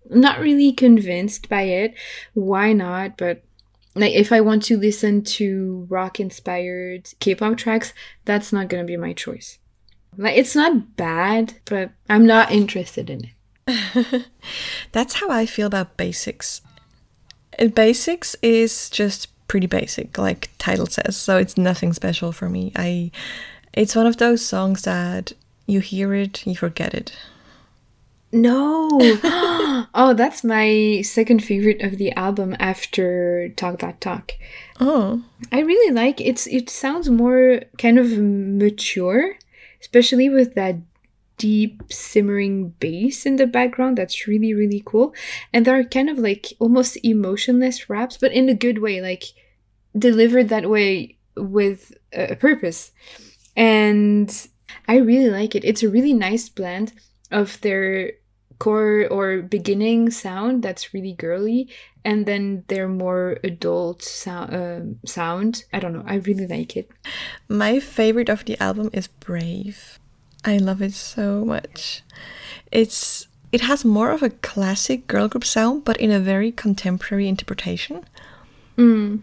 not 0.09 0.39
really 0.39 0.71
convinced 0.71 1.49
by 1.49 1.63
it. 1.63 1.93
Why 2.33 2.73
not? 2.73 3.17
But 3.17 3.43
like 3.95 4.13
if 4.13 4.31
I 4.31 4.41
want 4.41 4.63
to 4.63 4.77
listen 4.77 5.23
to 5.23 5.85
rock 5.89 6.19
inspired 6.19 7.09
K-pop 7.19 7.57
tracks, 7.57 7.93
that's 8.25 8.53
not 8.53 8.69
gonna 8.69 8.85
be 8.85 8.97
my 8.97 9.13
choice. 9.13 9.59
Like 10.17 10.37
it's 10.37 10.55
not 10.55 10.95
bad, 10.95 11.55
but 11.65 11.91
I'm 12.09 12.25
not 12.25 12.51
interested 12.51 13.09
in 13.09 13.25
it. 13.25 13.29
That's 14.91 15.15
how 15.15 15.29
I 15.29 15.45
feel 15.45 15.67
about 15.67 15.97
basics. 15.97 16.61
Uh, 17.57 17.67
Basics 17.67 18.35
is 18.41 18.89
just 18.89 19.27
pretty 19.47 19.67
basic, 19.67 20.17
like 20.17 20.49
title 20.57 20.85
says, 20.85 21.17
so 21.17 21.37
it's 21.37 21.57
nothing 21.57 21.93
special 21.93 22.31
for 22.31 22.49
me. 22.49 22.71
I 22.75 23.11
it's 23.73 23.95
one 23.95 24.07
of 24.07 24.17
those 24.17 24.45
songs 24.45 24.83
that 24.83 25.33
you 25.65 25.79
hear 25.79 26.13
it, 26.13 26.45
you 26.45 26.55
forget 26.55 26.93
it. 26.93 27.15
No. 28.31 28.89
oh, 29.93 30.13
that's 30.15 30.43
my 30.43 31.01
second 31.03 31.43
favorite 31.43 31.81
of 31.81 31.97
the 31.97 32.11
album 32.11 32.55
after 32.59 33.49
Talk 33.49 33.79
That 33.79 34.01
Talk. 34.01 34.33
Oh. 34.79 35.23
I 35.51 35.61
really 35.61 35.93
like 35.93 36.21
it's 36.21 36.45
it 36.47 36.69
sounds 36.69 37.09
more 37.09 37.61
kind 37.77 37.97
of 37.97 38.17
mature, 38.17 39.35
especially 39.81 40.29
with 40.29 40.53
that 40.55 40.75
deep 41.39 41.81
simmering 41.89 42.69
bass 42.79 43.25
in 43.25 43.37
the 43.37 43.47
background. 43.47 43.97
That's 43.97 44.27
really 44.27 44.53
really 44.53 44.83
cool. 44.85 45.15
And 45.51 45.65
there 45.65 45.79
are 45.79 45.83
kind 45.83 46.09
of 46.09 46.19
like 46.19 46.53
almost 46.59 46.97
emotionless 47.03 47.89
raps 47.89 48.17
but 48.17 48.31
in 48.31 48.47
a 48.49 48.53
good 48.53 48.77
way 48.77 49.01
like 49.01 49.23
delivered 49.97 50.49
that 50.49 50.69
way 50.69 51.17
with 51.35 51.91
a 52.13 52.35
purpose. 52.35 52.91
And 53.55 54.29
i 54.87 54.97
really 54.97 55.31
like 55.31 55.55
it. 55.55 55.65
It's 55.65 55.81
a 55.81 55.89
really 55.89 56.13
nice 56.13 56.47
blend 56.49 56.93
of 57.31 57.59
their 57.61 58.11
core 58.59 59.07
or 59.09 59.41
beginning 59.41 60.11
sound 60.11 60.61
that's 60.61 60.93
really 60.93 61.13
girly 61.13 61.69
and 62.03 62.25
then 62.25 62.65
their 62.67 62.87
more 62.87 63.39
adult 63.43 64.03
sound 64.03 64.53
um 64.53 64.99
sound. 65.05 65.63
I 65.73 65.79
don't 65.79 65.93
know. 65.93 66.03
I 66.05 66.15
really 66.15 66.47
like 66.47 66.75
it. 66.75 66.89
My 67.47 67.79
favorite 67.79 68.29
of 68.29 68.45
the 68.45 68.61
album 68.61 68.89
is 68.93 69.07
Brave. 69.07 69.98
I 70.49 70.57
love 70.57 70.81
it 70.81 70.93
so 70.93 71.45
much. 71.45 72.01
It's 72.71 73.27
it 73.51 73.61
has 73.61 73.83
more 73.85 74.11
of 74.11 74.21
a 74.23 74.29
classic 74.29 75.07
girl 75.07 75.27
group 75.27 75.45
sound, 75.45 75.83
but 75.85 75.97
in 75.97 76.11
a 76.11 76.19
very 76.19 76.51
contemporary 76.51 77.27
interpretation. 77.27 78.03
mm. 78.77 79.19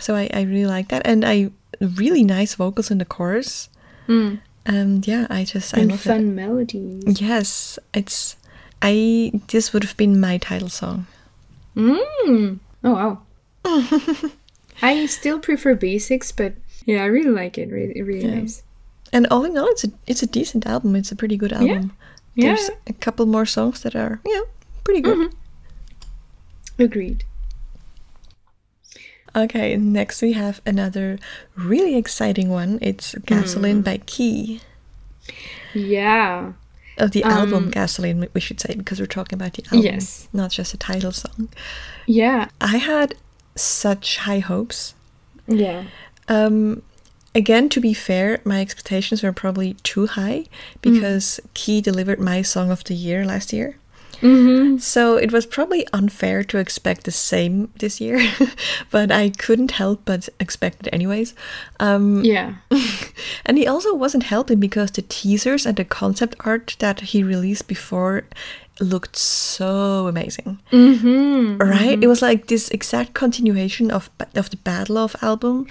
So 0.00 0.14
I, 0.16 0.28
I 0.34 0.42
really 0.42 0.66
like 0.66 0.88
that, 0.88 1.02
and 1.06 1.24
I 1.24 1.50
really 1.80 2.24
nice 2.24 2.54
vocals 2.56 2.90
in 2.90 2.98
the 2.98 3.04
chorus. 3.04 3.68
Mm. 4.08 4.40
Um, 4.66 5.00
yeah, 5.04 5.26
I 5.30 5.44
just 5.44 5.76
I 5.76 5.80
and 5.80 5.90
love 5.90 6.00
fun 6.00 6.20
it. 6.20 6.34
melodies 6.34 7.20
Yes, 7.20 7.78
it's 7.94 8.34
I 8.82 9.30
this 9.48 9.72
would 9.72 9.84
have 9.84 9.96
been 9.96 10.18
my 10.20 10.38
title 10.38 10.68
song. 10.68 11.06
Mm. 11.76 12.58
Oh 12.82 12.92
wow. 12.98 13.22
I 14.82 15.06
still 15.06 15.38
prefer 15.38 15.74
basics, 15.74 16.32
but 16.32 16.54
yeah, 16.86 17.02
I 17.02 17.06
really 17.06 17.30
like 17.30 17.56
it. 17.56 17.70
Really, 17.70 18.02
really 18.02 18.26
Yeah. 18.26 18.40
nice. 18.42 18.62
And 19.14 19.26
all 19.30 19.44
in 19.44 19.56
all, 19.56 19.68
it's 19.68 19.84
a 19.84 19.90
it's 20.06 20.22
a 20.22 20.26
decent 20.26 20.66
album. 20.66 20.96
It's 20.96 21.12
a 21.12 21.16
pretty 21.16 21.36
good 21.38 21.52
album. 21.52 21.92
Yeah. 22.34 22.48
There's 22.56 22.70
a 22.86 22.92
couple 22.92 23.24
more 23.26 23.46
songs 23.46 23.80
that 23.82 23.94
are 23.94 24.20
yeah 24.26 24.40
pretty 24.84 25.00
good. 25.00 25.18
Mhm. 25.18 25.32
Agreed. 26.78 27.24
Okay, 29.36 29.76
next 29.76 30.22
we 30.22 30.32
have 30.32 30.60
another 30.64 31.18
really 31.56 31.96
exciting 31.96 32.48
one. 32.50 32.78
It's 32.80 33.14
Gasoline 33.26 33.82
by 33.82 33.98
Key. 33.98 34.60
Yeah. 35.74 36.52
Of 36.98 37.10
the 37.10 37.24
album 37.24 37.64
Um, 37.64 37.70
Gasoline, 37.70 38.28
we 38.32 38.40
should 38.40 38.60
say, 38.60 38.74
because 38.76 39.00
we're 39.00 39.06
talking 39.06 39.34
about 39.36 39.54
the 39.54 39.64
album, 39.64 39.80
Yes. 39.82 40.28
not 40.32 40.52
just 40.52 40.72
a 40.74 40.76
title 40.76 41.10
song. 41.10 41.48
Yeah. 42.06 42.48
I 42.60 42.76
had 42.76 43.14
such 43.56 44.18
high 44.18 44.38
hopes. 44.38 44.94
Yeah. 45.48 45.84
Um, 46.28 46.82
again, 47.34 47.68
to 47.70 47.80
be 47.80 47.94
fair, 47.94 48.40
my 48.44 48.60
expectations 48.60 49.22
were 49.22 49.32
probably 49.32 49.74
too 49.82 50.06
high 50.06 50.46
because 50.82 51.40
Key 51.54 51.80
delivered 51.80 52.20
my 52.20 52.42
song 52.42 52.70
of 52.70 52.84
the 52.84 52.94
year 52.94 53.24
last 53.24 53.52
year. 53.52 53.76
Mm-hmm. 54.20 54.78
So 54.78 55.16
it 55.16 55.32
was 55.32 55.44
probably 55.44 55.86
unfair 55.92 56.44
to 56.44 56.58
expect 56.58 57.04
the 57.04 57.10
same 57.10 57.70
this 57.78 58.00
year, 58.00 58.20
but 58.90 59.10
I 59.10 59.30
couldn't 59.30 59.72
help 59.72 60.02
but 60.04 60.28
expect 60.40 60.86
it 60.86 60.94
anyways. 60.94 61.34
Um, 61.78 62.24
Yeah. 62.24 62.54
and 63.44 63.58
he 63.58 63.66
also 63.66 63.94
wasn't 63.94 64.24
helping 64.24 64.60
because 64.60 64.92
the 64.92 65.02
teasers 65.02 65.66
and 65.66 65.76
the 65.76 65.84
concept 65.84 66.36
art 66.40 66.76
that 66.78 67.00
he 67.00 67.22
released 67.22 67.68
before 67.68 68.24
looked 68.80 69.16
so 69.16 70.06
amazing. 70.08 70.58
Mm-hmm. 70.72 71.58
Right? 71.58 72.02
It 72.02 72.08
was 72.08 72.22
like 72.22 72.46
this 72.48 72.68
exact 72.70 73.14
continuation 73.14 73.90
of 73.90 74.10
of 74.34 74.50
the 74.50 74.56
Bad 74.56 74.90
Love 74.90 75.14
album. 75.22 75.66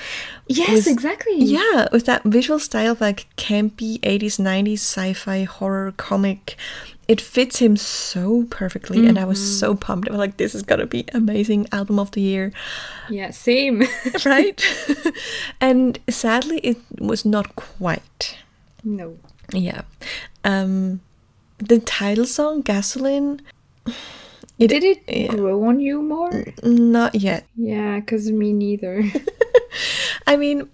Yes, 0.47 0.69
with- 0.69 0.87
exactly. 0.87 1.37
Yeah, 1.37 1.87
with 1.91 2.05
that 2.05 2.23
visual 2.23 2.59
style 2.59 2.91
of 2.93 3.01
like 3.01 3.27
campy 3.35 3.99
80s, 4.01 4.39
90s 4.39 4.79
sci-fi 4.79 5.43
horror 5.43 5.93
comic. 5.97 6.55
It 7.09 7.19
fits 7.19 7.59
him 7.59 7.75
so 7.75 8.45
perfectly 8.49 9.05
and 9.07 9.19
I 9.19 9.25
was 9.25 9.59
so 9.59 9.75
pumped. 9.75 10.07
I 10.07 10.11
was 10.11 10.19
like, 10.19 10.37
this 10.37 10.55
is 10.55 10.63
gonna 10.63 10.85
be 10.85 11.03
amazing 11.13 11.67
album 11.73 11.99
of 11.99 12.11
the 12.11 12.21
year. 12.21 12.53
Yeah. 13.09 13.31
Same. 13.31 13.83
Right? 14.25 14.63
and 15.59 15.99
sadly 16.09 16.59
it 16.59 16.77
was 16.99 17.25
not 17.25 17.55
quite. 17.57 18.37
no. 18.85 19.17
Yeah. 19.51 19.81
Um 20.45 21.01
the 21.57 21.79
title 21.79 22.25
song, 22.25 22.61
Gasoline, 22.61 23.41
it, 24.59 24.67
Did 24.67 24.83
it 24.83 25.03
yeah. 25.07 25.27
grow 25.27 25.63
on 25.63 25.79
you 25.79 26.01
more? 26.01 26.45
not 26.63 27.15
yet. 27.15 27.45
Yeah, 27.55 27.99
cause 28.01 28.31
me 28.31 28.53
neither. 28.53 29.03
I 30.27 30.37
mean, 30.37 30.69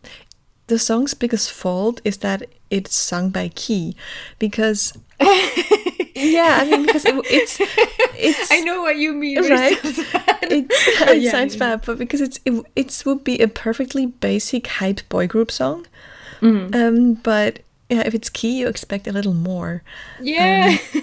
the 0.67 0.77
song's 0.77 1.13
biggest 1.13 1.51
fault 1.51 2.01
is 2.03 2.17
that 2.17 2.43
it's 2.69 2.93
sung 2.93 3.29
by 3.29 3.49
Key, 3.49 3.95
because 4.37 4.93
yeah, 5.19 6.59
I 6.61 6.67
mean, 6.69 6.85
because 6.85 7.05
it, 7.05 7.15
it's 7.25 7.57
it's 7.59 8.51
I 8.51 8.59
know 8.61 8.81
what 8.81 8.97
you 8.97 9.13
mean. 9.13 9.49
right. 9.49 9.77
It 9.83 9.95
sounds 9.95 10.11
bad. 10.11 10.39
It's, 10.51 10.87
it 11.01 11.21
yeah, 11.21 11.31
sounds 11.31 11.55
bad, 11.55 11.83
but 11.85 11.97
because 11.97 12.21
it's 12.21 12.39
it, 12.45 12.65
it 12.75 13.03
would 13.05 13.23
be 13.23 13.39
a 13.39 13.47
perfectly 13.47 14.07
basic 14.07 14.67
hype 14.67 15.07
boy 15.09 15.27
group 15.27 15.51
song. 15.51 15.85
Mm. 16.41 16.75
Um, 16.75 17.13
but 17.15 17.59
yeah, 17.89 18.03
if 18.05 18.13
it's 18.13 18.29
Key, 18.29 18.59
you 18.59 18.67
expect 18.67 19.07
a 19.07 19.11
little 19.11 19.33
more. 19.33 19.83
Yeah. 20.21 20.77
Um, 20.93 20.99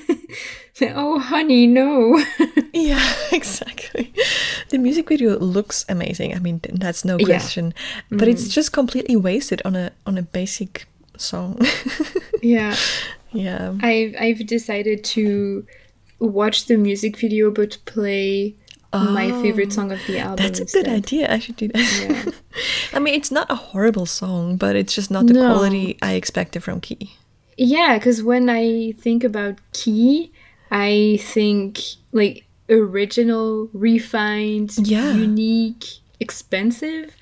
oh, 0.95 1.19
honey, 1.19 1.67
no. 1.67 2.23
Yeah, 2.77 3.15
exactly. 3.33 4.13
The 4.69 4.77
music 4.77 5.09
video 5.09 5.39
looks 5.39 5.87
amazing. 5.89 6.35
I 6.35 6.41
mean, 6.41 6.61
that's 6.63 7.07
no 7.07 7.17
question. 7.17 7.73
Yeah. 8.11 8.19
But 8.19 8.29
it's 8.29 8.49
mm. 8.49 8.51
just 8.51 8.73
completely 8.73 9.17
wasted 9.17 9.63
on 9.65 9.75
a 9.75 9.93
on 10.05 10.19
a 10.19 10.23
basic 10.23 10.87
song. 11.17 11.59
yeah. 12.43 12.77
yeah. 13.33 13.75
I've 13.81 14.15
I've 14.21 14.47
decided 14.47 15.05
to 15.05 15.67
watch 16.19 16.67
the 16.67 16.77
music 16.77 17.17
video 17.17 17.51
but 17.51 17.79
play 17.87 18.55
my 18.99 19.31
favorite 19.43 19.67
um, 19.67 19.71
song 19.71 19.93
of 19.93 20.01
the 20.07 20.19
album. 20.19 20.37
That's 20.37 20.61
a 20.61 20.65
good 20.65 20.89
idea. 20.89 21.33
I 21.33 21.39
should 21.39 21.57
do 21.57 21.69
that. 21.69 22.25
Yeah. 22.27 22.33
I 22.93 22.99
mean, 22.99 23.15
it's 23.15 23.31
not 23.31 23.51
a 23.51 23.55
horrible 23.57 24.07
song, 24.07 24.57
but 24.57 24.77
it's 24.77 24.95
just 24.95 25.11
not 25.11 25.27
the 25.27 25.35
No. 25.35 25.53
quality 25.53 25.99
I 26.03 26.15
expected 26.15 26.63
from 26.63 26.81
Key. 26.81 27.15
Yeah, 27.57 27.99
because 27.99 28.23
when 28.23 28.49
I 28.51 28.93
think 28.93 29.25
about 29.25 29.59
Key, 29.73 30.33
I 30.71 31.19
think 31.23 31.81
like 32.13 32.45
original, 32.69 33.69
refined, 33.73 34.73
Yeah. 34.79 35.13
unique, 35.15 35.85
expensive. 36.21 37.15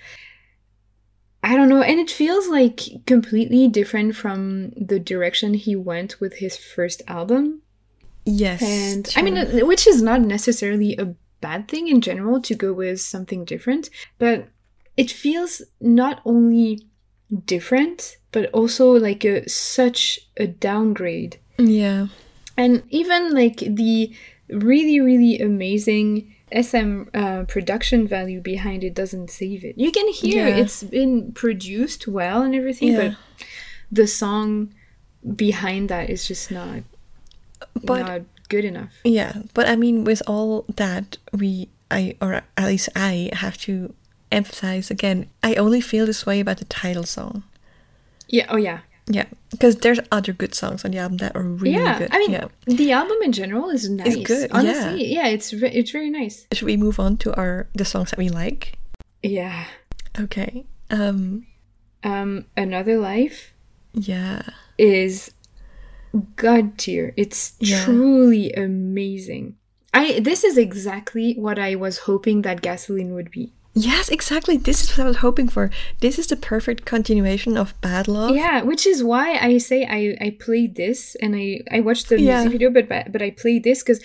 I 1.42 1.56
don't 1.56 1.68
know, 1.68 1.82
and 1.82 2.00
it 2.00 2.10
feels 2.10 2.48
like 2.48 2.80
completely 3.06 3.68
different 3.68 4.16
from 4.16 4.70
the 4.70 4.98
direction 4.98 5.52
he 5.54 5.76
went 5.76 6.18
with 6.18 6.36
his 6.38 6.56
first 6.56 7.02
album. 7.06 7.60
Yes. 8.24 8.62
And 8.62 9.12
I 9.14 9.20
mean, 9.20 9.66
which 9.66 9.86
is 9.86 10.00
not 10.00 10.22
necessarily 10.22 10.96
a 10.96 11.14
bad 11.46 11.62
thing 11.70 11.84
in 11.94 12.00
general 12.00 12.40
to 12.48 12.54
go 12.64 12.70
with 12.82 12.98
something 13.00 13.44
different, 13.52 13.84
but 14.18 14.36
it 14.96 15.10
feels 15.22 15.52
not 15.80 16.16
only 16.24 16.68
different, 17.46 18.16
but 18.32 18.44
also 18.58 18.86
like 19.08 19.24
a 19.24 19.48
such 19.48 20.02
a 20.36 20.46
downgrade. 20.46 21.34
yeah. 21.58 22.06
And 22.56 22.82
even 22.90 23.34
like 23.34 23.58
the 23.82 24.14
really, 24.48 25.00
really 25.10 25.34
amazing 25.50 26.06
SM 26.52 26.90
uh, 27.22 27.42
production 27.54 28.06
value 28.06 28.40
behind 28.40 28.84
it 28.84 28.94
doesn't 28.94 29.28
save 29.40 29.64
it. 29.64 29.74
You 29.76 29.90
can 29.90 30.08
hear 30.22 30.46
Yeah. 30.46 30.62
it's 30.62 30.82
been 30.84 31.32
produced 31.32 32.06
well 32.06 32.42
and 32.46 32.54
everything, 32.54 32.92
Yeah. 32.92 33.00
but 33.02 33.12
the 33.90 34.06
song 34.06 34.72
behind 35.44 35.88
that 35.88 36.10
is 36.14 36.28
just 36.30 36.50
not 36.50 36.80
But 37.82 38.02
not 38.06 38.22
good 38.54 38.64
enough. 38.64 38.94
Yeah, 39.04 39.42
but 39.52 39.68
I 39.68 39.76
mean, 39.76 40.04
with 40.04 40.22
all 40.26 40.64
that, 40.76 41.18
we, 41.32 41.68
I, 41.90 42.16
or 42.20 42.42
at 42.56 42.66
least 42.66 42.88
I, 42.94 43.30
have 43.32 43.58
to 43.66 43.92
emphasize 44.30 44.90
again, 44.90 45.28
I 45.42 45.54
only 45.54 45.80
feel 45.80 46.06
this 46.06 46.24
way 46.26 46.40
about 46.40 46.58
the 46.58 46.64
title 46.66 47.04
song. 47.04 47.42
Yeah. 48.28 48.46
Oh 48.48 48.56
yeah. 48.56 48.80
Yeah, 49.06 49.26
because 49.50 49.76
there's 49.76 50.00
other 50.10 50.32
good 50.32 50.54
songs 50.54 50.82
on 50.82 50.92
the 50.92 50.98
album 50.98 51.18
that 51.18 51.36
are 51.36 51.42
really 51.42 51.76
yeah. 51.76 51.98
good. 51.98 52.08
I 52.10 52.18
mean, 52.20 52.30
yeah. 52.30 52.48
the 52.66 52.90
album 52.92 53.18
in 53.22 53.32
general 53.32 53.68
is 53.68 53.86
nice. 53.90 54.16
It's 54.16 54.26
good, 54.26 54.48
yeah. 54.50 54.56
Honestly, 54.58 55.12
yeah. 55.12 55.26
it's 55.26 55.50
ve- 55.50 55.76
it's 55.78 55.90
very 55.90 56.08
nice. 56.08 56.46
Should 56.52 56.64
we 56.64 56.78
move 56.78 56.98
on 56.98 57.18
to 57.18 57.36
our 57.36 57.66
the 57.74 57.84
songs 57.84 58.10
that 58.10 58.18
we 58.18 58.30
like? 58.30 58.78
Yeah. 59.22 59.66
Okay. 60.18 60.64
Um. 60.88 61.46
Um, 62.02 62.46
Another 62.56 62.96
Life 62.98 63.52
Yeah. 63.92 64.40
is 64.78 65.32
god 66.36 66.78
tier. 66.78 67.12
It's 67.16 67.54
Yeah. 67.60 67.84
truly 67.84 68.52
amazing. 68.52 69.56
I 69.92 70.20
this 70.20 70.44
is 70.44 70.56
exactly 70.58 71.34
what 71.34 71.58
I 71.58 71.74
was 71.74 71.98
hoping 72.10 72.42
that 72.42 72.62
Gasoline 72.62 73.14
would 73.14 73.30
be. 73.30 73.52
Yes, 73.76 74.08
exactly. 74.08 74.56
This 74.56 74.84
is 74.84 74.90
what 74.96 75.02
I 75.04 75.08
was 75.08 75.16
hoping 75.16 75.48
for. 75.48 75.68
This 76.00 76.16
is 76.16 76.28
the 76.28 76.36
perfect 76.36 76.84
continuation 76.84 77.56
of 77.58 77.74
Bad 77.80 78.06
Love. 78.06 78.34
Yeah, 78.36 78.62
which 78.62 78.86
is 78.86 79.02
why 79.02 79.36
I 79.36 79.58
say 79.58 79.84
I 79.84 80.16
I 80.24 80.30
played 80.38 80.76
this 80.76 81.16
and 81.20 81.34
I 81.34 81.60
I 81.70 81.80
watched 81.80 82.08
the 82.08 82.20
Yeah. 82.20 82.34
music 82.42 82.52
video, 82.52 82.70
but 82.70 82.88
but, 82.88 83.10
but 83.10 83.20
I 83.22 83.30
played 83.30 83.64
this 83.64 83.82
because 83.82 84.00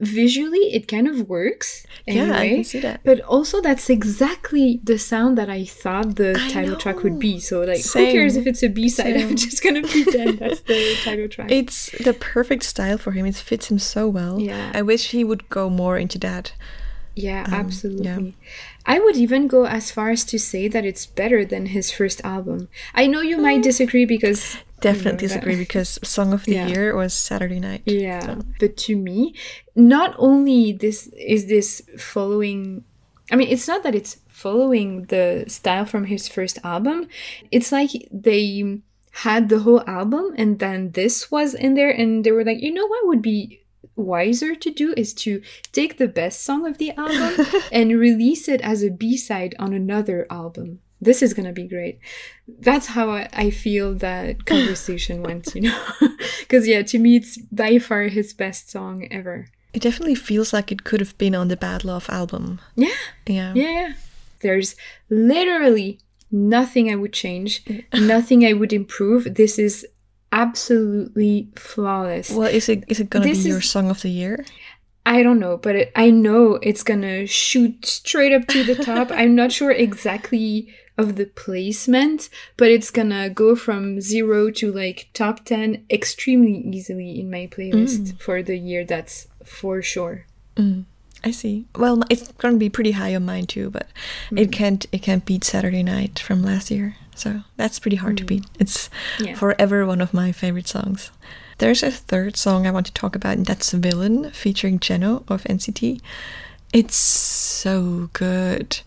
visually 0.00 0.74
it 0.74 0.88
kind 0.88 1.08
of 1.08 1.28
works. 1.28 1.86
Anyway. 2.06 2.26
Yeah, 2.26 2.38
I 2.38 2.48
can 2.48 2.64
see 2.64 2.80
that. 2.80 3.00
But 3.04 3.20
also, 3.20 3.60
that's 3.60 3.88
exactly 3.90 4.80
the 4.82 4.98
sound 4.98 5.38
that 5.38 5.48
I 5.48 5.64
thought 5.64 6.16
the 6.16 6.36
I 6.38 6.50
title 6.50 6.76
track 6.76 7.02
would 7.02 7.18
be. 7.18 7.40
So, 7.40 7.62
like, 7.62 7.78
Same. 7.78 8.06
who 8.06 8.12
cares 8.12 8.36
if 8.36 8.46
it's 8.46 8.62
a 8.62 8.68
B 8.68 8.88
side? 8.88 9.14
Same. 9.14 9.28
I'm 9.28 9.36
just 9.36 9.62
gonna 9.62 9.82
pretend 9.88 10.38
that's 10.38 10.60
the 10.60 10.96
title 11.02 11.28
track. 11.28 11.50
It's 11.50 11.90
the 12.02 12.14
perfect 12.14 12.64
style 12.64 12.98
for 12.98 13.12
him. 13.12 13.26
It 13.26 13.36
fits 13.36 13.70
him 13.70 13.78
so 13.78 14.08
well. 14.08 14.40
Yeah. 14.40 14.72
I 14.74 14.82
wish 14.82 15.10
he 15.10 15.24
would 15.24 15.48
go 15.48 15.70
more 15.70 15.96
into 15.98 16.18
that. 16.20 16.52
Yeah, 17.16 17.44
Um, 17.46 17.54
absolutely. 17.54 18.34
I 18.86 18.98
would 18.98 19.16
even 19.16 19.46
go 19.46 19.66
as 19.66 19.90
far 19.90 20.10
as 20.10 20.24
to 20.26 20.38
say 20.38 20.68
that 20.68 20.84
it's 20.84 21.06
better 21.06 21.44
than 21.44 21.66
his 21.66 21.90
first 21.90 22.20
album. 22.24 22.68
I 22.94 23.06
know 23.06 23.20
you 23.22 23.38
might 23.38 23.62
disagree 23.62 24.04
because 24.04 24.58
Definitely 24.80 25.04
you 25.04 25.12
know, 25.12 25.16
that- 25.16 25.18
disagree 25.20 25.56
because 25.56 25.98
Song 26.04 26.32
of 26.32 26.44
the 26.44 26.52
Yeah. 26.54 26.66
Year 26.68 26.96
was 26.96 27.14
Saturday 27.14 27.60
Night. 27.60 27.82
Yeah, 27.86 28.36
but 28.60 28.76
to 28.88 28.96
me, 28.96 29.34
not 29.74 30.14
only 30.18 30.72
this 30.72 31.06
is 31.16 31.46
this 31.46 31.80
following. 31.98 32.84
I 33.32 33.36
mean, 33.36 33.48
it's 33.48 33.66
not 33.66 33.82
that 33.84 33.94
it's 33.94 34.18
following 34.28 35.04
the 35.08 35.44
style 35.48 35.86
from 35.86 36.04
his 36.06 36.28
first 36.28 36.58
album. 36.62 37.08
It's 37.50 37.72
like 37.72 37.90
they 38.12 38.80
had 39.24 39.48
the 39.48 39.60
whole 39.60 39.82
album 39.88 40.34
and 40.36 40.58
then 40.58 40.90
this 40.92 41.30
was 41.30 41.54
in 41.54 41.72
there, 41.74 41.88
and 41.90 42.22
they 42.24 42.32
were 42.32 42.44
like, 42.44 42.60
you 42.60 42.72
know 42.74 42.86
what 42.86 43.06
would 43.06 43.22
be 43.22 43.63
wiser 43.96 44.54
to 44.54 44.70
do 44.70 44.94
is 44.96 45.12
to 45.14 45.42
take 45.72 45.98
the 45.98 46.08
best 46.08 46.42
song 46.42 46.66
of 46.66 46.78
the 46.78 46.92
album 46.96 47.46
and 47.72 47.98
release 47.98 48.48
it 48.48 48.60
as 48.60 48.82
a 48.82 48.90
b-side 48.90 49.54
on 49.58 49.72
another 49.72 50.26
album. 50.30 50.80
This 51.00 51.22
is 51.22 51.34
gonna 51.34 51.52
be 51.52 51.66
great. 51.68 51.98
That's 52.48 52.86
how 52.88 53.10
i, 53.10 53.28
I 53.32 53.50
feel 53.50 53.94
that 53.96 54.46
conversation 54.46 55.22
went 55.22 55.54
you 55.54 55.62
know? 55.62 55.80
Because 56.40 56.66
yeah 56.66 56.82
to 56.82 56.98
me 56.98 57.16
it's 57.16 57.36
by 57.52 57.78
far 57.78 58.02
his 58.04 58.32
best 58.32 58.70
song 58.70 59.06
ever. 59.10 59.46
It 59.72 59.82
definitely 59.82 60.14
feels 60.14 60.52
like 60.52 60.70
it 60.70 60.84
could 60.84 61.00
have 61.00 61.18
been 61.18 61.34
on 61.34 61.48
the 61.48 61.56
Bad 61.56 61.84
Love 61.84 62.08
album. 62.08 62.60
yeah. 62.76 62.88
Yeah. 63.26 63.52
yeah 63.54 63.70
yeah. 63.70 63.92
There's 64.40 64.76
literally 65.10 65.98
nothing 66.30 66.90
i 66.90 66.96
would 66.96 67.12
change 67.12 67.62
nothing 67.94 68.44
i 68.44 68.52
would 68.52 68.72
improve. 68.72 69.34
This 69.34 69.58
is 69.58 69.86
absolutely 70.34 71.48
flawless 71.54 72.30
Well, 72.30 72.48
is 72.48 72.68
it 72.68 72.84
is 72.88 73.00
it 73.00 73.08
gonna 73.08 73.24
This 73.24 73.44
be 73.44 73.48
your 73.50 73.58
is- 73.58 73.70
song 73.70 73.88
of 73.88 74.02
the 74.02 74.10
year? 74.10 74.44
I 75.06 75.22
don't 75.22 75.38
know, 75.38 75.58
but 75.58 75.76
it, 75.76 75.92
I 75.94 76.10
know 76.10 76.54
it's 76.62 76.82
gonna 76.82 77.26
shoot 77.26 77.84
straight 77.84 78.32
up 78.32 78.46
to 78.48 78.64
the 78.64 78.74
top. 78.74 79.10
I'm 79.12 79.34
not 79.34 79.52
sure 79.52 79.70
exactly 79.70 80.74
of 80.96 81.16
the 81.16 81.26
placement, 81.26 82.30
but 82.56 82.70
it's 82.70 82.90
gonna 82.90 83.28
go 83.28 83.54
from 83.54 84.00
zero 84.00 84.50
to 84.52 84.72
like 84.72 85.10
top 85.12 85.44
10 85.44 85.84
extremely 85.90 86.56
easily 86.74 87.20
in 87.20 87.30
my 87.30 87.46
playlist 87.46 88.12
mm. 88.12 88.20
for 88.20 88.42
the 88.42 88.56
year. 88.56 88.84
That's 88.84 89.28
for 89.44 89.82
sure. 89.82 90.26
Mm. 90.56 90.86
I 91.24 91.30
see. 91.30 91.64
Well, 91.76 92.02
it's 92.10 92.30
gonna 92.32 92.58
be 92.58 92.68
pretty 92.68 92.92
high 92.92 93.14
on 93.16 93.24
mine 93.24 93.46
too, 93.46 93.70
but 93.70 93.88
Mm. 94.30 94.40
it 94.40 94.52
can't 94.52 94.86
it 94.92 95.02
can't 95.02 95.24
beat 95.24 95.42
Saturday 95.42 95.82
Night 95.82 96.18
from 96.18 96.42
last 96.42 96.70
year. 96.70 96.96
So 97.16 97.40
that's 97.56 97.78
pretty 97.78 97.96
hard 97.96 98.16
to 98.18 98.24
beat. 98.24 98.44
It's 98.60 98.88
Mm. 99.18 99.26
Yeah. 99.26 99.34
forever 99.34 99.86
one 99.86 100.00
of 100.02 100.12
my 100.12 100.32
favorite 100.32 100.68
songs. 100.68 101.10
There's 101.58 101.82
a 101.82 101.90
third 101.90 102.36
song 102.36 102.66
I 102.66 102.70
want 102.72 102.86
to 102.86 102.92
talk 102.92 103.14
about, 103.16 103.36
and 103.38 103.46
that's 103.46 103.72
"Villain" 103.72 104.30
featuring 104.32 104.78
Jeno 104.80 105.22
of 105.28 105.44
NCT. 105.48 106.00
It's 106.72 106.96
so 106.96 108.10
good. 108.12 108.80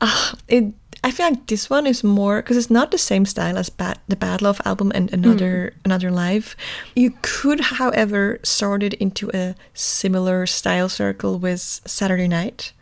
Ah, 0.00 0.34
it. 0.48 0.72
I 1.04 1.10
feel 1.10 1.30
like 1.30 1.46
this 1.46 1.70
one 1.70 1.86
is 1.86 2.02
more 2.02 2.42
because 2.42 2.56
it's 2.56 2.70
not 2.70 2.90
the 2.90 2.98
same 2.98 3.24
style 3.24 3.56
as 3.56 3.70
Bad, 3.70 3.98
the 4.08 4.16
Bad 4.16 4.42
Love 4.42 4.60
album 4.64 4.90
and 4.94 5.12
another 5.12 5.72
mm. 5.74 5.80
another 5.84 6.10
live. 6.10 6.56
You 6.96 7.14
could, 7.22 7.60
however, 7.60 8.40
sort 8.42 8.82
it 8.82 8.94
into 8.94 9.30
a 9.32 9.54
similar 9.74 10.46
style 10.46 10.88
circle 10.88 11.38
with 11.38 11.60
Saturday 11.60 12.28
Night 12.28 12.72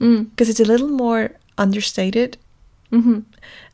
mm. 0.00 0.30
because 0.30 0.48
it's 0.48 0.60
a 0.60 0.64
little 0.64 0.88
more 0.88 1.32
understated 1.58 2.36
mm-hmm. 2.92 3.20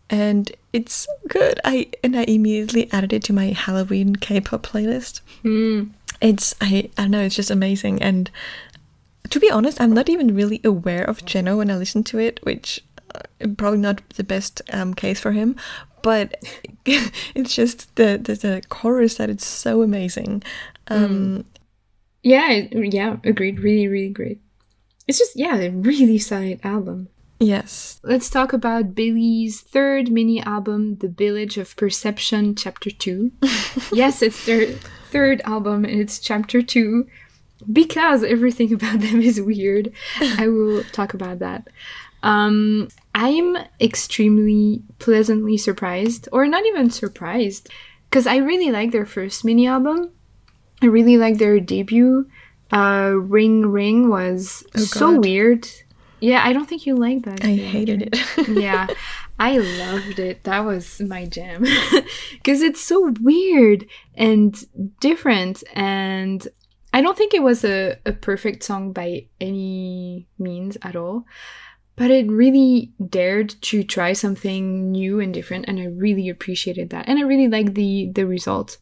and 0.09 0.53
it's 0.73 1.07
good. 1.29 1.61
I 1.65 1.89
and 2.03 2.17
I 2.17 2.23
immediately 2.23 2.91
added 2.93 3.13
it 3.13 3.23
to 3.25 3.33
my 3.33 3.53
Halloween 3.53 4.17
K-pop 4.17 4.67
playlist. 4.67 5.21
Mm. 5.45 5.91
It's 6.21 6.55
I 6.61 6.91
I 6.97 7.03
don't 7.03 7.11
know. 7.11 7.23
It's 7.23 7.37
just 7.37 7.51
amazing. 7.51 8.01
And 8.01 8.31
to 9.29 9.41
be 9.41 9.51
honest, 9.51 9.81
I'm 9.81 9.93
not 9.93 10.09
even 10.09 10.35
really 10.35 10.61
aware 10.65 11.05
of 11.05 11.25
Jeno 11.25 11.59
when 11.59 11.71
I 11.71 11.77
listen 11.77 12.05
to 12.05 12.19
it, 12.19 12.41
which 12.43 12.83
probably 13.57 13.79
not 13.79 14.03
the 14.11 14.25
best 14.25 14.63
um, 14.73 14.95
case 14.95 15.21
for 15.21 15.33
him. 15.33 15.57
But 16.03 16.43
it's 16.85 17.55
just 17.55 17.95
the, 17.97 18.19
the 18.23 18.35
the 18.35 18.63
chorus 18.69 19.17
that 19.17 19.31
it's 19.31 19.47
so 19.47 19.83
amazing. 19.83 20.43
Um, 20.89 21.45
Yeah, 22.23 22.51
yeah, 22.73 23.17
agreed. 23.25 23.61
Really, 23.61 23.89
really 23.89 24.11
great. 24.11 24.41
It's 25.09 25.19
just, 25.19 25.37
yeah, 25.37 25.57
a 25.57 25.71
really 25.71 26.19
solid 26.19 26.61
album. 26.63 27.09
Yes, 27.41 28.01
Let's 28.05 28.31
talk 28.31 28.53
about 28.53 28.95
Billlie's 28.95 29.61
third 29.61 30.13
mini 30.13 30.41
album, 30.41 30.99
The 30.99 31.09
Village 31.09 31.59
of 31.59 31.75
Perception, 31.77 32.55
Chapter 32.55 32.89
2. 32.89 33.33
yes, 33.93 34.23
it's 34.23 34.47
their 34.47 34.67
third 35.11 35.41
album 35.45 35.85
and 35.85 36.01
it's 36.01 36.21
Chapter 36.21 36.63
2 36.63 37.05
because 37.73 38.23
everything 38.23 38.73
about 38.75 39.01
them 39.01 39.21
is 39.21 39.41
weird. 39.41 39.93
I 40.21 40.47
will 40.47 40.85
talk 40.93 41.15
about 41.15 41.41
that. 41.41 41.67
Um, 42.23 42.89
I'm 43.15 43.57
extremely 43.81 44.83
pleasantly 44.99 45.57
surprised, 45.59 46.29
or 46.33 46.47
not 46.47 46.65
even 46.67 46.91
surprised, 46.91 47.69
because 48.09 48.27
I 48.27 48.37
really 48.37 48.71
like 48.71 48.91
their 48.93 49.07
first 49.07 49.45
mini 49.45 49.67
album. 49.67 50.11
I 50.81 50.87
really 50.87 51.17
like 51.19 51.39
their 51.39 51.61
debut. 51.61 52.29
Uh, 52.73 53.13
Ring 53.15 53.67
Ring 53.67 54.09
was 54.09 54.65
so 54.75 55.09
Oh 55.09 55.13
God. 55.15 55.25
weird. 55.25 55.69
Yeah, 56.21 56.43
I 56.45 56.53
don't 56.53 56.67
think 56.69 56.87
you 56.87 56.95
like 56.95 57.23
that. 57.25 57.45
I 57.45 57.55
hated 57.57 58.03
it. 58.03 58.49
yeah, 58.49 58.87
I 59.39 59.59
loved 59.59 60.19
it. 60.19 60.45
That 60.45 60.61
was 60.61 61.01
my 61.01 61.27
jam. 61.27 61.65
Because 62.33 62.63
it's 62.63 62.81
so 62.81 63.13
weird 63.21 63.87
and 64.15 64.57
different. 65.01 65.63
And 65.75 66.47
I 66.93 67.03
don't 67.03 67.17
think 67.19 67.35
it 67.35 67.43
was 67.43 67.65
a, 67.65 67.97
a 68.07 68.13
perfect 68.13 68.63
song 68.65 68.93
by 68.93 69.27
any 69.41 70.27
means 70.39 70.77
at 70.83 70.97
all. 70.97 71.25
But 71.95 72.11
it 72.11 72.31
really 72.31 72.93
dared 73.07 73.51
to 73.63 73.85
try 73.85 74.15
something 74.15 74.91
new 74.91 75.21
and 75.21 75.33
different. 75.33 75.67
And 75.69 75.79
I 75.79 75.85
really 75.87 76.29
appreciated 76.29 76.91
that. 76.91 77.07
And 77.09 77.19
I 77.19 77.23
really 77.23 77.49
liked 77.49 77.75
the, 77.75 78.11
the 78.15 78.27
result. 78.27 78.79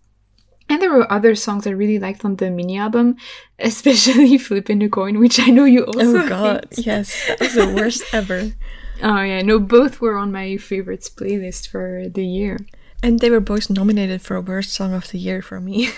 And 0.68 0.80
there 0.80 0.92
were 0.92 1.12
other 1.12 1.34
songs 1.34 1.66
I 1.66 1.70
really 1.70 1.98
liked 1.98 2.24
on 2.24 2.36
the 2.36 2.48
mini 2.50 2.78
album, 2.78 3.16
especially 3.58 4.38
Flipping 4.38 4.82
a 4.84 4.88
Coin, 4.88 5.18
which 5.18 5.40
I 5.40 5.46
know 5.46 5.64
you 5.64 5.84
also 5.84 6.18
oh 6.18 6.28
God, 6.28 6.68
hate. 6.70 6.86
yes, 6.86 7.26
that 7.26 7.40
was 7.40 7.54
the 7.54 7.74
worst 7.74 8.02
ever. 8.14 8.52
Oh 9.02 9.22
yeah, 9.22 9.40
no, 9.40 9.58
both 9.58 10.02
were 10.02 10.18
on 10.18 10.30
my 10.30 10.58
favorites 10.58 11.08
playlist 11.08 11.68
for 11.68 12.04
the 12.10 12.22
year. 12.22 12.58
And 13.02 13.18
they 13.18 13.30
were 13.30 13.40
both 13.40 13.70
nominated 13.70 14.20
for 14.20 14.38
worst 14.42 14.74
song 14.74 14.92
of 14.92 15.08
the 15.08 15.16
year 15.18 15.40
for 15.40 15.58
me. 15.58 15.88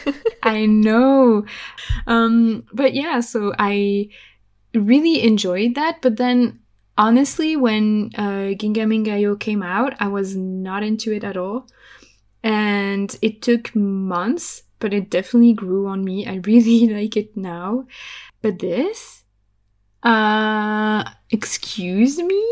I 0.44 0.66
know. 0.66 1.44
Um 2.06 2.62
but 2.72 2.94
yeah, 2.94 3.18
so 3.18 3.54
I 3.58 4.08
really 4.72 5.20
enjoyed 5.24 5.74
that, 5.74 6.00
but 6.00 6.16
then 6.16 6.60
honestly 7.02 7.56
when 7.56 8.10
uh 8.16 8.54
GingaMingaYo 8.60 9.38
came 9.38 9.62
out, 9.62 9.94
I 9.98 10.08
was 10.08 10.36
not 10.36 10.82
into 10.82 11.12
it 11.12 11.24
at 11.24 11.36
all. 11.36 11.66
And 12.44 13.14
it 13.22 13.42
took 13.42 13.74
months, 13.74 14.62
but 14.78 14.94
it 14.94 15.10
definitely 15.10 15.52
grew 15.52 15.86
on 15.88 16.04
me. 16.04 16.26
I 16.26 16.36
really 16.50 16.86
like 16.88 17.16
it 17.16 17.36
now. 17.36 17.86
But 18.40 18.60
this 18.60 19.24
uh 20.04 21.04
excuse 21.30 22.18
me 22.18 22.44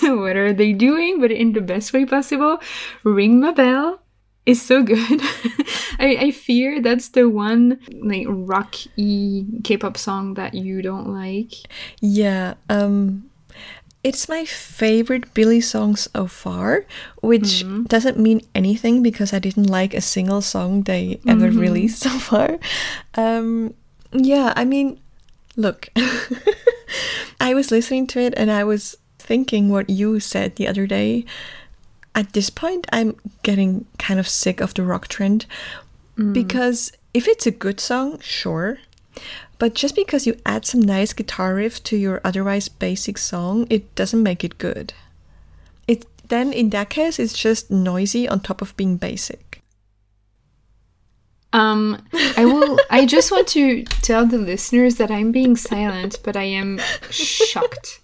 what 0.02 0.34
are 0.34 0.54
they 0.54 0.72
doing 0.72 1.20
but 1.20 1.30
in 1.30 1.52
the 1.52 1.60
best 1.60 1.92
way 1.92 2.06
possible 2.06 2.58
ring 3.04 3.38
my 3.38 3.52
bell 3.52 4.00
is 4.46 4.62
so 4.62 4.82
good 4.82 5.20
I, 5.98 6.16
I 6.20 6.30
fear 6.30 6.80
that's 6.80 7.10
the 7.10 7.28
one 7.28 7.80
like 8.00 8.24
rocky 8.30 9.44
K-pop 9.62 9.96
song 9.98 10.34
that 10.34 10.54
you 10.54 10.80
don't 10.82 11.08
like. 11.08 11.52
Yeah, 12.00 12.54
um 12.70 13.30
it's 14.06 14.28
my 14.28 14.44
favorite 14.44 15.34
Billlie 15.34 15.60
song 15.60 15.96
so 15.96 16.28
far, 16.28 16.86
which 17.22 17.66
mm-hmm. 17.66 17.90
doesn't 17.90 18.16
mean 18.16 18.40
anything 18.54 19.02
because 19.02 19.32
I 19.32 19.40
didn't 19.40 19.66
like 19.66 19.94
a 19.94 20.00
single 20.00 20.42
song 20.42 20.82
they 20.82 21.18
ever 21.26 21.48
mm-hmm. 21.48 21.58
released 21.58 22.02
so 22.06 22.10
far. 22.10 22.60
Um 23.14 23.74
yeah, 24.12 24.52
I 24.54 24.64
mean, 24.64 25.00
look. 25.56 25.88
I 27.40 27.52
was 27.52 27.72
listening 27.72 28.06
to 28.08 28.20
it 28.20 28.34
and 28.36 28.48
I 28.48 28.62
was 28.62 28.96
thinking 29.18 29.70
what 29.70 29.90
you 29.90 30.20
said 30.20 30.54
the 30.54 30.68
other 30.68 30.86
day. 30.86 31.24
At 32.14 32.32
this 32.32 32.48
point, 32.48 32.86
I'm 32.92 33.16
getting 33.42 33.86
kind 33.98 34.20
of 34.20 34.28
sick 34.28 34.60
of 34.60 34.72
the 34.74 34.84
rock 34.84 35.08
trend 35.08 35.46
mm. 36.16 36.32
because 36.32 36.92
if 37.12 37.26
it's 37.26 37.46
a 37.46 37.50
good 37.50 37.80
song, 37.80 38.20
sure. 38.20 38.78
But 39.58 39.74
just 39.74 39.94
because 39.94 40.26
you 40.26 40.38
add 40.44 40.66
some 40.66 40.80
nice 40.82 41.12
guitar 41.12 41.54
riff 41.54 41.82
to 41.84 41.96
your 41.96 42.20
otherwise 42.22 42.68
basic 42.68 43.16
song, 43.16 43.66
it 43.70 43.94
doesn't 43.94 44.22
make 44.22 44.44
it 44.44 44.58
good. 44.58 44.92
It 45.88 46.04
then 46.28 46.52
in 46.52 46.70
that 46.70 46.90
case 46.90 47.18
it's 47.18 47.38
just 47.38 47.70
noisy 47.70 48.28
on 48.28 48.40
top 48.40 48.60
of 48.60 48.76
being 48.76 48.96
basic. 48.96 49.62
Um, 51.52 52.02
I 52.36 52.44
will. 52.44 52.78
I 52.90 53.06
just 53.06 53.30
want 53.30 53.48
to 53.48 53.84
tell 54.02 54.26
the 54.26 54.36
listeners 54.36 54.96
that 54.96 55.10
I'm 55.10 55.32
being 55.32 55.56
silent, 55.56 56.18
but 56.22 56.36
I 56.36 56.42
am 56.42 56.80
shocked. 57.08 58.00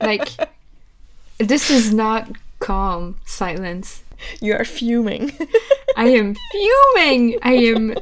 Like, 0.00 0.28
this 1.36 1.70
is 1.70 1.92
not 1.92 2.30
calm 2.60 3.18
silence. 3.26 4.02
You 4.40 4.54
are 4.54 4.64
fuming. 4.64 5.32
I 5.98 6.06
am 6.06 6.34
fuming. 6.50 7.38
I 7.42 7.52
am. 7.52 7.94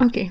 Okay. 0.00 0.30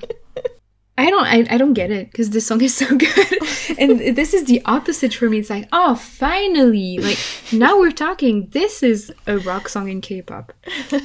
I 0.97 1.11
don't. 1.11 1.25
I, 1.25 1.45
I 1.53 1.57
don't 1.57 1.73
get 1.73 1.91
it 1.91 2.11
because 2.11 2.31
this 2.31 2.47
song 2.47 2.61
is 2.61 2.75
so 2.75 2.87
good, 2.97 3.37
and 3.77 3.99
this 4.15 4.33
is 4.33 4.45
the 4.45 4.61
opposite 4.65 5.13
for 5.13 5.29
me. 5.29 5.39
It's 5.39 5.49
like, 5.49 5.67
oh, 5.71 5.95
finally, 5.95 6.97
like 6.97 7.19
now 7.51 7.77
we're 7.79 7.91
talking. 7.91 8.49
This 8.49 8.81
is 8.81 9.13
a 9.27 9.37
rock 9.37 9.69
song 9.69 9.89
in 9.89 10.01
K-pop, 10.01 10.53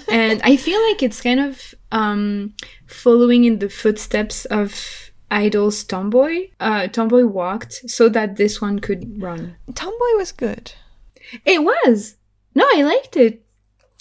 and 0.09 0.41
I 0.43 0.57
feel 0.57 0.81
like 0.89 1.03
it's 1.03 1.21
kind 1.21 1.41
of 1.41 1.75
um, 1.93 2.55
following 2.87 3.45
in 3.45 3.59
the 3.59 3.69
footsteps 3.69 4.47
of 4.47 4.73
(G)I-DLE's 5.31 5.85
Tomboy. 5.85 6.49
Uh, 6.59 6.87
Tomboy 6.87 7.27
walked 7.27 7.91
so 7.91 8.09
that 8.09 8.37
this 8.37 8.63
one 8.63 8.79
could 8.79 9.21
run. 9.23 9.57
Tomboy 9.75 10.17
was 10.17 10.33
good. 10.33 10.73
It 11.45 11.65
was. 11.65 12.17
No, 12.55 12.67
I 12.75 12.83
liked 12.83 13.17
it. 13.17 13.45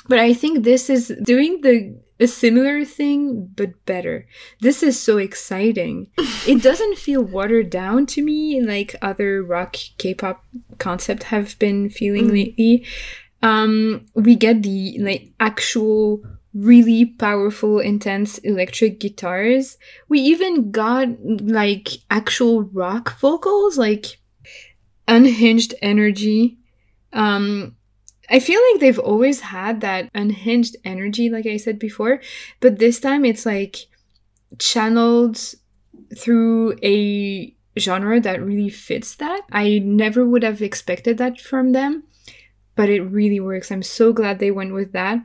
But 0.07 0.19
I 0.19 0.33
think 0.33 0.63
this 0.63 0.89
is 0.89 1.13
doing 1.23 1.61
the 1.61 1.95
a 2.21 2.27
similar 2.27 2.85
thing 2.85 3.49
but 3.55 3.83
better. 3.85 4.27
This 4.61 4.83
is 4.83 5.01
so 5.01 5.17
exciting. 5.17 6.11
it 6.47 6.61
doesn't 6.61 6.97
feel 6.97 7.23
watered 7.23 7.69
down 7.69 8.05
to 8.07 8.21
me 8.21 8.61
like 8.61 8.95
other 9.01 9.43
rock 9.43 9.75
K-pop 9.97 10.45
concept 10.77 11.23
have 11.23 11.57
been 11.57 11.89
feeling 11.89 12.29
lately. 12.29 12.85
Um 13.41 14.05
we 14.13 14.35
get 14.35 14.61
the 14.61 14.97
like 14.99 15.31
actual 15.39 16.23
really 16.53 17.05
powerful 17.05 17.79
intense 17.79 18.37
electric 18.39 18.99
guitars. 18.99 19.77
We 20.07 20.19
even 20.19 20.71
got 20.71 21.07
like 21.25 21.89
actual 22.11 22.63
rock 22.63 23.17
vocals 23.19 23.77
like 23.77 24.19
unhinged 25.07 25.73
energy. 25.81 26.59
Um 27.13 27.75
I 28.31 28.39
feel 28.39 28.59
like 28.71 28.79
they've 28.79 28.97
always 28.99 29.41
had 29.41 29.81
that 29.81 30.09
unhinged 30.15 30.77
energy, 30.85 31.29
like 31.29 31.45
I 31.45 31.57
said 31.57 31.77
before, 31.77 32.21
but 32.61 32.79
this 32.79 32.99
time 32.99 33.25
it's 33.25 33.45
like 33.45 33.87
channeled 34.57 35.37
through 36.17 36.77
a 36.81 37.53
genre 37.77 38.19
that 38.19 38.43
really 38.43 38.69
fits 38.69 39.15
that. 39.15 39.41
I 39.51 39.79
never 39.79 40.25
would 40.25 40.43
have 40.43 40.61
expected 40.61 41.17
that 41.17 41.39
from 41.39 41.73
them, 41.73 42.03
but 42.75 42.89
it 42.89 43.01
really 43.01 43.39
works. 43.39 43.71
I'm 43.71 43.83
so 43.83 44.13
glad 44.13 44.39
they 44.39 44.51
went 44.51 44.73
with 44.73 44.93
that. 44.93 45.19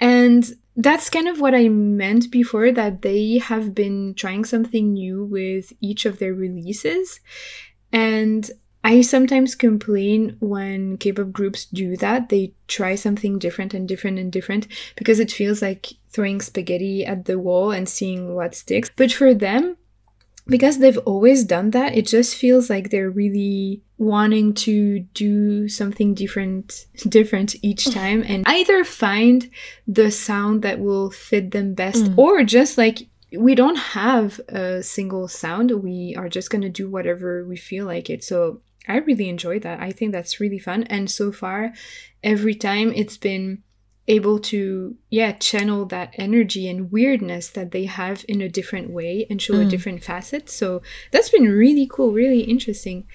And 0.00 0.48
that's 0.76 1.10
kind 1.10 1.26
of 1.28 1.40
what 1.40 1.54
I 1.54 1.68
meant 1.68 2.30
before 2.30 2.70
that 2.72 3.02
they 3.02 3.38
have 3.38 3.74
been 3.74 4.14
trying 4.14 4.44
something 4.44 4.92
new 4.92 5.24
with 5.24 5.72
each 5.80 6.06
of 6.06 6.18
their 6.18 6.34
releases. 6.34 7.20
And 7.92 8.48
I 8.88 9.02
sometimes 9.02 9.54
complain 9.54 10.38
when 10.40 10.96
K-pop 10.96 11.30
groups 11.30 11.66
do 11.66 11.94
that. 11.98 12.30
They 12.30 12.54
try 12.68 12.94
something 12.94 13.38
different 13.38 13.74
and 13.74 13.86
different 13.86 14.18
and 14.18 14.32
different 14.32 14.66
because 14.96 15.20
it 15.20 15.30
feels 15.30 15.60
like 15.60 15.88
throwing 16.08 16.40
spaghetti 16.40 17.04
at 17.04 17.26
the 17.26 17.38
wall 17.38 17.70
and 17.70 17.86
seeing 17.86 18.34
what 18.34 18.54
sticks. 18.54 18.88
But 18.96 19.12
for 19.12 19.34
them, 19.34 19.76
because 20.46 20.78
they've 20.78 20.96
always 21.04 21.44
done 21.44 21.72
that, 21.72 21.94
it 21.98 22.06
just 22.06 22.34
feels 22.34 22.70
like 22.70 22.88
they're 22.88 23.10
really 23.10 23.82
wanting 23.98 24.54
to 24.54 25.00
do 25.12 25.68
something 25.68 26.14
different 26.14 26.86
different 27.10 27.56
each 27.60 27.84
mm. 27.84 27.92
time 27.92 28.24
and 28.26 28.42
either 28.46 28.84
find 28.84 29.50
the 29.86 30.10
sound 30.10 30.62
that 30.62 30.78
will 30.78 31.10
fit 31.10 31.50
them 31.50 31.74
best 31.74 32.04
mm. 32.04 32.16
or 32.16 32.42
just 32.42 32.78
like 32.78 33.00
we 33.36 33.54
don't 33.54 33.76
have 33.76 34.40
a 34.48 34.82
single 34.82 35.28
sound. 35.28 35.70
We 35.82 36.14
are 36.16 36.30
just 36.30 36.48
going 36.48 36.62
to 36.62 36.70
do 36.70 36.88
whatever 36.88 37.44
we 37.44 37.58
feel 37.58 37.84
like 37.84 38.08
it. 38.08 38.24
So 38.24 38.62
I 38.88 38.96
really 38.98 39.28
enjoy 39.28 39.60
that. 39.60 39.80
I 39.80 39.92
think 39.92 40.12
that's 40.12 40.40
really 40.40 40.58
fun. 40.58 40.84
And 40.84 41.10
so 41.10 41.30
far, 41.30 41.72
every 42.22 42.54
time 42.54 42.92
it's 42.92 43.16
been 43.16 43.62
able 44.08 44.38
to, 44.38 44.96
yeah, 45.10 45.32
channel 45.32 45.84
that 45.86 46.14
energy 46.14 46.66
and 46.66 46.90
weirdness 46.90 47.50
that 47.50 47.72
they 47.72 47.84
have 47.84 48.24
in 48.26 48.40
a 48.40 48.48
different 48.48 48.90
way 48.90 49.26
and 49.28 49.40
show 49.40 49.54
a 49.54 49.64
mm. 49.64 49.70
different 49.70 50.02
facet. 50.02 50.48
So 50.48 50.80
that's 51.12 51.28
been 51.28 51.48
really 51.48 51.86
cool, 51.86 52.12
really 52.12 52.40
interesting. 52.40 53.06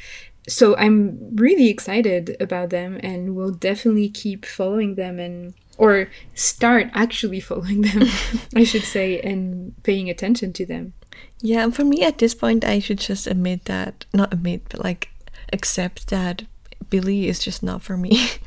So 0.48 0.76
I'm 0.78 1.36
really 1.36 1.68
excited 1.70 2.38
about 2.40 2.70
them 2.70 3.00
and 3.02 3.36
will 3.36 3.52
definitely 3.52 4.10
keep 4.10 4.46
following 4.46 4.96
them 4.96 5.20
and 5.20 5.54
or 5.78 6.10
start 6.36 6.90
actually 6.94 7.40
following 7.50 7.82
them, 7.82 8.04
I 8.56 8.64
should 8.64 8.84
say, 8.84 9.20
and 9.20 9.74
paying 9.84 10.10
attention 10.10 10.54
to 10.54 10.66
them. 10.66 10.94
Yeah, 11.42 11.64
and 11.64 11.76
for 11.76 11.84
me 11.84 12.04
at 12.04 12.20
this 12.20 12.34
point, 12.34 12.64
I 12.64 12.80
should 12.80 13.00
just 13.00 13.28
admit 13.28 13.66
that, 13.66 14.06
not 14.14 14.32
admit, 14.32 14.64
but 14.70 14.84
like 14.84 15.10
accept 15.54 16.08
that 16.08 16.44
Billlie 16.90 17.28
is 17.28 17.40
just 17.40 17.64
not 17.64 17.82
for 17.82 17.98
me. 17.98 18.30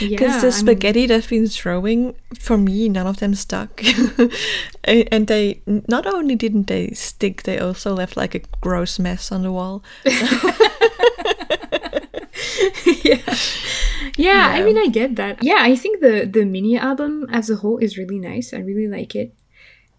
Because 0.00 0.10
Yeah, 0.10 0.40
the 0.40 0.48
I'm- 0.48 0.52
spaghetti 0.52 1.06
they've 1.06 1.28
been 1.28 1.46
throwing, 1.46 2.14
for 2.38 2.58
me, 2.58 2.90
none 2.90 3.06
of 3.06 3.20
them 3.20 3.34
stuck. 3.34 3.82
and 4.84 5.26
they, 5.26 5.62
not 5.66 6.06
only 6.06 6.36
didn't 6.36 6.66
they 6.66 6.90
stick, 6.90 7.44
they 7.44 7.58
also 7.58 7.94
left 7.94 8.16
like 8.16 8.34
a 8.34 8.40
gross 8.60 8.98
mess 8.98 9.32
on 9.32 9.42
the 9.42 9.50
wall. 9.50 9.82
yeah. 13.02 13.22
yeah, 14.16 14.48
I 14.52 14.62
mean, 14.62 14.76
I 14.76 14.88
get 14.88 15.16
that. 15.16 15.42
Yeah, 15.42 15.58
I 15.60 15.74
think 15.74 16.00
the 16.00 16.28
the 16.30 16.44
mini 16.44 16.76
album 16.76 17.26
as 17.32 17.48
a 17.50 17.56
whole 17.56 17.78
is 17.78 17.96
really 17.96 18.18
nice. 18.18 18.52
I 18.52 18.58
really 18.58 18.88
like 18.88 19.14
it, 19.14 19.34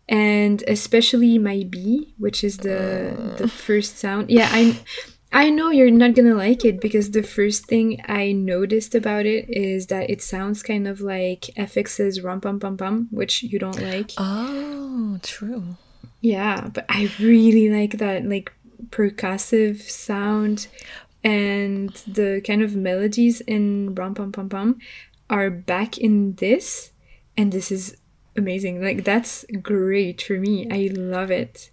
and 0.08 0.64
especially 0.68 1.40
my 1.40 1.66
B, 1.70 2.14
which 2.18 2.44
is 2.44 2.58
the 2.58 3.16
the 3.38 3.46
mm. 3.46 3.50
first 3.50 3.98
sound. 3.98 4.30
Yeah, 4.30 4.50
I 4.52 4.78
I 5.34 5.50
know 5.50 5.72
you're 5.72 5.90
not 5.90 6.14
gonna 6.14 6.36
like 6.36 6.64
it 6.64 6.80
because 6.80 7.10
the 7.10 7.24
first 7.24 7.66
thing 7.66 8.00
I 8.08 8.32
noticed 8.34 8.94
about 8.94 9.26
it 9.26 9.50
is 9.50 9.88
that 9.88 10.10
it 10.10 10.22
sounds 10.22 10.62
kind 10.62 10.88
of 10.88 11.02
like 11.02 11.50
f(x)'s 11.58 12.24
Rum 12.24 12.40
Pum 12.40 12.60
Pum 12.60 12.78
Pum, 12.78 13.08
which 13.10 13.42
you 13.42 13.58
don't 13.58 13.82
like. 13.82 14.12
Oh, 14.18 15.18
true. 15.24 15.76
Yeah, 16.22 16.70
but 16.72 16.86
I 16.88 17.12
really 17.20 17.70
like 17.70 17.98
that 17.98 18.26
like 18.26 18.54
percussive 18.90 19.82
sound 19.82 20.68
and 21.24 21.90
the 22.06 22.42
kind 22.46 22.62
of 22.62 22.76
melodies 22.76 23.42
in 23.42 23.96
Rum 23.96 24.14
Pum 24.14 24.32
Pum 24.32 24.50
Pum 24.50 24.78
are 25.32 25.50
back 25.50 25.98
in 25.98 26.36
this 26.36 26.92
and 27.36 27.52
this 27.52 27.72
is 27.72 27.98
amazing. 28.38 28.84
Like 28.84 29.04
that's 29.04 29.46
great 29.62 30.22
for 30.22 30.34
me. 30.34 30.68
I 30.70 30.94
love 30.94 31.32
it. 31.32 31.72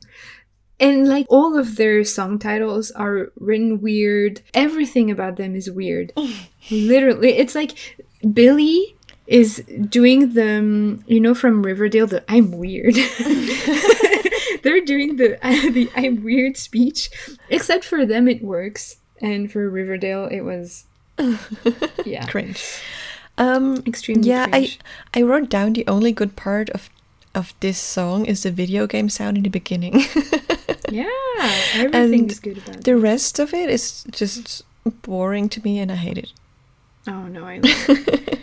And 0.80 1.08
like 1.08 1.26
all 1.28 1.58
of 1.58 1.76
their 1.76 2.04
song 2.04 2.38
titles 2.38 2.90
are 2.92 3.30
written 3.38 3.80
weird. 3.80 4.40
Everything 4.54 5.10
about 5.10 5.36
them 5.36 5.54
is 5.54 5.70
weird. 5.70 6.12
Literally, 6.70 7.36
it's 7.36 7.54
like 7.54 7.76
Billlie 8.24 8.96
is 9.26 9.62
doing 9.88 10.32
the 10.32 10.58
um, 10.58 11.04
you 11.06 11.20
know 11.20 11.34
from 11.34 11.62
Riverdale 11.62 12.06
the 12.06 12.24
I'm 12.28 12.50
weird. 12.52 12.94
They're 14.62 14.84
doing 14.84 15.16
the 15.16 15.38
the 15.72 15.90
I'm 15.94 16.24
weird 16.24 16.56
speech. 16.56 17.10
Except 17.50 17.84
for 17.84 18.06
them 18.06 18.26
it 18.26 18.42
works. 18.42 18.96
And 19.20 19.52
for 19.52 19.68
Riverdale 19.68 20.26
it 20.26 20.40
was 20.40 20.86
yeah, 22.06 22.26
Cringe. 22.26 22.80
Um, 23.36 23.82
extremely 23.86 24.28
yeah, 24.28 24.46
cringe. 24.48 24.78
I 25.14 25.20
I 25.20 25.22
wrote 25.22 25.48
down 25.48 25.74
the 25.74 25.86
only 25.86 26.12
good 26.12 26.36
part 26.36 26.70
of 26.70 26.88
of 27.34 27.54
this 27.60 27.78
song 27.78 28.26
is 28.26 28.42
the 28.42 28.50
video 28.50 28.86
game 28.86 29.08
sound 29.08 29.36
in 29.36 29.42
the 29.44 29.50
beginning. 29.50 30.04
Yeah, 30.90 31.06
everything 31.74 32.22
And 32.22 32.30
is 32.32 32.40
good 32.40 32.58
about 32.58 32.76
it. 32.76 32.84
the 32.84 32.96
rest 32.96 33.38
of 33.38 33.54
it 33.54 33.70
is 33.70 34.02
just 34.10 34.64
boring 35.02 35.48
to 35.50 35.60
me 35.62 35.78
and 35.78 35.92
I 35.92 35.94
hate 35.94 36.18
it. 36.18 36.32
Oh 37.06 37.28
no, 37.28 37.44
I 37.46 37.60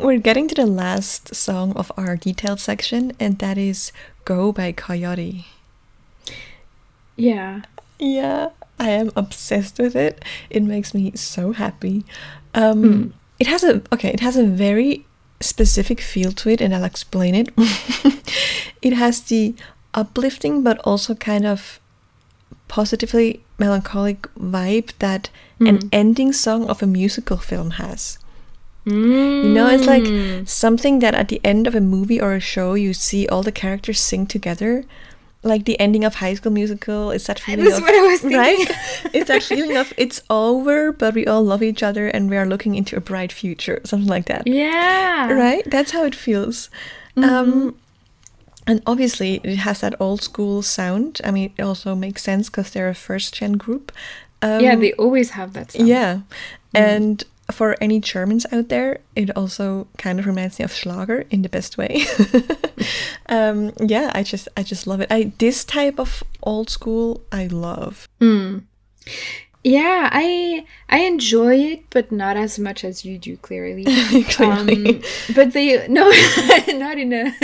we're 0.00 0.18
getting 0.18 0.48
to 0.48 0.54
the 0.56 0.66
last 0.66 1.34
song 1.34 1.72
of 1.76 1.92
our 1.96 2.16
detailed 2.16 2.58
section, 2.60 3.12
and 3.20 3.38
that 3.38 3.56
is 3.56 3.92
Go 4.24 4.50
by 4.52 4.72
Koyote. 4.72 5.44
Yeah. 7.16 7.62
Yeah, 8.00 8.50
I 8.78 8.90
am 8.90 9.10
obsessed 9.16 9.78
with 9.78 9.94
it. 9.96 10.24
It 10.50 10.62
makes 10.64 10.92
me 10.92 11.12
so 11.14 11.52
happy. 11.52 12.04
Um, 12.54 13.14
It 13.38 13.46
has 13.46 13.62
a 13.64 13.80
okay. 13.92 14.10
It 14.10 14.20
has 14.20 14.36
a 14.36 14.44
very 14.44 15.05
specific 15.40 16.00
feel 16.00 16.32
to 16.32 16.50
it, 16.50 16.60
and 16.60 16.74
I'll 16.74 16.84
explain 16.84 17.34
it. 17.34 17.48
it 18.82 18.92
has 18.92 19.20
the 19.20 19.54
uplifting, 19.94 20.62
but 20.62 20.78
also 20.84 21.14
kind 21.14 21.46
of 21.46 21.80
positively 22.68 23.42
melancholic 23.58 24.22
vibe 24.34 24.92
that 24.98 25.30
an 25.60 25.76
hmm. 25.76 25.88
ending 25.92 26.32
song 26.32 26.68
of 26.68 26.82
a 26.82 26.86
musical 26.86 27.36
film 27.36 27.72
has. 27.72 28.18
You 28.84 29.48
know, 29.48 29.66
it's 29.66 29.86
like 29.86 30.06
hmm. 30.06 30.44
something 30.44 31.00
that 31.00 31.14
at 31.14 31.26
the 31.26 31.40
end 31.42 31.66
of 31.66 31.74
a 31.74 31.80
movie 31.80 32.20
or 32.20 32.34
a 32.34 32.40
show, 32.40 32.74
you 32.74 32.94
see 32.94 33.26
all 33.26 33.42
the 33.42 33.50
characters 33.50 33.98
sing 33.98 34.26
together. 34.26 34.84
Like 35.46 35.64
the 35.64 35.78
ending 35.78 36.04
of 36.04 36.16
High 36.16 36.34
School 36.34 36.52
Musical, 36.52 37.10
it's 37.12 37.26
that 37.28 37.38
feeling 37.40 37.64
That's 37.64 37.78
of 37.78 37.82
what 37.84 37.94
I 37.94 38.02
was 38.02 38.20
thinking. 38.26 38.38
right. 38.38 38.66
it's 39.14 39.28
that 39.28 39.42
feeling 39.44 39.76
of 39.76 39.92
it's 40.04 40.20
over, 40.28 40.90
but 40.92 41.14
we 41.14 41.26
all 41.26 41.44
love 41.44 41.62
each 41.62 41.82
other 41.82 42.08
and 42.08 42.28
we 42.28 42.36
are 42.36 42.46
looking 42.46 42.74
into 42.74 42.96
a 42.96 43.00
bright 43.00 43.30
future, 43.32 43.80
something 43.84 44.08
like 44.08 44.26
that. 44.26 44.46
Yeah. 44.46 45.30
Right? 45.32 45.62
That's 45.70 45.92
how 45.92 46.04
it 46.04 46.14
feels. 46.14 46.68
Um, 47.16 47.78
and 48.66 48.82
obviously, 48.86 49.40
it 49.44 49.56
has 49.58 49.80
that 49.80 49.94
old 50.00 50.20
school 50.22 50.60
sound. 50.62 51.20
I 51.24 51.30
mean, 51.30 51.52
it 51.56 51.62
also 51.62 51.94
makes 51.94 52.22
sense 52.24 52.50
because 52.50 52.70
they're 52.72 52.88
a 52.88 52.94
first 52.94 53.34
gen 53.34 53.52
group. 53.52 53.92
Um, 54.42 54.60
yeah, 54.60 54.74
they 54.76 54.92
always 54.94 55.30
have 55.30 55.52
that 55.54 55.70
sound. 55.72 55.88
yeah. 55.88 56.20
And 56.74 57.22
for 57.50 57.76
any 57.80 58.00
Germans 58.00 58.46
out 58.52 58.68
there, 58.68 58.98
it 59.14 59.34
also 59.36 59.86
kind 59.98 60.18
of 60.18 60.26
reminds 60.26 60.58
me 60.58 60.64
of 60.64 60.72
Schlager 60.72 61.24
in 61.30 61.42
the 61.42 61.48
best 61.48 61.78
way. 61.78 62.04
um, 63.28 63.72
yeah, 63.80 64.10
I 64.14 64.22
just 64.22 64.48
I 64.56 64.62
just 64.62 64.86
love 64.86 65.00
it. 65.00 65.08
I 65.10 65.32
this 65.38 65.64
type 65.64 65.98
of 65.98 66.22
old 66.42 66.70
school 66.70 67.22
I 67.30 67.46
love. 67.46 68.08
Yeah, 69.66 70.08
I 70.12 70.64
I 70.88 71.00
enjoy 71.00 71.56
it, 71.56 71.90
but 71.90 72.12
not 72.12 72.36
as 72.36 72.56
much 72.56 72.84
as 72.84 73.04
you 73.04 73.18
do. 73.18 73.36
Clearly, 73.38 73.84
Clearly. 74.30 74.96
Um, 74.96 75.02
but 75.34 75.54
they 75.54 75.88
no, 75.88 76.08
not 76.68 76.98
in 76.98 77.12
a 77.12 77.34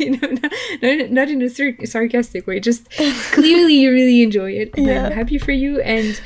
you 0.00 0.18
know 0.18 0.28
not, 0.82 1.10
not, 1.12 1.28
in 1.28 1.42
a 1.42 1.86
sarcastic 1.86 2.48
way. 2.48 2.58
Just 2.58 2.90
clearly, 2.90 3.74
you 3.74 3.92
really 3.92 4.24
enjoy 4.24 4.50
it. 4.50 4.70
and 4.76 4.86
Yeah. 4.86 5.06
I'm 5.06 5.12
happy 5.12 5.38
for 5.38 5.52
you. 5.52 5.80
And 5.82 6.20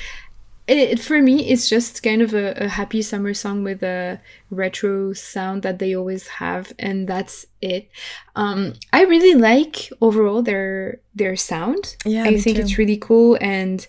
it 0.68 1.00
for 1.00 1.20
me, 1.22 1.48
it's 1.50 1.68
just 1.68 2.02
kind 2.02 2.22
of 2.22 2.34
a, 2.34 2.52
a 2.64 2.68
happy 2.68 3.02
summer 3.02 3.34
song 3.34 3.64
with 3.64 3.82
a 3.82 4.20
retro 4.50 5.12
sound 5.14 5.62
that 5.62 5.78
they 5.78 5.94
always 5.94 6.28
have, 6.28 6.72
and 6.78 7.08
that's 7.08 7.46
it. 7.60 7.88
Um, 8.36 8.74
I 8.92 9.04
really 9.04 9.34
like 9.34 9.90
overall 10.00 10.42
their 10.42 11.00
their 11.14 11.36
sound. 11.36 11.96
Yeah, 12.04 12.24
I 12.24 12.38
think 12.38 12.56
too. 12.56 12.62
it's 12.62 12.78
really 12.78 12.96
cool 12.98 13.38
and 13.40 13.86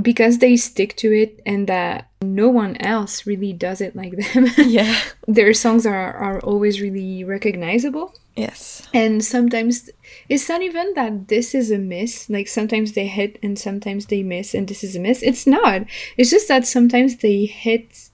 because 0.00 0.38
they 0.38 0.56
stick 0.56 0.94
to 0.96 1.10
it 1.10 1.40
and 1.46 1.66
that 1.68 2.10
no 2.20 2.50
one 2.50 2.76
else 2.78 3.26
really 3.26 3.52
does 3.52 3.80
it 3.80 3.96
like 3.96 4.12
them 4.16 4.46
Yeah. 4.58 4.94
their 5.26 5.54
songs 5.54 5.86
are, 5.86 6.12
are 6.12 6.38
always 6.40 6.82
really 6.82 7.24
recognizable 7.24 8.14
Yes. 8.36 8.82
and 8.92 9.24
sometimes 9.24 9.88
it's 10.28 10.48
not 10.48 10.60
even 10.62 10.92
that 10.94 11.28
this 11.28 11.54
is 11.54 11.70
a 11.70 11.78
miss 11.78 12.28
like 12.28 12.48
sometimes 12.48 12.92
they 12.92 13.06
hit 13.06 13.38
and 13.42 13.58
sometimes 13.58 14.06
they 14.06 14.22
miss 14.22 14.54
and 14.54 14.68
this 14.68 14.84
is 14.84 14.94
a 14.94 15.00
miss 15.00 15.22
it's 15.22 15.46
not 15.46 15.82
it's 16.18 16.30
just 16.30 16.46
that 16.48 16.66
sometimes 16.66 17.16
they 17.18 17.46
hit 17.46 18.10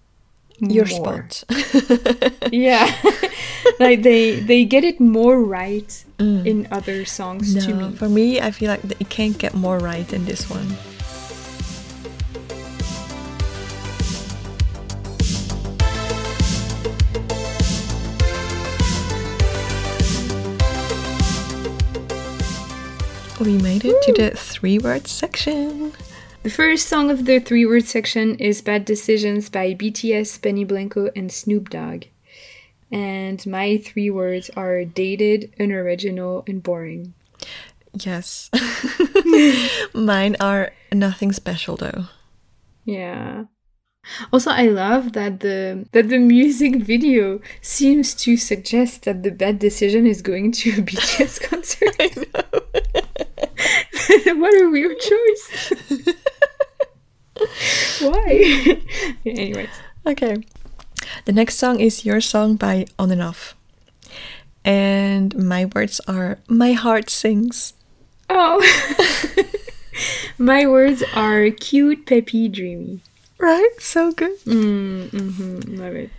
Your 0.61 0.87
more. 0.87 1.29
spot. 1.29 1.45
yeah 2.53 2.87
like 3.81 4.03
they 4.03 4.39
they 4.41 4.65
get 4.65 4.85
it 4.85 5.01
more 5.01 5.43
right 5.43 5.91
mm. 6.19 6.47
in 6.47 6.69
other 6.71 7.05
songs 7.05 7.55
to 7.67 7.75
No, 7.75 7.89
me 7.91 7.97
for 7.97 8.09
me, 8.09 8.41
I 8.41 8.51
feel 8.53 8.69
like 8.71 8.85
it 9.01 9.09
can't 9.09 9.37
get 9.37 9.55
more 9.55 9.79
right 9.79 10.07
than 10.07 10.25
this 10.25 10.49
one. 10.49 10.69
We 23.43 23.59
made 23.59 23.85
it 23.85 24.01
to 24.03 24.13
the 24.13 24.31
three 24.37 24.79
word 24.79 25.09
section. 25.09 25.93
The 26.45 26.51
first 26.51 26.87
song 26.87 27.11
of 27.11 27.25
the 27.25 27.41
three 27.41 27.67
word 27.67 27.87
section 27.87 28.37
is 28.37 28.63
Bad 28.63 28.85
Decisions 28.85 29.49
by 29.49 29.75
BTS, 29.75 30.41
Benny 30.41 30.63
Blanco, 30.63 31.11
and 31.17 31.33
Snoop 31.33 31.69
Dogg. 31.69 32.05
And 32.93 33.45
my 33.45 33.79
three 33.79 34.11
words 34.11 34.49
are 34.51 34.85
dated, 34.85 35.53
unoriginal, 35.59 36.45
and 36.47 36.63
boring. 36.63 37.15
Yes. 37.93 38.49
Mine 39.93 40.37
are 40.39 40.73
nothing 40.93 41.33
special 41.33 41.77
though. 41.77 42.05
Yeah. 42.85 43.47
Also, 44.33 44.51
I 44.51 44.67
love 44.67 45.13
that 45.13 45.41
the 45.41 45.87
that 45.93 46.09
the 46.09 46.19
music 46.19 46.77
video 46.77 47.41
seems 47.61 48.15
to 48.27 48.37
suggest 48.37 49.05
that 49.05 49.23
the 49.23 49.31
bad 49.31 49.59
decision 49.59 50.07
is 50.07 50.23
going 50.23 50.53
to 50.53 50.71
a 50.71 50.83
BTS 50.89 51.41
concert. 51.43 51.95
I 52.01 52.11
know. 52.17 52.43
what 54.41 54.55
a 54.61 54.69
weird 54.71 54.99
choice. 54.99 55.73
Why? 58.01 58.27
Yeah, 59.25 59.33
anyways. 59.33 59.71
Okay. 60.07 60.37
The 61.25 61.33
next 61.33 61.57
song 61.57 61.81
is 61.81 62.05
your 62.05 62.21
song 62.21 62.57
by 62.57 62.87
ONF. 62.99 63.55
And 64.65 65.37
my 65.37 65.65
words 65.67 66.01
are 66.07 66.39
My 66.49 66.73
Heart 66.73 67.11
Sings. 67.11 67.75
Oh. 68.29 68.61
My 70.39 70.67
words 70.67 71.03
are 71.15 71.51
cute, 71.51 72.07
peppy, 72.07 72.49
dreamy. 72.49 73.01
Right? 73.43 73.75
So 73.81 74.13
good. 74.13 74.39
Mm, 74.47 75.11
hmm 75.11 75.75
love 75.77 75.95
it. 75.97 76.11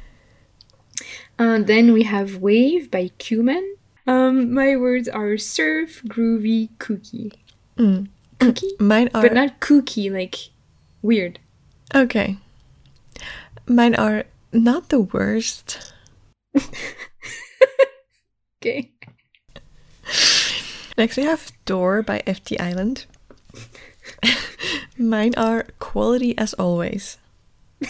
Uh, 1.39 1.59
then 1.59 1.93
we 1.93 2.03
have 2.03 2.37
Wave 2.37 2.91
by 2.91 3.11
Cuman. 3.17 3.63
Um, 4.05 4.53
my 4.53 4.75
words 4.75 5.07
are 5.07 5.37
surf, 5.37 6.03
groovy, 6.03 6.69
kooky. 6.77 7.31
Kooky? 7.77 8.69
Mine 8.79 9.09
are 9.15 9.21
But 9.23 9.33
not 9.33 9.61
kooky, 9.61 10.11
like 10.11 10.51
weird. 11.01 11.39
Okay. 11.95 12.37
Mine 13.65 13.95
are 13.95 14.25
not 14.51 14.89
the 14.89 14.99
worst. 14.99 15.93
Okay. 18.63 18.91
Next 20.97 21.17
we 21.17 21.23
have 21.23 21.51
Door 21.65 22.03
by 22.03 22.23
FT 22.25 22.61
Island. 22.61 23.05
Mine 24.97 25.33
are 25.35 25.65
quality 25.79 26.37
as 26.37 26.53
always. 26.55 27.17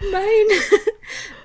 Mine 0.00 0.46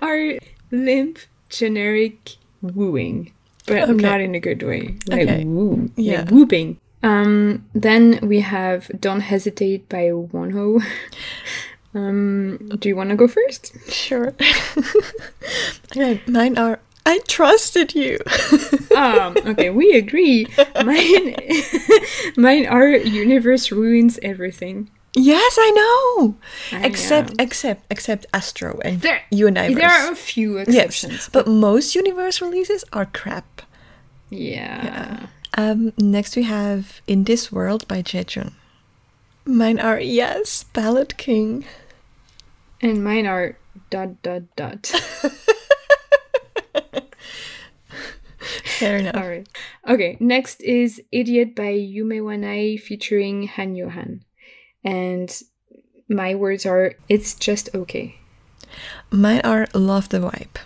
are 0.01 0.37
limp, 0.71 1.19
generic 1.49 2.35
wooing, 2.61 3.33
but 3.67 3.89
Okay. 3.89 3.93
not 4.01 4.21
in 4.21 4.33
a 4.35 4.39
good 4.39 4.63
way. 4.63 4.95
Like 5.07 5.27
Okay. 5.27 5.43
woo, 5.45 5.89
Yeah. 5.95 6.21
like 6.21 6.29
whooping. 6.31 6.79
Um, 7.03 7.65
then 7.75 8.19
we 8.23 8.39
have 8.39 8.89
Don't 8.99 9.21
Hesitate 9.21 9.87
by 9.89 10.09
Wonho. 10.11 10.81
Um, 11.95 12.57
do 12.79 12.89
you 12.89 12.95
want 12.97 13.11
to 13.11 13.15
go 13.15 13.25
first? 13.25 13.71
Sure. 13.89 14.33
okay, 15.95 16.19
mine 16.27 16.57
are 16.57 16.81
I 17.05 17.19
trusted 17.27 17.93
you. 17.93 18.17
um, 18.95 19.37
okay, 19.45 19.69
we 19.69 19.93
agree. 19.93 20.47
Mine, 20.83 21.35
mine 22.37 22.65
are 22.65 22.89
Universe 22.89 23.71
ruins 23.71 24.17
everything. 24.23 24.89
yes, 25.15 25.57
I 25.61 25.69
know. 25.71 26.35
I 26.71 26.85
except 26.87 27.29
know. 27.37 27.43
except 27.43 27.85
except 27.91 28.25
Astro 28.33 28.79
and 28.83 29.01
There, 29.01 29.21
you 29.31 29.47
and 29.47 29.57
I. 29.57 29.73
there 29.73 29.89
are 29.89 30.11
a 30.11 30.15
few 30.15 30.57
exceptions, 30.57 31.13
Yes, 31.13 31.29
but 31.31 31.47
most 31.47 31.93
universe 31.95 32.41
releases 32.41 32.83
are 32.91 33.05
crap. 33.05 33.61
yeah. 34.29 35.27
Um, 35.57 35.93
next 35.97 36.35
we 36.35 36.43
have 36.43 36.99
In 37.07 37.23
This 37.23 37.49
World 37.51 37.87
by 37.87 38.01
Jaejoong. 38.03 38.51
Mine 39.45 39.79
are 39.79 39.99
yes, 40.01 40.65
Ballad 40.73 41.15
King. 41.17 41.63
And 42.81 43.03
mine 43.03 43.25
are 43.25 43.55
dot 43.89 44.21
dot 44.21 44.43
dot. 44.57 44.91
Fair 48.79 48.97
enough. 48.97 49.15
All 49.15 49.27
right. 49.27 49.47
Okay. 49.87 50.17
Next 50.19 50.61
is 50.61 51.01
"Idiot" 51.11 51.55
by 51.55 51.73
Yume 51.73 52.21
Wanai 52.21 52.79
featuring 52.79 53.47
Han 53.47 53.75
Yohan, 53.75 54.21
and 54.83 55.41
my 56.09 56.35
words 56.35 56.65
are 56.65 56.93
"It's 57.09 57.35
just 57.35 57.69
okay." 57.73 58.15
Mine 59.09 59.41
are 59.43 59.67
Love 59.73 60.09
the 60.09 60.19
Vibe. 60.19 60.57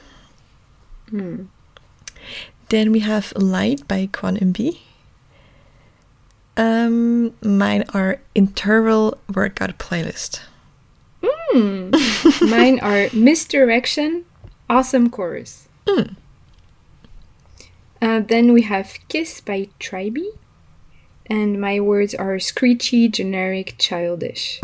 Then 2.69 2.91
we 2.91 2.99
have 2.99 3.33
Light 3.35 3.87
by 3.87 4.09
Quan 4.11 4.37
MB. 4.37 4.79
Um, 6.57 7.33
mine 7.41 7.85
are 7.93 8.19
interval 8.35 9.17
workout 9.33 9.77
playlist. 9.77 10.41
Mine 12.41 12.79
are 12.81 13.07
Misdirection, 13.13 14.25
Awesome 14.69 15.09
Chorus. 15.09 15.68
Hmm. 15.89 16.13
Uh, 17.99 18.19
then 18.21 18.53
we 18.53 18.61
have 18.61 18.99
Kiss 19.07 19.41
by 19.41 19.69
TRI.BE. 19.79 20.29
And 21.25 21.59
my 21.59 21.79
words 21.79 22.13
are 22.13 22.37
screechy, 22.39 23.07
generic, 23.07 23.75
childish. 23.77 24.59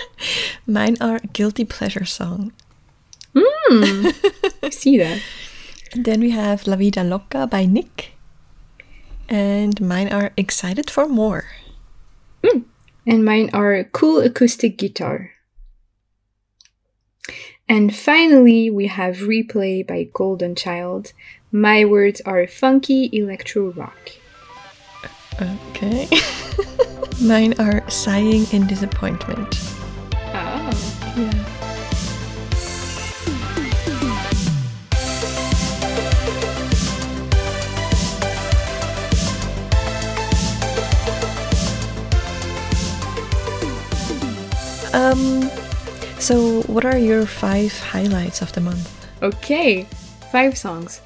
Mine 0.66 0.96
are 1.00 1.20
guilty 1.32 1.64
pleasure 1.64 2.04
song. 2.04 2.52
Hmm. 3.36 4.08
I 4.62 4.70
see 4.70 4.96
that. 4.98 5.20
Then 5.94 6.20
we 6.20 6.30
have 6.30 6.66
La 6.66 6.76
Vida 6.76 7.04
Loca 7.04 7.46
by 7.46 7.66
Nick. 7.66 8.12
And 9.28 9.80
mine 9.80 10.08
are 10.12 10.32
excited 10.36 10.88
for 10.88 11.08
more. 11.08 11.44
Hmm. 12.44 12.60
And 13.06 13.24
mine 13.24 13.50
are 13.52 13.84
cool 13.92 14.20
acoustic 14.20 14.78
guitar. 14.78 15.33
And 17.68 17.94
finally, 17.94 18.68
we 18.68 18.86
have 18.88 19.16
Replay 19.18 19.86
by 19.86 20.08
Golden 20.12 20.54
Child. 20.54 21.12
My 21.50 21.84
words 21.84 22.20
are 22.26 22.46
funky 22.46 23.08
electro 23.12 23.70
rock. 23.72 24.10
Okay. 25.40 26.08
mine 27.22 27.54
are 27.58 27.88
sighing 27.88 28.46
in 28.52 28.66
disappointment. 28.66 29.56
Oh. 30.34 31.14
Yeah. 31.16 31.54
Um, 44.92 45.50
so 46.24 46.62
what 46.62 46.84
are 46.86 46.96
your 46.96 47.26
five 47.26 47.72
highlights 47.78 48.40
of 48.40 48.52
the 48.52 48.60
month? 48.60 48.88
Okay, 49.22 49.86
five 50.32 50.56
songs. 50.56 51.00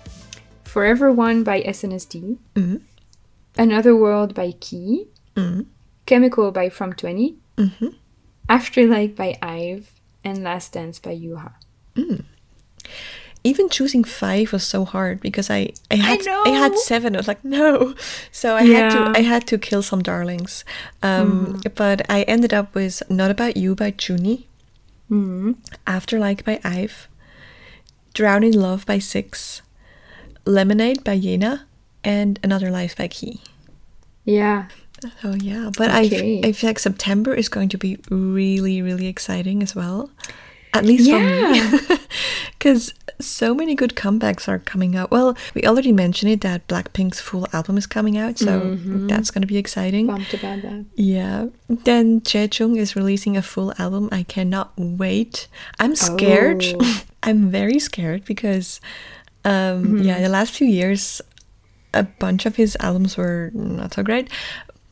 Forever 0.62 1.10
One 1.10 1.42
by 1.42 1.60
SNSD. 1.62 2.38
Mhm. 2.54 2.82
Another 3.56 3.96
World 3.96 4.32
by 4.34 4.52
Key. 4.60 5.08
Mhm. 5.34 5.66
Chemical 6.06 6.52
by 6.52 6.68
From 6.68 6.92
20. 6.92 7.34
Mhm. 7.56 7.94
Afterlife 8.48 9.16
by 9.16 9.36
Ive. 9.42 9.90
And 10.24 10.44
Last 10.44 10.72
Dance 10.74 10.98
by 11.00 11.16
Yuha. 11.16 11.52
Even 13.44 13.68
choosing 13.68 14.04
five 14.04 14.52
was 14.52 14.62
so 14.64 14.84
hard 14.84 15.20
because 15.20 15.48
I 15.50 15.70
I 15.90 15.94
had 15.96 16.26
I, 16.28 16.50
had 16.50 16.76
seven. 16.76 17.14
I 17.14 17.18
was 17.18 17.28
like 17.28 17.44
no, 17.44 17.94
so 18.32 18.54
I 18.56 18.62
had 18.64 18.90
to 18.90 19.12
I 19.18 19.22
had 19.22 19.46
to 19.46 19.58
kill 19.58 19.82
some 19.82 20.02
darlings. 20.02 20.64
Um, 21.02 21.60
but 21.74 22.02
I 22.10 22.22
ended 22.22 22.52
up 22.52 22.74
with 22.74 23.02
Not 23.08 23.30
About 23.30 23.56
You 23.56 23.74
by 23.74 23.92
Juni, 23.92 24.44
Mm. 25.10 25.56
Afterlife 25.86 26.44
by 26.44 26.60
Ive, 26.64 27.08
Drown 28.14 28.42
in 28.44 28.52
Love 28.52 28.84
by 28.86 28.98
Six, 28.98 29.62
Lemonade 30.44 31.02
by 31.04 31.18
Yena, 31.18 31.62
and 32.04 32.38
Another 32.42 32.70
Life 32.70 32.96
by 32.96 33.08
Key. 33.08 33.40
Yeah. 34.24 34.68
Oh 35.24 35.34
yeah, 35.34 35.70
but 35.76 35.90
Okay. 35.94 36.42
I 36.44 36.48
I 36.48 36.52
feel 36.52 36.70
like 36.70 36.78
September 36.78 37.32
is 37.32 37.48
going 37.48 37.68
to 37.70 37.78
be 37.78 37.98
really 38.10 38.82
really 38.82 39.06
exciting 39.06 39.62
as 39.62 39.74
well. 39.74 40.10
At 40.74 40.84
least 40.84 41.10
for 41.10 41.18
me, 41.18 41.98
because 42.58 42.92
so 43.20 43.54
many 43.54 43.74
good 43.74 43.94
comebacks 43.94 44.48
are 44.48 44.58
coming 44.58 44.96
out. 44.96 45.10
Well, 45.10 45.36
we 45.54 45.62
already 45.64 45.92
mentioned 45.92 46.30
it 46.30 46.40
that 46.42 46.66
Blackpink's 46.68 47.20
full 47.20 47.46
album 47.52 47.76
is 47.78 47.86
coming 47.86 48.16
out, 48.18 48.38
so 48.38 48.76
that's 49.08 49.30
going 49.30 49.42
to 49.42 49.48
be 49.48 49.56
exciting. 49.56 50.06
Bumped 50.06 50.34
about 50.34 50.62
that. 50.62 50.84
Yeah. 50.94 51.46
Then 51.68 52.20
Jaejoong 52.20 52.76
is 52.76 52.94
releasing 52.94 53.36
a 53.36 53.42
full 53.42 53.72
album. 53.78 54.08
I 54.12 54.22
cannot 54.22 54.72
wait. 54.76 55.48
I'm 55.78 55.96
scared. 55.96 56.64
Oh. 56.64 57.02
I'm 57.22 57.50
very 57.50 57.78
scared 57.78 58.24
because, 58.24 58.80
um, 59.44 59.98
yeah, 59.98 60.20
the 60.20 60.28
last 60.28 60.52
few 60.52 60.68
years, 60.68 61.20
a 61.92 62.04
bunch 62.04 62.46
of 62.46 62.56
his 62.56 62.76
albums 62.80 63.16
were 63.16 63.50
not 63.54 63.94
so 63.94 64.02
great. 64.02 64.28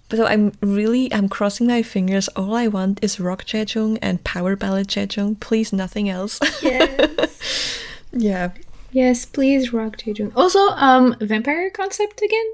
But 0.09 0.19
so 0.19 0.27
I'm 0.27 0.53
really, 0.61 1.13
I'm 1.13 1.29
crossing 1.29 1.67
my 1.67 1.83
fingers. 1.83 2.29
All 2.37 2.55
I 2.55 2.69
want 2.69 3.03
is 3.03 3.19
rock 3.19 3.45
Jaejoong 3.45 3.99
and 4.01 4.23
power 4.23 4.55
ballad 4.55 4.87
Jaejoong. 4.89 5.41
Please, 5.41 5.73
nothing 5.73 6.09
else. 6.09 6.39
Yes. 6.63 7.83
yeah. 8.13 8.53
yes, 8.93 9.25
please, 9.25 9.73
Rock 9.73 9.97
Jaejoong. 9.97 10.33
Also, 10.37 10.61
um, 10.77 11.17
Vampire 11.21 11.71
Concept 11.71 12.23
again? 12.23 12.53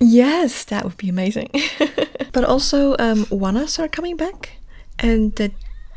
Yes, 0.00 0.64
that 0.64 0.84
would 0.84 0.96
be 0.96 1.08
amazing. 1.08 1.50
but 2.32 2.42
also, 2.44 2.96
um, 2.98 3.26
Wanas 3.26 3.78
are 3.78 3.88
coming 3.88 4.16
back, 4.16 4.56
and 4.98 5.34
the 5.36 5.52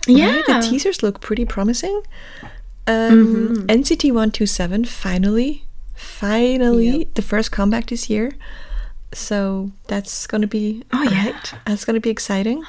Yeah. 0.05 0.41
the 0.45 0.59
teasers 0.61 1.01
look 1.01 1.19
pretty 1.21 1.45
promising. 1.45 2.03
Um, 2.85 3.65
NCT 3.67 4.11
One 4.11 4.29
Two 4.29 4.45
Seven 4.45 4.83
finally, 4.83 5.63
finally 5.95 7.07
the 7.15 7.21
first 7.21 7.51
comeback 7.51 7.87
this 7.87 8.09
year. 8.09 8.33
So 9.13 9.71
that's 9.87 10.27
gonna 10.27 10.47
be 10.47 10.83
Oh, 10.93 11.01
yeah. 11.03 11.09
alright. 11.27 11.53
That's 11.65 11.85
gonna 11.85 11.99
be 11.99 12.09
exciting. 12.09 12.63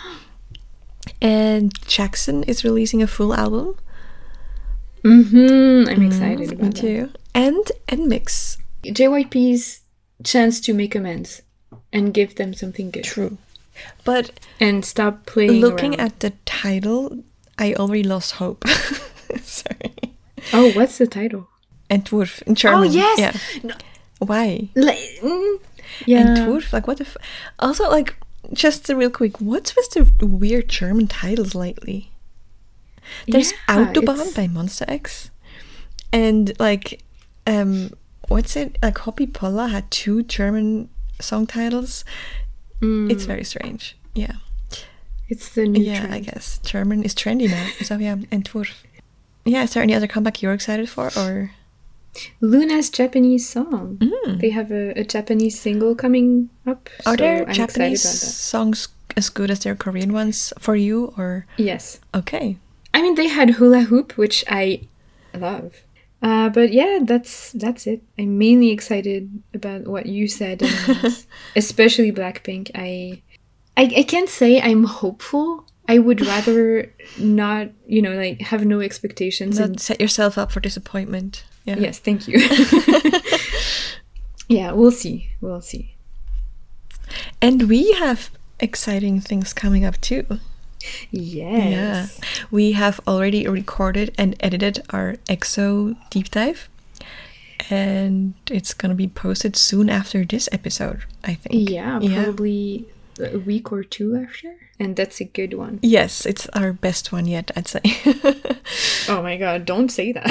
And 1.21 1.73
Jackson 1.87 2.43
is 2.45 2.65
releasing 2.65 3.03
a 3.03 3.07
full 3.07 3.35
album. 3.35 3.77
Mm-hmm. 5.05 5.89
I'm 5.91 6.03
excited 6.03 6.49
Me 6.51 6.55
about 6.57 6.75
that. 6.75 6.81
too. 6.81 7.11
And 7.35 7.71
and 7.89 8.07
Mix. 8.09 8.59
JYP's 8.85 9.81
chance 10.23 10.61
to 10.61 10.73
make 10.75 10.95
amends 10.95 11.43
and 11.93 12.15
give 12.15 12.37
them 12.37 12.55
something 12.55 12.91
good. 12.91 13.05
True. 13.05 13.37
But 14.05 14.31
And 14.61 14.85
stop 14.85 15.27
playing 15.27 15.61
looking 15.61 15.95
around. 15.97 16.01
at 16.07 16.21
the 16.21 16.33
title, 16.47 17.19
I 17.59 17.75
already 17.75 18.05
lost 18.05 18.33
hope. 18.33 18.67
Sorry. 19.43 19.93
Oh, 20.53 20.71
what's 20.73 20.99
the 20.99 21.07
title? 21.07 21.49
Entwurf 21.91 22.43
in 22.43 22.55
German. 22.55 22.81
Oh 22.81 22.83
yes! 22.85 23.19
Yeah. 23.19 23.37
No. 23.63 23.75
Why? 24.21 24.69
Like, 24.75 24.99
mm, 25.23 25.59
yeah. 26.07 26.25
Entwurf? 26.37 26.73
Like 26.73 26.87
what 26.87 27.01
if? 27.01 27.17
Also 27.59 27.89
like 27.91 28.15
just 28.53 28.89
a 28.91 28.97
real 28.97 29.11
quick, 29.11 29.41
what's 29.41 29.75
with 29.75 29.91
the 30.19 30.27
weird 30.27 30.69
German 30.69 31.07
titles 31.07 31.55
lately? 31.55 32.11
There's 33.29 33.53
Yeah, 33.53 33.59
Autobahn 33.93 34.21
it's- 34.21 34.35
by 34.35 34.47
Monsta 34.49 34.85
X. 34.89 35.31
And 36.13 36.53
like 36.59 37.03
um 37.47 37.91
what's 38.29 38.57
it? 38.57 38.79
Like 38.83 38.97
Hoppipolla 38.97 39.71
had 39.71 39.91
two 39.91 40.23
German 40.23 40.89
song 41.21 41.47
titles. 41.47 42.05
Mm, 42.81 43.11
It's 43.11 43.25
very 43.25 43.45
strange. 43.45 43.97
Yeah. 44.15 44.33
it's 45.29 45.49
the 45.51 45.67
new 45.67 45.83
yeah, 45.83 46.01
trend. 46.01 46.15
I 46.15 46.21
guess. 46.21 46.59
German 46.65 47.03
is 47.03 47.15
trendy 47.15 47.49
now. 47.49 47.69
so 47.83 47.97
yeah, 47.99 48.17
Entwurf. 48.31 48.73
Yeah, 49.45 49.63
is 49.65 49.75
there 49.75 49.83
any 49.83 49.95
other 49.95 50.07
comeback 50.07 50.41
you're 50.43 50.53
excited 50.55 50.89
for 50.89 51.11
or 51.17 51.51
LOONA's 52.41 52.91
Japanese 52.91 53.49
song. 53.49 53.99
Mm. 54.01 54.41
They 54.41 54.51
have 54.51 54.71
a, 54.71 54.91
a 54.99 55.05
Japanese 55.05 55.59
single 55.61 55.95
coming 55.95 56.51
up. 56.67 56.89
are 57.07 57.13
so 57.13 57.17
there 57.17 57.49
I'm 57.49 57.55
Japanese 57.55 58.03
songs 58.03 58.89
as 59.17 59.29
good 59.29 59.51
as 59.51 59.61
their 59.61 59.75
Korean 59.75 60.13
ones 60.13 60.53
for 60.59 60.77
you 60.77 61.13
or. 61.17 61.47
Yes. 61.57 62.01
okay. 62.15 62.59
I 62.93 63.03
mean, 63.03 63.17
they 63.17 63.29
had 63.29 63.51
Hula 63.51 63.81
Hoop, 63.83 64.17
which 64.17 64.45
I 64.49 64.83
love. 65.35 65.83
Uh, 66.23 66.49
but 66.49 66.73
yeah, 66.73 67.01
that's 67.03 67.53
that's 67.53 67.87
it. 67.87 68.03
I'm 68.19 68.39
mainly 68.39 68.71
excited 68.71 69.43
about 69.53 69.87
what 69.87 70.07
you 70.07 70.27
said, 70.27 70.63
and 70.63 71.27
especially 71.57 72.13
Blackpink. 72.13 72.71
I, 72.75 73.21
I 73.77 73.93
I 73.99 74.03
can't 74.05 74.31
say 74.31 74.59
I'm 74.59 74.85
hopeful. 74.85 75.67
I 75.87 75.99
would 75.99 76.25
rather 76.25 76.91
not, 77.19 77.69
you 77.87 78.01
know, 78.01 78.15
like 78.15 78.41
have 78.41 78.65
no 78.65 78.81
expectations. 78.81 79.59
Not 79.59 79.69
and 79.69 79.81
set 79.81 80.01
yourself 80.01 80.39
up 80.39 80.51
for 80.51 80.61
disappointment. 80.61 81.45
Yeah. 81.65 81.79
yes, 81.79 81.99
thank 81.99 82.29
you. 82.29 82.39
yeah, 84.49 84.73
we'll 84.73 84.91
see. 84.91 85.31
We'll 85.41 85.63
see. 85.63 85.95
And 87.41 87.69
we 87.69 87.93
have 87.93 88.31
exciting 88.61 89.21
things 89.21 89.53
coming 89.53 89.85
up 89.85 90.01
too. 90.01 90.39
Yes. 91.11 92.21
Yeah. 92.21 92.45
We 92.51 92.73
have 92.73 93.01
already 93.07 93.47
recorded 93.49 94.15
and 94.19 94.37
edited 94.41 94.83
our 94.91 95.15
EXO 95.29 95.97
deep 96.11 96.31
dive. 96.31 96.69
And 97.71 98.35
it's 98.51 98.75
going 98.75 98.91
to 98.91 98.97
be 98.97 99.09
posted 99.09 99.57
soon 99.57 99.89
after 99.89 100.25
this 100.25 100.49
episode, 100.53 101.05
I 101.23 101.35
think. 101.35 101.71
Yeah, 101.71 101.99
probably 101.99 102.85
a 103.21 103.39
week 103.39 103.73
or 103.73 103.85
two 103.85 104.17
after, 104.17 104.57
and 104.79 104.97
that's 104.97 105.21
a 105.21 105.25
good 105.25 105.55
one. 105.55 105.79
Yes, 105.83 106.27
it's 106.27 106.49
our 106.49 106.73
best 106.73 107.13
one 107.13 107.27
yet, 107.27 107.51
I'd 107.57 107.69
say. 107.69 107.83
Oh 109.09 109.23
my 109.23 109.37
god! 109.37 109.67
Don't 109.67 109.91
say 109.91 110.13
that. 110.13 110.25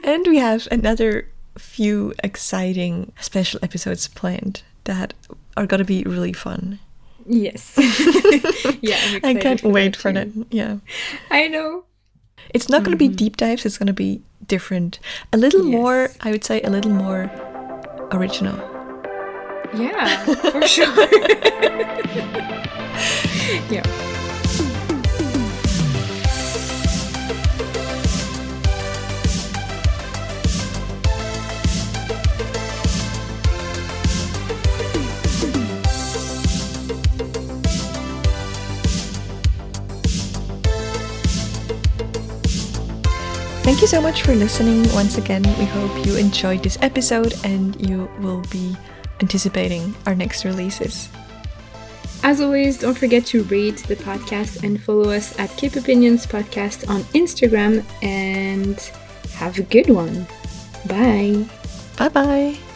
and 0.04 0.26
we 0.26 0.38
have 0.38 0.68
another 0.70 1.26
few 1.58 2.14
exciting 2.22 3.12
special 3.20 3.60
episodes 3.62 4.06
planned 4.08 4.62
that 4.84 5.14
are 5.56 5.66
going 5.66 5.78
to 5.78 5.84
be 5.84 6.02
really 6.04 6.32
fun. 6.32 6.78
yes. 7.26 7.74
yeah, 8.80 9.18
I 9.22 9.34
can't 9.34 9.62
wait 9.62 9.96
for 9.96 10.12
that. 10.12 10.28
Yeah. 10.50 10.78
I 11.30 11.48
know. 11.48 11.84
It's 12.54 12.68
not 12.68 12.82
going 12.82 12.92
to 12.92 12.96
be 12.96 13.08
mm-hmm. 13.08 13.16
deep 13.16 13.36
dives, 13.36 13.66
it's 13.66 13.78
going 13.78 13.88
to 13.88 13.92
be 13.92 14.22
different. 14.46 14.98
A 15.32 15.36
little 15.36 15.62
more, 15.62 16.10
I 16.20 16.30
would 16.30 16.44
say, 16.44 16.60
a 16.62 16.70
little 16.70 16.90
more 16.90 17.30
original. 18.12 18.79
Yeah, 19.74 20.24
for 20.50 20.66
sure. 20.66 20.86
yeah. 23.70 23.82
Thank 43.62 43.82
you 43.82 43.86
so 43.86 44.00
much 44.00 44.22
for 44.22 44.34
listening 44.34 44.82
once 44.94 45.16
again. 45.16 45.42
We 45.42 45.64
hope 45.64 46.04
you 46.04 46.16
enjoyed 46.16 46.62
this 46.64 46.76
episode 46.82 47.34
and 47.44 47.80
you 47.80 48.10
will 48.18 48.42
be 48.50 48.76
anticipating 49.20 49.94
our 50.06 50.14
next 50.14 50.44
releases. 50.44 51.08
As 52.22 52.40
always, 52.40 52.78
don't 52.78 52.96
forget 52.96 53.24
to 53.26 53.44
rate 53.44 53.78
the 53.88 53.96
podcast 53.96 54.62
and 54.62 54.82
follow 54.82 55.10
us 55.10 55.38
at 55.38 55.48
Kpopinions 55.50 56.26
Podcast 56.26 56.88
on 56.88 57.00
Instagram 57.14 57.84
and 58.02 58.78
have 59.32 59.58
a 59.58 59.62
good 59.62 59.88
one. 59.88 60.26
Bye. 60.86 61.46
Bye 61.96 62.08
bye. 62.08 62.69